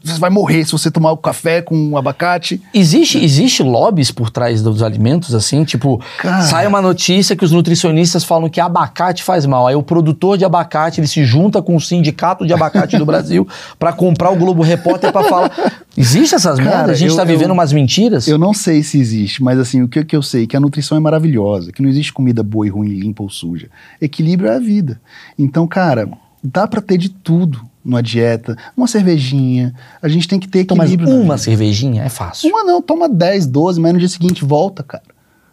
você 0.03 0.19
vai 0.19 0.29
morrer 0.29 0.65
se 0.65 0.71
você 0.71 0.89
tomar 0.91 1.11
o 1.11 1.17
café 1.17 1.61
com 1.61 1.75
um 1.75 1.97
abacate. 1.97 2.61
Existe, 2.73 3.17
existe 3.23 3.61
lobbies 3.63 4.11
por 4.11 4.29
trás 4.29 4.61
dos 4.61 4.81
alimentos, 4.81 5.33
assim? 5.35 5.63
Tipo, 5.63 6.01
Cara. 6.17 6.41
sai 6.43 6.67
uma 6.67 6.81
notícia 6.81 7.35
que 7.35 7.43
os 7.45 7.51
nutricionistas 7.51 8.23
falam 8.23 8.49
que 8.49 8.59
abacate 8.59 9.23
faz 9.23 9.45
mal. 9.45 9.67
Aí 9.67 9.75
o 9.75 9.83
produtor 9.83 10.37
de 10.37 10.45
abacate, 10.45 10.99
ele 11.01 11.07
se 11.07 11.23
junta 11.25 11.61
com 11.61 11.75
o 11.75 11.81
sindicato 11.81 12.45
de 12.45 12.53
abacate 12.53 12.97
do 12.97 13.05
Brasil 13.05 13.47
pra 13.79 13.91
comprar 13.93 14.31
o 14.31 14.35
Globo 14.35 14.61
Repórter 14.63 15.11
pra 15.11 15.23
falar... 15.23 15.51
Existe 15.97 16.35
essas 16.35 16.57
Cara, 16.57 16.69
merdas? 16.77 16.91
A 16.91 16.93
gente 16.93 17.09
eu- 17.09 17.17
tá 17.17 17.23
vivendo 17.25 17.49
eu- 17.49 17.53
umas 17.53 17.73
mentiras? 17.73 18.25
Eu 18.25 18.37
não 18.37 18.53
sei 18.53 18.81
se 18.81 18.97
existe, 18.97 19.43
mas 19.43 19.59
assim, 19.59 19.81
o 19.81 19.89
que, 19.89 20.05
que 20.05 20.15
eu 20.15 20.21
sei? 20.23 20.47
Que 20.47 20.55
a 20.55 20.59
nutrição 20.59 20.97
é 20.97 21.01
maravilhosa, 21.01 21.71
que 21.73 21.81
não 21.81 21.89
existe 21.89 22.13
comida 22.13 22.41
boa 22.41 22.65
e 22.65 22.69
ruim, 22.69 22.87
limpa 22.87 23.21
ou 23.21 23.29
suja. 23.29 23.67
Equilíbrio 24.01 24.49
é 24.49 24.55
a 24.55 24.59
vida. 24.59 24.99
Então, 25.37 25.67
cara, 25.67 26.09
dá 26.43 26.67
pra 26.67 26.81
ter 26.81 26.97
de 26.97 27.09
tudo 27.09 27.61
numa 27.83 28.01
dieta. 28.01 28.55
Uma 28.75 28.87
cervejinha, 28.87 29.73
a 30.01 30.07
gente 30.07 30.27
tem 30.27 30.39
que 30.39 30.47
ter 30.47 30.61
Então, 30.61 30.77
equilíbrio. 30.77 31.09
na 31.09 31.15
uma 31.15 31.37
cervejinha 31.37 32.03
é 32.03 32.09
fácil. 32.09 32.49
Uma 32.49 32.63
não, 32.63 32.81
toma 32.81 33.09
10, 33.09 33.47
12, 33.47 33.79
mas 33.79 33.93
no 33.93 33.99
dia 33.99 34.09
seguinte 34.09 34.45
volta, 34.45 34.83
cara. 34.83 35.03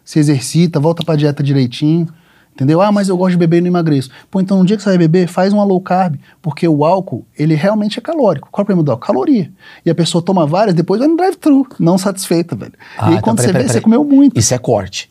Se 0.03 0.19
exercita, 0.19 0.79
volta 0.79 1.03
pra 1.03 1.15
dieta 1.15 1.43
direitinho. 1.43 2.07
Entendeu? 2.53 2.81
Ah, 2.81 2.91
mas 2.91 3.07
eu 3.07 3.15
gosto 3.15 3.31
de 3.31 3.37
beber 3.37 3.59
e 3.59 3.61
não 3.61 3.67
emagreço. 3.67 4.09
Pô, 4.29 4.41
então 4.41 4.57
no 4.59 4.65
dia 4.65 4.75
que 4.75 4.83
você 4.83 4.89
vai 4.89 4.97
beber, 4.97 5.27
faz 5.29 5.53
uma 5.53 5.63
low 5.63 5.79
carb, 5.79 6.17
porque 6.41 6.67
o 6.67 6.83
álcool, 6.83 7.25
ele 7.37 7.55
realmente 7.55 7.97
é 7.99 8.01
calórico. 8.01 8.49
Qual 8.51 8.61
é 8.61 8.63
o 8.63 8.65
problema 8.65 8.83
do 8.83 8.91
álcool? 8.91 9.05
Caloria. 9.07 9.49
E 9.85 9.89
a 9.89 9.95
pessoa 9.95 10.21
toma 10.21 10.45
várias, 10.45 10.75
depois 10.75 10.99
vai 10.99 11.07
no 11.07 11.15
drive-thru, 11.15 11.65
não 11.79 11.97
satisfeita, 11.97 12.57
velho. 12.57 12.73
Ah, 12.97 13.03
e 13.05 13.05
aí 13.05 13.11
então, 13.11 13.21
quando 13.21 13.37
peraí, 13.37 13.47
você 13.47 13.53
peraí, 13.53 13.63
vê, 13.63 13.67
peraí. 13.69 13.73
você 13.75 13.81
comeu 13.81 14.03
muito. 14.03 14.37
Isso 14.37 14.53
é 14.53 14.57
corte. 14.57 15.09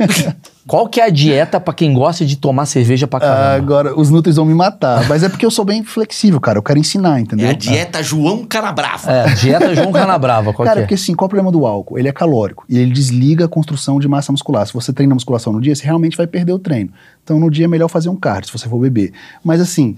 Qual 0.66 0.88
que 0.88 1.00
é 1.00 1.04
a 1.04 1.10
dieta 1.10 1.60
pra 1.60 1.72
quem 1.72 1.94
gosta 1.94 2.24
de 2.26 2.36
tomar 2.36 2.66
cerveja 2.66 3.06
pra 3.06 3.18
Ah, 3.18 3.20
caramba? 3.22 3.54
agora, 3.56 3.98
os 3.98 4.10
nutris 4.10 4.34
vão 4.36 4.44
me 4.44 4.54
matar. 4.54 5.06
Mas 5.08 5.22
é 5.22 5.28
porque 5.28 5.46
eu 5.46 5.50
sou 5.50 5.64
bem 5.64 5.84
flexível, 5.84 6.40
cara. 6.40 6.58
Eu 6.58 6.62
quero 6.62 6.78
ensinar, 6.78 7.20
entendeu? 7.20 7.46
É 7.46 7.50
a 7.50 7.52
dieta 7.52 8.02
João 8.02 8.44
Canabrava. 8.44 9.10
É, 9.10 9.32
dieta 9.34 9.74
João 9.76 9.92
Canabrava, 9.92 10.52
qual 10.52 10.66
Cara, 10.66 10.76
que 10.76 10.80
é? 10.80 10.82
porque 10.82 10.94
assim, 10.94 11.14
qual 11.14 11.26
é 11.26 11.28
o 11.28 11.30
problema 11.30 11.52
do 11.52 11.64
álcool? 11.66 11.98
Ele 11.98 12.08
é 12.08 12.12
calórico 12.12 12.64
e 12.68 12.76
ele 12.78 12.90
desliga 12.92 13.44
a 13.44 13.48
construção 13.48 14.00
de 14.00 14.08
massa 14.08 14.32
muscular. 14.32 14.66
Se 14.66 14.72
você 14.74 14.92
treina 14.92 15.14
musculação 15.14 15.52
no 15.52 15.60
dia, 15.60 15.74
você 15.74 15.84
realmente 15.84 16.16
vai 16.16 16.26
perder 16.26 16.52
o 16.52 16.58
treino. 16.58 16.90
Então, 17.22 17.38
no 17.38 17.48
dia 17.50 17.66
é 17.66 17.68
melhor 17.68 17.88
fazer 17.88 18.08
um 18.08 18.16
cardio, 18.16 18.48
se 18.50 18.58
você 18.58 18.68
for 18.68 18.78
beber. 18.80 19.12
Mas 19.44 19.60
assim, 19.60 19.96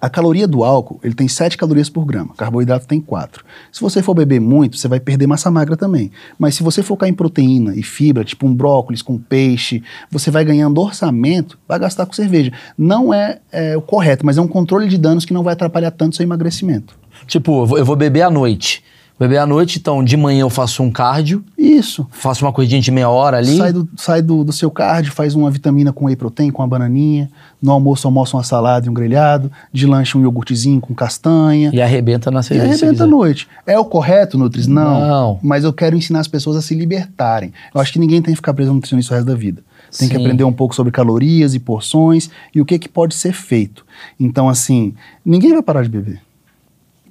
a 0.00 0.08
caloria 0.08 0.48
do 0.48 0.64
álcool, 0.64 0.98
ele 1.02 1.14
tem 1.14 1.28
7 1.28 1.56
calorias 1.56 1.90
por 1.90 2.04
grama, 2.04 2.34
carboidrato 2.34 2.86
tem 2.86 3.00
4. 3.00 3.44
Se 3.70 3.80
você 3.80 4.02
for 4.02 4.14
beber 4.14 4.40
muito, 4.40 4.76
você 4.76 4.88
vai 4.88 4.98
perder 4.98 5.26
massa 5.26 5.50
magra 5.50 5.76
também. 5.76 6.10
Mas 6.38 6.54
se 6.54 6.62
você 6.62 6.82
focar 6.82 7.08
em 7.08 7.12
proteína 7.12 7.74
e 7.74 7.82
fibra, 7.82 8.24
tipo 8.24 8.46
um 8.46 8.54
brócolis 8.54 9.02
com 9.02 9.18
peixe, 9.18 9.82
você 10.10 10.30
vai 10.30 10.44
ganhando 10.44 10.80
orçamento, 10.80 11.58
vai 11.68 11.78
gastar 11.78 12.06
com 12.06 12.12
cerveja. 12.12 12.52
Não 12.78 13.12
é, 13.12 13.40
é, 13.52 13.76
o 13.76 13.82
correto, 13.82 14.24
mas 14.24 14.38
é 14.38 14.40
um 14.40 14.48
controle 14.48 14.88
de 14.88 14.96
danos 14.96 15.24
que 15.24 15.32
não 15.32 15.42
vai 15.42 15.52
atrapalhar 15.52 15.90
tanto 15.90 16.16
seu 16.16 16.24
emagrecimento. 16.24 16.98
Tipo, 17.26 17.76
eu 17.76 17.84
vou, 17.84 17.96
beber 17.96 18.22
à 18.22 18.30
noite. 18.30 18.82
Beber 19.20 19.36
à 19.36 19.44
noite, 19.44 19.78
então 19.78 20.02
de 20.02 20.16
manhã 20.16 20.40
eu 20.40 20.48
faço 20.48 20.82
um 20.82 20.90
cardio, 20.90 21.44
Isso. 21.58 22.06
faço 22.10 22.42
uma 22.42 22.50
corridinha 22.50 22.80
de 22.80 22.90
meia 22.90 23.10
hora 23.10 23.36
ali. 23.36 23.58
Sai, 23.58 23.70
do, 23.70 23.88
sai 23.94 24.22
do, 24.22 24.42
do 24.42 24.50
seu 24.50 24.70
cardio, 24.70 25.12
faz 25.12 25.34
uma 25.34 25.50
vitamina 25.50 25.92
com 25.92 26.06
whey 26.06 26.16
protein, 26.16 26.50
com 26.50 26.62
uma 26.62 26.68
bananinha. 26.68 27.28
No 27.60 27.70
almoço, 27.72 28.08
almoça 28.08 28.34
uma 28.34 28.42
salada 28.42 28.86
e 28.86 28.88
um 28.88 28.94
grelhado. 28.94 29.52
De 29.70 29.86
lanche, 29.86 30.16
um 30.16 30.22
iogurtezinho 30.22 30.80
com 30.80 30.94
castanha. 30.94 31.70
E 31.70 31.82
arrebenta 31.82 32.30
na 32.30 32.40
E 32.40 32.44
cerveja. 32.44 32.74
se 32.78 32.84
arrebenta 32.84 33.04
à 33.04 33.06
noite. 33.06 33.46
É 33.66 33.78
o 33.78 33.84
correto, 33.84 34.38
Nutris? 34.38 34.66
Não. 34.66 35.00
Não. 35.06 35.38
Mas 35.42 35.64
eu 35.64 35.72
quero 35.74 35.94
ensinar 35.94 36.20
as 36.20 36.28
pessoas 36.28 36.56
a 36.56 36.62
se 36.62 36.74
libertarem. 36.74 37.52
Eu 37.74 37.80
acho 37.82 37.92
que 37.92 37.98
ninguém 37.98 38.22
tem 38.22 38.32
que 38.32 38.36
ficar 38.36 38.54
preso 38.54 38.70
no 38.70 38.76
nutricionista 38.76 39.12
o 39.12 39.16
resto 39.18 39.26
da 39.26 39.34
vida. 39.34 39.62
Tem 39.98 40.08
que 40.08 40.14
Sim. 40.14 40.20
aprender 40.22 40.44
um 40.44 40.52
pouco 40.52 40.74
sobre 40.74 40.90
calorias 40.90 41.54
e 41.54 41.58
porções 41.58 42.30
e 42.54 42.60
o 42.62 42.64
que, 42.64 42.78
que 42.78 42.88
pode 42.88 43.14
ser 43.14 43.34
feito. 43.34 43.84
Então, 44.18 44.48
assim, 44.48 44.94
ninguém 45.22 45.52
vai 45.52 45.62
parar 45.62 45.82
de 45.82 45.90
beber. 45.90 46.22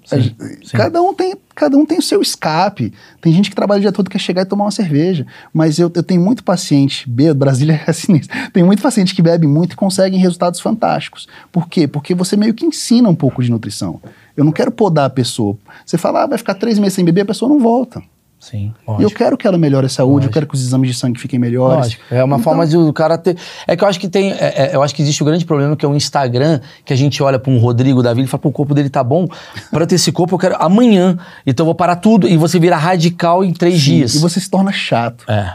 Sim, 0.10 0.36
sim. 0.64 0.78
Cada, 0.78 1.02
um 1.02 1.14
tem, 1.14 1.36
cada 1.54 1.78
um 1.78 1.86
tem 1.86 2.00
o 2.00 2.02
seu 2.02 2.22
escape. 2.22 2.92
Tem 3.22 3.32
gente 3.32 3.50
que 3.50 3.56
trabalha 3.56 3.78
o 3.78 3.82
dia 3.82 3.92
todo 3.92 4.10
quer 4.10 4.20
chegar 4.20 4.42
e 4.42 4.46
tomar 4.46 4.66
uma 4.66 4.72
cerveja. 4.72 5.26
Mas 5.54 5.78
eu, 5.78 5.92
eu 5.94 6.04
tenho 6.04 6.22
muito 6.22 6.44
paciente, 6.44 7.08
bêbado, 7.10 7.40
Brasília 7.40 7.82
é 7.86 7.90
assim. 7.90 8.20
Tem 8.52 8.64
muito 8.64 8.82
paciente 8.82 9.14
que 9.14 9.22
bebe 9.22 9.46
muito 9.46 9.74
e 9.74 9.76
conseguem 9.76 10.20
resultados 10.20 10.60
fantásticos. 10.60 11.28
Por 11.52 11.68
quê? 11.68 11.88
Porque 11.88 12.16
você 12.16 12.36
meio 12.36 12.54
que 12.54 12.66
ensina 12.66 13.08
um 13.08 13.16
pouco 13.16 13.44
de 13.44 13.52
nutrição. 13.52 14.02
Eu 14.36 14.44
não 14.44 14.52
quero 14.52 14.72
podar 14.72 15.06
a 15.06 15.10
pessoa. 15.10 15.58
Você 15.86 15.98
fala, 15.98 16.24
ah, 16.24 16.28
vai 16.28 16.38
ficar 16.38 16.56
três 16.56 16.80
meses 16.80 16.94
sem 16.94 17.06
beber, 17.06 17.22
a 17.22 17.26
pessoa 17.26 17.50
não 17.50 17.60
volta. 17.60 18.02
Sim, 18.40 18.74
E 18.88 18.90
eu 18.90 18.94
lógico. 18.94 19.16
quero 19.16 19.38
que 19.38 19.46
ela 19.46 19.58
melhore 19.58 19.86
a 19.86 19.90
saúde, 19.90 20.14
Lógico. 20.14 20.30
eu 20.30 20.34
quero 20.34 20.48
que 20.48 20.56
os 20.56 20.62
exames 20.66 20.90
de 20.92 20.96
sangue 20.98 21.20
fiquem 21.20 21.38
melhores. 21.38 21.78
Lógico. 21.78 22.04
É 22.10 22.24
uma 22.24 22.38
Então- 22.38 22.44
forma 22.44 22.66
de 22.66 22.78
o 22.78 22.94
cara 22.94 23.18
ter. 23.18 23.36
É 23.68 23.76
que 23.76 23.84
eu 23.84 23.88
acho 23.88 24.00
que 24.00 24.08
tem. 24.08 24.32
é- 24.32 24.54
é- 24.56 24.72
eu 24.74 24.82
acho 24.82 24.96
que 24.96 25.02
existe 25.02 25.22
o 25.22 25.26
grande 25.26 25.44
problema 25.44 25.76
que 25.76 25.86
é 25.86 25.90
o 25.90 25.94
Instagram, 25.94 26.62
que 26.86 26.94
a 26.94 26.96
gente 26.96 27.22
olha 27.22 27.38
pra 27.38 27.52
um 27.52 27.58
Rodrigo 27.58 28.02
Davi 28.02 28.22
e 28.24 28.28
fala, 28.28 28.42
pô, 28.42 28.48
o 28.50 28.52
corpo 28.54 28.74
dele 28.74 28.90
tá 28.90 29.04
bom. 29.04 29.28
Eu 29.74 29.86
ter 29.88 29.96
esse 29.96 30.12
corpo, 30.14 30.36
eu 30.36 30.40
quero 30.40 30.56
amanhã. 30.58 31.18
Então 31.46 31.64
eu 31.64 31.66
vou 31.66 31.76
parar 31.76 31.98
tudo. 31.98 32.28
E 32.30 32.38
você 32.38 32.58
vira 32.60 32.78
radical 32.78 33.44
em 33.44 33.52
três 33.52 33.80
dias. 33.82 34.16
E 34.16 34.20
você 34.20 34.40
se 34.40 34.50
torna 34.50 34.72
chato. 34.72 35.26
É. 35.30 35.54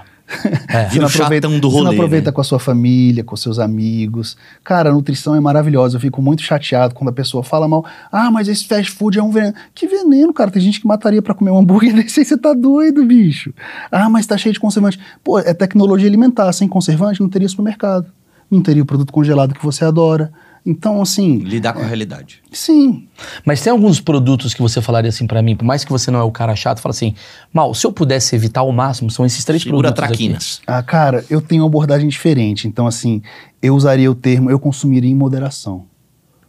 É. 0.68 0.86
Vira 0.90 1.06
o 1.06 1.08
chatão 1.08 1.58
do 1.58 1.70
você 1.70 1.76
não 1.76 1.84
rolê, 1.84 1.96
aproveita 1.96 2.30
né? 2.30 2.32
com 2.32 2.40
a 2.40 2.44
sua 2.44 2.58
família, 2.58 3.22
com 3.22 3.36
seus 3.36 3.58
amigos. 3.58 4.36
Cara, 4.62 4.90
a 4.90 4.92
nutrição 4.92 5.34
é 5.34 5.40
maravilhosa. 5.40 5.96
Eu 5.96 6.00
fico 6.00 6.22
muito 6.22 6.42
chateado 6.42 6.94
quando 6.94 7.10
a 7.10 7.12
pessoa 7.12 7.42
fala 7.42 7.68
mal. 7.68 7.84
Ah, 8.10 8.30
mas 8.30 8.48
esse 8.48 8.66
fast 8.66 8.90
food 8.92 9.18
é 9.18 9.22
um 9.22 9.30
veneno. 9.30 9.54
Que 9.74 9.86
veneno, 9.86 10.32
cara? 10.32 10.50
Tem 10.50 10.62
gente 10.62 10.80
que 10.80 10.86
mataria 10.86 11.22
pra 11.22 11.34
comer 11.34 11.50
um 11.50 11.58
hambúrguer 11.58 11.92
desse 11.94 12.20
aí. 12.20 12.26
Você 12.26 12.36
tá 12.36 12.54
doido, 12.54 13.04
bicho. 13.04 13.52
Ah, 13.90 14.08
mas 14.08 14.26
tá 14.26 14.36
cheio 14.36 14.52
de 14.52 14.60
conservante. 14.60 14.98
Pô, 15.22 15.38
é 15.38 15.52
tecnologia 15.52 16.08
alimentar. 16.08 16.52
Sem 16.52 16.68
conservante 16.68 17.20
não 17.20 17.28
teria 17.28 17.48
supermercado. 17.48 18.06
Não 18.50 18.62
teria 18.62 18.82
o 18.82 18.86
produto 18.86 19.12
congelado 19.12 19.54
que 19.54 19.64
você 19.64 19.84
adora. 19.84 20.32
Então, 20.66 21.02
assim, 21.02 21.36
Lidar 21.38 21.74
com 21.74 21.80
a 21.82 21.86
realidade. 21.86 22.40
sim. 22.50 23.06
Mas 23.44 23.60
tem 23.60 23.70
alguns 23.70 24.00
produtos 24.00 24.54
que 24.54 24.62
você 24.62 24.80
falaria 24.80 25.10
assim 25.10 25.26
pra 25.26 25.42
mim, 25.42 25.54
por 25.54 25.64
mais 25.64 25.84
que 25.84 25.90
você 25.92 26.10
não 26.10 26.18
é 26.18 26.22
o 26.22 26.30
cara 26.32 26.56
chato, 26.56 26.78
fala 26.80 26.92
assim, 26.94 27.14
Mal, 27.52 27.74
se 27.74 27.86
eu 27.86 27.92
pudesse 27.92 28.34
evitar 28.34 28.60
ao 28.60 28.72
máximo, 28.72 29.10
são 29.10 29.26
esses 29.26 29.44
três 29.44 29.62
Segura 29.62 29.92
produtos. 29.92 30.04
aqui. 30.04 30.16
traquinas. 30.24 30.60
Ah, 30.66 30.82
cara, 30.82 31.22
eu 31.28 31.42
tenho 31.42 31.62
uma 31.62 31.68
abordagem 31.68 32.08
diferente. 32.08 32.66
Então, 32.66 32.86
assim, 32.86 33.20
eu 33.60 33.74
usaria 33.76 34.10
o 34.10 34.14
termo 34.14 34.50
eu 34.50 34.58
consumiria 34.58 35.10
em 35.10 35.14
moderação. 35.14 35.84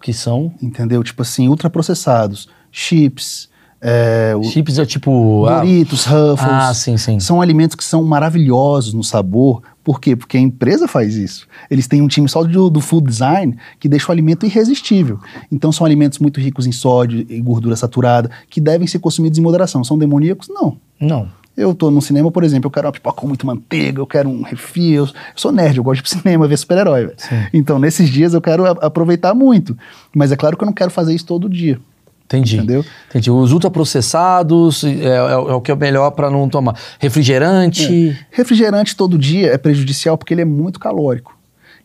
Que 0.02 0.14
são. 0.14 0.54
Entendeu? 0.62 1.04
Tipo 1.04 1.22
assim, 1.24 1.48
ultraprocessados, 1.50 2.48
chips, 2.72 3.50
é, 3.82 4.34
o- 4.36 4.44
Chips 4.44 4.80
é 4.80 4.86
tipo. 4.86 5.46
ah, 5.46 5.58
Doritos, 5.60 6.06
Ruffles. 6.06 6.50
Ah, 6.52 6.74
sim, 6.74 6.96
sim. 6.98 7.20
São 7.20 7.42
alimentos 7.42 7.76
que 7.76 7.84
são 7.84 8.04
maravilhosos 8.04 8.94
no 8.94 9.04
sabor. 9.04 9.62
Por 9.86 10.02
quê? 10.02 10.16
Porque 10.16 10.36
a 10.36 10.40
empresa 10.40 10.88
faz 10.88 11.16
isso. 11.16 11.48
Eles 11.70 11.88
têm 11.88 12.02
um 12.02 12.08
time 12.08 12.28
só 12.28 12.44
do, 12.44 12.72
do 12.72 12.82
food 12.82 13.08
design 13.08 13.56
que 13.80 13.88
deixa 13.88 14.10
o 14.10 14.12
alimento 14.12 14.44
irresistível. 14.44 15.20
Então 15.52 15.72
são 15.72 15.86
alimentos 15.86 16.18
muito 16.18 16.40
ricos 16.40 16.66
em 16.66 16.72
sódio 16.72 17.24
e 17.30 17.40
gordura 17.40 17.76
saturada 17.76 18.32
que 18.50 18.60
devem 18.60 18.88
ser 18.88 18.98
consumidos 18.98 19.38
em 19.38 19.44
moderação. 19.44 19.84
São 19.84 19.96
demoníacos? 19.96 20.50
Não. 20.50 20.78
Não. 21.00 21.30
Eu 21.56 21.76
tô 21.76 21.92
no 21.92 22.02
cinema, 22.02 22.32
por 22.32 22.44
exemplo, 22.44 22.68
eu 22.68 22.72
quero 22.72 22.88
uma 22.88 22.92
pipoca 22.92 23.22
com 23.22 23.28
muito 23.28 23.46
manteiga, 23.46 24.02
eu 24.02 24.08
quero 24.08 24.28
um 24.28 24.42
refil. 24.42 25.06
Eu 25.06 25.10
sou 25.36 25.52
nerd, 25.52 25.78
eu 25.78 25.84
gosto 25.84 26.04
de 26.04 26.10
cinema 26.20 26.48
ver 26.48 26.58
super-herói. 26.58 27.14
Então, 27.54 27.78
nesses 27.78 28.10
dias 28.10 28.34
eu 28.34 28.42
quero 28.42 28.66
aproveitar 28.66 29.36
muito. 29.36 29.78
Mas 30.16 30.32
é 30.32 30.36
claro 30.36 30.58
que 30.58 30.64
eu 30.64 30.66
não 30.66 30.74
quero 30.74 30.90
fazer 30.90 31.14
isso 31.14 31.28
todo 31.28 31.48
dia. 31.48 31.80
Entendi. 32.26 32.58
Entendeu? 32.58 32.84
Entendi. 33.10 33.30
Os 33.30 33.52
ultraprocessados 33.52 34.84
é, 34.84 34.90
é, 34.90 35.16
é 35.16 35.36
o 35.36 35.62
que 35.62 35.72
é 35.72 35.76
melhor 35.76 36.12
pra 36.12 36.30
não 36.30 36.50
tomar. 36.50 36.76
Refrigerante. 37.00 38.18
Refrigerante 38.32 38.96
todo 38.96 39.18
dia 39.18 39.54
é 39.54 39.58
prejudicial 39.58 40.18
porque 40.18 40.34
ele 40.34 40.42
é 40.42 40.46
muito 40.46 40.80
calórico. 40.80 41.36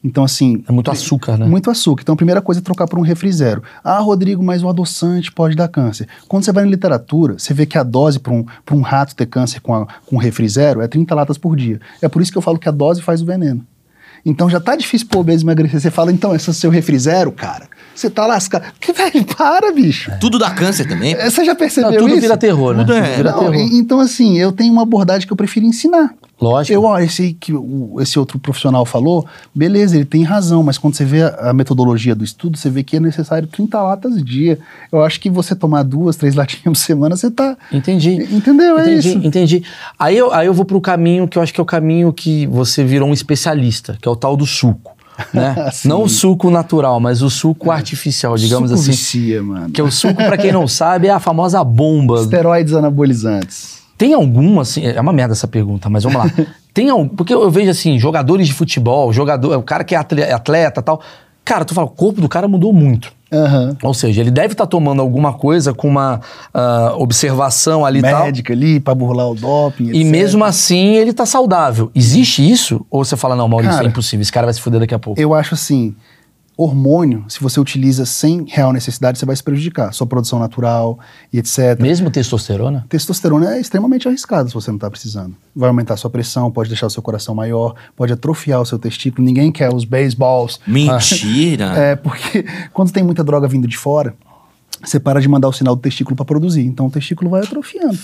Então, 0.02 0.24
assim. 0.24 0.64
É, 0.66 0.72
muito 0.72 0.90
açúcar, 0.90 1.36
né? 1.36 1.46
Muito 1.46 1.70
açúcar. 1.70 2.02
Então, 2.02 2.14
a 2.14 2.16
primeira 2.16 2.40
coisa 2.40 2.60
é 2.60 2.64
trocar 2.64 2.88
por 2.88 2.98
um 2.98 3.02
refri 3.02 3.30
zero. 3.30 3.62
Ah, 3.84 3.98
Rodrigo, 3.98 4.42
mas 4.42 4.62
o 4.62 4.68
adoçante 4.68 5.30
pode 5.30 5.54
dar 5.54 5.68
câncer. 5.68 6.08
Quando 6.26 6.44
você 6.44 6.52
vai 6.52 6.64
na 6.64 6.70
literatura, 6.70 7.38
você 7.38 7.52
vê 7.52 7.66
que 7.66 7.76
a 7.76 7.82
dose 7.82 8.18
para 8.18 8.32
um, 8.32 8.44
pra 8.64 8.74
um 8.74 8.80
rato 8.80 9.14
ter 9.14 9.26
câncer 9.26 9.60
com, 9.60 9.74
a, 9.74 9.86
com 10.06 10.16
refri 10.16 10.48
zero 10.48 10.80
é 10.80 10.88
30 10.88 11.14
latas 11.14 11.36
por 11.36 11.54
dia. 11.54 11.78
É 12.00 12.08
por 12.08 12.22
isso 12.22 12.32
que 12.32 12.38
eu 12.38 12.42
falo 12.42 12.58
que 12.58 12.68
a 12.68 12.72
dose 12.72 13.02
faz 13.02 13.20
o 13.20 13.26
veneno. 13.26 13.64
Então 14.24 14.50
já 14.50 14.60
tá 14.60 14.76
difícil 14.76 15.06
pro 15.08 15.20
obeso 15.20 15.44
emagrecer. 15.44 15.80
Você 15.80 15.90
fala, 15.90 16.12
então, 16.12 16.34
esse 16.34 16.48
é 16.48 16.50
o 16.50 16.54
seu 16.54 16.70
refri 16.70 16.98
zero, 16.98 17.32
cara. 17.32 17.68
Você 18.00 18.08
tá 18.10 18.26
lascado. 18.26 18.64
Que, 18.80 18.92
velho, 18.92 19.24
para, 19.36 19.70
bicho. 19.72 20.10
Tudo 20.20 20.38
dá 20.38 20.50
câncer 20.50 20.86
também. 20.88 21.12
É, 21.14 21.28
Você 21.28 21.44
já 21.44 21.54
percebeu 21.54 21.90
Não, 21.92 21.98
tudo 21.98 22.12
isso? 22.12 22.20
vira 22.22 22.36
terror, 22.36 22.74
né? 22.74 22.80
Tudo 22.82 22.94
é- 22.94 23.02
Tudo 23.02 23.16
vira 23.16 23.30
Não, 23.32 23.38
terror. 23.50 23.54
então, 23.72 24.00
assim, 24.00 24.38
eu 24.38 24.50
tenho 24.52 24.72
uma 24.72 24.82
abordagem 24.82 25.26
que 25.26 25.32
eu 25.32 25.36
prefiro 25.36 25.66
ensinar. 25.66 26.14
Lógico. 26.40 26.72
Eu, 26.72 26.84
ó, 26.84 26.98
esse 26.98 27.20
aí 27.22 27.32
que 27.34 27.52
o- 27.52 27.96
esse 28.00 28.18
outro 28.18 28.38
profissional 28.38 28.86
falou, 28.86 29.26
beleza, 29.54 29.94
ele 29.96 30.06
tem 30.06 30.22
razão, 30.22 30.62
mas 30.62 30.78
quando 30.78 30.94
você 30.94 31.04
vê 31.04 31.22
a, 31.22 31.50
a 31.50 31.52
metodologia 31.52 32.14
do 32.14 32.24
estudo, 32.24 32.56
você 32.56 32.70
vê 32.70 32.82
que 32.82 32.96
é 32.96 33.00
necessário 33.00 33.46
30 33.46 33.80
latas 33.82 34.24
dia. 34.24 34.58
Eu 34.90 35.04
acho 35.04 35.20
que 35.20 35.28
você 35.28 35.54
tomar 35.54 35.82
duas, 35.82 36.16
três 36.16 36.34
latinhas 36.36 36.62
por 36.64 36.76
semana, 36.76 37.14
você 37.16 37.30
tá. 37.30 37.54
Entendi. 37.70 38.14
Entendeu? 38.34 38.78
É 38.78 38.90
entendi, 38.92 39.08
isso. 39.10 39.18
entendi. 39.26 39.62
Aí 39.98 40.16
eu, 40.16 40.32
aí 40.32 40.46
eu 40.46 40.54
vou 40.54 40.64
pro 40.64 40.80
caminho 40.80 41.28
que 41.28 41.36
eu 41.36 41.42
acho 41.42 41.52
que 41.52 41.60
é 41.60 41.62
o 41.62 41.66
caminho 41.66 42.10
que 42.14 42.46
você 42.46 42.82
virou 42.82 43.08
um 43.08 43.12
especialista, 43.12 43.98
que 44.00 44.08
é 44.08 44.10
o 44.10 44.16
tal 44.16 44.34
do 44.36 44.46
suco. 44.46 44.92
Né? 45.32 45.70
Sim. 45.72 45.88
Não 45.90 46.02
o 46.04 46.08
suco 46.08 46.50
natural, 46.50 46.98
mas 47.00 47.22
o 47.22 47.30
suco 47.30 47.70
artificial, 47.70 48.36
digamos 48.36 48.70
Suco 48.70 48.80
assim. 48.80 48.90
vicia, 48.90 49.42
mano. 49.42 49.70
Que 49.70 49.80
é 49.80 49.84
o 49.84 49.90
suco, 49.90 50.14
pra 50.14 50.36
quem 50.36 50.52
não 50.52 50.66
sabe, 50.68 51.06
é 51.08 51.10
a 51.10 51.18
famosa 51.20 51.62
bomba. 51.64 52.20
Esteroides 52.20 52.74
anabolizantes. 52.74 53.80
Tem 53.98 54.14
algum, 54.14 54.60
assim, 54.60 54.84
é 54.86 55.00
uma 55.00 55.12
merda 55.12 55.32
essa 55.32 55.46
pergunta, 55.46 55.90
mas 55.90 56.04
vamos 56.04 56.18
lá. 56.24 56.30
Tem 56.72 56.88
algum, 56.88 57.08
porque 57.08 57.34
eu 57.34 57.50
vejo 57.50 57.70
assim, 57.70 57.98
jogadores 57.98 58.46
de 58.46 58.54
futebol, 58.54 59.12
jogador, 59.12 59.56
o 59.58 59.62
cara 59.62 59.82
que 59.84 59.94
é 59.94 59.98
atle- 59.98 60.22
atleta 60.32 60.80
e 60.80 60.82
tal. 60.84 61.00
Cara, 61.44 61.64
tu 61.64 61.74
fala, 61.74 61.86
o 61.86 61.90
corpo 61.90 62.20
do 62.20 62.28
cara 62.28 62.46
mudou 62.46 62.72
muito. 62.72 63.12
Aham. 63.32 63.76
Ou 63.82 63.94
seja, 63.94 64.20
ele 64.20 64.30
deve 64.30 64.52
estar 64.52 64.66
tomando 64.66 65.00
alguma 65.00 65.32
coisa 65.32 65.72
com 65.72 65.88
uma 65.88 66.20
ah, 66.52 66.94
observação 66.96 67.84
ali 67.84 68.00
e 68.00 68.02
tal. 68.02 68.24
Médica 68.24 68.52
ali, 68.52 68.80
pra 68.80 68.94
burlar 68.94 69.30
o 69.30 69.34
doping. 69.34 69.86
E 69.92 70.00
etc. 70.00 70.10
mesmo 70.10 70.44
assim 70.44 70.96
ele 70.96 71.12
tá 71.12 71.24
saudável. 71.24 71.90
Existe 71.94 72.48
isso? 72.48 72.84
Ou 72.90 73.04
você 73.04 73.16
fala, 73.16 73.36
não, 73.36 73.48
Maurício, 73.48 73.74
Cara, 73.74 73.86
é 73.86 73.88
impossível, 73.88 74.22
esse 74.22 74.32
cara 74.32 74.46
vai 74.46 74.54
se 74.54 74.60
fuder 74.60 74.80
daqui 74.80 74.94
a 74.94 74.98
pouco? 74.98 75.20
Eu 75.20 75.34
acho 75.34 75.54
assim, 75.54 75.94
hormônio, 76.62 77.24
se 77.26 77.40
você 77.40 77.58
utiliza 77.58 78.04
sem 78.04 78.44
real 78.46 78.72
necessidade, 78.72 79.18
você 79.18 79.24
vai 79.24 79.34
se 79.34 79.42
prejudicar. 79.42 79.94
Sua 79.94 80.06
produção 80.06 80.38
natural 80.38 80.98
e 81.32 81.38
etc. 81.38 81.80
Mesmo 81.80 82.10
testosterona? 82.10 82.84
Testosterona 82.88 83.54
é 83.56 83.60
extremamente 83.60 84.06
arriscado 84.06 84.48
se 84.48 84.54
você 84.54 84.70
não 84.70 84.76
está 84.76 84.90
precisando. 84.90 85.34
Vai 85.56 85.68
aumentar 85.68 85.94
a 85.94 85.96
sua 85.96 86.10
pressão, 86.10 86.50
pode 86.50 86.68
deixar 86.68 86.86
o 86.86 86.90
seu 86.90 87.02
coração 87.02 87.34
maior, 87.34 87.74
pode 87.96 88.12
atrofiar 88.12 88.60
o 88.60 88.66
seu 88.66 88.78
testículo. 88.78 89.24
Ninguém 89.24 89.50
quer 89.50 89.72
os 89.72 89.84
baseballs. 89.84 90.60
Mentira. 90.66 91.70
É, 91.80 91.96
porque 91.96 92.44
quando 92.72 92.92
tem 92.92 93.02
muita 93.02 93.24
droga 93.24 93.48
vindo 93.48 93.66
de 93.66 93.76
fora, 93.76 94.14
você 94.82 94.98
para 95.00 95.20
de 95.20 95.28
mandar 95.28 95.48
o 95.48 95.52
sinal 95.52 95.74
do 95.76 95.82
testículo 95.82 96.16
para 96.16 96.24
produzir. 96.24 96.62
Então 96.62 96.86
o 96.86 96.90
testículo 96.90 97.30
vai 97.30 97.42
atrofiando. 97.42 97.98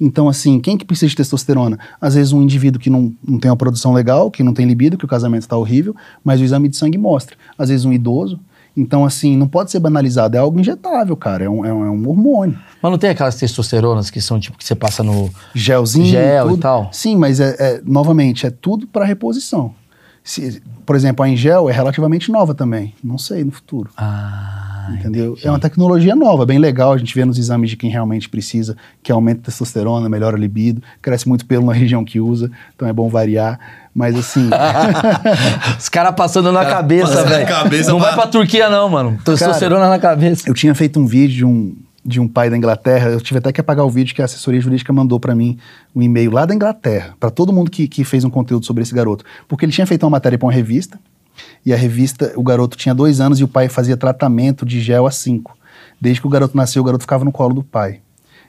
Então, 0.00 0.28
assim, 0.28 0.58
quem 0.60 0.76
que 0.76 0.84
precisa 0.84 1.08
de 1.10 1.16
testosterona? 1.16 1.78
Às 2.00 2.14
vezes 2.14 2.32
um 2.32 2.42
indivíduo 2.42 2.80
que 2.80 2.90
não, 2.90 3.12
não 3.26 3.38
tem 3.38 3.50
uma 3.50 3.56
produção 3.56 3.92
legal, 3.92 4.30
que 4.30 4.42
não 4.42 4.52
tem 4.52 4.66
libido, 4.66 4.96
que 4.98 5.04
o 5.04 5.08
casamento 5.08 5.42
está 5.42 5.56
horrível, 5.56 5.94
mas 6.24 6.40
o 6.40 6.44
exame 6.44 6.68
de 6.68 6.76
sangue 6.76 6.98
mostra. 6.98 7.36
Às 7.58 7.68
vezes 7.68 7.84
um 7.84 7.92
idoso. 7.92 8.38
Então, 8.76 9.04
assim, 9.04 9.36
não 9.36 9.48
pode 9.48 9.72
ser 9.72 9.80
banalizado. 9.80 10.36
É 10.36 10.40
algo 10.40 10.60
injetável, 10.60 11.16
cara. 11.16 11.44
É 11.44 11.50
um, 11.50 11.64
é 11.64 11.72
um, 11.72 11.84
é 11.84 11.90
um 11.90 12.08
hormônio. 12.08 12.56
Mas 12.80 12.92
não 12.92 12.98
tem 12.98 13.10
aquelas 13.10 13.34
testosteronas 13.34 14.08
que 14.08 14.20
são 14.20 14.38
tipo 14.38 14.56
que 14.56 14.64
você 14.64 14.74
passa 14.76 15.02
no. 15.02 15.30
gelzinho. 15.52 16.06
Gel 16.06 16.52
e 16.54 16.58
tal. 16.58 16.88
Sim, 16.92 17.16
mas 17.16 17.40
é, 17.40 17.56
é- 17.58 17.82
novamente, 17.84 18.46
é 18.46 18.50
tudo 18.50 18.86
para 18.86 19.04
reposição. 19.04 19.74
Se- 20.22 20.62
por 20.86 20.94
exemplo, 20.94 21.24
a 21.24 21.28
Engel 21.28 21.68
é 21.68 21.72
relativamente 21.72 22.30
nova 22.30 22.54
também. 22.54 22.94
Não 23.02 23.18
sei 23.18 23.42
no 23.42 23.50
futuro. 23.50 23.90
Ah. 23.96 24.67
Entendeu? 24.94 25.36
É 25.42 25.50
uma 25.50 25.58
tecnologia 25.58 26.14
nova, 26.16 26.44
bem 26.46 26.58
legal. 26.58 26.92
A 26.92 26.98
gente 26.98 27.14
vê 27.14 27.24
nos 27.24 27.38
exames 27.38 27.70
de 27.70 27.76
quem 27.76 27.90
realmente 27.90 28.28
precisa, 28.28 28.76
que 29.02 29.10
aumenta 29.12 29.40
a 29.40 29.44
testosterona, 29.44 30.08
melhora 30.08 30.36
a 30.36 30.38
libido, 30.38 30.82
cresce 31.02 31.28
muito 31.28 31.44
pelo 31.46 31.66
na 31.66 31.72
região 31.72 32.04
que 32.04 32.20
usa, 32.20 32.50
então 32.74 32.86
é 32.88 32.92
bom 32.92 33.08
variar. 33.08 33.58
Mas 33.94 34.16
assim, 34.16 34.48
Os 35.78 35.88
caras 35.88 36.14
passando 36.14 36.52
na 36.52 36.60
Cara, 36.64 36.76
cabeça, 36.76 37.24
velho. 37.24 37.46
cabeça 37.46 37.90
Não 37.90 37.98
pra- 37.98 38.08
vai 38.08 38.16
pra 38.16 38.26
Turquia, 38.28 38.68
não, 38.68 38.88
mano. 38.88 39.18
Testosterona 39.24 39.88
na 39.88 39.98
cabeça. 39.98 40.48
eu 40.48 40.54
tinha 40.54 40.74
feito 40.74 41.00
um 41.00 41.06
vídeo 41.06 41.36
de 41.36 41.44
um, 41.44 41.76
de 42.04 42.20
um 42.20 42.28
pai 42.28 42.48
da 42.48 42.56
Inglaterra, 42.56 43.08
eu 43.10 43.20
tive 43.20 43.38
até 43.38 43.52
que 43.52 43.60
apagar 43.60 43.84
o 43.84 43.90
vídeo 43.90 44.14
que 44.14 44.22
a 44.22 44.24
assessoria 44.24 44.60
jurídica 44.60 44.92
mandou 44.92 45.18
para 45.18 45.34
mim 45.34 45.58
um 45.94 46.02
e-mail 46.02 46.30
lá 46.30 46.46
da 46.46 46.54
Inglaterra, 46.54 47.14
para 47.18 47.30
todo 47.30 47.52
mundo 47.52 47.70
que, 47.70 47.88
que 47.88 48.04
fez 48.04 48.24
um 48.24 48.30
conteúdo 48.30 48.64
sobre 48.64 48.82
esse 48.82 48.94
garoto. 48.94 49.24
Porque 49.48 49.64
ele 49.64 49.72
tinha 49.72 49.86
feito 49.86 50.04
uma 50.04 50.10
matéria 50.10 50.38
para 50.38 50.46
uma 50.46 50.52
revista, 50.52 50.98
e 51.64 51.72
a 51.72 51.76
revista, 51.76 52.32
o 52.36 52.42
garoto 52.42 52.76
tinha 52.76 52.94
dois 52.94 53.20
anos 53.20 53.40
e 53.40 53.44
o 53.44 53.48
pai 53.48 53.68
fazia 53.68 53.96
tratamento 53.96 54.64
de 54.64 54.80
gel 54.80 55.06
a 55.06 55.10
cinco. 55.10 55.56
Desde 56.00 56.20
que 56.20 56.26
o 56.26 56.30
garoto 56.30 56.56
nasceu, 56.56 56.82
o 56.82 56.84
garoto 56.84 57.02
ficava 57.02 57.24
no 57.24 57.32
colo 57.32 57.54
do 57.54 57.62
pai. 57.62 58.00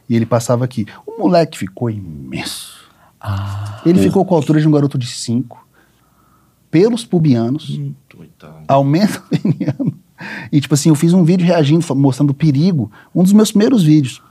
E 0.07 0.15
ele 0.15 0.25
passava 0.25 0.65
aqui. 0.65 0.85
O 1.05 1.19
moleque 1.19 1.57
ficou 1.57 1.89
imenso. 1.89 2.79
Ah. 3.19 3.81
Ele 3.85 3.99
ficou 3.99 4.25
com 4.25 4.33
a 4.33 4.37
altura 4.37 4.61
de 4.61 4.67
um 4.67 4.71
garoto 4.71 4.97
de 4.97 5.07
cinco, 5.07 5.65
pelos 6.71 7.03
pubianos, 7.03 7.79
Coitado. 8.15 8.63
aumento 8.67 9.21
peniano. 9.29 9.93
E, 10.51 10.59
tipo 10.59 10.73
assim, 10.73 10.89
eu 10.89 10.95
fiz 10.95 11.13
um 11.13 11.23
vídeo 11.23 11.45
reagindo, 11.45 11.83
mostrando 11.95 12.31
o 12.31 12.33
perigo, 12.33 12.91
um 13.13 13.23
dos 13.23 13.33
meus 13.33 13.51
primeiros 13.51 13.83
vídeos. 13.83 14.21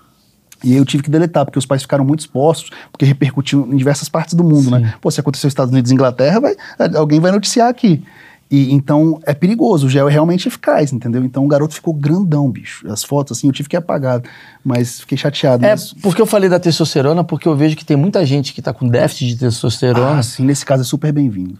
E 0.63 0.73
aí 0.73 0.77
eu 0.77 0.85
tive 0.85 1.03
que 1.03 1.11
deletar, 1.11 1.45
porque 1.45 1.59
os 1.59 1.67
pais 1.67 1.83
ficaram 1.83 2.05
muito 2.05 2.21
expostos, 2.21 2.71
porque 2.91 3.05
repercutiu 3.05 3.67
em 3.73 3.77
diversas 3.77 4.09
partes 4.09 4.35
do 4.35 4.43
mundo, 4.43 4.71
né? 4.71 4.95
Pô, 5.01 5.11
se 5.11 5.21
aconteceu 5.21 5.47
nos 5.47 5.53
Estados 5.53 5.73
Unidos 5.73 5.91
e 5.91 5.95
Inglaterra, 5.95 6.41
vai, 6.41 6.57
alguém 6.97 7.21
vai 7.21 7.31
noticiar 7.31 7.69
aqui. 7.69 8.03
E 8.51 8.73
então 8.73 9.21
é 9.27 9.35
perigoso, 9.35 9.87
o 9.87 9.91
gel 9.91 10.09
é 10.09 10.13
realmente 10.13 10.49
eficaz, 10.49 10.93
entendeu? 10.93 11.23
Então 11.23 11.45
o 11.45 11.49
garoto 11.49 11.75
ficou 11.75 11.93
grandão, 11.93 12.51
bicho. 12.51 12.91
As 12.91 13.05
fotos, 13.05 13.37
assim, 13.37 13.47
eu 13.47 13.53
tive 13.53 13.69
que 13.69 13.77
apagar, 13.77 14.23
mas 14.65 15.01
fiquei 15.01 15.19
chateado. 15.19 15.65
É, 15.65 15.71
mas... 15.71 15.93
porque 15.93 16.23
eu 16.23 16.27
falei 16.27 16.49
da 16.49 16.59
testosterona, 16.59 17.23
porque 17.23 17.47
eu 17.47 17.55
vejo 17.55 17.77
que 17.77 17.85
tem 17.85 17.97
muita 17.97 18.25
gente 18.25 18.55
que 18.55 18.63
tá 18.63 18.73
com 18.73 18.89
déficit 18.89 19.29
de 19.29 19.37
testosterona. 19.37 20.19
Ah, 20.19 20.23
sim, 20.23 20.45
nesse 20.45 20.65
caso 20.65 20.83
é 20.83 20.85
super 20.85 21.13
bem-vindo. 21.13 21.59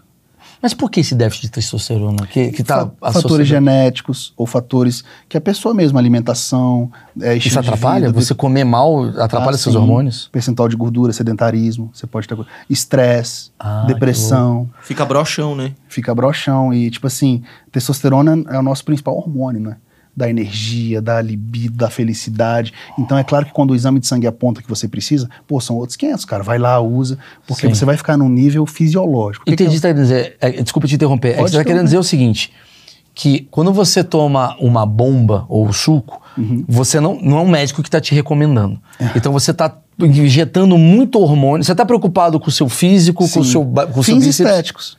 Mas 0.61 0.73
por 0.73 0.91
que 0.91 0.99
esse 0.99 1.15
déficit 1.15 1.43
de 1.43 1.51
testosterona? 1.51 2.27
Que, 2.27 2.51
que 2.51 2.63
tá 2.63 2.89
Fa- 2.99 3.13
fatores 3.13 3.47
genéticos 3.47 4.33
ou 4.35 4.45
fatores 4.45 5.03
que 5.29 5.37
a 5.37 5.41
pessoa 5.41 5.73
mesma, 5.73 5.99
alimentação, 5.99 6.91
é, 7.21 7.35
estilo 7.37 7.53
Isso 7.53 7.61
de 7.61 7.69
atrapalha? 7.69 8.07
vida, 8.07 8.19
Você 8.21 8.35
comer 8.35 8.65
mal 8.65 9.03
atrapalha 9.21 9.55
Ah, 9.55 9.57
seus 9.57 9.73
sim. 9.75 9.79
hormônios? 9.81 10.27
Percentual 10.31 10.67
de 10.67 10.75
gordura, 10.75 11.13
sedentarismo, 11.13 11.89
você 11.93 12.05
pode 12.05 12.27
ter 12.27 12.37
estresse, 12.69 13.51
Ah, 13.59 13.85
depressão, 13.87 14.69
Fica 14.81 15.05
broxão, 15.05 15.55
né? 15.55 15.73
fica 15.87 16.13
broxão 16.13 16.73
e 16.73 16.89
tipo 16.91 17.07
assim, 17.07 17.41
testosterona 17.71 18.43
é 18.49 18.57
o 18.59 18.61
nosso 18.63 18.83
principal 18.83 19.15
hormônio, 19.15 19.61
né? 19.61 19.77
Da 20.19 20.29
energia, 20.29 21.01
da 21.01 21.21
libido, 21.21 21.77
da 21.77 21.89
felicidade. 21.89 22.73
Então 22.97 23.17
é 23.17 23.23
claro 23.23 23.45
que 23.45 23.53
quando 23.53 23.71
o 23.71 23.75
exame 23.75 24.01
de 24.01 24.05
sangue 24.07 24.27
aponta 24.27 24.61
que 24.61 24.67
você 24.67 24.85
precisa, 24.85 25.29
pô, 25.47 25.61
são 25.61 25.77
outros 25.77 25.95
500, 25.95 26.25
cara. 26.25 26.43
Vai 26.43 26.59
lá, 26.59 26.79
usa, 26.81 27.17
porque 27.47 27.67
Sim. 27.67 27.73
você 27.73 27.85
vai 27.85 27.95
ficar 27.95 28.17
num 28.17 28.27
nível 28.27 28.65
fisiológico. 28.65 29.45
Que 29.45 29.55
que 29.55 29.63
Entendi, 29.63 29.77
é- 29.77 29.79
tá 29.79 29.87
querendo 29.87 30.01
dizer. 30.03 30.35
é, 30.41 30.51
desculpa 30.61 30.87
te 30.89 30.95
interromper. 30.95 31.29
É 31.29 31.31
que 31.31 31.37
Pode 31.37 31.51
você 31.51 31.57
tá 31.57 31.63
querendo 31.63 31.85
interromper. 31.85 31.85
dizer 31.85 31.97
o 31.99 32.03
seguinte: 32.03 32.51
que 33.15 33.47
quando 33.49 33.71
você 33.71 34.03
toma 34.03 34.57
uma 34.59 34.85
bomba 34.85 35.45
ou 35.47 35.71
suco, 35.71 36.21
Uhum. 36.37 36.65
você 36.67 36.99
não, 36.99 37.17
não 37.21 37.37
é 37.37 37.41
um 37.41 37.47
médico 37.49 37.81
que 37.81 37.89
tá 37.89 38.01
te 38.01 38.13
recomendando. 38.13 38.77
É. 38.99 39.11
Então 39.15 39.31
você 39.31 39.53
tá 39.53 39.73
injetando 40.01 40.77
muito 40.77 41.17
hormônio. 41.19 41.63
Você 41.63 41.73
tá 41.73 41.85
preocupado 41.85 42.39
com 42.39 42.49
o 42.49 42.51
seu 42.51 42.67
físico, 42.67 43.19
com 43.29 43.39
o 43.39 43.43
Sim. 43.45 43.51
seu, 43.51 43.65
com 43.65 43.99
o 43.99 44.03
seu 44.03 44.15
bíceps. 44.15 44.39
estéticos. 44.39 44.97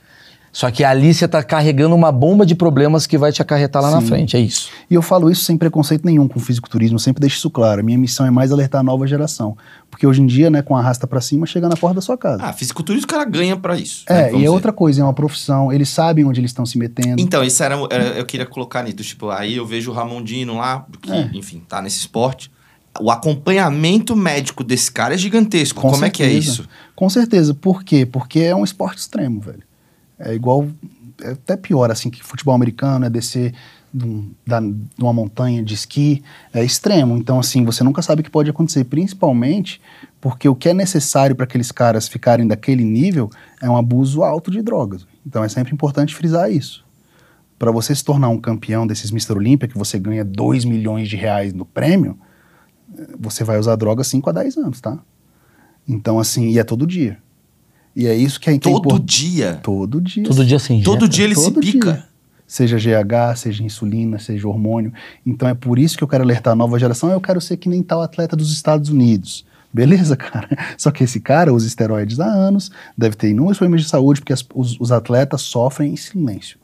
Só 0.53 0.69
que 0.69 0.83
ali 0.83 1.13
você 1.13 1.27
tá 1.29 1.41
carregando 1.41 1.95
uma 1.95 2.11
bomba 2.11 2.45
de 2.45 2.55
problemas 2.55 3.07
que 3.07 3.17
vai 3.17 3.31
te 3.31 3.41
acarretar 3.41 3.81
lá 3.81 3.89
na 3.89 4.01
Sim. 4.01 4.07
frente. 4.07 4.35
É 4.35 4.39
isso. 4.39 4.69
E 4.89 4.93
eu 4.93 5.01
falo 5.01 5.31
isso 5.31 5.45
sem 5.45 5.57
preconceito 5.57 6.05
nenhum 6.05 6.27
com 6.27 6.39
o 6.39 6.41
fisiculturismo, 6.41 6.95
eu 6.95 6.99
sempre 6.99 7.21
deixo 7.21 7.37
isso 7.37 7.49
claro. 7.49 7.79
A 7.79 7.83
minha 7.83 7.97
missão 7.97 8.25
é 8.25 8.31
mais 8.31 8.51
alertar 8.51 8.81
a 8.81 8.83
nova 8.83 9.07
geração. 9.07 9.55
Porque 9.89 10.05
hoje 10.05 10.21
em 10.21 10.25
dia, 10.25 10.49
né, 10.49 10.61
com 10.61 10.75
a 10.75 10.79
arrasta 10.79 11.07
pra 11.07 11.21
cima, 11.21 11.45
chega 11.45 11.69
na 11.69 11.77
porta 11.77 11.95
da 11.95 12.01
sua 12.01 12.17
casa. 12.17 12.43
Ah, 12.43 12.51
fisiculturismo 12.51 13.05
o 13.05 13.07
cara 13.07 13.23
ganha 13.23 13.55
pra 13.55 13.77
isso. 13.77 14.03
né? 14.09 14.15
é, 14.15 14.23
Vamos 14.23 14.33
e 14.33 14.35
é 14.35 14.39
dizer. 14.39 14.49
outra 14.49 14.73
coisa, 14.73 14.99
é 15.01 15.03
uma 15.05 15.13
profissão, 15.13 15.71
eles 15.71 15.87
sabem 15.87 16.25
onde 16.25 16.41
eles 16.41 16.51
estão 16.51 16.65
se 16.65 16.77
metendo. 16.77 17.21
Então, 17.21 17.41
isso 17.43 17.63
era, 17.63 17.75
era- 17.89 18.03
Eu 18.17 18.25
queria 18.25 18.45
colocar 18.45 18.83
nisso. 18.83 18.97
Tipo, 18.97 19.29
aí 19.29 19.55
eu 19.55 19.65
vejo 19.65 19.89
o 19.91 19.93
Ramondino 19.93 20.57
lá, 20.57 20.85
que, 21.01 21.11
É. 21.11 21.29
enfim, 21.33 21.61
tá 21.67 21.81
nesse 21.81 21.99
esporte. 21.99 22.51
O 22.99 23.09
acompanhamento 23.09 24.15
médico 24.17 24.63
desse 24.65 24.91
cara 24.91 25.13
é 25.13 25.17
gigantesco. 25.17 25.79
Com 25.81 25.91
Como 25.91 26.03
é 26.05 26.09
que 26.09 26.21
é 26.23 26.25
certeza. 26.29 26.51
isso? 26.51 26.69
Com 26.93 27.09
certeza. 27.09 27.53
Por 27.53 27.83
quê? 27.85 28.05
Porque 28.05 28.39
é 28.41 28.55
um 28.55 28.65
esporte 28.65 28.97
extremo, 28.99 29.39
velho. 29.39 29.63
É 30.21 30.33
igual. 30.33 30.67
É 31.21 31.31
até 31.31 31.55
pior, 31.55 31.91
assim, 31.91 32.09
que 32.09 32.23
futebol 32.23 32.53
americano 32.55 33.05
é 33.05 33.09
descer 33.09 33.53
de, 33.93 34.05
um- 34.05 34.31
uma 34.99 35.13
montanha 35.13 35.61
de 35.63 35.73
esqui. 35.73 36.23
É 36.53 36.63
extremo. 36.63 37.17
Então, 37.17 37.39
assim, 37.39 37.63
você 37.63 37.83
nunca 37.83 38.01
sabe 38.01 38.21
o 38.21 38.23
que 38.23 38.29
pode 38.29 38.49
acontecer. 38.49 38.85
Principalmente 38.85 39.81
porque 40.19 40.47
o 40.47 40.55
que 40.55 40.69
é 40.69 40.73
necessário 40.73 41.35
para 41.35 41.43
aqueles 41.45 41.71
caras 41.71 42.07
ficarem 42.07 42.47
daquele 42.47 42.83
nível 42.83 43.29
é 43.61 43.69
um 43.69 43.75
abuso 43.77 44.23
alto 44.23 44.49
de 44.49 44.61
drogas. 44.61 45.05
Então, 45.25 45.43
é 45.43 45.49
sempre 45.49 45.73
importante 45.73 46.15
frisar 46.15 46.51
isso. 46.51 46.83
Para 47.59 47.71
você 47.71 47.93
se 47.93 48.03
tornar 48.03 48.29
um 48.29 48.39
campeão 48.39 48.87
desses 48.87 49.11
Mr. 49.11 49.33
Olímpia, 49.33 49.67
que 49.67 49.77
você 49.77 49.99
ganha 49.99 50.25
2 50.25 50.65
milhões 50.65 51.07
de 51.07 51.15
reais 51.15 51.53
no 51.53 51.65
prêmio, 51.65 52.17
você 53.19 53.43
vai 53.43 53.59
usar 53.59 53.75
droga 53.75 54.03
5 54.03 54.29
a 54.29 54.33
10 54.33 54.57
anos, 54.57 54.81
tá? 54.81 54.97
Então, 55.87 56.19
assim, 56.19 56.49
e 56.49 56.57
é 56.59 56.63
todo 56.63 56.87
dia. 56.87 57.19
E 57.95 58.07
é 58.07 58.15
isso 58.15 58.39
que 58.39 58.49
é 58.49 58.53
que 58.53 58.59
Todo 58.59 58.85
impor- 58.87 58.99
dia. 58.99 59.59
Todo 59.61 59.99
dia. 60.01 60.23
Todo 60.23 60.45
dia 60.45 60.59
sem 60.59 60.81
Todo 60.81 61.07
dia 61.09 61.25
ele 61.25 61.35
se 61.35 61.43
Todo 61.43 61.59
pica. 61.59 61.91
dia. 61.93 62.07
Seja 62.47 62.77
GH, 62.77 63.35
seja 63.37 63.63
insulina, 63.63 64.19
seja 64.19 64.47
hormônio. 64.47 64.91
Então 65.25 65.47
é 65.47 65.53
por 65.53 65.79
isso 65.79 65.97
que 65.97 66.03
eu 66.03 66.07
quero 66.07 66.23
alertar 66.23 66.53
a 66.53 66.55
nova 66.55 66.77
geração. 66.79 67.09
Eu 67.09 67.21
quero 67.21 67.39
ser 67.39 67.57
que 67.57 67.69
nem 67.69 67.81
tal 67.81 68.01
atleta 68.01 68.35
dos 68.35 68.51
Estados 68.51 68.89
Unidos. 68.89 69.45
Beleza, 69.73 70.15
cara? 70.17 70.49
Só 70.77 70.91
que 70.91 71.03
esse 71.03 71.19
cara 71.21 71.53
usa 71.53 71.65
esteroides 71.67 72.19
há 72.19 72.25
anos, 72.25 72.69
deve 72.97 73.15
ter 73.15 73.29
inúmeros 73.29 73.57
problemas 73.57 73.81
de 73.83 73.87
saúde, 73.89 74.19
porque 74.19 74.33
as- 74.33 74.45
os, 74.53 74.77
os 74.81 74.91
atletas 74.91 75.41
sofrem 75.41 75.93
em 75.93 75.97
silêncio. 75.97 76.57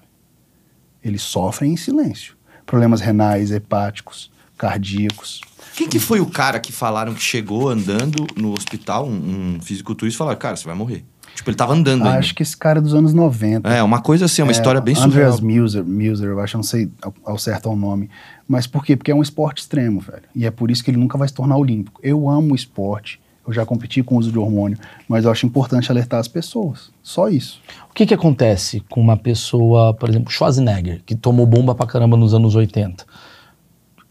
Eles 1.04 1.22
sofrem 1.22 1.72
em 1.74 1.78
silêncio. 1.78 2.36
Problemas 2.66 3.00
renais, 3.00 3.52
hepáticos, 3.52 4.30
cardíacos. 4.58 5.40
Quem 5.76 5.88
que 5.88 6.00
foi 6.00 6.20
o 6.20 6.26
cara 6.26 6.60
que 6.60 6.72
falaram 6.74 7.14
que 7.14 7.22
chegou 7.22 7.70
andando 7.70 8.28
no 8.36 8.52
hospital, 8.52 9.08
um, 9.08 9.56
um 9.56 9.62
fisiculturista, 9.62 10.16
e 10.16 10.18
falaram, 10.18 10.40
cara, 10.40 10.56
você 10.58 10.66
vai 10.66 10.76
morrer. 10.76 11.06
Tipo, 11.38 11.52
ele 11.52 11.58
tava 11.58 11.74
andando 11.74 12.04
ainda. 12.04 12.18
Acho 12.18 12.34
que 12.34 12.42
esse 12.42 12.58
cara 12.58 12.80
é 12.80 12.82
dos 12.82 12.96
anos 12.96 13.14
90. 13.14 13.70
É, 13.70 13.84
uma 13.84 14.02
coisa 14.02 14.26
assim, 14.26 14.42
uma 14.42 14.52
história 14.52 14.82
bem 14.82 14.96
surreal. 14.96 15.34
Andreas 15.34 15.40
Muser, 15.40 15.86
Muser, 15.86 16.30
eu 16.30 16.40
acho, 16.40 16.58
não 16.58 16.64
sei 16.64 16.90
ao, 17.00 17.14
ao 17.24 17.38
certo 17.38 17.70
o 17.70 17.76
nome. 17.76 18.10
Mas 18.48 18.66
por 18.66 18.84
quê? 18.84 18.96
Porque 18.96 19.12
é 19.12 19.16
um 19.16 19.22
esporte 19.22 19.60
extremo, 19.60 20.00
velho. 20.00 20.24
E 20.34 20.48
é 20.48 20.52
por 20.52 20.72
isso 20.72 20.84
que 20.84 20.90
ele 20.90 20.98
nunca 20.98 21.16
vai 21.16 21.28
se 21.28 21.36
tornar 21.36 21.56
olímpico. 21.56 22.02
Eu 22.02 22.28
amo 22.28 22.54
o 22.54 22.56
esporte, 22.56 23.22
eu 23.48 23.54
já 23.54 23.64
competi 23.68 24.02
com 24.02 24.18
uso 24.18 24.32
de 24.32 24.40
hormônio, 24.40 24.80
mas 25.08 25.26
eu 25.26 25.32
acho 25.32 25.46
importante 25.46 25.92
alertar 25.92 26.20
as 26.20 26.28
pessoas. 26.28 26.90
Só 27.04 27.30
isso. 27.30 27.62
O 27.92 27.94
que 27.94 28.08
que 28.08 28.16
acontece 28.16 28.84
com 28.90 29.00
uma 29.00 29.16
pessoa, 29.16 29.94
por 29.94 30.10
exemplo, 30.10 30.32
Schwarzenegger, 30.32 31.04
que 31.06 31.14
tomou 31.14 31.46
bomba 31.46 31.76
pra 31.76 31.86
caramba 31.86 32.18
nos 32.18 32.34
anos 32.34 32.56
80? 32.56 33.06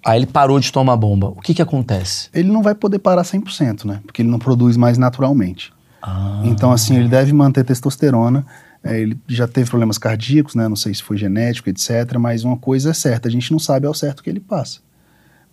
Aí 0.04 0.20
ele 0.20 0.26
parou 0.26 0.60
de 0.60 0.70
tomar 0.70 0.96
bomba. 0.96 1.30
O 1.30 1.40
que 1.40 1.52
que 1.52 1.60
acontece? 1.60 2.28
Ele 2.32 2.52
não 2.52 2.62
vai 2.62 2.76
poder 2.76 3.00
parar 3.00 3.22
100%, 3.22 3.84
né? 3.84 4.00
Porque 4.06 4.22
ele 4.22 4.28
não 4.28 4.38
produz 4.38 4.76
mais 4.76 4.96
naturalmente. 4.96 5.74
Ah, 6.06 6.42
Então, 6.44 6.70
assim, 6.72 6.96
ele 6.96 7.08
deve 7.08 7.32
manter 7.32 7.64
testosterona. 7.64 8.46
É, 8.84 9.00
ele 9.00 9.18
já 9.26 9.48
teve 9.48 9.68
problemas 9.68 9.98
cardíacos, 9.98 10.54
né? 10.54 10.68
Não 10.68 10.76
sei 10.76 10.94
se 10.94 11.02
foi 11.02 11.16
genético, 11.16 11.68
etc. 11.68 12.16
Mas 12.20 12.44
uma 12.44 12.56
coisa 12.56 12.90
é 12.90 12.94
certa, 12.94 13.26
a 13.26 13.30
gente 13.30 13.50
não 13.50 13.58
sabe 13.58 13.86
ao 13.86 13.94
certo 13.94 14.20
o 14.20 14.22
que 14.22 14.30
ele 14.30 14.38
passa. 14.40 14.78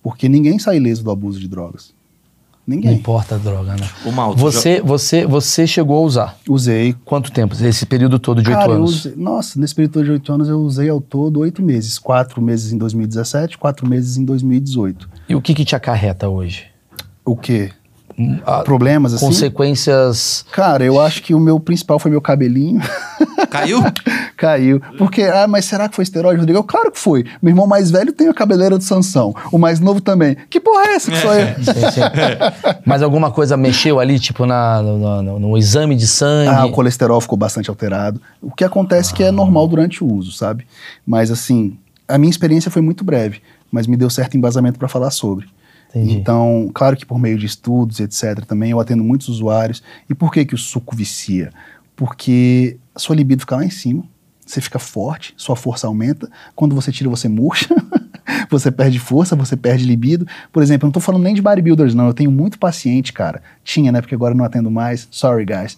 Porque 0.03 0.29
ninguém 0.29 0.59
sai 0.59 0.77
ileso 0.77 1.03
do 1.03 1.09
abuso 1.09 1.39
de 1.39 1.47
drogas. 1.47 1.93
não 2.67 2.75
Ninguém. 2.75 2.93
importa 2.93 3.35
a 3.35 3.37
droga, 3.39 3.75
né? 3.75 3.89
O 4.05 4.11
Malto. 4.11 4.37
Você, 4.39 4.81
você, 4.81 5.25
você 5.25 5.65
chegou 5.65 5.97
a 5.97 6.01
usar 6.05 6.37
Usei. 6.47 6.93
quanto 7.05 7.31
tempo? 7.31 7.55
Esse 7.61 7.85
período 7.85 8.19
todo 8.19 8.41
de 8.43 8.49
oito 8.51 8.71
anos? 8.71 9.05
usei- 9.05 9.15
nossa, 9.15 9.59
nesse 9.59 9.73
período 9.73 9.93
todo 9.93 10.05
de 10.05 10.11
oito 10.11 10.31
anos 10.31 10.47
eu 10.47 10.59
usei 10.59 10.89
ao 10.89 11.01
todo 11.01 11.39
oito 11.39 11.61
meses. 11.63 11.97
Quatro 11.97 12.41
meses 12.41 12.71
em 12.71 12.77
2017, 12.77 13.57
quatro 13.57 13.89
meses 13.89 14.15
em 14.17 14.25
2018. 14.25 15.09
E 15.27 15.33
o 15.35 15.41
que 15.41 15.53
que 15.55 15.65
te 15.65 15.75
acarreta 15.75 16.29
hoje? 16.29 16.65
O 17.25 17.35
quê? 17.35 17.71
Ah, 18.45 18.59
Problemas 18.64 19.14
assim? 19.14 19.26
consequências. 19.26 20.45
Cara, 20.51 20.84
eu 20.84 20.99
acho 21.01 21.22
que 21.24 21.34
o 21.34 21.39
meu 21.39 21.59
principal 21.59 21.97
foi 21.99 22.11
meu 22.11 22.22
cabelinho. 22.22 22.82
Caiu? 23.49 23.82
Caiu. 24.38 24.82
Porque, 24.97 25.24
ah, 25.24 25.47
mas 25.47 25.66
será 25.66 25.88
que 25.89 25.95
foi 25.95 26.03
esteroide, 26.03 26.39
Rodrigo? 26.39 26.59
Eu, 26.59 26.64
claro 26.64 26.91
que 26.91 26.99
foi. 26.99 27.26
Meu 27.41 27.51
irmão 27.51 27.68
mais 27.68 27.91
velho 27.91 28.11
tem 28.14 28.28
a 28.28 28.34
cabeleira 28.34 28.78
do 28.78 28.84
Sansão. 28.84 29.34
O 29.51 29.57
mais 29.57 29.80
novo 29.80 30.01
também. 30.01 30.36
Que 30.49 30.59
porra 30.59 30.88
é 30.88 30.95
essa 30.95 31.11
que 31.11 31.18
sou 31.18 31.34
eu? 31.34 31.47
Sim, 31.55 31.91
sim. 31.91 32.01
Mas 32.86 33.01
alguma 33.01 33.32
coisa 33.32 33.55
mexeu 33.57 33.99
ali, 33.99 34.20
tipo, 34.20 34.45
na, 34.45 34.82
no, 34.82 35.22
no- 35.22 35.39
no 35.39 35.57
exame 35.57 35.95
de 35.95 36.07
sangue? 36.07 36.49
Ah, 36.49 36.66
o 36.66 36.72
colesterol 36.72 37.20
ficou 37.22 37.38
bastante 37.38 37.70
alterado. 37.70 38.20
O 38.41 38.51
que 38.51 38.64
acontece 38.64 39.14
que 39.14 39.24
é 39.24 39.32
normal 39.32 39.68
durante 39.68 40.03
o 40.03 40.07
uso, 40.11 40.32
sabe? 40.32 40.66
Mas 41.05 41.30
assim, 41.32 41.78
a 42.07 42.18
minha 42.18 42.30
experiência 42.32 42.70
foi 42.72 42.82
muito 42.82 43.03
breve, 43.03 43.41
mas 43.72 43.88
me 43.88 43.95
deu 43.97 44.09
certo 44.09 44.36
embasamento 44.38 44.78
para 44.80 44.88
falar 44.88 45.11
sobre. 45.11 45.45
Entendi. 45.95 46.15
Então, 46.15 46.71
claro 46.73 46.97
que 46.97 47.05
por 47.05 47.19
meio 47.19 47.37
de 47.37 47.45
estudos, 47.45 47.99
etc., 47.99 48.45
também 48.45 48.71
eu 48.71 48.79
atendo 48.79 49.03
muitos 49.03 49.29
usuários. 49.29 49.83
E 50.09 50.15
por 50.15 50.31
que, 50.31 50.43
que 50.43 50.55
o 50.55 50.57
suco 50.57 50.95
vicia? 50.95 51.51
Porque 51.95 52.77
a 52.95 52.99
sua 52.99 53.15
libido 53.15 53.41
fica 53.41 53.55
lá 53.55 53.63
em 53.63 53.69
cima, 53.69 54.03
você 54.45 54.59
fica 54.59 54.79
forte, 54.79 55.33
sua 55.37 55.55
força 55.55 55.85
aumenta. 55.85 56.29
Quando 56.55 56.73
você 56.73 56.91
tira, 56.91 57.09
você 57.09 57.29
murcha, 57.29 57.67
você 58.49 58.71
perde 58.71 58.97
força, 58.97 59.35
você 59.35 59.55
perde 59.55 59.85
libido. 59.85 60.25
Por 60.51 60.63
exemplo, 60.63 60.85
eu 60.85 60.87
não 60.87 60.91
tô 60.93 60.99
falando 60.99 61.23
nem 61.23 61.35
de 61.35 61.41
bodybuilders, 61.41 61.93
não. 61.93 62.07
Eu 62.07 62.13
tenho 62.13 62.31
muito 62.31 62.57
paciente, 62.57 63.13
cara. 63.13 63.41
Tinha, 63.63 63.91
né? 63.91 64.01
Porque 64.01 64.15
agora 64.15 64.33
eu 64.33 64.37
não 64.37 64.45
atendo 64.45 64.71
mais. 64.71 65.07
Sorry, 65.11 65.45
guys. 65.45 65.77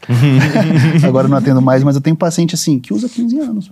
agora 1.05 1.25
eu 1.25 1.29
não 1.29 1.37
atendo 1.37 1.61
mais, 1.61 1.83
mas 1.83 1.95
eu 1.95 2.01
tenho 2.01 2.15
paciente 2.15 2.55
assim 2.55 2.79
que 2.79 2.93
usa 2.93 3.09
15 3.09 3.39
anos. 3.39 3.71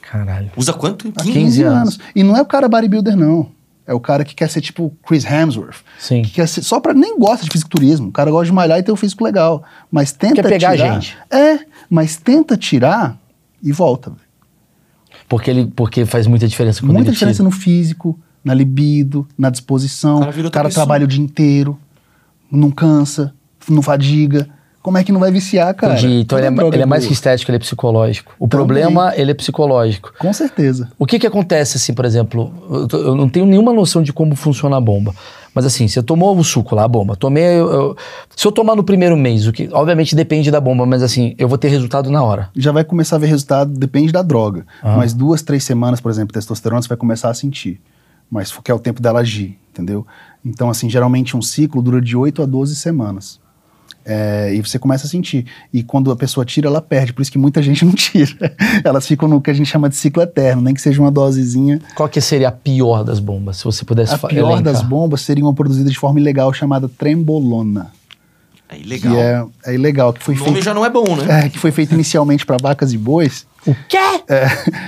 Caralho. 0.00 0.50
Usa 0.56 0.72
quanto? 0.72 1.12
Há 1.16 1.22
15 1.22 1.32
15 1.32 1.62
anos. 1.62 1.78
anos. 1.78 2.00
E 2.14 2.22
não 2.22 2.36
é 2.36 2.40
o 2.40 2.46
cara 2.46 2.68
bodybuilder, 2.68 3.16
não. 3.16 3.50
É 3.86 3.94
o 3.94 4.00
cara 4.00 4.24
que 4.24 4.34
quer 4.34 4.50
ser 4.50 4.60
tipo 4.60 4.92
Chris 5.06 5.24
Hemsworth. 5.24 5.76
Sim. 5.98 6.22
Que 6.22 6.30
quer 6.30 6.48
ser, 6.48 6.62
só 6.62 6.80
pra. 6.80 6.92
Nem 6.92 7.18
gosta 7.18 7.44
de 7.44 7.50
fisiculturismo. 7.50 8.08
O 8.08 8.12
cara 8.12 8.30
gosta 8.30 8.46
de 8.46 8.52
malhar 8.52 8.78
e 8.78 8.82
ter 8.82 8.90
um 8.90 8.96
físico 8.96 9.22
legal. 9.24 9.62
Mas 9.90 10.12
tenta 10.12 10.36
Quer 10.42 10.48
pegar 10.48 10.70
a 10.70 10.76
tirar. 10.76 10.94
gente. 11.00 11.16
É, 11.30 11.60
mas 11.88 12.16
tenta 12.16 12.56
tirar 12.56 13.16
e 13.62 13.70
volta. 13.70 14.10
velho. 14.10 14.22
Porque, 15.28 15.50
ele, 15.50 15.66
porque 15.74 16.04
faz 16.04 16.26
muita 16.26 16.46
diferença 16.48 16.80
quando 16.80 16.92
Muita 16.94 17.08
ele 17.10 17.14
diferença 17.14 17.36
tira. 17.38 17.44
no 17.44 17.50
físico, 17.50 18.18
na 18.44 18.54
libido, 18.54 19.26
na 19.36 19.50
disposição. 19.50 20.18
O 20.18 20.20
cara 20.20 20.46
O 20.48 20.50
cara 20.50 20.68
trabalha 20.70 21.04
o 21.04 21.08
dia 21.08 21.22
inteiro, 21.22 21.78
não 22.50 22.70
cansa, 22.70 23.32
não 23.68 23.82
fadiga. 23.82 24.48
Como 24.86 24.98
é 24.98 25.02
que 25.02 25.10
não 25.10 25.18
vai 25.18 25.32
viciar, 25.32 25.74
cara? 25.74 25.94
Entendi. 25.98 26.20
Então 26.20 26.38
ele 26.38 26.46
é, 26.46 26.50
ele 26.72 26.82
é 26.82 26.86
mais 26.86 27.02
boa. 27.02 27.08
que 27.08 27.12
estético, 27.12 27.50
ele 27.50 27.56
é 27.56 27.58
psicológico. 27.58 28.32
O 28.38 28.46
Também. 28.46 28.64
problema, 28.66 29.12
ele 29.16 29.32
é 29.32 29.34
psicológico. 29.34 30.12
Com 30.16 30.32
certeza. 30.32 30.88
O 30.96 31.04
que 31.04 31.18
que 31.18 31.26
acontece, 31.26 31.76
assim, 31.76 31.92
por 31.92 32.04
exemplo, 32.04 32.54
eu, 32.70 32.86
tô- 32.86 32.98
eu 32.98 33.16
não 33.16 33.28
tenho 33.28 33.46
nenhuma 33.46 33.72
noção 33.72 34.00
de 34.00 34.12
como 34.12 34.36
funciona 34.36 34.76
a 34.76 34.80
bomba. 34.80 35.12
Mas 35.52 35.66
assim, 35.66 35.88
você 35.88 36.00
tomou 36.04 36.38
o 36.38 36.44
suco 36.44 36.76
lá, 36.76 36.84
a 36.84 36.88
bomba. 36.88 37.16
Tomei. 37.16 37.42
eu- 37.42 37.72
eu- 37.72 37.96
se 38.36 38.46
eu 38.46 38.52
tomar 38.52 38.76
no 38.76 38.84
primeiro 38.84 39.16
mês, 39.16 39.48
o 39.48 39.52
que 39.52 39.68
obviamente 39.72 40.14
depende 40.14 40.52
da 40.52 40.60
bomba, 40.60 40.86
mas 40.86 41.02
assim, 41.02 41.34
eu 41.36 41.48
vou 41.48 41.58
ter 41.58 41.66
resultado 41.66 42.08
na 42.08 42.22
hora. 42.22 42.48
já 42.54 42.70
vai 42.70 42.84
começar 42.84 43.16
a 43.16 43.18
ver 43.18 43.26
resultado, 43.26 43.72
depende 43.72 44.12
da 44.12 44.22
droga. 44.22 44.64
Ah. 44.80 44.96
Mas 44.96 45.12
duas, 45.12 45.42
três 45.42 45.64
semanas, 45.64 46.00
por 46.00 46.12
exemplo, 46.12 46.32
testosterona, 46.32 46.80
você 46.80 46.86
vai 46.88 46.96
começar 46.96 47.28
a 47.28 47.34
sentir. 47.34 47.80
Mas 48.30 48.52
que 48.62 48.70
é 48.70 48.74
o 48.74 48.78
tempo 48.78 49.02
dela 49.02 49.18
agir, 49.18 49.58
entendeu? 49.72 50.06
Então, 50.44 50.70
assim, 50.70 50.88
geralmente 50.88 51.36
um 51.36 51.42
ciclo 51.42 51.82
dura 51.82 52.00
de 52.00 52.16
8 52.16 52.40
a 52.40 52.46
12 52.46 52.76
semanas. 52.76 53.40
É, 54.08 54.54
e 54.54 54.60
você 54.60 54.78
começa 54.78 55.06
a 55.06 55.10
sentir. 55.10 55.44
E 55.72 55.82
quando 55.82 56.12
a 56.12 56.16
pessoa 56.16 56.44
tira, 56.46 56.68
ela 56.68 56.80
perde. 56.80 57.12
Por 57.12 57.22
isso 57.22 57.32
que 57.32 57.38
muita 57.38 57.60
gente 57.60 57.82
não 57.84 57.92
tira. 57.92 58.54
Elas 58.84 59.06
ficam 59.06 59.28
no 59.28 59.40
que 59.40 59.50
a 59.50 59.54
gente 59.54 59.66
chama 59.66 59.88
de 59.88 59.96
ciclo 59.96 60.22
eterno, 60.22 60.62
nem 60.62 60.72
que 60.72 60.80
seja 60.80 61.00
uma 61.00 61.10
dosezinha. 61.10 61.80
Qual 61.96 62.08
que 62.08 62.20
seria 62.20 62.48
a 62.48 62.52
pior 62.52 63.02
das 63.02 63.18
bombas, 63.18 63.56
se 63.56 63.64
você 63.64 63.84
pudesse 63.84 64.14
A 64.14 64.18
pior 64.18 64.52
elencar? 64.52 64.62
das 64.62 64.82
bombas 64.82 65.22
seria 65.22 65.44
uma 65.44 65.52
produzida 65.54 65.90
de 65.90 65.98
forma 65.98 66.20
ilegal 66.20 66.52
chamada 66.52 66.88
trembolona. 66.88 67.90
É 68.68 68.78
ilegal. 68.78 69.12
Que 69.12 69.18
é, 69.18 69.44
é 69.66 69.74
ilegal, 69.74 70.12
que 70.12 70.22
foi 70.22 70.34
o 70.34 70.38
nome 70.38 70.50
feita. 70.52 70.64
já 70.64 70.74
não 70.74 70.84
é 70.84 70.90
bom, 70.90 71.16
né? 71.16 71.46
É, 71.46 71.48
que 71.48 71.58
foi 71.58 71.70
feita 71.70 71.94
inicialmente 71.94 72.44
para 72.44 72.56
vacas 72.60 72.92
e 72.92 72.98
bois. 72.98 73.46
O 73.66 73.74
quê? 73.88 73.96
É, 74.28 74.46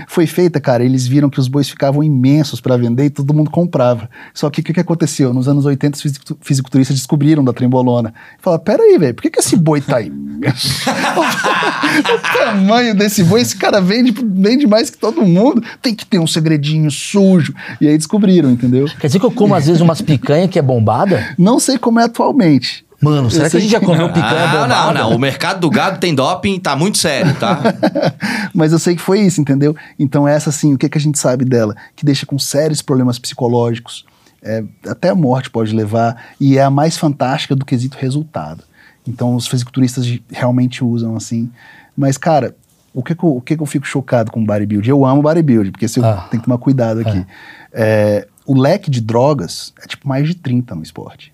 foi 0.09 0.27
feita, 0.27 0.61
cara. 0.61 0.85
Eles 0.85 1.07
viram 1.07 1.29
que 1.29 1.41
os 1.41 1.49
bois 1.49 1.69
ficavam 1.69 2.03
imensos 2.03 2.61
para 2.61 2.77
vender 2.77 3.07
e 3.07 3.11
todo 3.11 3.35
mundo 3.35 3.51
comprava. 3.51 4.09
Só 4.33 4.49
que 4.51 4.61
o 4.61 4.65
que, 4.65 4.73
que 4.73 4.81
aconteceu? 4.81 5.33
Nos 5.35 5.49
anos 5.49 5.65
80, 5.65 5.97
os 5.97 6.03
fisicu- 6.03 6.39
fisiculturistas 6.41 6.97
descobriram 6.97 7.43
da 7.45 7.53
trembolona. 7.53 8.13
Falaram: 8.41 8.63
peraí, 8.63 8.99
velho, 8.99 9.15
por 9.15 9.23
que, 9.23 9.31
que 9.31 9.41
esse 9.41 9.57
boi 9.57 9.81
tá 9.81 10.01
imenso? 10.01 10.69
o 10.89 12.39
tamanho 12.39 12.95
desse 12.95 13.25
boi, 13.25 13.41
esse 13.41 13.57
cara 13.57 13.81
vende, 13.81 14.15
vende 14.25 14.67
mais 14.67 14.91
que 14.91 14.99
todo 14.99 15.23
mundo. 15.23 15.63
Tem 15.83 15.95
que 15.95 16.07
ter 16.07 16.19
um 16.19 16.27
segredinho 16.27 16.91
sujo. 16.91 17.55
E 17.81 17.89
aí 17.89 17.97
descobriram, 17.97 18.51
entendeu? 18.51 18.87
Quer 19.01 19.07
dizer 19.09 19.19
que 19.19 19.27
eu 19.27 19.31
como 19.33 19.55
às 19.55 19.67
vezes 19.67 19.81
umas 19.81 20.01
picanha 20.01 20.49
que 20.49 20.59
é 20.59 20.63
bombada? 20.63 21.35
Não 21.39 21.59
sei 21.59 21.79
como 21.79 22.01
é 22.01 22.05
atualmente. 22.05 22.85
Mano, 23.01 23.31
será 23.31 23.49
que 23.49 23.57
a 23.57 23.61
gente 23.61 23.71
já 23.71 23.81
comeu 23.81 24.09
picanha 24.13 24.45
Ah, 24.45 24.47
bombada? 24.63 24.93
não, 24.95 25.11
não. 25.11 25.17
O 25.17 25.19
mercado 25.19 25.61
do 25.61 25.71
gado 25.71 26.01
tem 26.01 26.15
doping, 26.15 26.59
tá 26.59 26.75
muito 26.75 26.99
sério, 26.99 27.33
tá? 27.39 27.61
Mas 28.53 28.73
eu 28.73 28.79
sei 28.79 28.97
que 28.97 29.01
foi 29.03 29.21
isso, 29.21 29.41
entendeu? 29.41 29.77
Então, 29.99 30.27
essa, 30.27 30.51
assim, 30.51 30.75
o 30.75 30.79
que, 30.79 30.89
que 30.89 30.99
a 30.99 31.01
gente 31.01 31.19
sabe 31.19 31.45
dela? 31.45 31.77
Que 31.95 32.05
deixa 32.05 32.27
com 32.27 32.39
sérios 32.39 32.83
problemas 32.83 33.19
psicológicos, 33.19 34.05
é, 34.43 34.65
até 34.89 35.11
a 35.11 35.15
morte 35.15 35.49
pode 35.51 35.73
levar, 35.75 36.17
e 36.41 36.59
é 36.59 36.63
a 36.63 36.71
mais 36.71 36.97
fantástica 36.97 37.55
do 37.55 37.65
quesito 37.65 37.97
resultado. 38.01 38.65
Então, 39.07 39.35
os 39.37 39.47
fisiculturistas 39.47 40.19
realmente 40.31 40.83
usam 40.85 41.15
assim. 41.17 41.51
Mas, 41.97 42.19
cara, 42.19 42.55
o 42.93 43.03
que, 43.03 43.15
que, 43.15 43.23
eu, 43.25 43.37
o 43.37 43.41
que, 43.41 43.57
que 43.57 43.63
eu 43.63 43.67
fico 43.67 43.87
chocado 43.87 44.31
com 44.33 44.45
bodybuild? 44.45 44.89
Eu 44.89 45.05
amo 45.07 45.23
bodybuild, 45.23 45.71
porque 45.71 45.87
se 45.87 46.01
eu 46.01 46.05
Ah. 46.05 46.27
tenho 46.31 46.43
que 46.43 46.49
tomar 46.49 46.59
cuidado 46.59 47.01
aqui. 47.01 47.25
É, 47.73 48.27
o 48.45 48.59
leque 48.59 48.91
de 48.91 49.01
drogas 49.01 49.73
é 49.83 49.87
tipo 49.87 50.09
mais 50.09 50.27
de 50.27 50.35
30 50.35 50.75
no 50.75 50.83
esporte. 50.83 51.33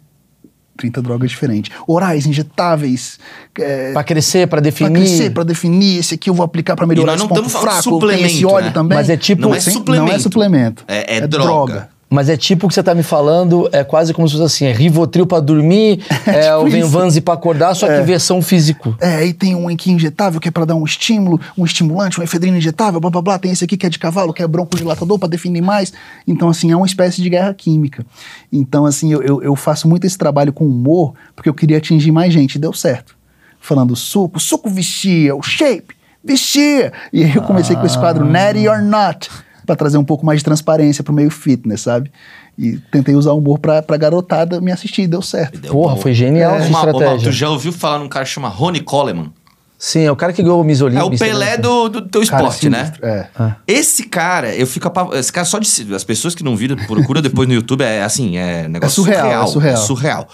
30 0.77 1.01
drogas 1.03 1.31
diferentes. 1.31 1.75
Orais, 1.87 2.27
injetáveis, 2.27 3.19
é, 3.59 3.93
Pra 3.93 4.03
crescer, 4.05 4.47
pra 4.47 4.57
Pra 4.57 4.61
definir. 4.61 4.93
crescer, 4.93 5.31
pra 5.31 5.45
definir, 5.45 5.99
esse 6.01 6.15
aqui 6.15 6.29
eu 6.31 6.35
vou 6.35 6.45
aplicar 6.45 6.75
pra 6.77 6.87
melhorar 6.87 7.13
nós 7.13 7.21
não 7.21 7.27
esse 7.27 7.35
ponto 7.43 7.49
fraco, 7.51 7.67
tem 7.67 8.25
esse 8.25 8.39
suplemento, 8.39 8.49
óleo 8.49 8.67
né? 8.67 8.71
também. 8.73 8.99
Mas 8.99 9.09
é 9.11 9.17
tipo- 9.17 9.43
Não 9.43 9.55
é 9.55 9.61
suplemento. 9.61 10.07
Não 10.07 10.13
é 10.15 10.19
suplemento. 10.19 10.85
É- 10.89 11.17
é 11.19 11.27
droga. 11.27 11.89
Mas 12.15 12.29
é 12.29 12.37
tipo 12.37 12.67
o 12.67 12.69
que 12.69 12.75
você 12.75 12.83
tá 12.83 12.95
me 12.95 13.03
falando, 13.03 13.69
é 13.73 13.83
quase 13.83 14.15
como 14.15 14.29
se 14.29 14.37
fosse 14.37 14.45
assim, 14.45 14.67
é 14.67 14.73
Rivotril 14.73 15.27
pra 15.27 15.41
dormir, 15.41 16.01
é, 16.27 16.43
tipo 16.43 16.65
o. 16.65 16.71
Venvanzi 16.71 17.21
pra 17.21 17.35
acordar, 17.35 17.75
só 17.75 17.89
que 17.89 18.01
versão 18.03 18.41
físico. 18.41 18.97
É, 19.01 19.17
aí 19.17 19.33
tem 19.33 19.57
um 19.57 19.69
aqui 19.69 19.91
injetável 19.91 20.41
que 20.41 20.47
é 20.47 20.51
pra 20.51 20.65
dar 20.65 20.77
um 20.77 20.85
estímulo, 20.85 21.41
um 21.59 21.65
estimulante, 21.65 22.19
uma 22.19 22.25
efedrina 22.25 22.57
injetável, 22.57 23.01
blá 23.01 23.11
blá 23.11 23.21
blá. 23.21 23.39
Tem 23.39 23.51
esse 23.51 23.65
aqui 23.65 23.77
que 23.77 23.85
é 23.85 23.89
de 23.89 23.99
cavalo, 23.99 24.33
que 24.33 24.43
é 24.43 24.47
broncodilatador 24.47 25.19
pra 25.19 25.29
definir 25.29 25.61
mais. 25.61 25.93
Então, 26.25 26.49
assim, 26.49 26.71
é 26.71 26.77
uma 26.77 26.87
espécie 26.87 27.21
de 27.21 27.29
guerra 27.29 27.53
química. 27.53 28.07
Então, 28.53 28.87
assim, 28.87 29.13
eu, 29.13 29.21
eu, 29.21 29.43
eu 29.43 29.57
faço 29.57 29.89
muito 29.89 30.07
esse 30.07 30.17
trabalho 30.17 30.53
com 30.53 30.65
humor 30.65 31.15
porque 31.35 31.49
eu 31.49 31.55
queria 31.55 31.79
atingir 31.79 32.13
mais 32.13 32.33
gente 32.33 32.55
e 32.55 32.59
deu 32.61 32.73
certo. 32.73 33.17
Falando 33.59 33.97
suco, 33.97 34.39
suco 34.39 34.71
vestia, 34.71 35.35
o 35.35 35.43
shape, 35.43 35.97
vestia. 36.23 36.93
E 37.13 37.25
aí 37.25 37.35
eu 37.35 37.43
comecei 37.43 37.75
com 37.75 37.85
esse 37.85 37.99
quadro 37.99 38.25
Natty 38.25 38.69
or 38.69 38.83
Not, 38.83 39.29
pra 39.67 39.77
trazer 39.77 39.99
um 39.99 40.05
pouco 40.05 40.25
mais 40.27 40.41
de 40.41 40.45
transparência 40.45 41.03
pro 41.05 41.13
meio 41.13 41.31
fitness, 41.31 41.83
sabe? 41.83 42.11
E 42.59 42.79
tentei 42.93 43.15
usar 43.15 43.33
o 43.33 43.39
humor 43.39 43.59
pra, 43.59 43.83
pra 43.83 43.97
garotada 43.97 44.61
me 44.61 44.71
assistir 44.71 45.03
e 45.03 45.07
deu 45.07 45.23
certo. 45.23 45.59
Deu 45.59 45.73
Porra, 45.73 45.95
bom. 45.95 46.01
foi 46.01 46.15
genial 46.15 46.55
essa 46.57 46.69
Uma- 46.69 46.83
uma- 46.83 46.91
estratégia. 46.93 47.31
tu 47.31 47.33
já 47.33 47.49
ouviu 47.51 47.73
falar 47.73 47.99
num 47.99 48.09
cara 48.09 48.25
que 48.25 48.31
chama 48.31 48.49
Ronnie 48.49 48.81
Coleman? 48.83 49.33
Sim, 49.77 50.03
é 50.03 50.11
o 50.11 50.17
cara 50.17 50.33
que 50.33 50.41
ganhou 50.43 50.61
o 50.61 50.65
Miss 50.65 50.81
É 50.81 50.85
o. 51.03 51.11
Pelé 51.19 51.59
do, 51.59 51.89
do 51.91 52.03
teu 52.03 52.25
Cara, 52.27 52.45
esporte, 52.45 52.71
né? 52.71 52.85
sinistro, 52.85 53.07
É. 53.07 53.29
Esse 53.67 54.05
cara, 54.05 54.55
eu 54.55 54.67
fico 54.67 54.87
apav- 54.89 55.13
Esse 55.15 55.31
cara 55.33 55.45
só 55.45 55.59
de. 55.59 55.95
As 55.95 56.05
pessoas 56.05 56.35
que 56.35 56.43
não 56.45 56.57
viram, 56.57 56.77
procura 56.77 57.21
depois 57.21 57.47
no 57.49 57.53
YouTube, 57.55 57.83
é 57.83 58.03
assim, 58.03 58.39
é 58.39 58.67
negócio 58.69 59.03
É 59.03 59.05
surreal, 59.05 59.47
surreal. 59.49 59.75
é 59.75 59.77
surreal. 59.77 59.77
surreal. 59.77 60.29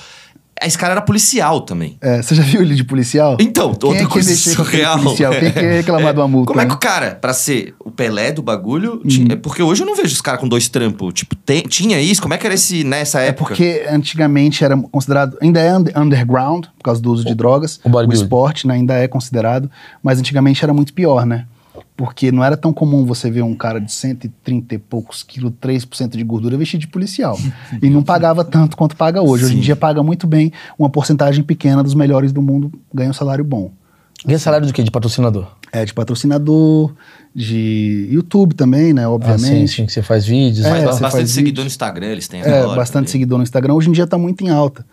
Esse 0.63 0.77
cara 0.77 0.93
era 0.93 1.01
policial 1.01 1.61
também. 1.63 1.97
É, 2.01 2.21
você 2.23 2.35
já 2.35 2.43
viu 2.43 2.61
ele 2.63 2.75
de 2.75 2.85
policial? 2.85 3.37
Então, 3.41 3.73
Quem 3.75 3.89
outra 3.89 4.03
é 4.03 4.07
que 4.07 4.13
coisa 4.13 4.31
mexer 4.31 4.57
com 4.57 4.65
surreal. 4.65 4.99
policial? 5.01 5.33
Quem 5.33 5.49
é 5.49 5.51
que 5.53 5.61
reclamar 5.61 6.13
de 6.13 6.21
uma 6.21 6.29
multa, 6.29 6.49
Como 6.49 6.61
é 6.61 6.65
que 6.65 6.71
né? 6.71 6.75
o 6.75 6.79
cara, 6.79 7.15
pra 7.15 7.33
ser 7.33 7.75
o 7.81 7.91
Pelé 7.91 8.31
do 8.33 8.43
bagulho, 8.43 9.01
tinha- 9.07 9.37
porque 9.37 9.63
hoje 9.63 9.83
eu 9.83 9.87
não 9.87 9.97
vejo 9.97 10.13
os 10.13 10.21
caras 10.21 10.41
com 10.41 10.49
dois 10.49 10.69
trampos. 10.69 11.15
Tipo, 11.15 11.35
tem- 11.35 11.63
tinha 11.63 12.01
isso? 12.01 12.21
Como 12.21 12.35
é 12.35 12.39
que 12.39 12.47
era 12.47 12.55
esse 12.55 12.85
nessa 12.85 13.21
É 13.23 13.29
época? 13.29 13.49
porque 13.55 13.87
antigamente 13.91 14.63
era 14.65 14.77
considerado, 14.77 15.37
ainda 15.41 15.61
é 15.61 15.77
under- 15.77 15.99
underground, 15.99 16.67
por 16.77 16.85
causa 16.85 17.01
do 17.01 17.11
uso 17.13 17.25
de 17.25 17.35
drogas. 17.35 17.81
o 17.85 17.89
bodybuilding. 17.89 18.23
esporte 18.23 18.67
né, 18.67 18.75
ainda 18.75 18.95
é 18.95 19.09
considerado, 19.09 19.71
mas 20.03 20.19
antigamente 20.19 20.63
era 20.65 20.73
muito 20.75 20.93
pior, 20.93 21.25
né? 21.25 21.47
Porque 21.97 22.31
não 22.33 22.43
era 22.45 22.57
tão 22.57 22.73
comum 22.73 23.05
você 23.05 23.31
ver 23.31 23.43
um 23.43 23.55
cara 23.55 23.81
de 23.81 23.93
130 23.93 24.75
e 24.75 24.79
poucos 24.79 25.23
quilos, 25.23 25.53
3% 25.61 26.17
de 26.17 26.25
gordura 26.25 26.57
vestido 26.57 26.81
de 26.81 26.89
policial. 26.89 27.39
e 27.83 27.89
não 27.91 28.03
pagava 28.03 28.45
tanto 28.45 28.77
quanto 28.77 28.97
paga 28.97 29.21
hoje. 29.23 29.45
Hoje 29.45 29.55
em 29.55 29.57
Sim. 29.59 29.63
dia 29.63 29.77
paga 29.77 30.03
muito 30.03 30.27
bem, 30.27 30.53
uma 30.79 30.89
porcentagem 30.91 31.43
pequena 31.45 31.83
dos 31.83 31.95
melhores 31.95 32.33
do 32.33 32.43
mundo 32.43 32.73
ganha 32.93 33.11
um 33.11 33.15
salário 33.15 33.45
bom. 33.45 33.71
Ganha 34.27 34.39
salário 34.39 34.67
do 34.67 34.73
quê? 34.73 34.83
De 34.83 34.91
patrocinador? 34.91 35.47
É, 35.73 35.83
de 35.85 35.95
patrocinador, 35.95 36.93
de 37.35 38.09
YouTube 38.11 38.55
também, 38.55 38.93
né? 38.93 39.03
Ah, 39.03 39.07
sim, 39.07 39.13
Obviamente. 39.13 39.73
sim, 39.73 39.87
que 39.87 39.93
você 39.93 40.03
faz 40.03 40.27
vídeos. 40.27 40.67
É, 40.67 40.71
Mas 40.71 40.81
e 40.81 40.85
tal. 40.85 40.93
você 40.95 41.01
bastante 41.01 41.21
faz 41.23 41.31
seguidor 41.31 41.47
vídeo. 41.53 41.63
no 41.63 41.67
Instagram, 41.69 42.07
eles 42.09 42.29
têm 42.29 42.41
É, 42.43 42.67
bastante 42.67 42.93
também. 42.93 43.09
seguidor 43.09 43.39
no 43.39 43.45
Instagram. 43.45 43.75
Hoje 43.75 43.89
em 43.89 43.93
dia 43.93 44.07
tá 44.07 44.19
muito 44.19 44.45
em 44.45 44.51
alta. 44.51 44.85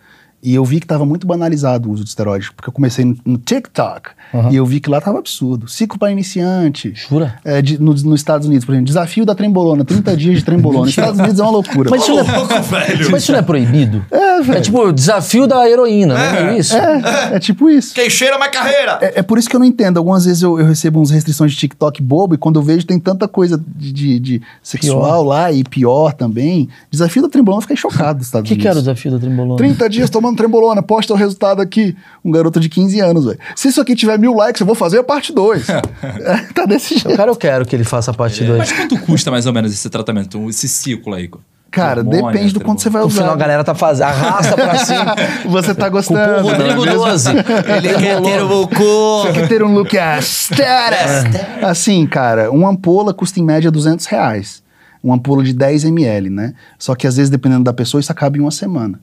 E 0.42 0.54
eu 0.54 0.64
vi 0.64 0.78
que 0.80 0.86
tava 0.86 1.04
muito 1.04 1.26
banalizado 1.26 1.88
o 1.88 1.92
uso 1.92 2.04
de 2.04 2.10
esteroides, 2.10 2.50
porque 2.50 2.68
eu 2.68 2.72
comecei 2.72 3.04
no, 3.04 3.16
no 3.24 3.38
TikTok 3.38 4.10
Uhum. 4.32 4.52
e 4.52 4.56
eu 4.56 4.66
vi 4.66 4.78
que 4.78 4.90
lá 4.90 5.00
tava 5.00 5.18
absurdo. 5.18 5.66
Ciclo 5.68 5.98
para 5.98 6.12
iniciante. 6.12 6.92
Jura? 6.94 7.36
É, 7.44 7.62
de- 7.62 7.78
no- 7.80 7.94
nos 7.94 8.20
Estados 8.20 8.46
Unidos, 8.46 8.64
por 8.66 8.72
exemplo, 8.72 8.86
desafio 8.86 9.24
da 9.24 9.34
trembolona, 9.34 9.84
30 9.86 10.14
dias 10.16 10.38
de 10.40 10.44
trembolona. 10.44 10.80
Nos 10.84 10.90
Estados 10.96 11.18
Unidos 11.18 11.40
é 11.40 11.42
uma 11.42 11.50
loucura. 11.52 11.88
Mas 11.90 12.02
isso, 12.02 12.10
não 12.14 12.18
é, 12.20 12.36
louco, 12.36 12.60
velho. 12.62 13.10
mas 13.10 13.22
isso 13.22 13.32
não 13.32 13.38
é 13.38 13.42
proibido? 13.42 14.04
É, 14.10 14.42
velho. 14.42 14.58
É 14.58 14.60
tipo 14.60 14.78
o 14.80 14.92
desafio 14.92 15.46
da 15.46 15.66
heroína, 15.68 16.14
não 16.14 16.20
é 16.50 16.58
isso? 16.58 16.76
É, 16.76 17.36
é 17.36 17.38
tipo 17.40 17.70
isso. 17.70 17.94
Quem 17.94 18.10
cheira 18.10 18.38
mais 18.38 18.52
carreira! 18.52 18.98
É, 19.00 19.20
é 19.20 19.22
por 19.22 19.38
isso 19.38 19.48
que 19.48 19.56
eu 19.56 19.60
não 19.60 19.66
entendo. 19.66 19.96
Algumas 19.96 20.26
vezes 20.26 20.42
eu, 20.42 20.60
eu 20.60 20.66
recebo 20.66 21.00
uns 21.00 21.10
restrições 21.10 21.52
de 21.52 21.56
TikTok 21.58 22.02
bobo 22.02 22.34
e 22.34 22.38
quando 22.38 22.56
eu 22.58 22.62
vejo 22.62 22.84
tem 22.86 23.00
tanta 23.00 23.26
coisa 23.26 23.58
de, 23.76 23.92
de- 23.92 24.18
de 24.20 24.42
sexual 24.62 25.24
lá 25.24 25.50
e 25.50 25.64
pior 25.64 26.12
também. 26.12 26.68
Desafio 26.90 27.22
da 27.22 27.28
trembolona, 27.30 27.58
eu 27.58 27.62
fiquei 27.62 27.76
chocado 27.78 28.18
dos 28.18 28.26
O 28.26 28.28
Estados 28.28 28.48
que, 28.48 28.56
que 28.56 28.68
era 28.68 28.76
o 28.76 28.80
Unidos. 28.80 28.84
desafio 28.94 29.12
da 29.12 29.18
Trembolona? 29.18 29.56
30 29.56 29.88
dias 29.88 30.10
tomando 30.10 30.27
trembolona, 30.34 30.82
posta 30.82 31.12
o 31.12 31.16
resultado 31.16 31.60
aqui. 31.62 31.96
Um 32.24 32.30
garoto 32.30 32.58
de 32.60 32.68
15 32.68 33.00
anos, 33.00 33.24
velho. 33.24 33.38
Se 33.56 33.68
isso 33.68 33.80
aqui 33.80 33.94
tiver 33.94 34.18
mil 34.18 34.34
likes, 34.34 34.60
eu 34.60 34.66
vou 34.66 34.74
fazer 34.74 34.98
a 34.98 35.04
parte 35.04 35.32
2. 35.32 35.66
tá 36.54 36.64
desse 36.66 36.94
O 36.94 36.98
jeito. 36.98 37.16
cara 37.16 37.30
eu 37.30 37.36
quero 37.36 37.64
que 37.66 37.74
ele 37.76 37.84
faça 37.84 38.10
a 38.10 38.14
parte 38.14 38.44
2. 38.44 38.58
Mas 38.58 38.72
quanto 38.72 38.98
custa 39.00 39.30
mais 39.30 39.46
ou 39.46 39.52
menos 39.52 39.72
esse 39.72 39.88
tratamento, 39.90 40.48
esse 40.48 40.68
ciclo 40.68 41.14
aí? 41.14 41.30
Cara, 41.70 42.00
Hormônio, 42.00 42.24
depende 42.32 42.54
do 42.54 42.60
quanto 42.60 42.80
você 42.80 42.88
vai 42.88 43.02
No 43.02 43.10
final 43.10 43.26
a 43.26 43.28
usar. 43.32 43.38
galera 43.38 43.62
tá 43.62 43.74
fazendo, 43.74 44.06
arrasta 44.06 44.54
pra 44.54 44.78
cima. 44.84 45.14
Você 45.46 45.74
tá 45.74 45.90
Cupom 45.90 45.96
gostando. 45.98 46.42
Rodrigo 46.42 46.82
é 46.82 46.86
mesmo? 46.86 46.94
12. 46.96 47.28
Ele 47.76 47.94
quer 47.94 48.22
ter 48.22 48.42
o 48.42 48.66
cu! 48.66 49.22
Você 49.26 49.32
quer 49.34 49.48
ter 49.48 49.62
um 49.62 49.74
look 49.74 49.94
aesthetic. 49.98 51.62
Assim, 51.62 52.06
cara, 52.06 52.50
uma 52.50 52.70
ampola 52.70 53.12
custa 53.12 53.38
em 53.38 53.44
média 53.44 53.70
200 53.70 54.06
reais. 54.06 54.62
Uma 55.02 55.16
ampola 55.16 55.44
de 55.44 55.52
10 55.52 55.84
ml, 55.84 56.30
né? 56.30 56.54
Só 56.78 56.94
que 56.94 57.06
às 57.06 57.16
vezes, 57.16 57.30
dependendo 57.30 57.64
da 57.64 57.72
pessoa, 57.72 58.00
isso 58.00 58.10
acaba 58.10 58.36
em 58.36 58.40
uma 58.40 58.50
semana. 58.50 58.98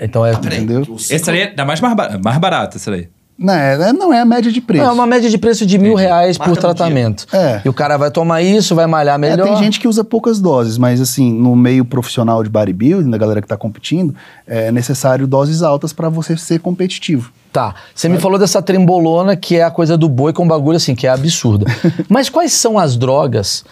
Então 0.00 0.24
é. 0.24 0.34
Peraí, 0.36 0.58
Entendeu? 0.58 0.80
o 0.82 0.98
ciclo- 0.98 1.16
Esse 1.16 1.30
aí 1.30 1.40
é 1.42 1.54
da 1.54 1.64
mais, 1.64 1.80
barba- 1.80 2.18
mais 2.22 2.38
barato, 2.38 2.76
esse 2.76 2.90
aí. 2.90 3.08
Não, 3.36 3.52
é, 3.52 3.92
não 3.92 4.12
é 4.14 4.20
a 4.20 4.24
média 4.24 4.52
de 4.52 4.60
preço. 4.60 4.84
É 4.84 4.92
uma 4.92 5.06
média 5.08 5.28
de 5.28 5.36
preço 5.36 5.66
de 5.66 5.76
mil 5.76 5.96
reais 5.96 6.38
por 6.38 6.46
Marca 6.46 6.54
no 6.54 6.60
tratamento. 6.60 7.26
É. 7.32 7.62
E 7.64 7.68
o 7.68 7.72
cara 7.72 7.96
vai 7.96 8.08
tomar 8.08 8.42
isso, 8.42 8.76
vai 8.76 8.86
malhar 8.86 9.16
É, 9.16 9.18
melhor. 9.18 9.44
tem 9.48 9.56
gente 9.56 9.80
que 9.80 9.88
usa 9.88 10.04
poucas 10.04 10.38
doses, 10.38 10.78
mas 10.78 11.00
assim, 11.00 11.32
no 11.32 11.56
meio 11.56 11.84
profissional 11.84 12.44
de 12.44 12.48
bodybuilding, 12.48 13.10
da 13.10 13.18
galera 13.18 13.42
que 13.42 13.48
tá 13.48 13.56
competindo, 13.56 14.14
é 14.46 14.70
necessário 14.70 15.26
doses 15.26 15.62
altas 15.62 15.92
para 15.92 16.08
você 16.08 16.36
ser 16.36 16.60
competitivo. 16.60 17.32
Tá. 17.52 17.74
Você 17.92 18.08
me 18.08 18.18
falou 18.18 18.38
dessa 18.38 18.62
trembolona, 18.62 19.34
que 19.34 19.56
é 19.56 19.64
a 19.64 19.70
coisa 19.70 19.96
do 19.98 20.08
boi 20.08 20.32
com 20.32 20.46
bagulho 20.46 20.76
assim, 20.76 20.94
que 20.94 21.04
é 21.06 21.10
absurda. 21.10 21.66
Mas 22.08 22.28
quais 22.28 22.52
são 22.52 22.78
as 22.78 22.96
drogas, 22.96 23.64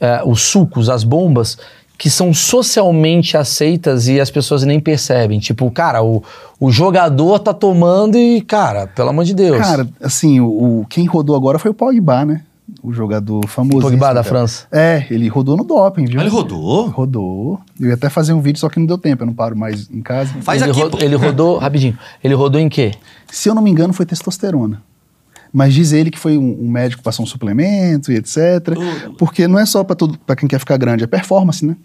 é, 0.00 0.22
os 0.24 0.40
sucos, 0.40 0.88
as 0.88 1.04
bombas, 1.04 1.58
que 2.00 2.08
são 2.08 2.32
socialmente 2.32 3.36
aceitas 3.36 4.08
e 4.08 4.18
as 4.18 4.30
pessoas 4.30 4.62
nem 4.64 4.80
percebem? 4.80 5.38
Tipo, 5.38 5.70
cara, 5.70 6.02
o, 6.02 6.22
o 6.58 6.70
jogador 6.70 7.38
tá 7.40 7.52
tomando 7.52 8.16
e, 8.16 8.40
cara, 8.40 8.86
pelo 8.86 9.10
amor 9.10 9.22
de 9.26 9.34
Deus. 9.34 9.58
Cara, 9.58 9.86
assim, 10.02 10.40
o, 10.40 10.46
o- 10.80 10.86
quem 10.88 11.04
rodou 11.04 11.36
agora 11.36 11.58
foi 11.58 11.70
o 11.70 11.74
Pogba, 11.74 12.24
né? 12.24 12.40
O 12.82 12.90
jogador 12.90 13.46
famoso. 13.46 13.82
Pogba 13.82 14.14
da 14.14 14.22
França. 14.22 14.66
É, 14.72 15.04
ele 15.10 15.28
rodou 15.28 15.58
no 15.58 15.62
doping, 15.64 16.06
viu? 16.06 16.20
Ah, 16.20 16.22
Ele 16.22 16.30
rodou? 16.30 16.88
Rodou. 16.88 17.60
Eu 17.78 17.88
ia 17.88 17.94
até 17.94 18.08
fazer 18.08 18.32
um 18.32 18.40
vídeo, 18.40 18.58
só 18.60 18.70
que 18.70 18.78
não 18.78 18.86
deu 18.86 18.96
tempo, 18.96 19.22
eu 19.22 19.26
não 19.26 19.34
paro 19.34 19.54
mais 19.54 19.90
em 19.90 20.00
casa. 20.00 20.32
Faz 20.40 20.62
ele, 20.62 20.70
aqui, 20.70 20.80
ro- 20.80 20.88
pô. 20.90 20.98
ele 21.02 21.16
rodou, 21.16 21.58
rapidinho, 21.60 21.98
ele 22.24 22.32
rodou 22.32 22.58
em 22.58 22.70
quê? 22.70 22.92
Se 23.30 23.50
eu 23.50 23.54
não 23.54 23.60
me 23.60 23.70
engano, 23.70 23.92
foi 23.92 24.06
testosterona. 24.06 24.80
Mas 25.52 25.74
diz 25.74 25.92
ele 25.92 26.10
que 26.10 26.18
foi 26.18 26.38
um, 26.38 26.56
um 26.62 26.70
médico 26.70 27.00
que 27.00 27.04
passou 27.04 27.24
um 27.24 27.26
suplemento 27.26 28.10
e 28.10 28.16
etc. 28.16 28.38
Porque 29.18 29.46
não 29.48 29.58
é 29.58 29.66
só 29.66 29.84
para 29.84 30.36
quem 30.36 30.48
quer 30.48 30.60
ficar 30.60 30.78
grande, 30.78 31.04
é 31.04 31.06
performance, 31.06 31.66
né? 31.66 31.76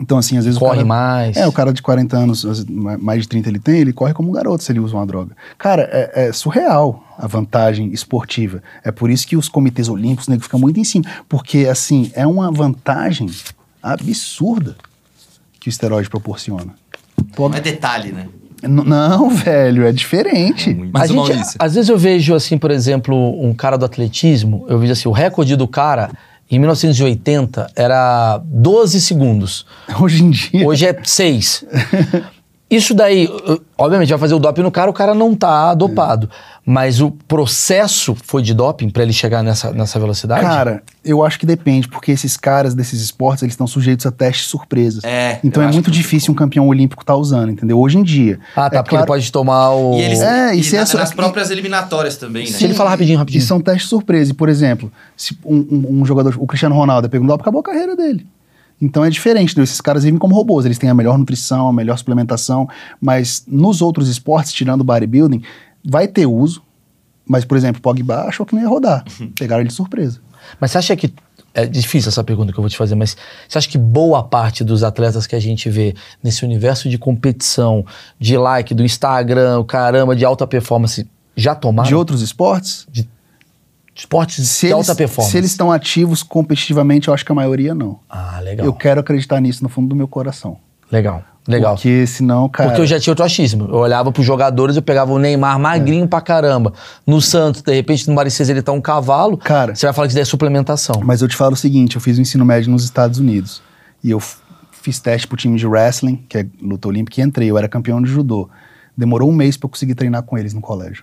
Então, 0.00 0.18
assim, 0.18 0.36
às 0.36 0.44
vezes 0.44 0.56
o 0.56 0.60
Corre 0.60 0.76
cara- 0.76 0.86
mais. 0.86 1.36
É, 1.36 1.46
o 1.46 1.52
cara 1.52 1.72
de 1.72 1.80
40 1.80 2.16
anos, 2.16 2.66
mais 3.00 3.22
de 3.22 3.28
30 3.28 3.48
ele 3.48 3.58
tem, 3.58 3.78
ele 3.80 3.92
corre 3.92 4.12
como 4.12 4.28
um 4.28 4.32
garoto 4.32 4.62
se 4.62 4.70
ele 4.70 4.80
usa 4.80 4.94
uma 4.94 5.06
droga. 5.06 5.34
Cara, 5.58 5.88
é, 5.90 6.26
é 6.28 6.32
surreal 6.32 7.02
a 7.18 7.26
vantagem 7.26 7.90
esportiva. 7.92 8.62
É 8.84 8.90
por 8.92 9.08
isso 9.10 9.26
que 9.26 9.36
os 9.36 9.48
comitês 9.48 9.88
olímpicos, 9.88 10.28
nego, 10.28 10.42
ficam 10.42 10.60
muito 10.60 10.78
em 10.78 10.84
cima. 10.84 11.04
Porque, 11.28 11.66
assim, 11.70 12.10
é 12.14 12.26
uma 12.26 12.50
vantagem 12.52 13.28
absurda 13.82 14.76
que 15.60 15.68
o 15.68 15.70
esteroide 15.70 16.08
proporciona. 16.10 16.74
Pô, 17.34 17.48
Não 17.48 17.56
é 17.56 17.60
detalhe, 17.60 18.12
né? 18.12 18.26
n- 18.62 18.84
não, 18.84 19.30
velho, 19.34 19.84
é 19.86 19.92
diferente. 19.92 20.74
Mas 20.92 21.10
a 21.10 21.14
o 21.14 21.26
gente, 21.26 21.56
às 21.58 21.74
vezes 21.74 21.88
eu 21.88 21.98
vejo, 21.98 22.34
assim, 22.34 22.58
por 22.58 22.70
exemplo, 22.70 23.14
um 23.42 23.54
cara 23.54 23.76
do 23.76 23.84
atletismo, 23.84 24.64
eu 24.68 24.78
vejo 24.78 24.92
assim, 24.92 25.08
o 25.08 25.12
recorde 25.12 25.56
do 25.56 25.68
cara, 25.68 26.10
em 26.50 26.58
1980, 26.58 27.72
era 27.74 28.40
12 28.44 29.00
segundos. 29.00 29.66
Hoje 30.00 30.22
em 30.22 30.30
dia. 30.30 30.66
Hoje 30.66 30.86
é 30.86 30.96
6. 31.02 31.64
Isso 32.68 32.92
daí, 32.94 33.26
uh, 33.26 33.60
obviamente, 33.78 34.08
vai 34.10 34.18
fazer 34.18 34.34
o 34.34 34.40
doping 34.40 34.62
no 34.62 34.72
cara, 34.72 34.90
o 34.90 34.92
cara 34.92 35.14
não 35.14 35.36
tá 35.36 35.72
dopado. 35.72 36.28
Mas 36.68 37.00
o 37.00 37.12
processo 37.12 38.16
foi 38.24 38.42
de 38.42 38.52
doping 38.52 38.90
pra 38.90 39.04
ele 39.04 39.12
chegar 39.12 39.40
nessa, 39.40 39.70
nessa 39.72 40.00
velocidade? 40.00 40.40
Cara, 40.40 40.82
eu 41.04 41.24
acho 41.24 41.38
que 41.38 41.46
depende, 41.46 41.86
porque 41.86 42.10
esses 42.10 42.36
caras 42.36 42.74
desses 42.74 43.00
esportes, 43.00 43.44
eles 43.44 43.52
estão 43.52 43.68
sujeitos 43.68 44.04
a 44.04 44.10
testes 44.10 44.48
surpresas. 44.48 45.04
É, 45.04 45.38
Então 45.44 45.62
é 45.62 45.66
muito 45.70 45.84
que- 45.92 45.96
difícil 45.96 46.32
um 46.32 46.34
campeão 46.34 46.66
olímpico 46.66 47.04
estar 47.04 47.14
usando, 47.14 47.52
entendeu? 47.52 47.78
Hoje 47.78 47.98
em 47.98 48.02
dia. 48.02 48.40
Ah, 48.56 48.68
tá, 48.68 48.78
é 48.78 48.82
porque 48.82 48.90
claro- 48.90 49.04
ele 49.04 49.06
pode 49.06 49.30
tomar 49.30 49.70
o... 49.70 49.94
E 49.94 50.00
eles. 50.02 50.20
É, 50.20 50.56
e 50.56 50.58
e 50.58 50.64
se 50.64 50.74
na- 50.74 50.82
essa- 50.82 50.98
nas 50.98 51.12
próprias 51.14 51.50
eliminatórias 51.52 52.16
também, 52.16 52.46
né? 52.46 52.50
Se 52.58 52.64
ele 52.64 52.74
falar 52.74 52.90
rapidinho, 52.90 53.16
rapidinho. 53.18 53.42
E 53.42 53.46
são 53.46 53.60
testes 53.60 53.88
surpresa. 53.88 54.32
E, 54.32 54.34
por 54.34 54.48
exemplo, 54.48 54.90
se 55.16 55.38
um, 55.44 55.54
um- 55.70 56.00
um 56.00 56.04
jogador, 56.04 56.34
o 56.36 56.46
Cristiano 56.48 56.74
Ronaldo, 56.74 57.08
pegou 57.08 57.24
um 57.24 57.28
doping, 57.28 57.42
acabou 57.42 57.60
a 57.60 57.64
carreira 57.64 57.94
dele. 57.94 58.26
Então 58.80 59.04
é 59.04 59.10
diferente, 59.10 59.52
entendeu? 59.52 59.64
esses 59.64 59.80
caras 59.80 60.04
vivem 60.04 60.18
como 60.18 60.34
robôs, 60.34 60.66
eles 60.66 60.78
têm 60.78 60.90
a 60.90 60.94
melhor 60.94 61.16
nutrição, 61.16 61.68
a 61.68 61.72
melhor 61.72 61.96
suplementação, 61.96 62.68
mas 63.00 63.44
nos 63.46 63.80
outros 63.80 64.08
esportes, 64.08 64.52
tirando 64.52 64.82
o 64.82 64.84
bodybuilding, 64.84 65.42
vai 65.84 66.06
ter 66.06 66.26
uso, 66.26 66.62
mas, 67.26 67.44
por 67.44 67.56
exemplo, 67.56 67.78
o 67.78 67.82
Pogba 67.82 68.22
achou 68.22 68.46
que 68.46 68.54
não 68.54 68.62
ia 68.62 68.68
rodar, 68.68 69.04
pegaram 69.38 69.62
ele 69.62 69.68
de 69.68 69.74
surpresa. 69.74 70.20
Mas 70.60 70.70
você 70.70 70.78
acha 70.78 70.96
que. 70.96 71.12
É 71.52 71.64
difícil 71.64 72.10
essa 72.10 72.22
pergunta 72.22 72.52
que 72.52 72.58
eu 72.58 72.62
vou 72.62 72.68
te 72.68 72.76
fazer, 72.76 72.94
mas 72.94 73.16
você 73.48 73.56
acha 73.56 73.66
que 73.66 73.78
boa 73.78 74.22
parte 74.22 74.62
dos 74.62 74.82
atletas 74.82 75.26
que 75.26 75.34
a 75.34 75.40
gente 75.40 75.70
vê 75.70 75.94
nesse 76.22 76.44
universo 76.44 76.86
de 76.86 76.98
competição, 76.98 77.82
de 78.20 78.36
like, 78.36 78.74
do 78.74 78.84
Instagram, 78.84 79.60
o 79.60 79.64
caramba, 79.64 80.14
de 80.14 80.22
alta 80.22 80.46
performance, 80.46 81.08
já 81.34 81.54
tomaram? 81.54 81.88
De 81.88 81.94
outros 81.94 82.20
esportes, 82.20 82.86
esportes 83.96 84.48
se 84.48 84.66
de 84.66 84.72
eles, 84.72 84.88
alta 84.88 84.94
performance? 84.94 85.32
se 85.32 85.38
eles 85.38 85.50
estão 85.50 85.72
ativos 85.72 86.22
competitivamente, 86.22 87.08
eu 87.08 87.14
acho 87.14 87.24
que 87.24 87.32
a 87.32 87.34
maioria 87.34 87.74
não. 87.74 87.98
Ah, 88.08 88.38
legal. 88.40 88.66
Eu 88.66 88.72
quero 88.72 89.00
acreditar 89.00 89.40
nisso 89.40 89.62
no 89.62 89.68
fundo 89.68 89.88
do 89.88 89.96
meu 89.96 90.06
coração. 90.06 90.58
Legal, 90.92 91.22
legal. 91.48 91.74
Porque 91.74 92.06
senão, 92.06 92.48
cara... 92.48 92.68
Porque 92.68 92.82
eu 92.82 92.86
já 92.86 93.00
tinha 93.00 93.10
outro 93.10 93.24
achismo. 93.24 93.64
Eu 93.64 93.76
olhava 93.76 94.12
pros 94.12 94.24
jogadores, 94.24 94.76
eu 94.76 94.82
pegava 94.82 95.12
o 95.12 95.18
Neymar 95.18 95.58
magrinho 95.58 96.06
pra 96.06 96.20
caramba. 96.20 96.72
No 97.06 97.20
Santos, 97.20 97.62
de 97.62 97.74
repente, 97.74 98.06
no 98.08 98.14
Maricês 98.14 98.48
ele 98.48 98.62
tá 98.62 98.70
um 98.70 98.80
cavalo. 98.80 99.36
Cara- 99.36 99.74
Você 99.74 99.86
vai 99.86 99.92
falar 99.92 100.06
que 100.06 100.10
isso 100.10 100.16
daí 100.16 100.22
é 100.22 100.26
suplementação. 100.26 101.00
Mas 101.04 101.22
eu 101.22 101.28
te 101.28 101.34
falo 101.34 101.54
o 101.54 101.56
seguinte, 101.56 101.96
eu 101.96 102.00
fiz 102.00 102.18
o 102.18 102.20
ensino 102.20 102.44
médio 102.44 102.70
nos 102.70 102.84
Estados 102.84 103.18
Unidos. 103.18 103.60
E 104.04 104.10
eu 104.10 104.20
fiz 104.70 105.00
teste 105.00 105.26
pro 105.26 105.36
time 105.36 105.58
de 105.58 105.66
wrestling, 105.66 106.24
que 106.28 106.38
é 106.38 106.46
luta 106.62 106.86
olímpica, 106.86 107.20
e 107.20 107.24
entrei. 107.24 107.50
Eu 107.50 107.58
era 107.58 107.66
campeão 107.68 108.00
de 108.00 108.08
judô. 108.10 108.48
Demorou 108.96 109.28
um 109.28 109.34
mês 109.34 109.56
pra 109.56 109.66
eu 109.66 109.70
conseguir 109.70 109.94
treinar 109.96 110.22
com 110.22 110.38
eles 110.38 110.54
no 110.54 110.60
colégio. 110.60 111.02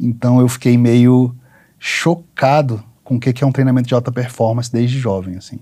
Então 0.00 0.40
eu 0.40 0.48
fiquei 0.48 0.76
meio 0.78 1.34
chocado 1.86 2.82
com 3.04 3.14
o 3.14 3.20
que 3.20 3.44
é 3.44 3.46
um 3.46 3.52
treinamento 3.52 3.86
de 3.86 3.94
alta 3.94 4.10
performance 4.10 4.70
desde 4.72 4.98
jovem, 4.98 5.36
assim. 5.36 5.60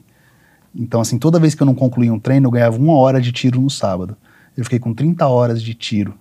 Então, 0.74 0.98
assim, 1.02 1.18
toda 1.18 1.38
vez 1.38 1.54
que 1.54 1.62
eu 1.62 1.66
não 1.66 1.74
concluía 1.74 2.10
um 2.12 2.18
treino, 2.18 2.46
eu 2.46 2.50
ganhava 2.50 2.78
uma 2.78 2.94
hora 2.94 3.20
de 3.20 3.30
tiro 3.30 3.60
no 3.60 3.68
sábado. 3.68 4.16
Eu 4.56 4.64
fiquei 4.64 4.78
com 4.78 4.94
30 4.94 5.26
horas 5.28 5.62
de 5.62 5.74
tiro 5.74 6.14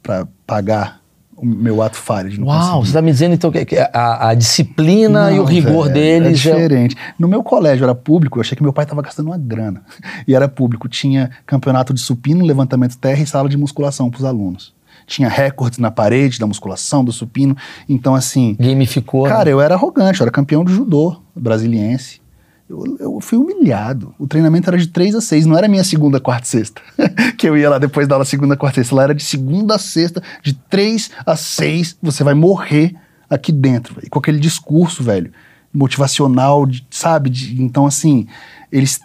pra 0.00 0.24
pagar 0.46 1.00
o 1.36 1.44
meu 1.44 1.82
ato 1.82 1.96
falho 1.96 2.30
de 2.30 2.38
não 2.38 2.46
Uau, 2.46 2.58
conseguir. 2.76 2.86
você 2.86 2.92
tá 2.92 3.02
me 3.02 3.10
dizendo 3.10 3.34
então 3.34 3.50
que 3.50 3.76
a, 3.92 4.28
a 4.28 4.34
disciplina 4.34 5.32
e 5.32 5.34
o 5.40 5.42
Não, 5.42 5.44
rigor 5.46 5.88
velho, 5.88 5.94
deles 5.94 6.46
É 6.46 6.50
é- 6.50 6.54
diferente. 6.54 6.96
No 7.18 7.26
meu 7.26 7.42
colégio 7.42 7.82
era 7.82 7.94
público, 7.94 8.38
eu 8.38 8.42
achei 8.42 8.54
que 8.56 8.62
meu 8.62 8.72
pai 8.72 8.86
tava 8.86 9.02
gastando 9.02 9.26
uma 9.26 9.38
grana. 9.38 9.82
E 10.28 10.34
era 10.34 10.48
público. 10.48 10.88
Tinha 10.88 11.28
campeonato 11.44 11.92
de 11.92 12.00
supino, 12.00 12.44
levantamento 12.44 12.96
terra 12.98 13.20
e 13.20 13.26
sala 13.26 13.48
de 13.48 13.56
musculação 13.56 14.08
pros 14.10 14.24
alunos. 14.24 14.72
Tinha 15.10 15.28
recordes 15.28 15.80
na 15.80 15.90
parede 15.90 16.38
da 16.38 16.46
musculação, 16.46 17.04
do 17.04 17.10
supino. 17.12 17.56
Então, 17.88 18.14
assim. 18.14 18.56
gamificou. 18.60 19.24
né? 19.24 19.28
Cara, 19.30 19.50
eu 19.50 19.60
era 19.60 19.74
arrogante, 19.74 20.20
eu 20.20 20.24
era 20.24 20.30
campeão 20.30 20.64
de 20.64 20.72
judô 20.72 21.20
brasiliense. 21.34 22.20
Eu, 22.68 22.96
eu 23.00 23.20
fui 23.20 23.36
humilhado. 23.36 24.14
O 24.20 24.28
treinamento 24.28 24.70
era 24.70 24.78
de 24.78 24.86
3 24.86 25.16
a 25.16 25.20
6, 25.20 25.46
não 25.46 25.58
era 25.58 25.66
minha 25.66 25.82
segunda, 25.82 26.20
quarta 26.20 26.44
e 26.46 26.48
sexta. 26.50 26.80
que 27.36 27.48
eu 27.48 27.56
ia 27.58 27.68
lá 27.68 27.78
depois 27.78 28.06
da 28.06 28.14
aula 28.14 28.24
segunda, 28.24 28.56
quarta 28.56 28.78
e 28.78 28.84
sexta. 28.84 28.94
Lá 28.94 29.02
era 29.02 29.14
de 29.14 29.24
segunda 29.24 29.74
a 29.74 29.78
sexta, 29.78 30.22
de 30.44 30.52
3 30.54 31.10
a 31.26 31.34
6. 31.34 31.96
Você 32.00 32.22
vai 32.22 32.34
morrer 32.34 32.94
aqui 33.28 33.50
dentro, 33.50 33.96
velho. 33.96 34.06
Com 34.08 34.20
aquele 34.20 34.38
discurso, 34.38 35.02
velho, 35.02 35.32
motivacional, 35.74 36.64
de- 36.66 36.86
sabe? 36.88 37.28
De- 37.30 37.60
então, 37.60 37.84
assim, 37.86 38.28
eles. 38.70 39.00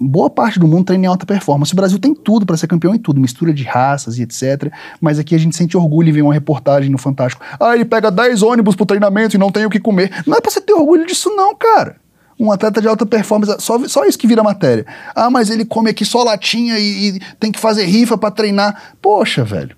Boa 0.00 0.30
parte 0.30 0.58
do 0.58 0.66
mundo 0.66 0.86
treina 0.86 1.04
em 1.04 1.08
alta 1.08 1.26
performance. 1.26 1.72
O 1.72 1.76
Brasil 1.76 1.98
tem 1.98 2.14
tudo 2.14 2.46
para 2.46 2.56
ser 2.56 2.66
campeão 2.66 2.94
em 2.94 2.98
tudo, 2.98 3.20
mistura 3.20 3.52
de 3.52 3.62
raças 3.62 4.18
e 4.18 4.22
etc. 4.22 4.72
Mas 5.00 5.18
aqui 5.18 5.34
a 5.34 5.38
gente 5.38 5.54
sente 5.54 5.76
orgulho 5.76 6.08
em 6.08 6.12
ver 6.12 6.22
uma 6.22 6.32
reportagem 6.32 6.90
no 6.90 6.96
Fantástico. 6.98 7.44
Ah, 7.60 7.74
ele 7.74 7.84
pega 7.84 8.10
10 8.10 8.42
ônibus 8.42 8.74
pro 8.74 8.86
treinamento 8.86 9.36
e 9.36 9.38
não 9.38 9.50
tem 9.50 9.66
o 9.66 9.70
que 9.70 9.78
comer. 9.78 10.10
Não 10.26 10.36
é 10.36 10.40
pra 10.40 10.50
você 10.50 10.60
ter 10.60 10.72
orgulho 10.72 11.06
disso, 11.06 11.28
não, 11.36 11.54
cara. 11.54 11.96
Um 12.38 12.50
atleta 12.50 12.80
de 12.80 12.88
alta 12.88 13.04
performance, 13.04 13.54
só, 13.60 13.86
só 13.86 14.04
isso 14.06 14.18
que 14.18 14.26
vira 14.26 14.42
matéria. 14.42 14.86
Ah, 15.14 15.28
mas 15.28 15.50
ele 15.50 15.64
come 15.66 15.90
aqui 15.90 16.06
só 16.06 16.22
latinha 16.24 16.78
e, 16.78 17.08
e 17.16 17.20
tem 17.38 17.52
que 17.52 17.60
fazer 17.60 17.84
rifa 17.84 18.16
pra 18.16 18.30
treinar. 18.30 18.94
Poxa, 19.02 19.44
velho. 19.44 19.76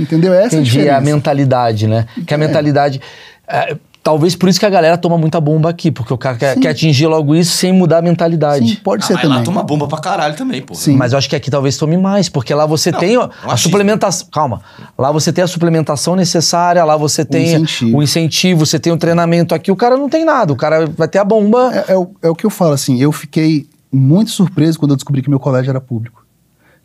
Entendeu? 0.00 0.32
Essa 0.32 0.56
a 0.56 0.60
Entendi, 0.60 0.78
é 0.78 0.80
a 0.80 0.84
diferença. 0.84 1.00
mentalidade, 1.02 1.86
né? 1.86 2.06
Que 2.26 2.32
a 2.32 2.36
É. 2.36 2.40
mentalidade. 2.40 3.00
é, 3.46 3.76
talvez 4.08 4.34
por 4.34 4.48
isso 4.48 4.58
que 4.58 4.64
a 4.64 4.70
galera 4.70 4.96
toma 4.96 5.18
muita 5.18 5.38
bomba 5.38 5.68
aqui, 5.68 5.90
porque 5.90 6.14
o 6.14 6.16
cara 6.16 6.34
quer, 6.38 6.58
quer 6.58 6.70
atingir 6.70 7.06
logo 7.06 7.34
isso 7.34 7.54
sem 7.54 7.74
mudar 7.74 7.98
a 7.98 8.02
mentalidade. 8.02 8.66
Sim, 8.66 8.76
pode 8.76 9.04
Ah, 9.04 9.06
ser 9.06 9.12
mas 9.12 9.22
também. 9.22 9.36
lá 9.36 9.44
toma 9.44 9.62
bomba 9.62 9.86
pra 9.86 9.98
caralho 9.98 10.34
também, 10.34 10.62
pô. 10.62 10.74
Sim. 10.74 10.96
Mas 10.96 11.12
eu 11.12 11.18
acho 11.18 11.28
que 11.28 11.36
aqui 11.36 11.50
talvez 11.50 11.76
tome 11.76 11.98
mais, 11.98 12.26
porque 12.30 12.54
lá 12.54 12.64
você 12.64 12.90
Não, 12.90 12.98
tem 12.98 13.16
é 13.16 13.28
a, 13.44 13.54
suplementação. 13.58 14.26
Calma. 14.32 14.62
Lá 14.96 15.12
você 15.12 15.30
tem 15.30 15.44
a 15.44 15.46
suplementação 15.46 16.16
necessária, 16.16 16.82
lá 16.84 16.96
você 16.96 17.22
tem 17.22 17.48
incentivo. 17.48 17.98
o 17.98 18.02
incentivo, 18.02 18.64
você 18.64 18.78
tem 18.78 18.90
o 18.90 18.96
treinamento. 18.96 19.54
Aqui 19.54 19.70
o 19.70 19.76
cara 19.76 19.94
não 19.94 20.08
tem 20.08 20.24
nada, 20.24 20.54
o 20.54 20.56
cara 20.56 20.86
vai 20.86 21.06
ter 21.06 21.18
a 21.18 21.24
bomba. 21.24 21.70
É, 21.86 21.92
é 21.92 21.96
o, 21.98 22.10
é 22.22 22.30
o 22.30 22.34
que 22.34 22.46
eu 22.46 22.50
falo, 22.50 22.72
assim, 22.72 22.98
eu 22.98 23.12
fiquei 23.12 23.66
muito 23.92 24.30
surpreso 24.30 24.78
quando 24.78 24.92
eu 24.92 24.96
descobri 24.96 25.20
que 25.20 25.28
meu 25.28 25.38
colégio 25.38 25.68
era 25.68 25.82
público. 25.82 26.17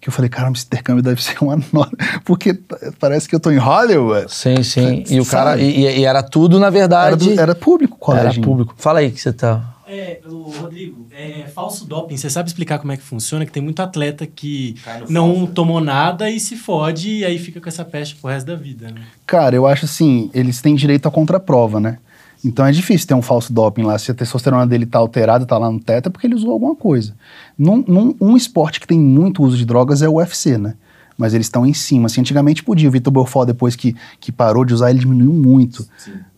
Que 0.03 0.09
eu 0.09 0.13
falei, 0.13 0.27
caramba, 0.29 0.57
esse 0.57 0.65
intercâmbio 0.65 1.01
deve 1.01 1.23
ser 1.23 1.37
uma 1.41 1.55
nota. 1.71 1.95
Porque 2.25 2.53
parece 2.99 3.29
que 3.29 3.33
eu 3.33 3.39
tô 3.39 3.49
em 3.51 3.57
Hollywood. 3.57 4.25
Sim, 4.27 4.61
sim. 4.61 5.03
E 5.09 5.17
o 5.21 5.25
cara. 5.25 5.57
E, 5.57 5.79
e 5.99 6.03
era 6.03 6.21
tudo, 6.21 6.59
na 6.59 6.65
Era, 6.67 6.71
verdade. 6.71 7.33
do- 7.33 7.39
era 7.39 7.55
público 7.55 7.95
o 7.99 8.11
era 8.11 8.19
colégio. 8.23 8.41
público. 8.43 8.75
Fala 8.77 8.99
aí 8.99 9.09
que 9.11 9.21
você 9.21 9.31
tá. 9.31 9.69
É, 9.87 10.19
o 10.25 10.49
Rodrigo, 10.49 11.05
é 11.11 11.45
falso 11.53 11.85
doping. 11.85 12.17
Você 12.17 12.29
sabe 12.29 12.49
explicar 12.49 12.79
como 12.79 12.91
é 12.91 12.97
que 12.97 13.03
funciona? 13.03 13.45
Que 13.45 13.51
tem 13.51 13.61
muito 13.63 13.79
atleta 13.81 14.25
que 14.27 14.75
não 15.07 15.35
falso. 15.35 15.51
tomou 15.53 15.79
nada 15.79 16.29
e 16.29 16.39
se 16.39 16.55
fode 16.57 17.09
e 17.19 17.25
aí 17.25 17.37
fica 17.39 17.61
com 17.61 17.69
essa 17.69 17.85
peste 17.85 18.15
pro 18.15 18.29
resto 18.29 18.47
da 18.47 18.55
vida, 18.55 18.87
né? 18.91 19.01
Cara, 19.25 19.55
eu 19.55 19.65
acho 19.67 19.85
assim, 19.85 20.29
eles 20.33 20.61
têm 20.61 20.75
direito 20.75 21.07
à 21.07 21.11
contraprova, 21.11 21.79
né? 21.79 21.97
Então 22.43 22.65
é 22.65 22.71
difícil 22.71 23.07
ter 23.07 23.13
um 23.13 23.21
falso 23.21 23.53
doping 23.53 23.83
lá. 23.83 23.97
Se 23.97 24.11
a 24.11 24.13
testosterona 24.13 24.67
dele 24.67 24.85
tá 24.85 24.99
alterada, 24.99 25.45
tá 25.45 25.57
lá 25.57 25.71
no 25.71 25.79
teto, 25.79 26.07
é 26.07 26.09
porque 26.11 26.27
ele 26.27 26.35
usou 26.35 26.51
alguma 26.51 26.75
coisa. 26.75 27.15
Num, 27.57 27.83
num- 27.87 28.15
um 28.19 28.35
esporte 28.35 28.79
que 28.79 28.87
tem 28.87 28.99
muito 28.99 29.41
uso 29.43 29.55
de 29.57 29.65
drogas 29.65 30.01
é 30.01 30.09
o 30.09 30.15
UFC, 30.15 30.57
né? 30.57 30.73
Mas 31.17 31.33
eles 31.33 31.45
estão 31.47 31.65
em 31.65 31.73
cima. 31.73 32.07
Assim, 32.07 32.19
antigamente 32.21 32.63
podia. 32.63 32.89
O 32.89 32.91
Vitor 32.91 33.13
Belfort, 33.13 33.47
depois 33.47 33.75
que, 33.75 33.95
que 34.19 34.31
parou 34.31 34.65
de 34.65 34.73
usar, 34.73 34.89
ele 34.89 34.99
diminuiu 34.99 35.31
muito. 35.31 35.87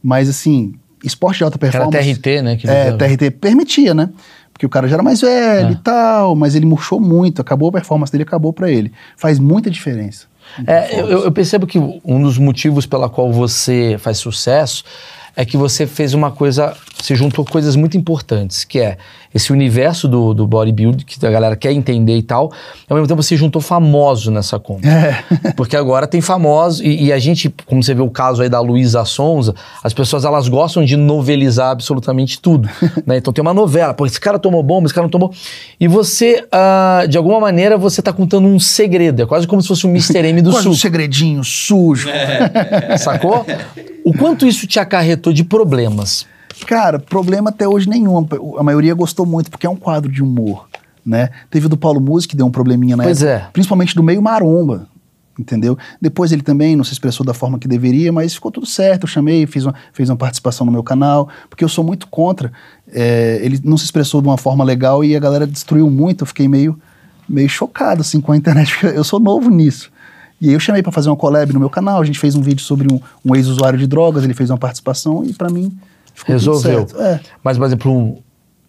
Mas 0.04 0.30
assim, 0.30 0.76
esporte 1.04 1.38
de 1.40 1.44
alta 1.46 1.58
Que 1.58 1.66
era 1.66 1.72
performance... 1.90 2.16
TRT, 2.20 2.42
né? 2.42 2.56
Que 2.58 2.68
É, 2.70 2.92
TRT 2.92 3.32
permitia, 3.32 3.94
né? 3.94 4.10
Porque 4.54 4.66
o 4.66 4.70
cara 4.70 4.88
já 4.88 4.96
era 4.96 5.04
mais 5.04 5.22
velho 5.22 5.70
É. 5.70 5.72
e 5.72 5.76
tal, 5.78 6.36
mas 6.36 6.56
ele 6.56 6.66
murchou 6.66 7.00
muito, 7.00 7.42
acabou 7.42 7.70
a 7.70 7.72
performance 7.74 8.12
dele, 8.12 8.24
acabou 8.24 8.54
pra 8.54 8.70
ele. 8.72 8.92
Faz 9.18 9.38
muita 9.40 9.70
diferença. 9.72 10.28
É, 10.68 11.02
eu, 11.02 11.08
eu 11.24 11.32
percebo 11.32 11.66
que 11.66 11.80
um 11.80 12.22
dos 12.22 12.38
motivos 12.38 12.86
pela 12.86 13.10
qual 13.10 13.34
você 13.34 13.98
faz 14.00 14.18
sucesso 14.20 14.84
é 15.36 15.46
que 15.46 15.58
você 15.58 15.86
fez 15.86 16.14
uma 16.14 16.32
coisa, 16.32 16.76
você 16.98 17.16
juntou 17.16 17.46
coisas 17.46 17.76
muito 17.76 17.98
importantes, 17.98 18.64
que 18.64 18.80
é 18.80 18.98
esse 19.36 19.52
universo 19.52 20.08
do, 20.08 20.34
do 20.34 20.48
bodybuilding, 20.48 21.04
que 21.04 21.26
a 21.26 21.30
galera 21.30 21.58
quer 21.58 21.74
entender 21.74 22.16
e 22.16 22.24
tal, 22.24 22.54
e 22.80 22.86
ao 22.90 22.96
mesmo 22.96 23.06
tempo 23.06 23.22
você 23.22 23.36
juntou 23.36 23.62
famoso 23.62 24.32
nessa 24.32 24.58
conta. 24.58 24.88
Porque 25.58 25.76
agora 25.76 26.08
tem 26.08 26.22
famosos, 26.22 26.80
e, 26.80 27.04
e 27.04 27.14
a 27.14 27.20
gente, 27.20 27.54
como 27.66 27.84
você 27.84 27.94
vê 27.94 28.02
o 28.02 28.10
caso 28.10 28.42
aí 28.42 28.48
da 28.48 28.62
Luísa 28.62 29.04
Sonza, 29.04 29.54
as 29.84 29.94
pessoas 29.94 30.24
elas 30.24 30.48
gostam 30.48 30.86
de 30.86 30.96
novelizar 30.96 31.72
absolutamente 31.72 32.40
tudo. 32.40 32.70
né? 33.06 33.18
Então 33.18 33.34
tem 33.34 33.42
uma 33.42 33.54
novela, 33.54 33.94
pô, 33.94 34.06
esse 34.06 34.22
cara 34.22 34.40
tomou 34.40 34.64
bomba, 34.64 34.86
esse 34.86 34.94
cara 34.94 35.04
não 35.04 35.12
tomou. 35.12 35.34
E 35.78 35.86
você, 35.86 36.48
ah, 36.50 37.04
de 37.10 37.18
alguma 37.18 37.42
maneira, 37.42 37.78
você 37.78 38.02
tá 38.02 38.14
contando 38.14 38.48
um 38.48 38.58
segredo, 38.58 39.22
é 39.22 39.26
quase 39.26 39.46
como 39.46 39.62
se 39.62 39.68
fosse 39.68 39.86
um 39.86 39.90
Mr. 39.90 40.26
M 40.30 40.42
do 40.42 40.52
Quase 40.56 40.70
um 40.70 40.72
Sul. 40.72 40.80
segredinho 40.80 41.44
sujo. 41.44 42.08
Sacou? 42.98 43.46
O 44.06 44.14
quanto 44.14 44.48
isso 44.48 44.66
te 44.66 44.80
acarretou 44.80 45.34
de 45.34 45.44
problemas? 45.44 46.26
Cara, 46.68 47.00
problema 47.00 47.50
até 47.50 47.68
hoje 47.68 47.88
nenhum. 47.90 48.26
A 48.58 48.64
maioria 48.64 48.94
gostou 48.94 49.26
muito, 49.26 49.52
porque 49.52 49.68
é 49.68 49.70
um 49.70 49.76
quadro 49.76 50.12
de 50.12 50.24
humor. 50.24 50.68
né? 51.06 51.30
Teve 51.52 51.68
o 51.68 51.70
do 51.70 51.78
Paulo 51.78 52.02
Music, 52.02 52.30
que 52.32 52.36
deu 52.36 52.46
um 52.46 52.52
probleminha 52.52 52.96
na 52.98 53.04
Pois 53.04 53.22
época, 53.22 53.48
é. 53.48 53.52
principalmente 53.52 53.94
do 53.96 54.02
meio 54.02 54.22
maromba, 54.22 54.88
entendeu? 55.38 55.78
Depois 56.02 56.32
ele 56.32 56.42
também 56.42 56.76
não 56.76 56.84
se 56.84 56.94
expressou 56.94 57.24
da 57.26 57.34
forma 57.34 57.60
que 57.60 57.68
deveria, 57.68 58.12
mas 58.12 58.34
ficou 58.34 58.52
tudo 58.52 58.66
certo. 58.66 59.04
Eu 59.04 59.08
chamei, 59.08 59.46
fiz 59.46 59.66
uma, 59.66 59.76
fez 59.94 60.10
uma 60.10 60.16
participação 60.16 60.66
no 60.66 60.72
meu 60.72 60.82
canal, 60.82 61.30
porque 61.50 61.64
eu 61.64 61.70
sou 61.70 61.84
muito 61.84 62.08
contra. 62.08 62.52
É, 62.92 63.40
ele 63.44 63.60
não 63.64 63.78
se 63.78 63.86
expressou 63.86 64.22
de 64.22 64.28
uma 64.28 64.38
forma 64.38 64.64
legal 64.64 65.04
e 65.04 65.16
a 65.16 65.20
galera 65.20 65.46
destruiu 65.46 65.90
muito. 65.92 66.24
Eu 66.24 66.26
fiquei 66.28 66.48
meio, 66.48 66.80
meio 67.30 67.50
chocado 67.50 68.02
assim 68.02 68.20
com 68.20 68.32
a 68.32 68.38
internet, 68.38 68.74
eu 68.96 69.04
sou 69.04 69.20
novo 69.20 69.50
nisso. 69.50 69.92
E 70.42 70.50
aí 70.50 70.54
eu 70.54 70.60
chamei 70.60 70.82
pra 70.82 70.92
fazer 70.92 71.10
uma 71.10 71.16
collab 71.16 71.54
no 71.54 71.60
meu 71.60 71.70
canal. 71.70 72.02
A 72.02 72.06
gente 72.06 72.20
fez 72.20 72.36
um 72.36 72.42
vídeo 72.42 72.62
sobre 72.64 72.92
um, 72.92 73.00
um 73.24 73.36
ex-usuário 73.36 73.78
de 73.80 73.88
drogas. 73.88 74.24
Ele 74.24 74.34
fez 74.34 74.50
uma 74.50 74.58
participação 74.58 75.24
e 75.24 75.34
pra 75.34 75.50
mim 75.50 75.72
ficou 76.16 76.34
Resolveu. 76.34 76.88
É. 77.00 77.20
Mas, 77.44 77.58
por 77.58 77.66
exemplo, 77.68 78.18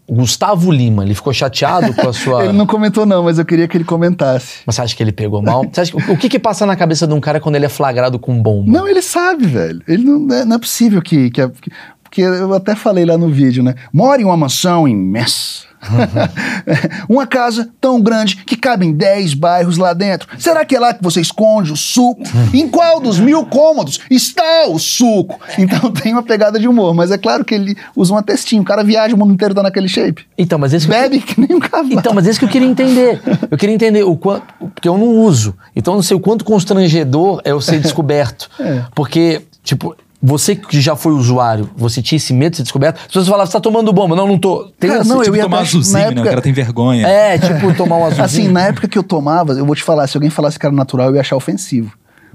o 0.09 0.15
Gustavo 0.15 0.71
Lima, 0.71 1.03
ele 1.05 1.15
ficou 1.15 1.33
chateado 1.33 1.93
com 1.95 2.09
a 2.09 2.13
sua. 2.15 2.45
Ele 2.45 2.53
não 2.53 2.67
comentou 2.67 3.05
não, 3.07 3.25
mas 3.25 3.39
eu 3.39 3.45
queria 3.45 3.67
que 3.67 3.77
ele 3.77 3.83
comentasse. 3.85 4.59
Mas 4.67 4.77
você 4.77 4.83
acha 4.83 4.95
que 4.97 5.03
ele 5.03 5.11
pegou 5.13 5.43
mal? 5.43 5.65
Você 5.73 5.81
acha 5.81 5.93
que- 5.93 6.13
o 6.13 6.17
que 6.17 6.29
que 6.29 6.39
passa 6.39 6.65
na 6.67 6.77
cabeça 6.77 7.07
de 7.07 7.15
um 7.15 7.21
cara 7.21 7.41
quando 7.41 7.57
ele 7.57 7.67
é 7.67 7.69
flagrado 7.69 8.19
com 8.19 8.41
bomba? 8.41 8.71
Não, 8.71 8.87
ele 8.87 9.03
sabe, 9.03 9.47
velho. 9.47 9.83
Ele 9.89 10.05
não, 10.05 10.33
é, 10.35 10.45
não 10.45 10.57
é 10.57 10.59
possível 10.61 11.03
que, 11.03 11.31
que, 11.31 11.49
que- 11.49 11.71
Porque 12.09 12.23
eu 12.23 12.55
até 12.55 12.75
falei 12.75 13.05
lá 13.05 13.19
no 13.19 13.29
vídeo, 13.29 13.63
né? 13.63 13.75
Mora 13.93 14.21
em 14.21 14.25
uma 14.25 14.37
mansão 14.37 14.87
imensa. 14.89 15.67
uma 17.09 17.27
casa 17.27 17.69
tão 17.81 18.01
grande 18.01 18.37
que 18.45 18.57
cabem 18.57 18.93
10 18.93 19.35
bairros 19.35 19.79
lá 19.79 19.93
dentro. 19.93 20.29
Será 20.39 20.65
que 20.65 20.75
é 20.75 20.81
lá 20.81 20.95
que 20.95 21.03
você 21.03 21.21
esconde 21.21 21.73
o 21.73 21.77
suco? 21.77 22.23
em 22.53 22.69
qual 22.69 23.01
dos 23.01 23.19
mil 23.19 23.45
cômodos 23.47 24.01
está 24.11 24.67
o 24.69 24.79
suco? 24.79 25.39
Então 25.59 25.91
tem 25.91 26.13
uma 26.13 26.23
pegada 26.23 26.59
de 26.59 26.67
humor, 26.67 26.95
mas 26.95 27.11
é 27.11 27.19
claro 27.19 27.45
que 27.45 27.55
ele 27.55 27.77
usa 27.95 28.13
uma 28.13 28.23
testinha. 28.23 28.63
O 28.63 28.65
cara 28.65 28.83
viaja, 28.83 29.15
o 29.15 29.19
mundo 29.19 29.33
inteiro 29.33 29.55
tá 29.55 29.63
naquele 29.63 29.89
shape. 29.89 30.27
Então, 30.37 30.59
mas 30.59 30.73
esse 30.73 30.87
Bebe 30.87 31.21
que 31.21 31.41
nem 31.41 31.57
um 31.57 31.61
cavalo. 31.61 31.93
Então, 31.93 32.15
mas 32.15 32.27
esse 32.27 32.39
que 32.39 32.45
eu 32.45 32.49
queria 32.49 32.69
entender. 32.69 33.21
Eu 33.51 33.59
queria 33.59 33.75
entender 33.75 34.03
o 34.03 34.17
quanto. 34.17 34.47
Porque 34.59 34.89
eu 34.89 34.97
não 34.97 35.09
uso. 35.09 35.55
Então, 35.75 35.95
eu 35.95 35.97
não 35.97 36.03
sei 36.03 36.17
o 36.17 36.21
quanto 36.21 36.45
constrangedor 36.45 37.41
é 37.45 37.53
eu 37.53 37.61
ser 37.61 37.81
descoberto. 37.81 38.49
É. 38.59 38.85
Porque, 38.95 39.43
tipo. 39.63 39.95
Você 40.29 40.57
que 40.57 40.81
já 40.81 40.97
foi 40.97 41.13
usuário, 41.13 41.71
você 41.77 42.03
tinha 42.03 42.17
esse 42.17 42.33
medo 42.33 42.51
de 42.53 42.57
ser 42.57 42.63
descoberto? 42.65 42.97
As 42.99 43.07
pessoas 43.07 43.27
falavam, 43.29 43.47
você 43.47 43.53
tá 43.53 43.61
tomando 43.61 43.93
bomba. 43.93 44.17
Não, 44.17 44.27
não 44.27 44.37
tô. 44.37 44.65
Tem 44.79 44.91
Cara, 44.91 45.05
não, 45.05 45.19
eu 45.19 45.23
Tipo 45.25 45.37
ia 45.37 45.43
tomar 45.45 45.59
até- 45.59 45.67
azulzinho, 45.69 45.99
na 45.99 46.01
né? 46.01 46.07
O 46.09 46.13
época- 46.15 46.29
cara 46.31 46.43
tem 46.43 46.53
vergonha. 46.53 47.07
É, 47.07 47.39
tipo, 47.39 47.73
tomar 47.77 47.97
um 47.97 48.05
azulzinho. 48.07 48.25
Assim, 48.25 48.49
na 48.49 48.63
época 48.63 48.89
que 48.89 48.99
eu 48.99 49.05
tomava, 49.05 49.53
eu 49.53 49.65
vou 49.65 49.77
te 49.77 49.85
falar, 49.85 50.07
se 50.09 50.17
alguém 50.17 50.29
falasse 50.29 50.59
que 50.59 50.67
era 50.67 50.75
natural, 50.75 51.11
eu 51.11 51.15
ia 51.15 51.21
achar 51.21 51.37
ofensivo. 51.37 51.93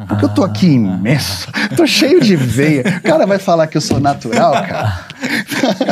Porque 0.08 0.26
eu 0.26 0.30
tô 0.30 0.44
aqui 0.44 0.68
imenso, 0.68 1.48
tô 1.76 1.86
cheio 1.86 2.22
de 2.22 2.36
veia. 2.36 2.84
O 2.98 3.02
cara 3.02 3.26
vai 3.26 3.40
falar 3.40 3.68
que 3.68 3.78
eu 3.78 3.82
sou 3.82 4.00
natural, 4.00 4.52
cara. 4.54 5.06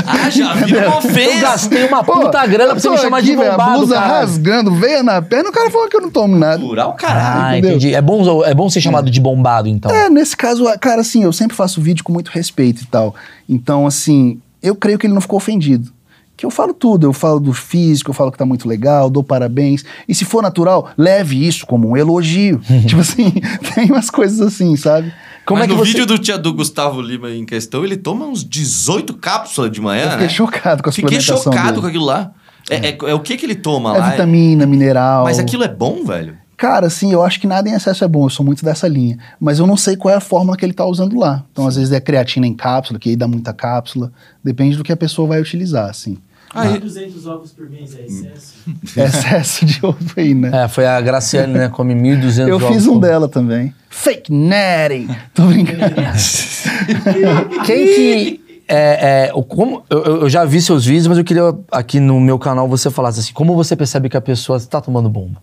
Ah, 0.06 0.30
já 0.30 0.54
viu 0.54 0.80
uma 0.80 1.02
Eu 1.20 1.42
gastei 1.42 1.86
uma 1.86 2.04
puta 2.04 2.46
grana 2.48 2.72
pra 2.72 2.80
você 2.80 2.90
me 2.90 2.98
chamar 2.98 3.18
aqui, 3.18 3.28
de 3.28 3.36
velho, 3.36 3.50
A 3.50 3.52
bombado, 3.52 3.78
blusa 3.78 3.96
cara. 3.96 4.08
rasgando, 4.08 4.72
veia 4.76 5.04
na 5.04 5.22
perna, 5.22 5.50
o 5.50 5.54
cara 5.54 5.70
falou 5.70 5.88
que 5.88 5.96
eu 5.96 6.02
não 6.02 6.10
tomo 6.10 6.38
nada. 6.38 6.58
Natural, 6.58 6.94
caralho. 6.94 7.46
Ah, 7.46 7.58
entendeu? 7.58 7.78
entendi. 7.78 7.96
É 7.96 8.02
bom, 8.02 8.44
é 8.44 8.54
bom 8.54 8.70
ser 8.70 8.82
chamado 8.82 9.10
de 9.12 9.20
bombado, 9.22 9.68
então. 9.68 9.92
É, 9.92 10.10
nesse 10.10 10.36
caso, 10.36 10.66
cara, 10.80 11.02
assim, 11.02 11.24
eu 11.24 11.32
sempre 11.32 11.56
faço 11.56 11.82
vídeo 11.82 12.04
com 12.04 12.12
muito 12.12 12.30
respeito 12.30 12.82
e 12.82 12.86
tal. 12.88 13.14
Então, 13.48 13.86
assim, 13.86 14.40
eu 14.62 14.76
creio 14.76 14.98
que 14.98 15.06
ele 15.06 15.14
não 15.14 15.22
ficou 15.22 15.38
ofendido. 15.38 15.92
Que 16.40 16.46
eu 16.46 16.50
falo 16.50 16.74
tudo, 16.74 17.06
eu 17.06 17.12
falo 17.12 17.38
do 17.38 17.52
físico, 17.52 18.12
eu 18.12 18.14
falo 18.14 18.32
que 18.32 18.38
tá 18.38 18.46
muito 18.46 18.66
legal, 18.66 19.10
dou 19.10 19.22
parabéns. 19.22 19.84
E 20.08 20.16
se 20.16 20.24
for 20.24 20.42
natural, 20.42 20.90
leve 20.98 21.46
isso 21.46 21.68
como 21.68 21.90
um 21.90 21.98
elogio. 21.98 22.62
tipo 22.88 23.02
assim, 23.02 23.30
tem 23.76 23.92
umas 23.92 24.10
coisas 24.10 24.40
assim, 24.40 24.78
sabe? 24.78 25.14
Como 25.46 25.60
Mas 25.60 25.66
é 25.66 25.68
que 25.68 25.78
no 25.78 25.84
você- 25.86 25.92
vídeo 25.92 26.06
do, 26.06 26.18
tia, 26.18 26.38
do 26.38 26.54
Gustavo 26.54 27.02
Lima 27.02 27.30
em 27.30 27.46
questão, 27.46 27.84
ele 27.84 27.98
toma 27.98 28.26
uns 28.26 28.42
18 28.48 29.16
cápsulas 29.16 29.70
de 29.70 29.82
manhã, 29.82 30.04
Eu 30.06 30.12
fiquei 30.12 30.28
né? 30.28 30.34
chocado 30.34 30.82
com 30.82 30.90
a 30.90 30.94
Fiquei 30.94 31.20
suplementação 31.20 31.52
chocado 31.52 31.68
dele. 31.72 31.82
com 31.82 31.88
aquilo 31.88 32.06
lá. 32.06 32.32
É, 32.70 32.76
é- 32.88 32.98
é 33.02 33.14
o 33.14 33.20
que 33.20 33.36
que 33.36 33.46
ele 33.46 33.56
toma 33.56 33.94
É 33.96 34.00
lá? 34.00 34.10
vitamina, 34.12 34.66
mineral. 34.66 35.26
Mas 35.26 35.40
aquilo 35.40 35.66
é 35.66 35.68
bom, 35.68 36.06
velho? 36.06 36.38
Cara, 36.56 36.88
assim, 36.88 37.12
eu 37.12 37.22
acho 37.22 37.40
que 37.42 37.48
nada 37.48 37.68
em 37.68 37.74
excesso 37.74 38.04
é 38.04 38.08
bom, 38.08 38.26
eu 38.26 38.30
sou 38.30 38.46
muito 38.46 38.64
dessa 38.64 38.88
linha. 38.88 39.18
Mas 39.42 39.60
eu 39.60 39.68
não 39.68 39.76
sei 39.76 39.98
qual 39.98 40.14
é 40.14 40.18
a 40.18 40.22
fórmula 40.22 40.56
que 40.56 40.64
ele 40.66 40.74
tá 40.74 40.86
usando 40.86 41.18
lá. 41.20 41.44
Então, 41.52 41.68
às 41.68 41.76
vezes 41.76 41.92
é 41.92 42.00
creatina 42.00 42.46
em 42.48 42.54
cápsula, 42.54 42.98
que 42.98 43.10
aí 43.10 43.16
dá 43.18 43.28
muita 43.28 43.52
cápsula. 43.54 44.12
Depende 44.42 44.78
do 44.78 44.84
que 44.86 44.92
a 44.94 44.98
pessoa 44.98 45.28
vai 45.28 45.42
utilizar, 45.42 45.90
assim. 45.90 46.18
Aí, 46.54 46.80
200 46.80 47.26
ovos 47.28 47.52
por 47.52 47.70
mês 47.70 47.96
é 47.96 48.12
excesso. 48.12 49.00
É 49.00 49.04
excesso 49.06 49.66
de 49.66 49.86
ovo 49.86 49.98
aí, 50.18 50.34
né? 50.34 50.64
É, 50.64 50.68
foi 50.68 50.86
a 50.86 51.00
Graciane, 51.02 51.54
né? 51.54 51.70
Come 51.70 51.94
1.200 51.94 52.48
eu 52.48 52.56
ovos 52.56 52.68
fiz 52.70 52.88
um 52.88 53.00
dela 53.00 53.28
também. 53.28 53.74
Fake 53.90 54.32
netting! 54.34 55.08
Tô 55.34 55.46
brincando. 55.48 55.80
Quem 57.66 57.86
que. 57.86 58.42
É, 58.72 59.28
é, 59.30 59.32
o- 59.34 59.44
como, 59.44 59.84
eu, 59.90 60.04
eu- 60.04 60.22
eu 60.22 60.30
já 60.30 60.46
vi 60.46 60.62
seus 60.62 60.86
vídeos, 60.86 61.08
mas 61.08 61.18
eu 61.18 61.24
queria 61.24 61.58
aqui 61.72 62.00
no 62.00 62.20
meu 62.20 62.38
canal 62.38 62.68
você 62.68 62.90
falasse 62.92 63.20
assim: 63.20 63.34
como 63.34 63.56
você 63.56 63.76
percebe 63.76 64.10
que 64.10 64.18
a 64.18 64.22
pessoa 64.22 64.58
está 64.58 64.80
tomando 64.80 65.10
bomba? 65.10 65.42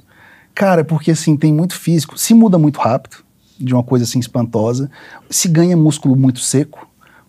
Cara, 0.54 0.84
porque 0.84 1.10
assim, 1.10 1.36
tem 1.36 1.52
muito 1.52 1.74
físico. 1.74 2.16
Se 2.18 2.32
muda 2.32 2.56
muito 2.56 2.78
rápido, 2.80 3.16
de 3.58 3.74
uma 3.74 3.82
coisa 3.82 4.04
assim 4.04 4.18
espantosa. 4.20 4.88
Se 5.28 5.48
ganha 5.48 5.76
músculo 5.76 6.14
muito 6.16 6.38
seco, 6.40 6.86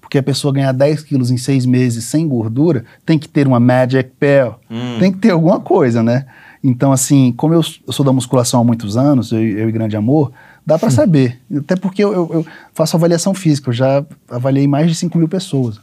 porque 0.07 0.17
a 0.17 0.23
pessoa 0.23 0.53
ganhar 0.53 0.71
10 0.71 1.03
quilos 1.03 1.29
em 1.31 1.35
seis 1.37 1.65
meses 1.65 2.05
sem 2.05 2.25
gordura, 2.25 2.85
tem 3.05 3.19
que 3.19 3.27
ter 3.27 3.45
uma 3.45 3.59
magic 3.59 4.09
pill. 4.17 4.55
Tem 4.99 5.11
que 5.11 5.17
ter 5.17 5.31
alguma 5.31 5.59
coisa, 5.59 6.01
né? 6.01 6.25
Então, 6.63 6.93
assim, 6.93 7.33
como 7.35 7.53
eu, 7.53 7.61
eu 7.85 7.91
sou 7.93 8.05
da 8.05 8.13
musculação 8.13 8.61
há 8.61 8.63
muitos 8.63 8.95
anos, 8.95 9.33
eu, 9.33 9.39
eu 9.41 9.67
e 9.67 9.71
Grande 9.71 9.97
Amor, 9.97 10.31
dá 10.65 10.79
pra 10.79 10.89
saber. 10.89 11.39
Até 11.57 11.75
porque 11.75 12.01
eu, 12.01 12.13
eu- 12.13 12.29
eu 12.35 12.45
faço 12.73 12.95
avaliação 12.95 13.33
física, 13.33 13.69
eu 13.69 13.73
já 13.73 14.05
avaliei 14.29 14.65
mais 14.65 14.87
de 14.87 14.95
5 14.95 15.17
mil 15.17 15.27
pessoas. 15.27 15.77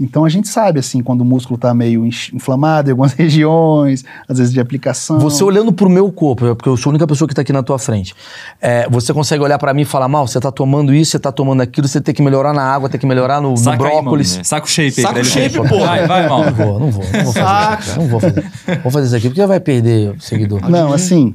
Então 0.00 0.24
a 0.24 0.30
gente 0.30 0.48
sabe, 0.48 0.80
assim, 0.80 1.02
quando 1.02 1.20
o 1.20 1.24
músculo 1.26 1.58
tá 1.58 1.74
meio 1.74 2.06
inflamado 2.06 2.88
em 2.88 2.92
algumas 2.92 3.12
regiões, 3.20 4.02
às 4.26 4.38
vezes 4.38 4.50
de 4.52 4.58
aplicação. 4.58 5.18
Você 5.20 5.44
olhando 5.44 5.70
pro 5.72 5.90
meu 5.90 6.10
corpo, 6.10 6.46
é 6.46 6.54
porque 6.54 6.70
eu 6.70 6.76
sou 6.76 6.88
a 6.88 6.92
única 6.92 7.06
pessoa 7.06 7.28
que 7.28 7.34
tá 7.34 7.42
aqui 7.42 7.52
na 7.52 7.62
tua 7.62 7.78
frente. 7.78 8.14
é, 8.62 8.88
você 8.88 9.12
consegue 9.12 9.42
olhar 9.44 9.58
pra 9.58 9.74
mim 9.74 9.82
e 9.82 9.84
falar: 9.84 10.08
mal, 10.08 10.26
você 10.26 10.40
tá 10.40 10.50
tomando 10.50 10.94
isso, 10.94 11.10
você 11.10 11.18
tá 11.18 11.30
tomando 11.30 11.60
aquilo, 11.60 11.86
você 11.86 12.00
tem 12.00 12.14
que 12.14 12.22
melhorar 12.22 12.54
na 12.54 12.62
água, 12.62 12.88
tem 12.88 12.98
que 12.98 13.06
melhorar 13.06 13.42
no, 13.42 13.50
no 13.50 13.56
Saca 13.58 13.84
aí, 13.84 13.90
brócolis. 14.00 14.32
mano. 14.32 14.44
Saca 14.46 14.64
o 14.66 14.68
shape 14.68 14.86
aí 14.88 15.02
Saca 15.02 15.08
pra 15.12 15.16
o 15.16 15.20
ele. 15.20 15.30
shape, 15.30 15.68
porra. 15.68 15.86
Vai, 15.86 16.06
vai, 16.06 16.28
mal. 16.28 16.44
Não 16.46 16.52
vou, 16.54 16.80
não 16.80 16.90
vou, 16.90 17.04
não 17.04 17.24
vou 17.24 17.32
fazer 17.32 17.40
isso. 17.40 17.90
aqui, 17.92 17.98
Não 17.98 18.08
vou 18.08 18.20
fazer. 18.20 18.50
Vou 18.82 18.92
fazer 18.92 19.06
isso 19.06 19.16
aqui 19.16 19.28
porque 19.28 19.46
vai 19.46 19.60
perder 19.60 20.14
seguidor. 20.18 20.66
Não, 20.70 20.94
assim, 20.94 21.34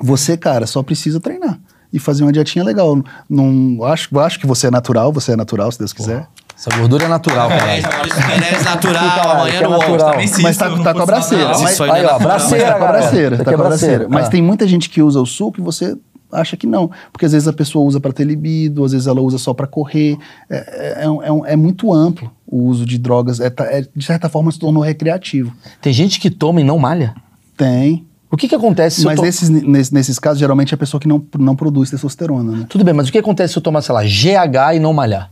você, 0.00 0.36
cara, 0.36 0.66
só 0.66 0.80
precisa 0.82 1.18
treinar 1.18 1.58
e 1.92 1.98
fazer 1.98 2.22
uma 2.22 2.32
dietinha 2.32 2.64
legal. 2.64 3.02
Não 3.28 3.82
acho, 3.84 4.16
acho 4.20 4.38
que 4.38 4.46
você 4.46 4.68
é 4.68 4.70
natural, 4.70 5.12
você 5.12 5.32
é 5.32 5.36
natural, 5.36 5.72
se 5.72 5.78
Deus 5.78 5.92
quiser. 5.92 6.26
Essa 6.60 6.76
gordura 6.76 7.06
é 7.06 7.08
natural, 7.08 7.48
cara. 7.48 7.72
É, 7.72 7.80
Menezes 8.28 8.64
natural, 8.66 9.02
Caralho, 9.02 9.30
amanhã 9.30 9.54
é 9.54 9.62
no 9.62 9.70
UOL. 9.70 9.78
natural. 9.78 10.10
Também 10.10 10.26
se 10.26 10.42
Mas 10.42 10.58
tá, 10.58 10.68
não 10.68 10.82
tá 10.82 10.92
com 10.92 11.00
a 11.00 11.06
braceira. 11.06 11.48
Mas, 11.58 11.72
isso 11.72 11.84
aí 11.84 12.02
é 12.02 12.06
ó, 12.06 12.18
braceira, 12.18 12.18
mas 12.18 12.42
tá 12.42 12.58
com 12.58 12.60
a 12.60 12.86
galera. 12.86 12.98
braceira, 12.98 13.36
tá 13.38 13.42
é 13.42 13.44
com 13.44 13.50
a 13.62 13.68
braceira. 13.68 14.08
Mas 14.10 14.28
tem 14.28 14.42
muita 14.42 14.68
gente 14.68 14.90
que 14.90 15.00
usa 15.00 15.18
o 15.22 15.24
suco 15.24 15.58
e 15.58 15.62
você 15.62 15.96
acha 16.30 16.58
que 16.58 16.66
não. 16.66 16.90
Porque 17.10 17.24
às 17.24 17.32
vezes 17.32 17.48
a 17.48 17.52
pessoa 17.54 17.86
usa 17.86 17.98
para 17.98 18.12
ter 18.12 18.24
libido, 18.24 18.84
às 18.84 18.92
vezes 18.92 19.06
ela 19.06 19.22
usa 19.22 19.38
só 19.38 19.54
para 19.54 19.66
correr. 19.66 20.18
É, 20.50 20.56
é, 20.56 21.06
é 21.06 21.50
é 21.50 21.52
é 21.54 21.56
muito 21.56 21.94
amplo 21.94 22.30
o 22.46 22.64
uso 22.64 22.84
de 22.84 22.98
drogas. 22.98 23.40
É, 23.40 23.46
é, 23.46 23.86
de 23.96 24.04
certa 24.04 24.28
forma 24.28 24.52
se 24.52 24.58
tornou 24.58 24.82
recreativo. 24.82 25.54
Tem 25.80 25.94
gente 25.94 26.20
que 26.20 26.28
toma 26.28 26.60
e 26.60 26.64
não 26.64 26.78
malha. 26.78 27.14
Tem. 27.56 28.04
O 28.30 28.36
que 28.36 28.46
que 28.46 28.54
acontece 28.54 29.00
se 29.00 29.06
Mas 29.06 29.16
eu 29.16 29.22
to... 29.22 29.26
nesses, 29.26 29.48
nesses, 29.48 29.90
nesses 29.90 30.18
casos, 30.18 30.38
geralmente 30.38 30.74
é 30.74 30.76
a 30.76 30.78
pessoa 30.78 31.00
que 31.00 31.08
não, 31.08 31.24
não 31.38 31.56
produz 31.56 31.88
testosterona, 31.88 32.52
né? 32.52 32.66
Tudo 32.68 32.84
bem, 32.84 32.92
mas 32.92 33.08
o 33.08 33.12
que 33.12 33.18
acontece 33.18 33.54
se 33.54 33.58
eu 33.58 33.62
tomar, 33.62 33.80
sei 33.80 33.94
lá, 33.94 34.02
GH 34.02 34.76
e 34.76 34.78
não 34.78 34.92
malhar? 34.92 35.30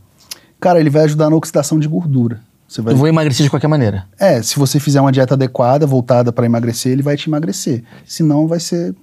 Cara, 0.59 0.79
ele 0.79 0.89
vai 0.89 1.03
ajudar 1.03 1.29
na 1.29 1.35
oxidação 1.35 1.79
de 1.79 1.87
gordura. 1.87 2.41
Você 2.67 2.81
vai 2.81 2.93
Eu 2.93 2.97
vou 2.97 3.07
emagrecer 3.07 3.43
de 3.45 3.49
qualquer 3.49 3.67
maneira. 3.67 4.05
É, 4.19 4.41
se 4.43 4.57
você 4.59 4.79
fizer 4.79 5.01
uma 5.01 5.11
dieta 5.11 5.33
adequada, 5.33 5.87
voltada 5.87 6.31
para 6.31 6.45
emagrecer, 6.45 6.91
ele 6.91 7.01
vai 7.01 7.15
te 7.17 7.29
emagrecer. 7.29 7.83
Senão 8.05 8.47
vai 8.47 8.59
ser. 8.59 8.93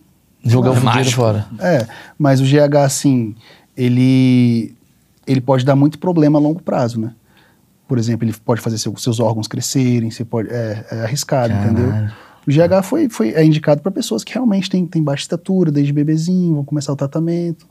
Jogar 0.44 0.70
o 0.70 0.72
É 0.74 0.76
dinheiro 0.76 0.96
mágico. 0.98 1.16
fora. 1.16 1.46
É, 1.58 1.86
mas 2.18 2.40
o 2.40 2.44
GH, 2.44 2.76
assim, 2.84 3.34
ele, 3.76 4.76
ele 5.26 5.40
pode 5.40 5.64
dar 5.64 5.74
muito 5.76 5.98
problema 5.98 6.38
a 6.38 6.42
longo 6.42 6.62
prazo, 6.62 7.00
né? 7.00 7.12
Por 7.88 7.98
exemplo, 7.98 8.26
ele 8.26 8.34
pode 8.44 8.60
fazer 8.60 8.78
seu- 8.78 8.96
seus 8.96 9.20
órgãos 9.20 9.46
crescerem, 9.48 10.10
você 10.10 10.24
pode, 10.24 10.48
é, 10.50 10.84
é 10.90 11.00
arriscado, 11.02 11.52
Caralho. 11.52 11.70
entendeu? 11.72 12.10
O 12.46 12.50
GH 12.50 12.82
foi, 12.84 13.08
foi, 13.08 13.30
é 13.30 13.44
indicado 13.44 13.80
para 13.80 13.90
pessoas 13.90 14.22
que 14.22 14.32
realmente 14.34 14.70
têm, 14.70 14.86
têm 14.86 15.02
baixa 15.02 15.22
estatura, 15.22 15.70
desde 15.72 15.92
bebezinho, 15.92 16.54
vão 16.54 16.64
começar 16.64 16.92
o 16.92 16.96
tratamento. 16.96 17.66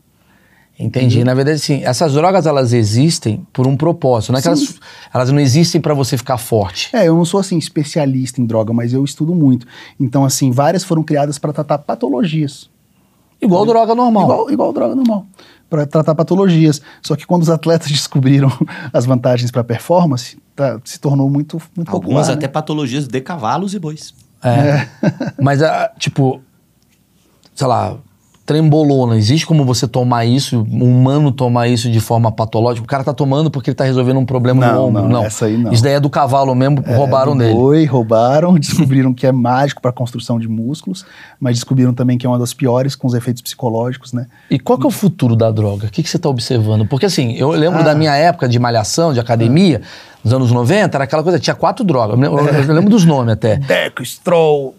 Entendi. 0.78 1.24
Na 1.24 1.32
verdade, 1.32 1.58
sim, 1.58 1.82
essas 1.84 2.12
drogas 2.12 2.46
elas 2.46 2.72
existem 2.74 3.46
por 3.52 3.66
um 3.66 3.76
propósito. 3.76 4.32
Não 4.32 4.38
é 4.38 4.42
que 4.42 4.48
elas, 4.48 4.74
elas 5.12 5.32
não 5.32 5.40
existem 5.40 5.80
pra 5.80 5.94
você 5.94 6.18
ficar 6.18 6.36
forte. 6.36 6.94
É, 6.94 7.08
eu 7.08 7.16
não 7.16 7.24
sou 7.24 7.40
assim 7.40 7.56
especialista 7.56 8.40
em 8.42 8.46
droga, 8.46 8.74
mas 8.74 8.92
eu 8.92 9.02
estudo 9.02 9.34
muito. 9.34 9.66
Então, 9.98 10.24
assim, 10.24 10.50
várias 10.50 10.84
foram 10.84 11.02
criadas 11.02 11.38
para 11.38 11.52
tratar 11.52 11.78
patologias. 11.78 12.68
Igual 13.40 13.64
droga 13.64 13.94
normal. 13.94 14.24
Igual, 14.24 14.50
igual 14.50 14.72
droga 14.72 14.94
normal. 14.94 15.26
Para 15.68 15.86
tratar 15.86 16.14
patologias. 16.14 16.80
Só 17.02 17.16
que 17.16 17.26
quando 17.26 17.42
os 17.42 17.50
atletas 17.50 17.88
descobriram 17.92 18.50
as 18.92 19.06
vantagens 19.06 19.50
para 19.50 19.64
performance, 19.64 20.36
tá- 20.54 20.78
se 20.84 21.00
tornou 21.00 21.30
muito, 21.30 21.60
muito 21.74 21.90
Algumas 21.90 22.26
popular, 22.26 22.36
até 22.36 22.46
né? 22.46 22.52
patologias 22.52 23.08
de 23.08 23.20
cavalos 23.22 23.72
e 23.74 23.78
bois. 23.78 24.14
É. 24.44 24.86
Mas, 25.40 25.62
ah, 25.62 25.90
tipo, 25.98 26.40
sei 27.54 27.66
lá, 27.66 27.96
trembolona, 28.46 29.16
existe 29.18 29.44
como 29.44 29.64
você 29.64 29.88
tomar 29.88 30.24
isso, 30.24 30.64
um 30.70 30.84
humano 30.84 31.32
tomar 31.32 31.66
isso 31.66 31.90
de 31.90 31.98
forma 32.00 32.30
patológica? 32.30 32.84
O 32.84 32.88
cara 32.88 33.02
tá 33.02 33.12
tomando 33.12 33.50
porque 33.50 33.70
ele 33.70 33.74
tá 33.74 33.82
resolvendo 33.84 34.18
um 34.18 34.24
problema 34.24 34.64
no 34.64 34.72
Não, 34.72 34.86
ombro. 34.88 35.02
não, 35.02 35.08
Não, 35.08 35.24
essa 35.24 35.46
aí 35.46 35.58
não. 35.58 35.72
Isso 35.72 35.82
daí 35.82 35.94
é 35.94 36.00
do 36.00 36.08
cavalo 36.08 36.54
mesmo, 36.54 36.80
roubaram 36.86 37.32
do 37.32 37.38
dele. 37.40 37.54
Boi, 37.54 37.84
roubaram, 37.84 38.54
descobriram 38.58 39.12
que 39.12 39.26
é 39.26 39.32
mágico 39.32 39.82
para 39.82 39.90
construção 39.92 40.38
de 40.38 40.46
músculos, 40.48 41.04
mas 41.40 41.56
descobriram 41.56 41.92
também 41.92 42.16
que 42.16 42.24
é 42.24 42.28
uma 42.28 42.38
das 42.38 42.54
piores 42.54 42.94
com 42.94 43.08
os 43.08 43.14
efeitos 43.14 43.42
psicológicos, 43.42 44.12
né? 44.12 44.26
E 44.48 44.58
qual 44.58 44.78
que 44.78 44.84
é 44.86 44.88
o 44.88 44.92
futuro 44.92 45.34
da 45.34 45.50
droga? 45.50 45.86
O 45.88 45.90
que, 45.90 46.02
que 46.02 46.08
você 46.08 46.18
tá 46.18 46.28
observando? 46.28 46.86
Porque 46.86 47.06
assim, 47.06 47.32
eu 47.32 47.50
lembro 47.50 47.80
Ah. 47.80 47.82
da 47.82 47.94
minha 47.96 48.14
época 48.14 48.48
de 48.48 48.58
malhação, 48.60 49.12
de 49.12 49.18
academia, 49.18 49.82
nos 50.26 50.32
anos 50.34 50.50
90, 50.50 50.96
era 50.96 51.04
aquela 51.04 51.22
coisa, 51.22 51.38
tinha 51.38 51.54
quatro 51.54 51.84
drogas. 51.84 52.18
Eu 52.20 52.34
lembro, 52.34 52.54
eu 52.68 52.74
lembro 52.74 52.90
dos 52.90 53.04
nomes 53.04 53.32
até. 53.32 53.56
Deco, 53.62 54.04
Stroll. 54.04 54.74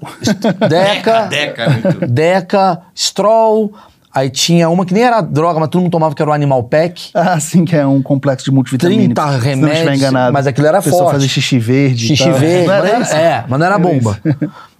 Deca, 0.70 1.22
Deca, 1.28 1.64
é 1.64 1.70
muito. 1.70 2.08
Deca, 2.08 2.80
Stroll, 2.96 3.74
aí 4.14 4.30
tinha 4.30 4.68
uma 4.70 4.86
que 4.86 4.94
nem 4.94 5.04
era 5.04 5.22
droga, 5.22 5.60
mas 5.60 5.70
todo 5.70 5.82
mundo 5.82 5.92
tomava, 5.92 6.14
que 6.14 6.22
era 6.22 6.30
o 6.30 6.34
Animal 6.34 6.64
Pack. 6.64 7.12
Ah, 7.14 7.40
sim, 7.40 7.64
que 7.64 7.76
é 7.76 7.86
um 7.88 8.02
complexo 8.02 8.46
de 8.46 8.52
multivitamínicos. 8.52 9.16
30 9.16 9.32
Se 9.32 9.56
não 9.56 9.70
remédios, 9.70 9.98
enganado. 9.98 10.34
mas 10.34 10.48
aquilo 10.48 10.68
era 10.68 10.82
forte. 10.82 11.12
fazer 11.14 11.28
xixi 11.30 11.60
verde. 11.60 12.06
e 12.06 12.08
Xixi 12.10 12.24
tal. 12.30 12.34
verde. 12.34 12.68
Mas 12.68 12.84
era 12.86 12.94
não 12.96 13.02
isso? 13.02 13.14
era- 13.16 13.22
é, 13.24 13.46
mas 13.48 13.60
não 13.60 13.66
era 13.66 13.76
Era 13.76 13.84
bomba. 13.84 14.20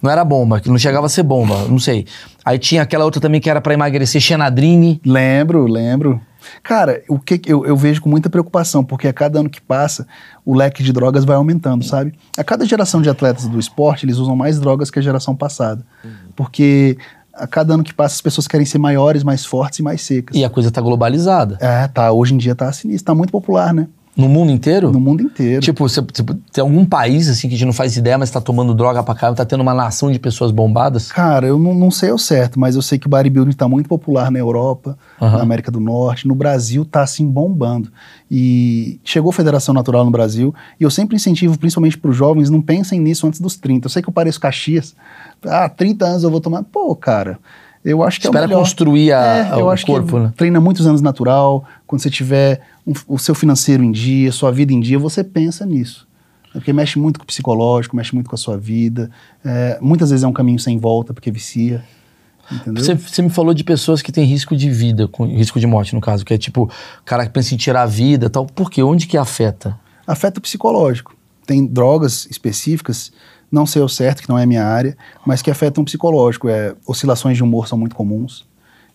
Não 0.02 0.10
era 0.10 0.24
bomba, 0.24 0.60
que 0.60 0.68
não 0.68 0.78
chegava 0.78 1.06
a 1.06 1.08
ser 1.08 1.22
bomba, 1.22 1.56
não 1.68 1.78
sei. 1.78 2.06
Aí 2.44 2.58
tinha 2.58 2.82
aquela 2.82 3.04
outra 3.04 3.20
também 3.20 3.40
que 3.40 3.48
era 3.50 3.60
pra 3.60 3.74
emagrecer, 3.74 4.20
Xenadrine. 4.20 5.00
Lembro, 5.04 5.66
lembro. 5.66 6.20
Cara, 6.62 7.02
o 7.08 7.18
que 7.18 7.40
eu, 7.46 7.64
eu 7.66 7.76
vejo 7.76 8.00
com 8.00 8.08
muita 8.08 8.30
preocupação, 8.30 8.84
porque 8.84 9.08
a 9.08 9.12
cada 9.12 9.40
ano 9.40 9.50
que 9.50 9.60
passa, 9.60 10.06
o 10.44 10.54
leque 10.54 10.82
de 10.82 10.92
drogas 10.92 11.24
vai 11.24 11.36
aumentando, 11.36 11.84
sabe? 11.84 12.14
A 12.36 12.44
cada 12.44 12.64
geração 12.64 13.02
de 13.02 13.08
atletas 13.08 13.46
do 13.46 13.58
esporte, 13.58 14.06
eles 14.06 14.16
usam 14.16 14.36
mais 14.36 14.58
drogas 14.58 14.90
que 14.90 14.98
a 14.98 15.02
geração 15.02 15.34
passada. 15.34 15.84
Porque 16.34 16.96
a 17.34 17.46
cada 17.46 17.74
ano 17.74 17.84
que 17.84 17.94
passa, 17.94 18.16
as 18.16 18.20
pessoas 18.20 18.48
querem 18.48 18.66
ser 18.66 18.78
maiores, 18.78 19.22
mais 19.22 19.44
fortes 19.44 19.78
e 19.78 19.82
mais 19.82 20.02
secas. 20.02 20.36
E 20.36 20.44
a 20.44 20.50
coisa 20.50 20.70
tá 20.70 20.80
globalizada. 20.80 21.56
É, 21.60 21.86
tá. 21.88 22.10
Hoje 22.10 22.34
em 22.34 22.38
dia 22.38 22.54
tá 22.54 22.72
sinistro, 22.72 23.06
tá 23.06 23.14
muito 23.14 23.30
popular, 23.30 23.72
né? 23.72 23.86
No 24.18 24.28
mundo 24.28 24.50
inteiro? 24.50 24.90
No 24.90 24.98
mundo 24.98 25.22
inteiro. 25.22 25.60
Tipo, 25.62 25.88
você, 25.88 26.02
tipo, 26.02 26.34
tem 26.34 26.60
algum 26.60 26.84
país 26.84 27.28
assim 27.28 27.48
que 27.48 27.54
a 27.54 27.56
gente 27.56 27.64
não 27.66 27.72
faz 27.72 27.96
ideia, 27.96 28.18
mas 28.18 28.28
tá 28.32 28.40
tomando 28.40 28.74
droga 28.74 29.00
pra 29.00 29.14
caramba, 29.14 29.36
tá 29.36 29.44
tendo 29.44 29.60
uma 29.60 29.72
nação 29.72 30.10
de 30.10 30.18
pessoas 30.18 30.50
bombadas? 30.50 31.12
Cara, 31.12 31.46
eu 31.46 31.56
não, 31.56 31.72
não 31.72 31.88
sei 31.88 32.10
ao 32.10 32.18
certo, 32.18 32.58
mas 32.58 32.74
eu 32.74 32.82
sei 32.82 32.98
que 32.98 33.06
o 33.06 33.08
bodybuilding 33.10 33.50
está 33.52 33.68
muito 33.68 33.88
popular 33.88 34.28
na 34.32 34.40
Europa, 34.40 34.98
Aham. 35.22 35.36
na 35.36 35.42
América 35.44 35.70
do 35.70 35.78
Norte, 35.78 36.26
no 36.26 36.34
Brasil 36.34 36.84
tá 36.84 37.02
assim 37.02 37.28
bombando. 37.30 37.92
E 38.28 38.98
chegou 39.04 39.30
a 39.30 39.32
Federação 39.32 39.72
Natural 39.72 40.04
no 40.04 40.10
Brasil, 40.10 40.52
e 40.80 40.82
eu 40.82 40.90
sempre 40.90 41.14
incentivo, 41.14 41.56
principalmente 41.56 41.96
para 41.96 42.10
os 42.10 42.16
jovens, 42.16 42.50
não 42.50 42.60
pensem 42.60 42.98
nisso 43.00 43.24
antes 43.24 43.40
dos 43.40 43.56
30. 43.56 43.86
Eu 43.86 43.90
sei 43.90 44.02
que 44.02 44.08
eu 44.08 44.12
pareço 44.12 44.40
Caxias, 44.40 44.96
ah, 45.46 45.68
30 45.68 46.04
anos 46.06 46.24
eu 46.24 46.30
vou 46.30 46.40
tomar. 46.40 46.64
Pô, 46.64 46.94
cara, 46.96 47.38
eu 47.84 48.02
acho 48.02 48.20
que 48.20 48.26
é 48.26 48.30
Espera 48.30 48.46
o 48.46 48.48
melhor. 48.48 48.60
construir 48.62 49.12
a- 49.12 49.48
É, 49.52 49.54
o 49.56 49.86
corpo, 49.86 50.18
né? 50.18 50.32
treina 50.36 50.60
muitos 50.60 50.86
anos 50.88 51.00
natural, 51.00 51.64
quando 51.86 52.02
você 52.02 52.10
tiver 52.10 52.60
um- 52.88 53.14
o 53.14 53.18
seu 53.18 53.34
financeiro 53.34 53.84
em 53.84 53.92
dia, 53.92 54.32
sua 54.32 54.50
vida 54.50 54.72
em 54.72 54.80
dia, 54.80 54.98
você 54.98 55.22
pensa 55.22 55.66
nisso. 55.66 56.08
Porque 56.52 56.72
mexe 56.72 56.98
muito 56.98 57.18
com 57.18 57.24
o 57.24 57.26
psicológico, 57.26 57.94
mexe 57.94 58.14
muito 58.14 58.28
com 58.30 58.34
a 58.34 58.38
sua 58.38 58.56
vida. 58.56 59.10
É, 59.44 59.78
muitas 59.80 60.10
vezes 60.10 60.24
é 60.24 60.26
um 60.26 60.32
caminho 60.32 60.58
sem 60.58 60.78
volta, 60.78 61.12
porque 61.12 61.30
vicia. 61.30 61.84
Você, 62.74 62.94
você 62.94 63.20
me 63.20 63.28
falou 63.28 63.52
de 63.52 63.62
pessoas 63.62 64.00
que 64.00 64.10
têm 64.10 64.24
risco 64.24 64.56
de 64.56 64.70
vida, 64.70 65.06
com, 65.06 65.26
risco 65.26 65.60
de 65.60 65.66
morte, 65.66 65.94
no 65.94 66.00
caso, 66.00 66.24
que 66.24 66.32
é 66.32 66.38
tipo, 66.38 66.62
o 66.62 67.04
cara 67.04 67.26
que 67.26 67.32
pensa 67.32 67.54
em 67.54 67.58
tirar 67.58 67.82
a 67.82 67.86
vida 67.86 68.26
e 68.26 68.28
tal. 68.30 68.46
Por 68.46 68.70
quê? 68.70 68.82
Onde 68.82 69.06
que 69.06 69.18
afeta? 69.18 69.78
Afeta 70.06 70.38
o 70.38 70.42
psicológico. 70.42 71.14
Tem 71.46 71.66
drogas 71.66 72.26
específicas, 72.30 73.12
não 73.52 73.66
sei 73.66 73.82
o 73.82 73.88
certo, 73.88 74.22
que 74.22 74.28
não 74.30 74.38
é 74.38 74.46
minha 74.46 74.64
área, 74.64 74.96
mas 75.26 75.42
que 75.42 75.50
afetam 75.50 75.82
o 75.82 75.84
psicológico. 75.84 76.48
É, 76.48 76.74
oscilações 76.86 77.36
de 77.36 77.42
humor 77.42 77.68
são 77.68 77.76
muito 77.76 77.94
comuns. 77.94 78.46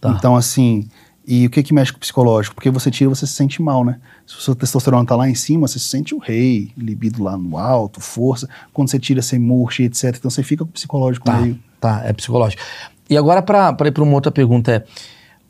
Tá. 0.01 0.15
Então, 0.17 0.35
assim, 0.35 0.89
e 1.25 1.45
o 1.45 1.49
que 1.49 1.63
que 1.63 1.73
mexe 1.73 1.91
com 1.91 1.97
o 1.97 2.01
psicológico? 2.01 2.53
Porque 2.53 2.69
você 2.69 2.91
tira, 2.91 3.09
você 3.09 3.25
se 3.25 3.33
sente 3.33 3.61
mal, 3.61 3.85
né? 3.85 3.97
Se 4.27 4.37
o 4.37 4.41
seu 4.41 4.53
testosterona 4.55 5.05
tá 5.05 5.15
lá 5.15 5.29
em 5.29 5.35
cima, 5.35 5.67
você 5.67 5.79
se 5.79 5.87
sente 5.87 6.13
o 6.13 6.17
rei, 6.17 6.71
libido 6.77 7.23
lá 7.23 7.37
no 7.37 7.57
alto, 7.57 8.01
força. 8.01 8.47
Quando 8.73 8.89
você 8.89 8.99
tira, 8.99 9.21
você 9.21 9.39
murcha, 9.39 9.83
etc. 9.83 10.15
Então 10.17 10.29
você 10.29 10.43
fica 10.43 10.63
com 10.65 10.69
o 10.69 10.73
psicológico 10.73 11.25
Tá, 11.25 11.37
meio... 11.39 11.59
tá, 11.79 12.01
é 12.03 12.11
psicológico. 12.11 12.61
E 13.09 13.15
agora, 13.15 13.41
pra 13.41 13.75
ir 13.85 13.91
pra 13.91 14.03
uma 14.03 14.13
outra 14.13 14.31
pergunta, 14.31 14.71
é. 14.71 14.83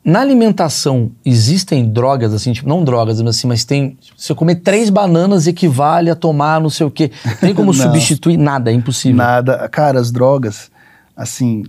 Na 0.04 0.20
alimentação, 0.20 1.10
existem 1.24 1.88
drogas, 1.90 2.34
assim, 2.34 2.52
tipo, 2.52 2.68
não 2.68 2.84
drogas, 2.84 3.22
mas 3.22 3.36
assim, 3.36 3.46
mas 3.48 3.64
tem. 3.64 3.96
Se 4.18 4.30
eu 4.30 4.36
comer 4.36 4.56
três 4.56 4.90
bananas 4.90 5.46
equivale 5.46 6.10
a 6.10 6.14
tomar 6.14 6.60
não 6.60 6.68
sei 6.68 6.86
o 6.86 6.90
quê. 6.90 7.10
Tem 7.40 7.54
como 7.54 7.72
substituir? 7.74 8.36
Nada, 8.36 8.70
é 8.70 8.74
impossível. 8.74 9.16
Nada. 9.16 9.66
Cara, 9.70 9.98
as 9.98 10.12
drogas, 10.12 10.70
assim, 11.16 11.64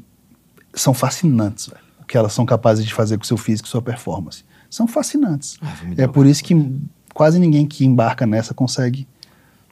são 0.73 0.93
fascinantes, 0.93 1.67
velho. 1.67 1.84
O 2.05 2.07
que 2.07 2.15
elas 2.15 2.33
são 2.33 2.45
capazes 2.45 2.85
de 2.85 2.93
fazer 2.93 3.17
com 3.17 3.23
o 3.23 3.25
seu 3.25 3.35
físico 3.35 3.67
e 3.67 3.71
sua 3.71 3.81
performance. 3.81 4.45
São 4.69 4.87
fascinantes. 4.87 5.57
Ah, 5.59 5.73
é 5.97 6.07
por 6.07 6.27
isso 6.27 6.43
que 6.43 6.79
quase 7.15 7.39
ninguém 7.39 7.65
que 7.65 7.83
embarca 7.83 8.27
nessa 8.27 8.53
consegue 8.53 9.07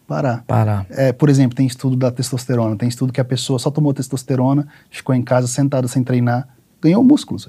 parar. 0.07 0.43
Parar. 0.47 0.87
É, 0.89 1.13
por 1.13 1.29
exemplo, 1.29 1.55
tem 1.55 1.67
estudo 1.67 1.95
da 1.95 2.09
testosterona. 2.09 2.75
Tem 2.75 2.89
estudo 2.89 3.13
que 3.13 3.21
a 3.21 3.25
pessoa 3.25 3.59
só 3.59 3.69
tomou 3.69 3.93
testosterona, 3.93 4.67
ficou 4.89 5.13
em 5.13 5.21
casa 5.21 5.47
sentada 5.47 5.87
sem 5.87 6.03
treinar, 6.03 6.47
ganhou 6.81 7.03
músculos. 7.03 7.47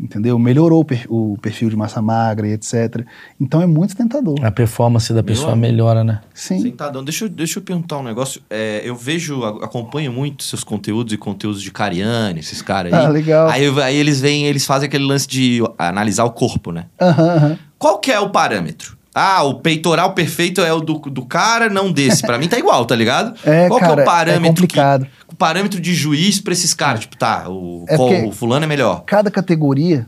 Entendeu? 0.00 0.38
Melhorou 0.38 0.80
o, 0.82 0.84
per- 0.84 1.06
o 1.08 1.36
perfil 1.42 1.68
de 1.70 1.74
massa 1.76 2.00
magra 2.00 2.46
e 2.46 2.52
etc. 2.52 3.04
Então 3.40 3.60
é 3.60 3.66
muito 3.66 3.96
tentador. 3.96 4.36
A 4.44 4.50
performance 4.50 5.12
da 5.12 5.22
pessoa 5.24 5.52
amigo. 5.52 5.66
melhora, 5.66 6.04
né? 6.04 6.20
Sim. 6.32 6.60
Sentadão. 6.62 7.02
Deixa 7.02 7.24
eu, 7.24 7.28
deixa 7.28 7.58
eu 7.58 7.62
perguntar 7.64 7.98
um 7.98 8.02
negócio. 8.04 8.40
É, 8.48 8.80
eu 8.84 8.94
vejo, 8.94 9.42
acompanho 9.44 10.12
muito 10.12 10.44
seus 10.44 10.62
conteúdos 10.62 11.12
e 11.12 11.16
conteúdos 11.16 11.60
de 11.62 11.70
Cariani, 11.72 12.38
esses 12.40 12.62
caras 12.62 12.92
aí. 12.92 13.04
Ah, 13.06 13.08
legal. 13.08 13.48
Aí, 13.48 13.66
aí 13.82 13.96
eles 13.96 14.20
vêm, 14.20 14.44
eles 14.46 14.64
fazem 14.64 14.86
aquele 14.86 15.04
lance 15.04 15.26
de 15.26 15.60
analisar 15.76 16.24
o 16.24 16.30
corpo, 16.30 16.70
né? 16.70 16.86
Aham, 17.00 17.30
aham. 17.36 17.58
Qual 17.78 17.98
que 17.98 18.10
é 18.12 18.18
o 18.20 18.30
parâmetro? 18.30 18.97
Ah, 19.14 19.42
o 19.42 19.54
peitoral 19.60 20.12
perfeito 20.14 20.60
é 20.60 20.72
o 20.72 20.80
do, 20.80 20.94
do 20.98 21.24
cara, 21.24 21.68
não 21.68 21.90
desse. 21.90 22.22
Pra 22.22 22.38
mim 22.38 22.46
tá 22.48 22.58
igual, 22.58 22.84
tá 22.84 22.94
ligado? 22.94 23.34
É, 23.44 23.66
Qual 23.68 23.80
cara, 23.80 23.94
que 23.94 24.00
é 24.00 24.02
o 24.02 24.06
parâmetro? 24.06 24.44
é 24.46 24.48
complicado. 24.48 25.04
que- 25.06 25.10
o 25.32 25.34
parâmetro 25.36 25.80
de 25.80 25.94
juiz 25.94 26.40
pra 26.40 26.52
esses 26.52 26.72
caras? 26.74 27.00
Tipo, 27.00 27.16
tá, 27.16 27.48
o, 27.48 27.84
É 27.88 27.96
qual- 27.96 28.26
o 28.28 28.32
fulano 28.32 28.64
é 28.64 28.68
melhor. 28.68 29.02
cada 29.06 29.30
categoria 29.30 30.06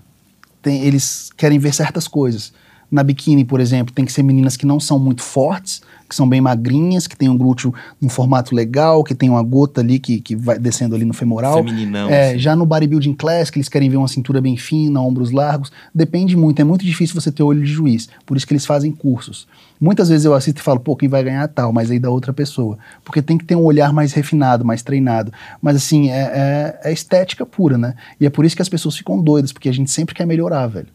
tem, 0.63 0.85
eles 0.85 1.31
querem 1.37 1.59
ver 1.59 1.73
certas 1.75 2.07
coisas. 2.07 2.53
Na 2.91 3.03
biquíni, 3.03 3.45
por 3.45 3.61
exemplo, 3.61 3.95
tem 3.95 4.05
que 4.05 4.13
ser 4.13 4.23
meninas 4.23 4.57
que 4.57 4.67
não 4.67 4.79
são 4.81 4.99
muito 4.99 5.23
fortes, 5.23 5.81
que 6.11 6.17
são 6.17 6.29
bem 6.29 6.41
magrinhas, 6.41 7.07
que 7.07 7.17
tem 7.17 7.29
um 7.29 7.39
glúteo 7.39 7.73
num 8.01 8.09
formato 8.09 8.53
legal, 8.55 9.03
que 9.05 9.15
tem 9.15 9.31
uma 9.31 9.43
gota 9.43 9.81
ali 9.81 9.99
que, 10.01 10.21
que 10.21 10.35
vai 10.37 10.59
descendo 10.59 10.95
ali 10.97 11.05
no 11.05 11.15
femoral. 11.15 11.55
Femininão. 11.65 12.11
É, 12.11 12.31
assim. 12.31 12.39
já 12.41 12.55
no 12.57 12.67
bodybuilding 12.67 13.15
class, 13.15 13.49
que 13.49 13.59
eles 13.59 13.69
querem 13.69 13.89
ver 13.89 13.97
uma 13.97 14.09
cintura 14.09 14.41
bem 14.41 14.57
fina, 14.57 15.01
ombros 15.01 15.31
largos, 15.31 15.71
depende 15.95 16.37
muito, 16.37 16.61
é 16.61 16.65
muito 16.65 16.85
difícil 16.85 17.19
você 17.19 17.31
ter 17.31 17.45
olho 17.45 17.63
de 17.63 17.71
juiz, 17.73 18.09
por 18.27 18.37
isso 18.37 18.47
que 18.47 18.53
eles 18.53 18.67
fazem 18.67 18.91
cursos. 18.91 19.47
Muitas 19.81 20.09
vezes 20.09 20.27
eu 20.27 20.35
assisto 20.35 20.61
e 20.61 20.65
falo, 20.65 20.81
pô, 20.81 20.95
quem 20.97 21.09
vai 21.09 21.23
ganhar 21.23 21.47
tal, 21.49 21.73
mas 21.73 21.91
aí 21.91 21.99
da 21.99 22.11
outra 22.11 22.33
pessoa, 22.33 22.77
porque 23.05 23.23
tem 23.23 23.39
que 23.39 23.45
ter 23.45 23.55
um 23.55 23.63
olhar 23.63 23.93
mais 23.93 24.13
refinado, 24.13 24.65
mais 24.65 24.83
treinado, 24.83 25.33
mas 25.63 25.77
assim, 25.77 26.11
é, 26.11 26.77
é- 26.85 26.91
é 26.91 26.93
estética 26.93 27.47
pura, 27.47 27.79
né? 27.79 27.95
E 28.21 28.27
é 28.27 28.31
por 28.31 28.45
isso 28.45 28.57
que 28.57 28.63
as 28.63 28.69
pessoas 28.69 28.97
ficam 28.97 29.23
doidas, 29.23 29.53
porque 29.53 29.69
a 29.69 29.73
gente 29.73 29.91
sempre 29.91 30.15
quer 30.15 30.27
melhorar, 30.27 30.67
velho. 30.67 30.89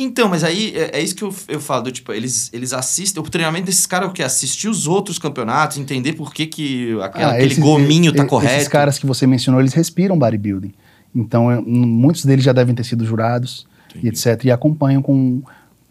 Então, 0.00 0.28
mas 0.28 0.44
aí 0.44 0.72
é, 0.76 0.98
é 0.98 1.02
isso 1.02 1.14
que 1.16 1.24
eu, 1.24 1.34
eu 1.48 1.60
falo, 1.60 1.82
do, 1.82 1.90
tipo, 1.92 2.12
eles, 2.12 2.48
eles 2.52 2.72
assistem, 2.72 3.20
o 3.20 3.28
treinamento 3.28 3.66
desses 3.66 3.84
caras 3.84 4.06
é 4.06 4.10
o 4.10 4.14
quê? 4.14 4.22
Assistir 4.22 4.68
os 4.68 4.86
outros 4.86 5.18
campeonatos, 5.18 5.76
entender 5.76 6.12
por 6.12 6.32
que, 6.32 6.46
que 6.46 6.92
aquela- 7.02 7.32
Ah, 7.32 7.34
aquele 7.34 7.46
esses- 7.52 7.58
gominho 7.58 8.12
tá 8.14 8.22
e- 8.22 8.26
correto. 8.28 8.54
Esses 8.54 8.68
caras 8.68 8.96
que 8.96 9.04
você 9.04 9.26
mencionou, 9.26 9.60
eles 9.60 9.74
respiram 9.74 10.16
bodybuilding. 10.16 10.72
Então, 11.12 11.50
eu- 11.50 11.62
muitos 11.62 12.24
deles 12.24 12.44
já 12.44 12.52
devem 12.52 12.74
ter 12.76 12.84
sido 12.84 13.04
jurados 13.04 13.66
e 14.00 14.06
etc. 14.08 14.44
E 14.44 14.50
acompanham 14.52 15.02
com, 15.02 15.42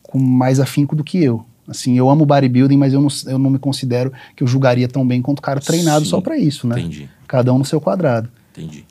com 0.01 0.17
mais 0.17 0.59
afinco 0.61 0.95
do 0.95 1.03
que 1.03 1.21
eu. 1.21 1.45
Assim, 1.67 1.97
eu 1.97 2.09
amo 2.09 2.25
bodybuilding, 2.25 2.77
mas 2.77 2.93
eu 2.93 3.01
não, 3.01 3.09
eu 3.25 3.37
não 3.37 3.49
me 3.49 3.59
considero 3.59 4.13
que 4.37 4.41
eu 4.41 4.47
julgaria 4.47 4.87
tão 4.87 5.05
bem 5.05 5.21
quanto 5.21 5.39
o 5.39 5.41
cara 5.41 5.59
treinado 5.59 6.05
Sim, 6.05 6.11
só 6.11 6.21
pra 6.21 6.37
isso, 6.37 6.65
né? 6.65 6.79
Entendi, 6.79 7.09
Cada 7.27 7.51
um 7.53 7.57
no 7.57 7.65
seu 7.65 7.81
quadrado. 7.81 8.29
entendi. 8.53 8.85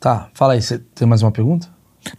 Tá, 0.00 0.28
fala 0.34 0.54
aí, 0.54 0.62
você 0.62 0.78
tem 0.96 1.06
mais 1.06 1.22
uma 1.22 1.30
pergunta? 1.30 1.68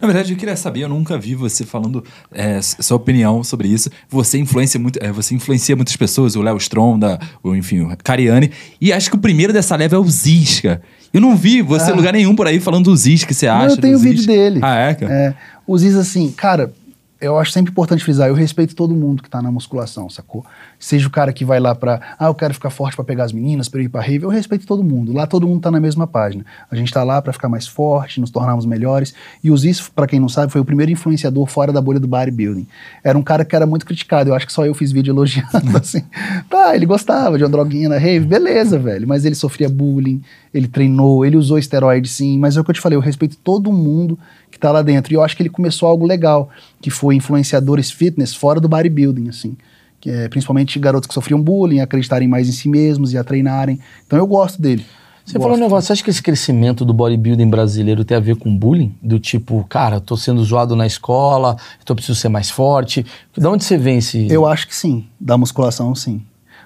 Na 0.00 0.06
verdade, 0.06 0.32
eu 0.32 0.36
queria 0.38 0.56
saber, 0.56 0.80
eu 0.80 0.88
nunca 0.88 1.18
vi 1.18 1.34
você 1.34 1.64
falando 1.64 2.02
é, 2.32 2.60
sua 2.62 2.96
opinião 2.96 3.44
sobre 3.44 3.68
isso. 3.68 3.90
Você 4.08 4.38
influencia 4.38 4.80
muito, 4.80 4.98
é, 5.02 5.12
você 5.12 5.34
influencia 5.34 5.76
muitas 5.76 5.94
pessoas, 5.96 6.36
o 6.36 6.42
Léo 6.42 6.56
Stronda, 6.56 7.18
o, 7.42 7.54
enfim, 7.54 7.80
o 7.80 7.96
Cariani. 8.02 8.50
E 8.80 8.92
acho 8.92 9.10
que 9.10 9.16
o 9.16 9.20
primeiro 9.20 9.52
dessa 9.52 9.76
leva 9.76 9.96
é 9.96 9.98
o 9.98 10.08
Zisca. 10.08 10.80
Eu 11.12 11.20
não 11.20 11.36
vi 11.36 11.60
você 11.60 11.90
em 11.90 11.92
Ah. 11.92 11.96
lugar 11.96 12.12
nenhum 12.14 12.34
por 12.34 12.46
aí 12.46 12.58
falando 12.60 12.84
do 12.86 12.96
Zisca, 12.96 13.26
que 13.28 13.34
você 13.34 13.46
acha. 13.46 13.66
Não, 13.66 13.74
eu 13.74 13.80
tenho 13.80 13.98
vídeo 13.98 14.24
dele. 14.26 14.60
Ah, 14.62 14.76
é, 14.76 14.94
cara? 14.94 15.12
É, 15.12 15.34
o 15.66 15.76
Ziz, 15.76 15.94
assim, 15.96 16.30
cara, 16.30 16.72
eu 17.20 17.38
acho 17.38 17.52
sempre 17.52 17.70
importante 17.70 18.02
frisar, 18.02 18.28
eu 18.28 18.34
respeito 18.34 18.74
todo 18.74 18.94
mundo 18.94 19.22
que 19.22 19.28
tá 19.28 19.42
na 19.42 19.52
musculação, 19.52 20.08
sacou? 20.08 20.44
Seja 20.78 21.06
o 21.06 21.10
cara 21.10 21.32
que 21.32 21.44
vai 21.44 21.60
lá 21.60 21.74
pra, 21.74 22.16
ah, 22.18 22.26
eu 22.26 22.34
quero 22.34 22.54
ficar 22.54 22.70
forte 22.70 22.96
pra 22.96 23.04
pegar 23.04 23.24
as 23.24 23.32
meninas, 23.32 23.68
pra 23.68 23.82
ir 23.82 23.88
pra 23.88 24.00
rave, 24.00 24.24
eu 24.24 24.30
respeito 24.30 24.66
todo 24.66 24.82
mundo. 24.82 25.12
Lá 25.12 25.26
todo 25.26 25.46
mundo 25.46 25.60
tá 25.60 25.70
na 25.70 25.78
mesma 25.78 26.06
página. 26.06 26.44
A 26.70 26.74
gente 26.74 26.90
tá 26.92 27.04
lá 27.04 27.20
pra 27.20 27.32
ficar 27.32 27.48
mais 27.48 27.66
forte, 27.66 28.20
nos 28.20 28.30
tornarmos 28.30 28.64
melhores. 28.64 29.14
E 29.44 29.50
o 29.50 29.56
Ziz, 29.56 29.86
pra 29.88 30.06
quem 30.06 30.18
não 30.18 30.28
sabe, 30.28 30.50
foi 30.50 30.60
o 30.60 30.64
primeiro 30.64 30.90
influenciador 30.90 31.46
fora 31.46 31.72
da 31.72 31.80
bolha 31.80 32.00
do 32.00 32.08
bodybuilding. 32.08 32.66
Era 33.04 33.18
um 33.18 33.22
cara 33.22 33.44
que 33.44 33.54
era 33.54 33.66
muito 33.66 33.84
criticado, 33.84 34.30
eu 34.30 34.34
acho 34.34 34.46
que 34.46 34.52
só 34.52 34.64
eu 34.64 34.74
fiz 34.74 34.90
vídeo 34.90 35.12
elogiando, 35.12 35.76
assim. 35.76 36.02
Tá, 36.48 36.74
ele 36.74 36.86
gostava 36.86 37.36
de 37.36 37.44
uma 37.44 37.50
droguinha 37.50 37.90
na 37.90 37.98
rave, 37.98 38.24
beleza, 38.24 38.78
velho. 38.78 39.06
Mas 39.06 39.26
ele 39.26 39.34
sofria 39.34 39.68
bullying, 39.68 40.22
ele 40.52 40.66
treinou, 40.66 41.24
ele 41.24 41.36
usou 41.36 41.58
esteroide 41.58 42.08
sim, 42.08 42.38
mas 42.38 42.56
é 42.56 42.60
o 42.60 42.64
que 42.64 42.70
eu 42.70 42.74
te 42.74 42.80
falei, 42.80 42.96
eu 42.96 43.00
respeito 43.00 43.36
todo 43.36 43.72
mundo 43.72 44.18
que 44.50 44.58
tá 44.58 44.72
lá 44.72 44.82
dentro. 44.82 45.12
E 45.12 45.16
eu 45.16 45.22
acho 45.22 45.36
que 45.36 45.42
ele 45.42 45.50
começou 45.50 45.88
algo 45.88 46.06
legal, 46.06 46.50
que 46.80 46.90
foi 46.90 47.14
influenciadores 47.14 47.90
fitness 47.90 48.34
fora 48.34 48.60
do 48.60 48.68
bodybuilding, 48.68 49.28
assim. 49.28 49.56
Que 50.00 50.10
é, 50.10 50.28
principalmente 50.28 50.78
garotos 50.78 51.06
que 51.06 51.14
sofriam 51.14 51.40
bullying, 51.40 51.80
acreditarem 51.80 52.26
mais 52.26 52.48
em 52.48 52.52
si 52.52 52.68
mesmos 52.68 53.12
e 53.12 53.18
a 53.18 53.24
treinarem. 53.24 53.78
Então 54.06 54.18
eu 54.18 54.26
gosto 54.26 54.60
dele. 54.60 54.84
Você 55.24 55.38
falou 55.38 55.56
um 55.56 55.60
negócio, 55.60 55.86
você 55.86 55.92
acha 55.92 56.02
que 56.02 56.10
esse 56.10 56.22
crescimento 56.22 56.84
do 56.84 56.92
bodybuilding 56.92 57.48
brasileiro 57.48 58.04
tem 58.04 58.16
a 58.16 58.20
ver 58.20 58.34
com 58.34 58.56
bullying? 58.56 58.92
Do 59.00 59.20
tipo, 59.20 59.64
cara, 59.68 60.00
tô 60.00 60.16
sendo 60.16 60.42
zoado 60.42 60.74
na 60.74 60.86
escola, 60.86 61.56
então 61.80 61.94
preciso 61.94 62.18
ser 62.18 62.28
mais 62.28 62.50
forte. 62.50 63.06
De 63.36 63.46
onde 63.46 63.62
você 63.62 63.78
vem 63.78 63.98
esse. 63.98 64.26
Eu 64.28 64.44
acho 64.44 64.66
que 64.66 64.74
sim, 64.74 65.06
da 65.20 65.38
musculação 65.38 65.94
sim. 65.94 66.22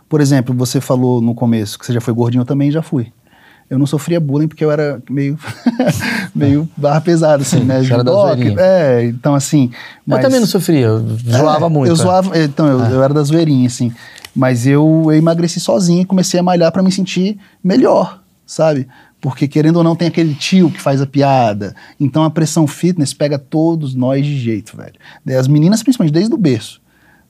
Por 0.08 0.20
exemplo, 0.20 0.54
você 0.54 0.80
falou 0.80 1.20
no 1.20 1.34
começo 1.34 1.78
que 1.78 1.84
você 1.84 1.92
já 1.92 2.00
foi 2.00 2.14
gordinho, 2.14 2.42
eu 2.42 2.46
também 2.46 2.70
já 2.70 2.80
fui. 2.80 3.12
Eu 3.74 3.78
não 3.78 3.86
sofria 3.86 4.20
bullying 4.20 4.46
porque 4.46 4.64
eu 4.64 4.70
era 4.70 5.02
meio 5.10 5.36
meio 6.34 6.68
barra 6.76 7.00
pesada, 7.00 7.42
assim, 7.42 7.60
né? 7.60 7.82
Você 7.82 7.92
era 7.92 8.04
zoeirinha. 8.04 8.56
É, 8.58 9.04
então 9.06 9.34
assim. 9.34 9.70
Eu 10.08 10.20
também 10.20 10.38
não 10.38 10.46
sofria, 10.46 10.86
eu 10.86 11.16
zoava 11.28 11.66
É, 11.66 11.68
muito. 11.68 11.88
Eu 11.88 11.94
é. 11.94 11.96
zoava, 11.96 12.38
então, 12.38 12.66
eu, 12.66 12.78
eu 12.78 13.02
era 13.02 13.12
da 13.12 13.22
zoeirinha, 13.22 13.66
assim. 13.66 13.92
Mas 14.34 14.66
eu, 14.66 15.02
eu 15.06 15.12
emagreci 15.12 15.58
sozinho 15.58 16.02
e 16.02 16.04
comecei 16.04 16.38
a 16.38 16.42
malhar 16.42 16.70
pra 16.70 16.82
me 16.82 16.92
sentir 16.92 17.36
melhor, 17.62 18.20
sabe? 18.46 18.86
Porque 19.20 19.48
querendo 19.48 19.76
ou 19.76 19.84
não, 19.84 19.96
tem 19.96 20.06
aquele 20.06 20.34
tio 20.34 20.70
que 20.70 20.80
faz 20.80 21.00
a 21.00 21.06
piada. 21.06 21.74
Então 21.98 22.22
a 22.22 22.30
pressão 22.30 22.66
fitness 22.66 23.12
pega 23.12 23.38
todos 23.38 23.94
nós 23.94 24.24
de 24.24 24.38
jeito, 24.38 24.76
velho. 24.76 24.94
As 25.38 25.48
meninas, 25.48 25.82
principalmente, 25.82 26.12
desde 26.12 26.32
o 26.32 26.38
berço. 26.38 26.80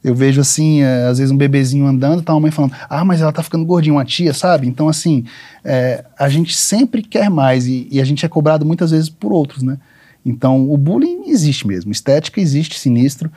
Eu 0.04 0.14
vejo 0.14 0.38
assim, 0.38 0.82
é, 0.82 1.06
às 1.06 1.16
vezes 1.16 1.32
um 1.32 1.36
bebezinho 1.36 1.86
andando, 1.86 2.22
tá 2.22 2.34
uma 2.34 2.40
mãe 2.40 2.50
falando, 2.50 2.74
ah, 2.90 3.04
mas 3.04 3.22
ela 3.22 3.32
tá 3.32 3.42
ficando 3.42 3.64
gordinha, 3.64 3.94
uma 3.94 4.04
tia, 4.04 4.34
sabe? 4.34 4.68
Então, 4.68 4.86
assim, 4.86 5.24
é, 5.64 6.04
a 6.18 6.28
gente 6.28 6.54
sempre 6.54 7.02
quer 7.02 7.30
mais 7.30 7.66
e, 7.66 7.88
e 7.90 8.00
a 8.00 8.04
gente 8.04 8.24
é 8.26 8.28
cobrado 8.28 8.66
muitas 8.66 8.90
vezes 8.90 9.08
por 9.08 9.32
outros, 9.32 9.62
né? 9.62 9.78
Então, 10.24 10.70
o 10.70 10.76
bullying 10.76 11.28
existe 11.28 11.66
mesmo, 11.66 11.90
estética 11.90 12.40
existe, 12.40 12.78
sinistro. 12.78 13.30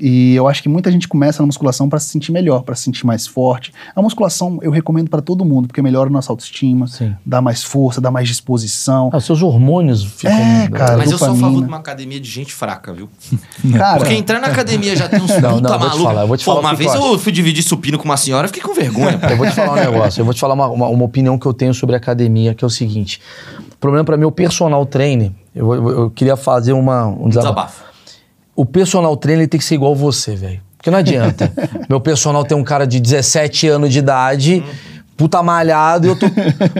E 0.00 0.34
eu 0.34 0.48
acho 0.48 0.62
que 0.62 0.68
muita 0.68 0.90
gente 0.90 1.06
começa 1.06 1.42
na 1.42 1.46
musculação 1.46 1.86
para 1.88 1.98
se 2.00 2.08
sentir 2.08 2.32
melhor, 2.32 2.62
para 2.62 2.74
se 2.74 2.84
sentir 2.84 3.04
mais 3.04 3.26
forte. 3.26 3.70
A 3.94 4.00
musculação 4.00 4.58
eu 4.62 4.70
recomendo 4.70 5.10
para 5.10 5.20
todo 5.20 5.44
mundo, 5.44 5.68
porque 5.68 5.82
melhora 5.82 6.08
a 6.08 6.12
nossa 6.12 6.32
autoestima, 6.32 6.86
Sim. 6.86 7.14
dá 7.24 7.42
mais 7.42 7.62
força, 7.62 8.00
dá 8.00 8.10
mais 8.10 8.26
disposição. 8.26 9.10
Ah, 9.12 9.18
os 9.18 9.24
seus 9.26 9.42
hormônios 9.42 10.02
ficam. 10.02 10.32
É, 10.32 10.68
cara. 10.68 10.96
Mas 10.96 11.10
eu 11.10 11.18
sou 11.18 11.26
a 11.26 11.30
dopamina. 11.30 11.48
favor 11.50 11.62
de 11.62 11.68
uma 11.68 11.76
academia 11.76 12.18
de 12.18 12.30
gente 12.30 12.54
fraca, 12.54 12.92
viu? 12.94 13.08
Cara, 13.76 13.98
Porque 13.98 14.14
entrar 14.14 14.40
na 14.40 14.46
academia 14.46 14.96
já 14.96 15.08
tem 15.08 15.20
uns 15.20 15.30
Não, 15.40 15.54
puta 15.56 15.68
não, 15.68 15.74
eu 15.74 15.78
vou 15.78 15.78
te 15.78 15.90
maluco. 15.90 16.04
falar, 16.04 16.20
eu 16.22 16.28
vou 16.28 16.36
te 16.36 16.44
Pô, 16.44 16.50
falar 16.52 16.60
o 16.60 16.64
uma 16.70 16.74
vez 16.74 16.94
eu 16.94 17.12
eu 17.12 17.18
fui 17.18 17.32
dividir 17.32 17.62
supino 17.62 17.98
com 17.98 18.04
uma 18.04 18.16
senhora, 18.16 18.46
eu 18.46 18.48
fiquei 18.48 18.62
com 18.62 18.72
vergonha. 18.74 19.18
pô. 19.18 19.26
Eu 19.26 19.36
vou 19.36 19.46
te 19.46 19.52
falar 19.52 19.72
um 19.72 19.76
negócio, 19.76 20.20
eu 20.20 20.24
vou 20.24 20.32
te 20.32 20.40
falar 20.40 20.54
uma, 20.54 20.68
uma, 20.68 20.88
uma 20.88 21.04
opinião 21.04 21.38
que 21.38 21.44
eu 21.46 21.52
tenho 21.52 21.74
sobre 21.74 21.94
academia, 21.94 22.54
que 22.54 22.64
é 22.64 22.66
o 22.66 22.70
seguinte: 22.70 23.20
o 23.72 23.76
problema 23.76 24.04
para 24.04 24.16
mim, 24.16 24.24
o 24.24 24.32
personal 24.32 24.84
trainer, 24.86 25.30
eu, 25.54 25.74
eu, 25.74 25.88
eu 25.90 26.10
queria 26.10 26.36
fazer 26.36 26.72
uma, 26.72 27.06
um 27.06 27.28
desabafo. 27.28 27.72
Desabafo. 27.74 27.90
O 28.54 28.64
personal 28.66 29.16
trainer 29.16 29.48
tem 29.48 29.58
que 29.58 29.64
ser 29.64 29.74
igual 29.76 29.94
você, 29.94 30.34
velho. 30.34 30.60
Porque 30.76 30.90
não 30.90 30.98
adianta. 30.98 31.52
Meu 31.88 32.00
personal 32.00 32.44
tem 32.44 32.56
um 32.56 32.64
cara 32.64 32.86
de 32.86 32.98
17 33.00 33.68
anos 33.68 33.92
de 33.92 33.98
idade, 33.98 34.62
puta 35.16 35.42
malhado, 35.42 36.06
e 36.06 36.10
eu 36.10 36.16
tô. 36.16 36.26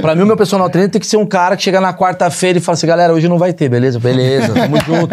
Pra 0.00 0.14
mim, 0.14 0.22
o 0.22 0.26
meu 0.26 0.36
personal 0.38 0.70
trainer 0.70 0.90
tem 0.90 0.98
que 0.98 1.06
ser 1.06 1.18
um 1.18 1.26
cara 1.26 1.54
que 1.54 1.62
chega 1.62 1.78
na 1.82 1.92
quarta-feira 1.92 2.58
e 2.58 2.62
fala 2.62 2.74
assim: 2.74 2.86
galera, 2.86 3.12
hoje 3.12 3.28
não 3.28 3.36
vai 3.36 3.52
ter, 3.52 3.68
beleza? 3.68 3.98
Beleza, 4.00 4.54
tamo 4.54 4.76
junto. 4.80 5.08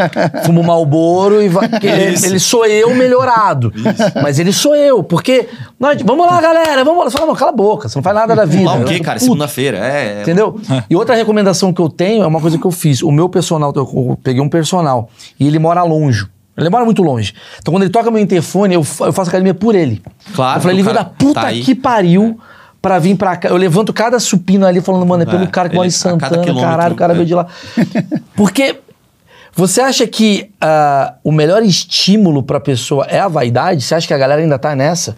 Fumo 0.45 0.63
Malboro 0.63 1.41
e 1.41 1.49
vai. 1.49 1.69
Ele, 1.83 2.25
ele 2.25 2.39
sou 2.39 2.65
eu 2.65 2.95
melhorado. 2.95 3.73
Mas 4.23 4.39
ele 4.39 4.53
sou 4.53 4.73
eu, 4.73 5.03
porque. 5.03 5.49
nós- 5.77 6.01
vamos 6.01 6.25
lá, 6.25 6.39
galera, 6.39 6.85
vamos 6.85 7.03
lá. 7.03 7.09
Você 7.11 7.17
fala, 7.17 7.27
não, 7.27 7.35
cala 7.35 7.51
a 7.51 7.55
boca, 7.55 7.89
você 7.89 7.97
não 7.97 8.03
faz 8.03 8.15
nada 8.15 8.33
da 8.33 8.45
vida. 8.45 8.63
Lá 8.63 8.75
o 8.77 8.85
quê, 8.85 9.01
cara? 9.01 9.19
Segunda-feira. 9.19 9.77
É. 9.79 10.19
é- 10.19 10.21
Entendeu? 10.21 10.57
E 10.89 10.95
outra 10.95 11.13
recomendação 11.15 11.73
que 11.73 11.81
eu 11.81 11.89
tenho 11.89 12.23
é 12.23 12.27
uma 12.27 12.39
coisa 12.39 12.57
que 12.57 12.65
eu 12.65 12.71
fiz. 12.71 13.01
O 13.03 13.11
meu 13.11 13.27
personal, 13.27 13.73
eu 13.75 14.17
peguei 14.23 14.41
um 14.41 14.47
personal 14.49 15.09
e 15.37 15.45
ele 15.45 15.59
mora 15.59 15.83
longe. 15.83 16.25
Ele 16.57 16.69
mora 16.69 16.83
muito 16.85 17.03
longe. 17.03 17.33
Então 17.59 17.73
quando 17.73 17.83
ele 17.83 17.91
toca 17.91 18.09
meu 18.09 18.21
interfone, 18.21 18.73
eu, 18.73 18.81
eu 18.81 19.13
faço 19.13 19.29
academia 19.29 19.53
por 19.53 19.75
ele. 19.75 20.01
Claro, 20.33 20.57
Eu 20.57 20.61
falei, 20.61 20.75
ele 20.77 20.83
veio 20.83 20.95
da 20.95 21.05
puta 21.05 21.41
tá 21.41 21.51
que 21.51 21.75
pariu 21.75 22.39
pra 22.81 22.99
vir 22.99 23.15
pra 23.15 23.37
cá. 23.37 23.49
Eu 23.49 23.57
levanto 23.57 23.93
cada 23.93 24.19
supino 24.19 24.65
ali 24.65 24.81
falando, 24.81 25.05
mano, 25.05 25.23
é 25.23 25.25
pelo 25.25 25.43
É, 25.43 25.47
cara 25.47 25.69
que 25.69 25.75
mora 25.75 25.87
em 25.87 25.91
cada 25.91 26.35
Santana, 26.35 26.61
caralho, 26.61 26.93
o 26.93 26.97
cara 26.97 27.13
é. 27.13 27.15
veio 27.15 27.27
de 27.27 27.35
lá. 27.35 27.47
Porque 28.35 28.79
você 29.55 29.81
acha 29.81 30.07
que 30.07 30.49
ah, 30.59 31.15
o 31.23 31.31
melhor 31.31 31.61
estímulo 31.63 32.41
pra 32.41 32.59
pessoa 32.59 33.05
é 33.09 33.19
a 33.19 33.27
vaidade? 33.27 33.83
Você 33.83 33.95
acha 33.95 34.07
que 34.07 34.13
a 34.13 34.17
galera 34.17 34.41
ainda 34.41 34.57
tá 34.57 34.75
nessa? 34.75 35.15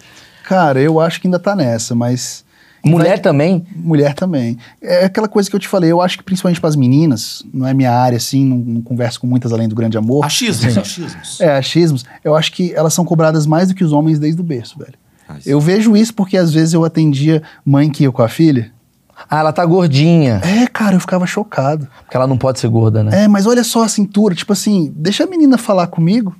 cara, 0.50 0.82
eu 0.82 1.00
acho 1.00 1.22
que 1.22 1.28
ainda 1.28 1.38
tá 1.38 1.56
nessa, 1.56 1.94
mas. 1.94 2.44
Mulher 2.84 3.10
Vai- 3.10 3.20
também? 3.20 3.66
Mulher 3.76 4.14
também. 4.14 4.58
É 4.82 5.06
aquela 5.06 5.28
coisa 5.28 5.50
que 5.50 5.56
eu 5.56 5.60
te 5.60 5.68
falei, 5.68 5.92
eu 5.92 6.02
acho 6.02 6.18
que 6.18 6.24
principalmente 6.24 6.60
para 6.60 6.70
as 6.70 6.76
meninas, 6.76 7.44
não 7.54 7.68
é 7.68 7.74
minha 7.74 7.92
área 7.92 8.18
assim, 8.18 8.46
não, 8.46 8.58
não 8.58 8.82
converso 8.82 9.20
com 9.20 9.28
muitas 9.28 9.52
além 9.52 9.68
do 9.68 9.76
grande 9.76 9.98
amor. 9.98 10.26
Achismos, 10.26 10.78
achismos. 10.78 11.42
É, 11.42 11.58
achismos, 11.58 12.06
eu 12.24 12.36
acho 12.36 12.52
que 12.52 12.74
elas 12.74 12.94
são 12.94 13.04
cobradas 13.04 13.46
mais 13.46 13.68
do 13.68 13.76
que 13.76 13.84
os 13.84 13.92
homens 13.92 14.20
desde 14.20 14.40
o 14.40 14.44
berço, 14.44 14.78
velho. 14.80 14.94
Ah. 15.28 15.36
Eu 15.46 15.60
vejo 15.60 15.96
isso 15.96 16.14
porque 16.14 16.38
às 16.38 16.54
vezes 16.54 16.74
eu 16.74 16.84
atendia 16.84 17.44
mãe 17.66 17.90
que 17.90 18.04
ia 18.04 18.12
com 18.12 18.22
a 18.22 18.30
filha. 18.30 18.72
Ah, 19.30 19.40
ela 19.40 19.52
tá 19.52 19.66
gordinha. 19.66 20.42
É, 20.44 20.66
cara, 20.68 20.96
eu 20.96 21.00
ficava 21.00 21.28
chocado. 21.28 21.88
Porque 22.04 22.16
ela 22.16 22.26
não 22.26 22.38
pode 22.38 22.60
ser 22.60 22.70
gorda, 22.70 23.04
né? 23.04 23.26
É, 23.26 23.28
mas 23.28 23.46
olha 23.46 23.64
só 23.64 23.84
a 23.84 23.88
cintura, 23.90 24.34
tipo 24.34 24.54
assim, 24.54 24.94
deixa 24.96 25.26
a 25.26 25.28
menina 25.28 25.58
falar 25.58 25.88
comigo. 25.88 26.36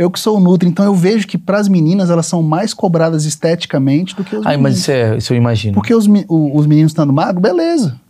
Eu 0.00 0.10
que 0.10 0.18
sou 0.18 0.40
Nutri, 0.40 0.66
então 0.68 0.84
eu 0.84 0.94
vejo 0.94 1.26
que 1.26 1.36
pras 1.36 1.68
meninas 1.68 2.08
elas 2.08 2.24
são 2.24 2.42
mais 2.42 2.72
cobradas 2.72 3.26
esteticamente 3.26 4.16
do 4.16 4.24
que 4.24 4.34
os 4.34 4.46
Ai, 4.46 4.56
mas 4.56 4.62
meninos. 4.62 4.78
isso, 4.80 4.90
é, 4.90 5.16
isso 5.18 5.32
eu 5.32 5.36
imagino. 5.36 5.74
Porque 5.74 5.94
os, 5.94 6.06
o- 6.26 6.56
os 6.56 6.66
meninos 6.66 6.92
estando 6.92 7.12
magros, 7.12 7.42
beleza. 7.42 8.00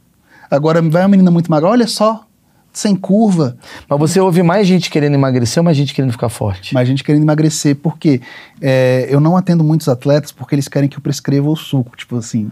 Agora 0.48 0.80
vai 0.82 1.02
uma 1.02 1.08
menina 1.08 1.30
muito 1.32 1.50
magra, 1.50 1.68
olha 1.68 1.86
só, 1.88 2.24
sem 2.72 2.94
curva, 2.94 3.56
Mas 3.88 3.98
você 3.98 4.20
ouve 4.20 4.40
mais 4.44 4.66
gente 4.68 4.88
querendo 4.90 5.14
emagrecer 5.14 5.60
ou 5.60 5.64
mais 5.64 5.76
gente 5.76 5.92
querendo 5.92 6.12
ficar 6.12 6.28
forte? 6.28 6.72
mas 6.74 6.86
gente 6.86 7.02
querendo 7.02 7.22
emagrecer. 7.22 7.74
Porque 7.74 8.20
é, 8.60 9.08
eu 9.10 9.18
não 9.18 9.36
atendo 9.36 9.64
muitos 9.64 9.88
atletas 9.88 10.30
porque 10.30 10.54
eles 10.54 10.68
querem 10.68 10.88
que 10.88 10.96
eu 10.96 11.00
prescreva 11.02 11.50
o 11.50 11.56
suco, 11.56 11.96
tipo 11.96 12.16
assim. 12.16 12.50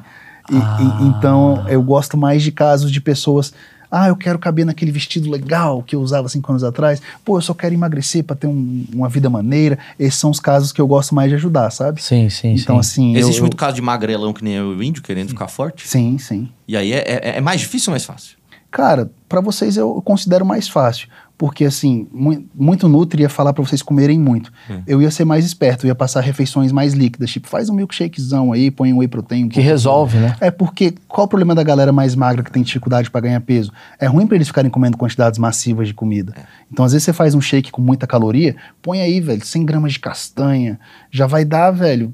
E- 0.50 0.54
e- 0.56 0.58
Ah. 0.60 0.98
então 1.02 1.64
eu 1.68 1.80
gosto 1.80 2.16
mais 2.16 2.42
de 2.42 2.50
casos 2.50 2.90
de 2.90 3.00
pessoas. 3.00 3.52
Ah, 3.90 4.08
eu 4.08 4.16
quero 4.16 4.38
caber 4.38 4.66
naquele 4.66 4.90
vestido 4.92 5.30
legal 5.30 5.82
que 5.82 5.96
eu 5.96 6.00
usava 6.00 6.28
cinco 6.28 6.50
anos 6.52 6.62
atrás. 6.62 7.00
Pô, 7.24 7.38
eu 7.38 7.42
só 7.42 7.54
quero 7.54 7.74
emagrecer 7.74 8.22
para 8.24 8.36
ter 8.36 8.46
um- 8.46 8.84
uma 8.94 9.08
vida 9.08 9.30
maneira. 9.30 9.78
Esses 9.98 10.18
são 10.20 10.30
os 10.30 10.38
casos 10.40 10.72
que 10.72 10.80
eu 10.80 10.86
gosto 10.86 11.14
mais 11.14 11.30
de 11.30 11.36
ajudar, 11.36 11.70
sabe? 11.70 12.02
Sim, 12.02 12.28
sim, 12.28 12.54
Então, 12.54 12.76
sim. 12.76 12.80
assim. 12.80 13.12
eu- 13.14 13.20
Existe 13.20 13.38
eu- 13.38 13.42
muito 13.44 13.56
caso 13.56 13.74
de 13.76 13.82
magrelão 13.82 14.32
que 14.32 14.44
nem 14.44 14.54
eu 14.54 14.72
e 14.72 14.76
o 14.76 14.82
índio 14.82 15.02
querendo 15.02 15.28
ficar 15.28 15.48
forte. 15.48 15.88
Sim, 15.88 16.18
sim. 16.18 16.48
E 16.66 16.76
aí 16.76 16.92
é, 16.92 16.98
é- 17.06 17.36
é 17.38 17.40
mais 17.40 17.60
difícil 17.60 17.90
ou 17.90 17.92
mais 17.92 18.04
fácil? 18.04 18.36
Cara, 18.70 19.10
pra 19.28 19.40
vocês 19.40 19.78
eu 19.78 20.02
considero 20.02 20.44
mais 20.44 20.68
fácil. 20.68 21.08
Porque, 21.38 21.64
assim, 21.64 22.08
mu- 22.12 22.44
muito 22.52 22.88
Nutri 22.88 23.22
ia 23.22 23.28
falar 23.28 23.52
pra 23.52 23.62
vocês 23.64 23.80
comerem 23.80 24.18
muito. 24.18 24.52
Eu 24.88 25.00
ia 25.00 25.08
ser 25.08 25.24
mais 25.24 25.46
esperto, 25.46 25.86
ia 25.86 25.94
passar 25.94 26.20
refeições 26.20 26.72
mais 26.72 26.94
líquidas. 26.94 27.30
Tipo, 27.30 27.46
faz 27.46 27.70
um 27.70 27.74
milkshakezão 27.74 28.52
aí, 28.52 28.72
põe 28.72 28.92
um 28.92 28.98
whey 28.98 29.06
protein. 29.06 29.44
um 29.44 29.48
Que 29.48 29.60
resolve, 29.60 30.18
né? 30.18 30.36
É 30.40 30.50
porque 30.50 30.92
qual 31.06 31.26
o 31.26 31.28
problema 31.28 31.54
da 31.54 31.62
galera 31.62 31.92
mais 31.92 32.16
magra 32.16 32.42
que 32.42 32.50
tem 32.50 32.64
dificuldade 32.64 33.08
pra 33.08 33.20
ganhar 33.20 33.40
peso? 33.40 33.72
É 34.00 34.06
ruim 34.06 34.26
pra 34.26 34.34
eles 34.34 34.48
ficarem 34.48 34.68
comendo 34.68 34.96
quantidades 34.98 35.38
massivas 35.38 35.86
de 35.86 35.94
comida. 35.94 36.34
Então, 36.72 36.84
às 36.84 36.90
vezes 36.90 37.04
você 37.04 37.12
faz 37.12 37.36
um 37.36 37.40
shake 37.40 37.70
com 37.70 37.80
muita 37.80 38.04
caloria, 38.04 38.56
põe 38.82 39.00
aí, 39.00 39.20
velho, 39.20 39.44
100 39.46 39.64
gramas 39.64 39.92
de 39.92 40.00
castanha. 40.00 40.78
Já 41.08 41.28
vai 41.28 41.44
dar, 41.44 41.70
velho, 41.70 42.12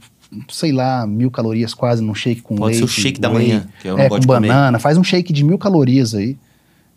sei 0.50 0.70
lá, 0.70 1.06
mil 1.06 1.30
calorias 1.30 1.72
quase 1.72 2.02
num 2.02 2.14
shake 2.14 2.42
com 2.42 2.56
Pode 2.56 2.74
ser 2.74 2.82
leite. 2.82 2.90
o 2.98 3.02
shake 3.02 3.20
da 3.20 3.30
manhã, 3.30 3.64
que 3.80 3.88
eu 3.88 3.96
não 3.96 4.02
é, 4.04 4.08
gosto 4.08 4.16
com 4.16 4.20
de 4.20 4.26
comer. 4.26 4.48
banana. 4.48 4.78
Faz 4.78 4.98
um 4.98 5.02
shake 5.04 5.32
de 5.32 5.42
mil 5.42 5.56
calorias 5.56 6.14
aí. 6.14 6.36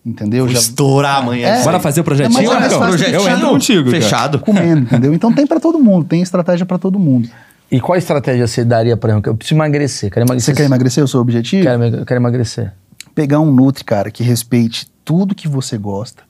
Entendeu? 0.08 0.46
Vou 0.46 0.54
Já 0.54 0.60
estourar 0.62 1.18
amanhã. 1.18 1.48
É. 1.50 1.64
Bora 1.64 1.80
fazer 1.82 2.00
o 2.00 2.02
É, 2.02 2.04
projetinho, 2.06 2.40
é 2.40 2.44
mais 2.46 2.72
Marcão? 2.72 2.80
fácil. 2.80 3.08
Eu 3.14 3.28
entro 3.28 3.50
contigo. 3.50 3.92
cara. 3.92 4.02
Fechado. 4.02 4.40
comendo, 4.40 4.82
entendeu? 4.84 5.14
Então 5.14 5.34
tem 5.34 5.46
pra 5.46 5.60
todo 5.60 5.78
mundo, 5.80 6.06
tem 6.06 6.22
estratégia 6.22 6.66
pra 6.66 6.78
todo 6.78 6.98
mundo. 6.98 7.28
E 7.70 7.82
qual 7.82 7.98
estratégia 7.98 8.48
você 8.48 8.64
daria 8.64 8.96
pra 8.96 9.14
mim? 9.16 9.22
Eu 9.26 9.36
preciso 9.36 9.56
emagrecer. 9.58 10.10
Quero 10.10 10.26
emagrecer. 10.26 10.56
Você 10.56 10.58
quer 10.62 10.66
emagrecer 10.66 11.04
o 11.04 11.08
seu 11.10 11.20
objetivo? 11.20 11.64
Quero, 11.64 11.84
emag- 11.84 12.06
quero 12.06 12.20
emagrecer. 12.22 12.74
Pegar 13.14 13.42
um 13.42 13.52
Nutri, 13.52 13.84
cara, 13.84 14.10
que 14.10 14.24
respeite 14.24 14.88
tudo 15.04 15.36
que 15.36 15.48
você 15.50 15.78
gosta, 15.78 16.24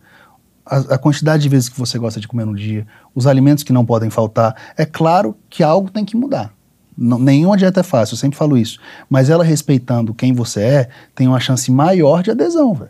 a, 0.66 0.78
a 0.96 0.98
quantidade 0.98 1.44
de 1.44 1.50
vezes 1.50 1.70
que 1.70 1.78
você 1.78 2.00
gosta 2.00 2.20
de 2.20 2.28
comer 2.28 2.46
no 2.46 2.56
dia, 2.56 2.88
os 3.14 3.28
alimentos 3.28 3.64
que 3.64 3.72
não 3.72 3.86
podem 3.86 4.10
faltar. 4.10 4.56
É 4.76 4.86
claro 4.86 5.36
que 5.50 5.62
algo 5.62 5.92
tem 5.92 6.04
que 6.04 6.18
mudar. 6.18 6.52
Não, 6.98 7.20
nenhuma 7.20 7.56
dieta 7.56 7.82
é 7.82 7.84
fácil, 7.84 8.16
eu 8.16 8.18
sempre 8.18 8.36
falo 8.40 8.58
isso. 8.58 8.80
Mas 9.08 9.30
ela 9.30 9.44
respeitando 9.44 10.16
quem 10.16 10.34
você 10.34 10.62
é, 10.62 10.90
tem 11.14 11.28
uma 11.28 11.40
chance 11.40 11.72
maior 11.72 12.24
de 12.24 12.32
adesão, 12.32 12.74
velho. 12.74 12.90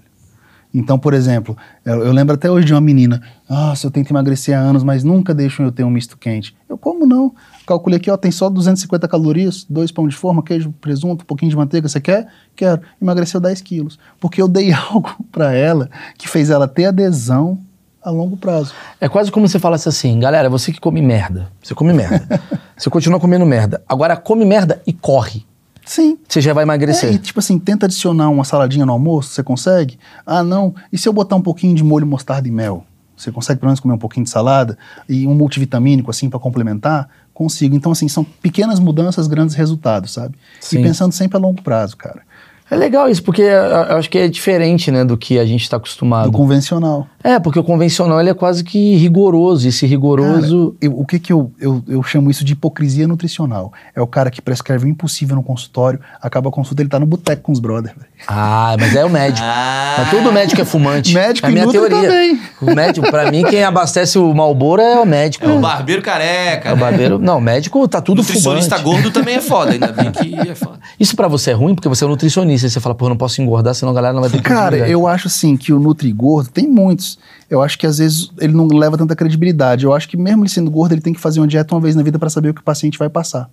Então, 0.74 1.00
por 1.00 1.14
exemplo, 1.14 1.58
eu, 1.86 2.06
eu 2.06 2.12
lembro 2.12 2.36
até 2.36 2.52
hoje 2.52 2.66
de 2.66 2.74
uma 2.74 2.82
menina, 2.82 3.22
nossa, 3.50 3.88
eu 3.88 3.92
tento 3.92 4.12
emagrecer 4.12 4.56
há 4.56 4.60
anos, 4.60 4.84
mas 4.84 5.04
nunca 5.04 5.34
deixam 5.34 5.66
eu 5.66 5.72
ter 5.72 5.84
um 5.84 5.90
misto 5.90 6.18
quente. 6.18 6.56
Eu, 6.68 6.78
como 6.78 7.06
não? 7.06 7.34
Calculei 7.66 7.98
aqui, 7.98 8.12
ó, 8.12 8.18
tem 8.18 8.32
só 8.32 8.50
250 8.50 9.08
calorias, 9.08 9.66
dois 9.70 9.92
pão 9.92 10.08
de 10.08 10.16
forma, 10.16 10.44
queijo, 10.44 10.74
presunto, 10.82 11.24
um 11.24 11.26
pouquinho 11.26 11.50
de 11.50 11.58
manteiga, 11.58 11.88
você 11.88 12.00
quer? 12.00 12.28
Quero. 12.56 12.82
Emagreceu 13.02 13.40
10 13.40 13.62
quilos. 13.62 13.98
Porque 14.20 14.42
eu 14.42 14.48
dei 14.48 14.72
algo 14.92 15.16
pra 15.32 15.54
ela 15.54 15.90
que 16.18 16.28
fez 16.28 16.50
ela 16.50 16.68
ter 16.68 16.86
adesão 16.86 17.60
a 18.04 18.12
longo 18.12 18.38
prazo. 18.38 18.74
É 19.02 19.10
quase 19.10 19.32
como 19.32 19.48
se 19.48 19.60
falasse 19.60 19.90
assim, 19.90 20.20
galera, 20.20 20.50
você 20.50 20.72
que 20.72 20.80
come 20.80 21.02
merda. 21.02 21.52
Você 21.62 21.74
come 21.74 21.94
merda. 21.94 22.28
você 22.78 22.90
continua 22.90 23.20
comendo 23.20 23.46
merda. 23.46 23.82
Agora 23.88 24.16
come 24.16 24.46
merda 24.46 24.82
e 24.86 24.94
corre. 24.94 25.47
Sim. 25.88 26.18
você 26.28 26.42
já 26.42 26.54
vai 26.54 26.64
emagrecer. 26.64 27.10
É, 27.10 27.14
e 27.14 27.18
tipo 27.18 27.40
assim, 27.40 27.58
tenta 27.58 27.86
adicionar 27.86 28.30
uma 28.30 28.44
saladinha 28.44 28.86
no 28.86 28.92
almoço, 28.92 29.30
você 29.30 29.42
consegue? 29.42 29.98
Ah, 30.26 30.44
não. 30.44 30.76
E 30.92 30.98
se 30.98 31.08
eu 31.08 31.14
botar 31.14 31.38
um 31.38 31.42
pouquinho 31.42 31.74
de 31.74 31.84
molho 31.84 32.06
mostarda 32.06 32.48
e 32.48 32.52
mel? 32.52 32.86
Você 33.16 33.32
consegue 33.32 33.60
pelo 33.60 33.70
menos 33.70 33.80
comer 33.80 33.96
um 33.96 33.98
pouquinho 33.98 34.26
de 34.26 34.30
salada 34.30 34.78
e 35.10 35.26
um 35.26 35.34
multivitamínico 35.34 36.12
assim 36.12 36.30
para 36.30 36.38
complementar? 36.38 37.10
Consigo. 37.34 37.76
Então 37.76 37.92
assim, 37.92 38.08
são 38.08 38.24
pequenas 38.24 38.80
mudanças, 38.80 39.28
grandes 39.28 39.56
resultados, 39.56 40.12
sabe? 40.12 40.36
Sim. 40.60 40.80
E 40.80 40.84
pensando 40.84 41.14
sempre 41.14 41.38
a 41.38 41.40
longo 41.40 41.62
prazo, 41.62 41.98
cara. 41.98 42.22
É 42.70 42.76
legal 42.76 43.10
isso, 43.10 43.24
porque 43.24 43.42
eu 43.42 43.48
eu 43.48 43.98
acho 43.98 44.10
que 44.10 44.18
é 44.18 44.28
diferente, 44.28 44.92
né, 44.92 45.06
do 45.06 45.16
que 45.18 45.40
a 45.40 45.46
gente 45.46 45.62
está 45.64 45.78
acostumado. 45.78 46.30
Do 46.30 46.38
convencional. 46.38 47.08
É, 47.24 47.40
porque 47.40 47.60
o 47.60 47.64
convencional 47.64 48.20
ele 48.20 48.30
é 48.30 48.34
quase 48.34 48.64
que 48.64 48.96
rigoroso. 48.96 49.66
E 49.66 49.70
esse 49.70 49.86
rigoroso. 49.86 50.72
Cara, 50.72 50.78
eu- 50.82 51.00
o 51.00 51.06
que 51.06 51.20
que 51.20 51.32
eu, 51.34 51.52
eu, 51.60 51.84
eu 51.88 52.04
chamo 52.04 52.30
isso 52.30 52.44
de 52.46 52.54
hipocrisia 52.54 53.08
nutricional? 53.08 53.72
É 53.96 54.02
o 54.02 54.08
cara 54.08 54.30
que 54.30 54.42
prescreve 54.42 54.86
o 54.86 54.90
impossível 54.90 55.36
no 55.36 55.44
consultório, 55.44 56.00
acaba 56.22 56.50
a 56.50 56.52
consulta, 56.52 56.82
ele 56.82 56.90
tá 56.90 57.00
no 57.00 57.06
boteco 57.06 57.42
com 57.44 57.52
os 57.52 57.60
brothers. 57.60 57.96
Ah, 58.28 58.76
mas 58.80 58.96
é 58.96 59.04
o 59.06 59.10
médico. 59.10 59.46
Ah. 59.58 59.96
Mas 60.00 60.12
todo 60.12 60.32
médico 60.32 60.62
é 60.62 60.66
fumante. 60.66 61.14
Médico 61.14 61.48
é 61.48 61.50
a 61.50 61.54
minha 61.54 61.68
teoria. 61.68 62.02
também. 62.02 62.40
O 62.62 62.74
médico, 62.76 63.10
pra 63.10 63.32
mim, 63.32 63.44
quem 63.44 63.64
abastece 63.64 64.18
o 64.20 64.34
Malboro 64.34 64.82
é 64.82 65.00
o 65.00 65.06
médico. 65.06 65.46
É 65.46 65.50
o 65.52 65.60
barbeiro 65.60 66.02
careca. 66.02 66.70
É 66.70 66.74
o 66.74 66.76
né? 66.76 66.82
barbeiro. 66.82 67.18
Não, 67.20 67.40
médico 67.42 67.88
tá 67.88 68.00
tudo 68.02 68.18
Nutricionista 68.20 68.78
fumante. 68.78 68.96
gordo 69.04 69.12
também 69.12 69.36
é 69.36 69.42
foda, 69.42 69.72
ainda 69.72 69.92
bem 69.92 70.12
que 70.12 70.36
é 70.36 70.54
foda. 70.54 70.80
Isso 71.00 71.16
pra 71.16 71.28
você 71.28 71.52
é 71.52 71.54
ruim, 71.54 71.74
porque 71.74 71.90
você 71.90 72.04
é 72.04 72.08
um 72.08 72.12
nutricionista. 72.12 72.57
E 72.64 72.70
você 72.70 72.80
fala, 72.80 72.96
pô, 72.96 73.06
eu 73.06 73.10
não 73.10 73.18
posso 73.18 73.42
engordar, 73.42 73.74
senão 73.74 73.92
a 73.92 73.96
galera 73.96 74.14
não 74.14 74.22
vai 74.22 74.30
ter 74.30 74.42
Cara, 74.42 74.90
eu 74.90 75.08
acho 75.08 75.28
assim 75.28 75.56
que 75.56 75.74
o 75.74 75.80
Nutri 75.80 76.12
Gordo 76.12 76.50
tem 76.50 76.68
muitos. 76.68 77.18
Eu 77.50 77.62
acho 77.62 77.78
que 77.78 77.86
às 77.86 77.98
vezes 77.98 78.32
ele 78.40 78.54
não 78.54 78.68
leva 78.68 78.98
tanta 78.98 79.16
credibilidade. 79.16 79.86
Eu 79.86 79.94
acho 79.94 80.08
que 80.08 80.18
mesmo 80.18 80.44
ele 80.44 80.50
sendo 80.50 80.70
gordo, 80.70 80.94
ele 80.94 81.02
tem 81.02 81.14
que 81.14 81.20
fazer 81.20 81.40
uma 81.40 81.48
dieta 81.48 81.74
uma 81.74 81.82
vez 81.82 81.96
na 81.96 82.04
vida 82.04 82.20
para 82.20 82.30
saber 82.30 82.50
o 82.50 82.54
que 82.54 82.62
o 82.62 82.64
paciente 82.64 82.98
vai 82.98 83.10
passar. 83.10 83.50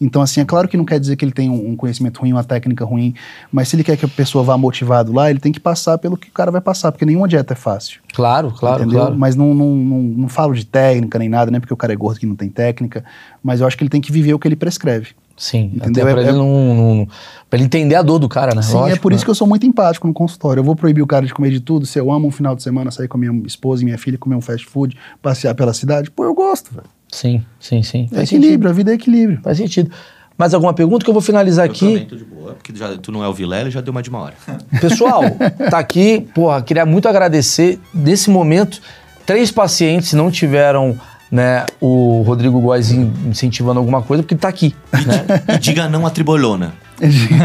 Então, 0.00 0.20
assim, 0.20 0.40
é 0.40 0.44
claro 0.44 0.68
que 0.68 0.76
não 0.76 0.84
quer 0.84 1.00
dizer 1.00 1.16
que 1.16 1.24
ele 1.24 1.32
tem 1.32 1.48
um 1.48 1.70
um 1.70 1.76
conhecimento 1.76 2.20
ruim, 2.20 2.32
uma 2.32 2.44
técnica 2.44 2.84
ruim, 2.84 3.14
mas 3.50 3.68
se 3.68 3.76
ele 3.76 3.82
quer 3.82 3.96
que 3.96 4.04
a 4.04 4.08
pessoa 4.08 4.44
vá 4.44 4.56
motivado 4.56 5.12
lá, 5.12 5.30
ele 5.30 5.40
tem 5.40 5.50
que 5.50 5.58
passar 5.58 5.98
pelo 5.98 6.16
que 6.16 6.28
o 6.28 6.32
cara 6.32 6.50
vai 6.50 6.60
passar, 6.60 6.92
porque 6.92 7.04
nenhuma 7.04 7.26
dieta 7.26 7.54
é 7.54 7.56
fácil. 7.56 8.00
Claro, 8.12 8.52
claro, 8.52 8.82
entendeu? 8.82 9.00
claro. 9.00 9.18
Mas 9.18 9.34
não, 9.34 9.54
não, 9.54 9.74
não, 9.74 9.98
não 9.98 10.28
falo 10.28 10.54
de 10.54 10.64
técnica 10.64 11.18
nem 11.18 11.28
nada, 11.28 11.50
né? 11.50 11.58
Porque 11.58 11.74
o 11.74 11.76
cara 11.76 11.92
é 11.92 11.96
gordo 11.96 12.20
que 12.20 12.26
não 12.26 12.36
tem 12.36 12.48
técnica, 12.48 13.04
mas 13.42 13.60
eu 13.60 13.66
acho 13.66 13.76
que 13.76 13.82
ele 13.82 13.90
tem 13.90 14.00
que 14.00 14.12
viver 14.12 14.34
o 14.34 14.38
que 14.38 14.46
ele 14.46 14.56
prescreve. 14.56 15.08
Sim, 15.36 15.72
Entendeu? 15.74 16.04
até 16.04 16.12
pra 16.14 16.22
É- 16.22 16.28
ele 16.28 16.36
não, 16.38 16.74
não- 16.74 17.08
Pra 17.48 17.58
ele 17.58 17.64
entender 17.66 17.94
a 17.94 18.02
dor 18.02 18.18
do 18.18 18.28
cara, 18.28 18.54
né? 18.54 18.62
Sim, 18.62 18.72
é 18.76 18.80
Lógico, 18.80 19.02
por 19.02 19.12
isso 19.12 19.20
né? 19.22 19.24
que 19.26 19.30
eu 19.30 19.34
sou 19.34 19.46
muito 19.46 19.66
empático 19.66 20.06
no 20.08 20.12
consultório. 20.14 20.60
Eu 20.60 20.64
vou 20.64 20.74
proibir 20.74 21.02
o 21.02 21.06
cara 21.06 21.24
de 21.26 21.32
comer 21.34 21.50
de 21.50 21.60
tudo. 21.60 21.84
Se 21.86 21.98
eu 21.98 22.10
amo 22.10 22.26
um 22.26 22.30
final 22.30 22.56
de 22.56 22.62
semana 22.62 22.90
sair 22.90 23.06
com 23.06 23.16
a 23.16 23.20
minha 23.20 23.46
esposa 23.46 23.82
e 23.82 23.84
minha 23.84 23.98
filha, 23.98 24.16
comer 24.18 24.34
um 24.34 24.40
fast 24.40 24.66
food, 24.66 24.96
passear 25.22 25.54
pela 25.54 25.72
cidade, 25.72 26.10
pô, 26.10 26.24
eu 26.24 26.34
gosto, 26.34 26.74
velho. 26.74 26.86
Sim, 27.12 27.44
sim, 27.60 27.82
sim. 27.82 28.08
É 28.10 28.16
Faz 28.16 28.32
equilíbrio, 28.32 28.70
a 28.70 28.72
vida 28.72 28.90
é 28.90 28.94
equilíbrio. 28.94 29.36
sentido. 29.36 29.44
Faz 29.44 29.58
sentido. 29.58 29.90
Mais 30.38 30.52
alguma 30.52 30.74
pergunta 30.74 31.04
que 31.04 31.08
eu 31.08 31.14
vou 31.14 31.22
finalizar 31.22 31.66
Eu 31.66 31.72
também 31.74 31.96
aqui? 31.96 32.04
tô 32.06 32.16
de 32.16 32.24
boa, 32.24 32.52
porque 32.54 32.74
já, 32.74 32.96
tu 32.98 33.10
não 33.12 33.22
é 33.24 33.28
o 33.28 33.32
Vilela, 33.32 33.70
já 33.70 33.80
deu 33.80 33.92
mais 33.92 34.04
de 34.04 34.10
uma 34.10 34.18
hora. 34.20 34.34
Pessoal, 34.80 35.22
tá 35.70 35.78
aqui, 35.78 36.26
porra, 36.34 36.60
queria 36.62 36.84
muito 36.84 37.08
agradecer. 37.08 37.78
Nesse 37.94 38.28
momento, 38.28 38.80
três 39.24 39.50
pacientes 39.52 40.12
não 40.12 40.30
tiveram 40.30 40.98
né, 41.30 41.66
o 41.80 42.22
Rodrigo 42.26 42.60
Góes 42.60 42.90
in- 42.90 43.12
incentivando 43.26 43.78
alguma 43.80 44.02
coisa, 44.02 44.22
porque 44.22 44.34
tá 44.34 44.48
aqui. 44.48 44.74
Né? 44.92 45.54
E 45.54 45.58
diga 45.58 45.88
não 45.88 46.06
a 46.06 46.10
tribolona. 46.10 46.74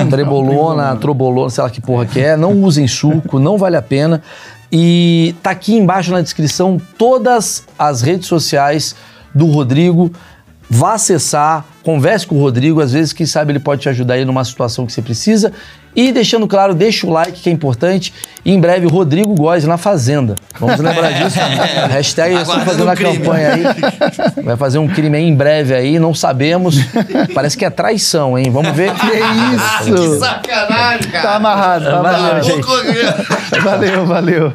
Trebolona, 0.09 0.95
trobolona, 0.95 1.49
sei 1.49 1.63
lá 1.63 1.69
que 1.69 1.81
porra 1.81 2.05
que 2.05 2.19
é. 2.19 2.37
Não 2.37 2.61
usem 2.63 2.87
suco, 2.87 3.39
não 3.39 3.57
vale 3.57 3.75
a 3.75 3.81
pena. 3.81 4.21
E 4.71 5.35
tá 5.43 5.51
aqui 5.51 5.75
embaixo 5.75 6.11
na 6.11 6.21
descrição 6.21 6.79
todas 6.97 7.65
as 7.77 8.01
redes 8.01 8.27
sociais 8.27 8.95
do 9.35 9.45
Rodrigo. 9.47 10.11
Vá 10.69 10.93
acessar, 10.93 11.65
converse 11.83 12.25
com 12.25 12.37
o 12.37 12.39
Rodrigo, 12.39 12.79
às 12.79 12.93
vezes, 12.93 13.11
quem 13.11 13.25
sabe 13.25 13.51
ele 13.51 13.59
pode 13.59 13.81
te 13.81 13.89
ajudar 13.89 14.13
aí 14.13 14.23
numa 14.23 14.45
situação 14.45 14.85
que 14.85 14.93
você 14.93 15.01
precisa. 15.01 15.51
E 15.95 16.11
deixando 16.11 16.47
claro, 16.47 16.73
deixa 16.73 17.05
o 17.05 17.09
like 17.11 17.41
que 17.41 17.49
é 17.49 17.51
importante. 17.51 18.13
E 18.45 18.51
em 18.53 18.59
breve, 18.59 18.87
Rodrigo 18.87 19.33
Góes 19.35 19.65
na 19.65 19.77
Fazenda. 19.77 20.35
Vamos 20.59 20.79
lembrar 20.79 21.11
disso? 21.13 21.37
Hashtag 21.89 22.33
eu 22.35 22.41
estou 22.41 22.55
Aguardando 22.55 22.85
fazendo 22.85 22.89
a 22.89 22.95
crime. 22.95 23.17
campanha 23.17 23.49
aí. 23.53 24.43
Vai 24.43 24.55
fazer 24.57 24.77
um 24.79 24.87
crime 24.87 25.17
aí 25.17 25.23
em 25.23 25.35
breve 25.35 25.73
aí, 25.73 25.99
não 25.99 26.13
sabemos. 26.13 26.75
Parece 27.33 27.57
que 27.57 27.65
é 27.65 27.69
traição, 27.69 28.37
hein? 28.39 28.49
Vamos 28.49 28.75
ver. 28.75 28.91
Que 28.93 29.89
isso! 29.89 30.19
sacanagem, 30.19 31.11
cara. 31.11 31.27
Tá 31.27 31.35
amarrado, 31.35 31.85
tá 31.85 32.01
Valeu, 32.01 32.19
amarrado. 32.19 32.43
gente. 32.45 33.61
Valeu, 33.61 34.05
valeu. 34.05 34.53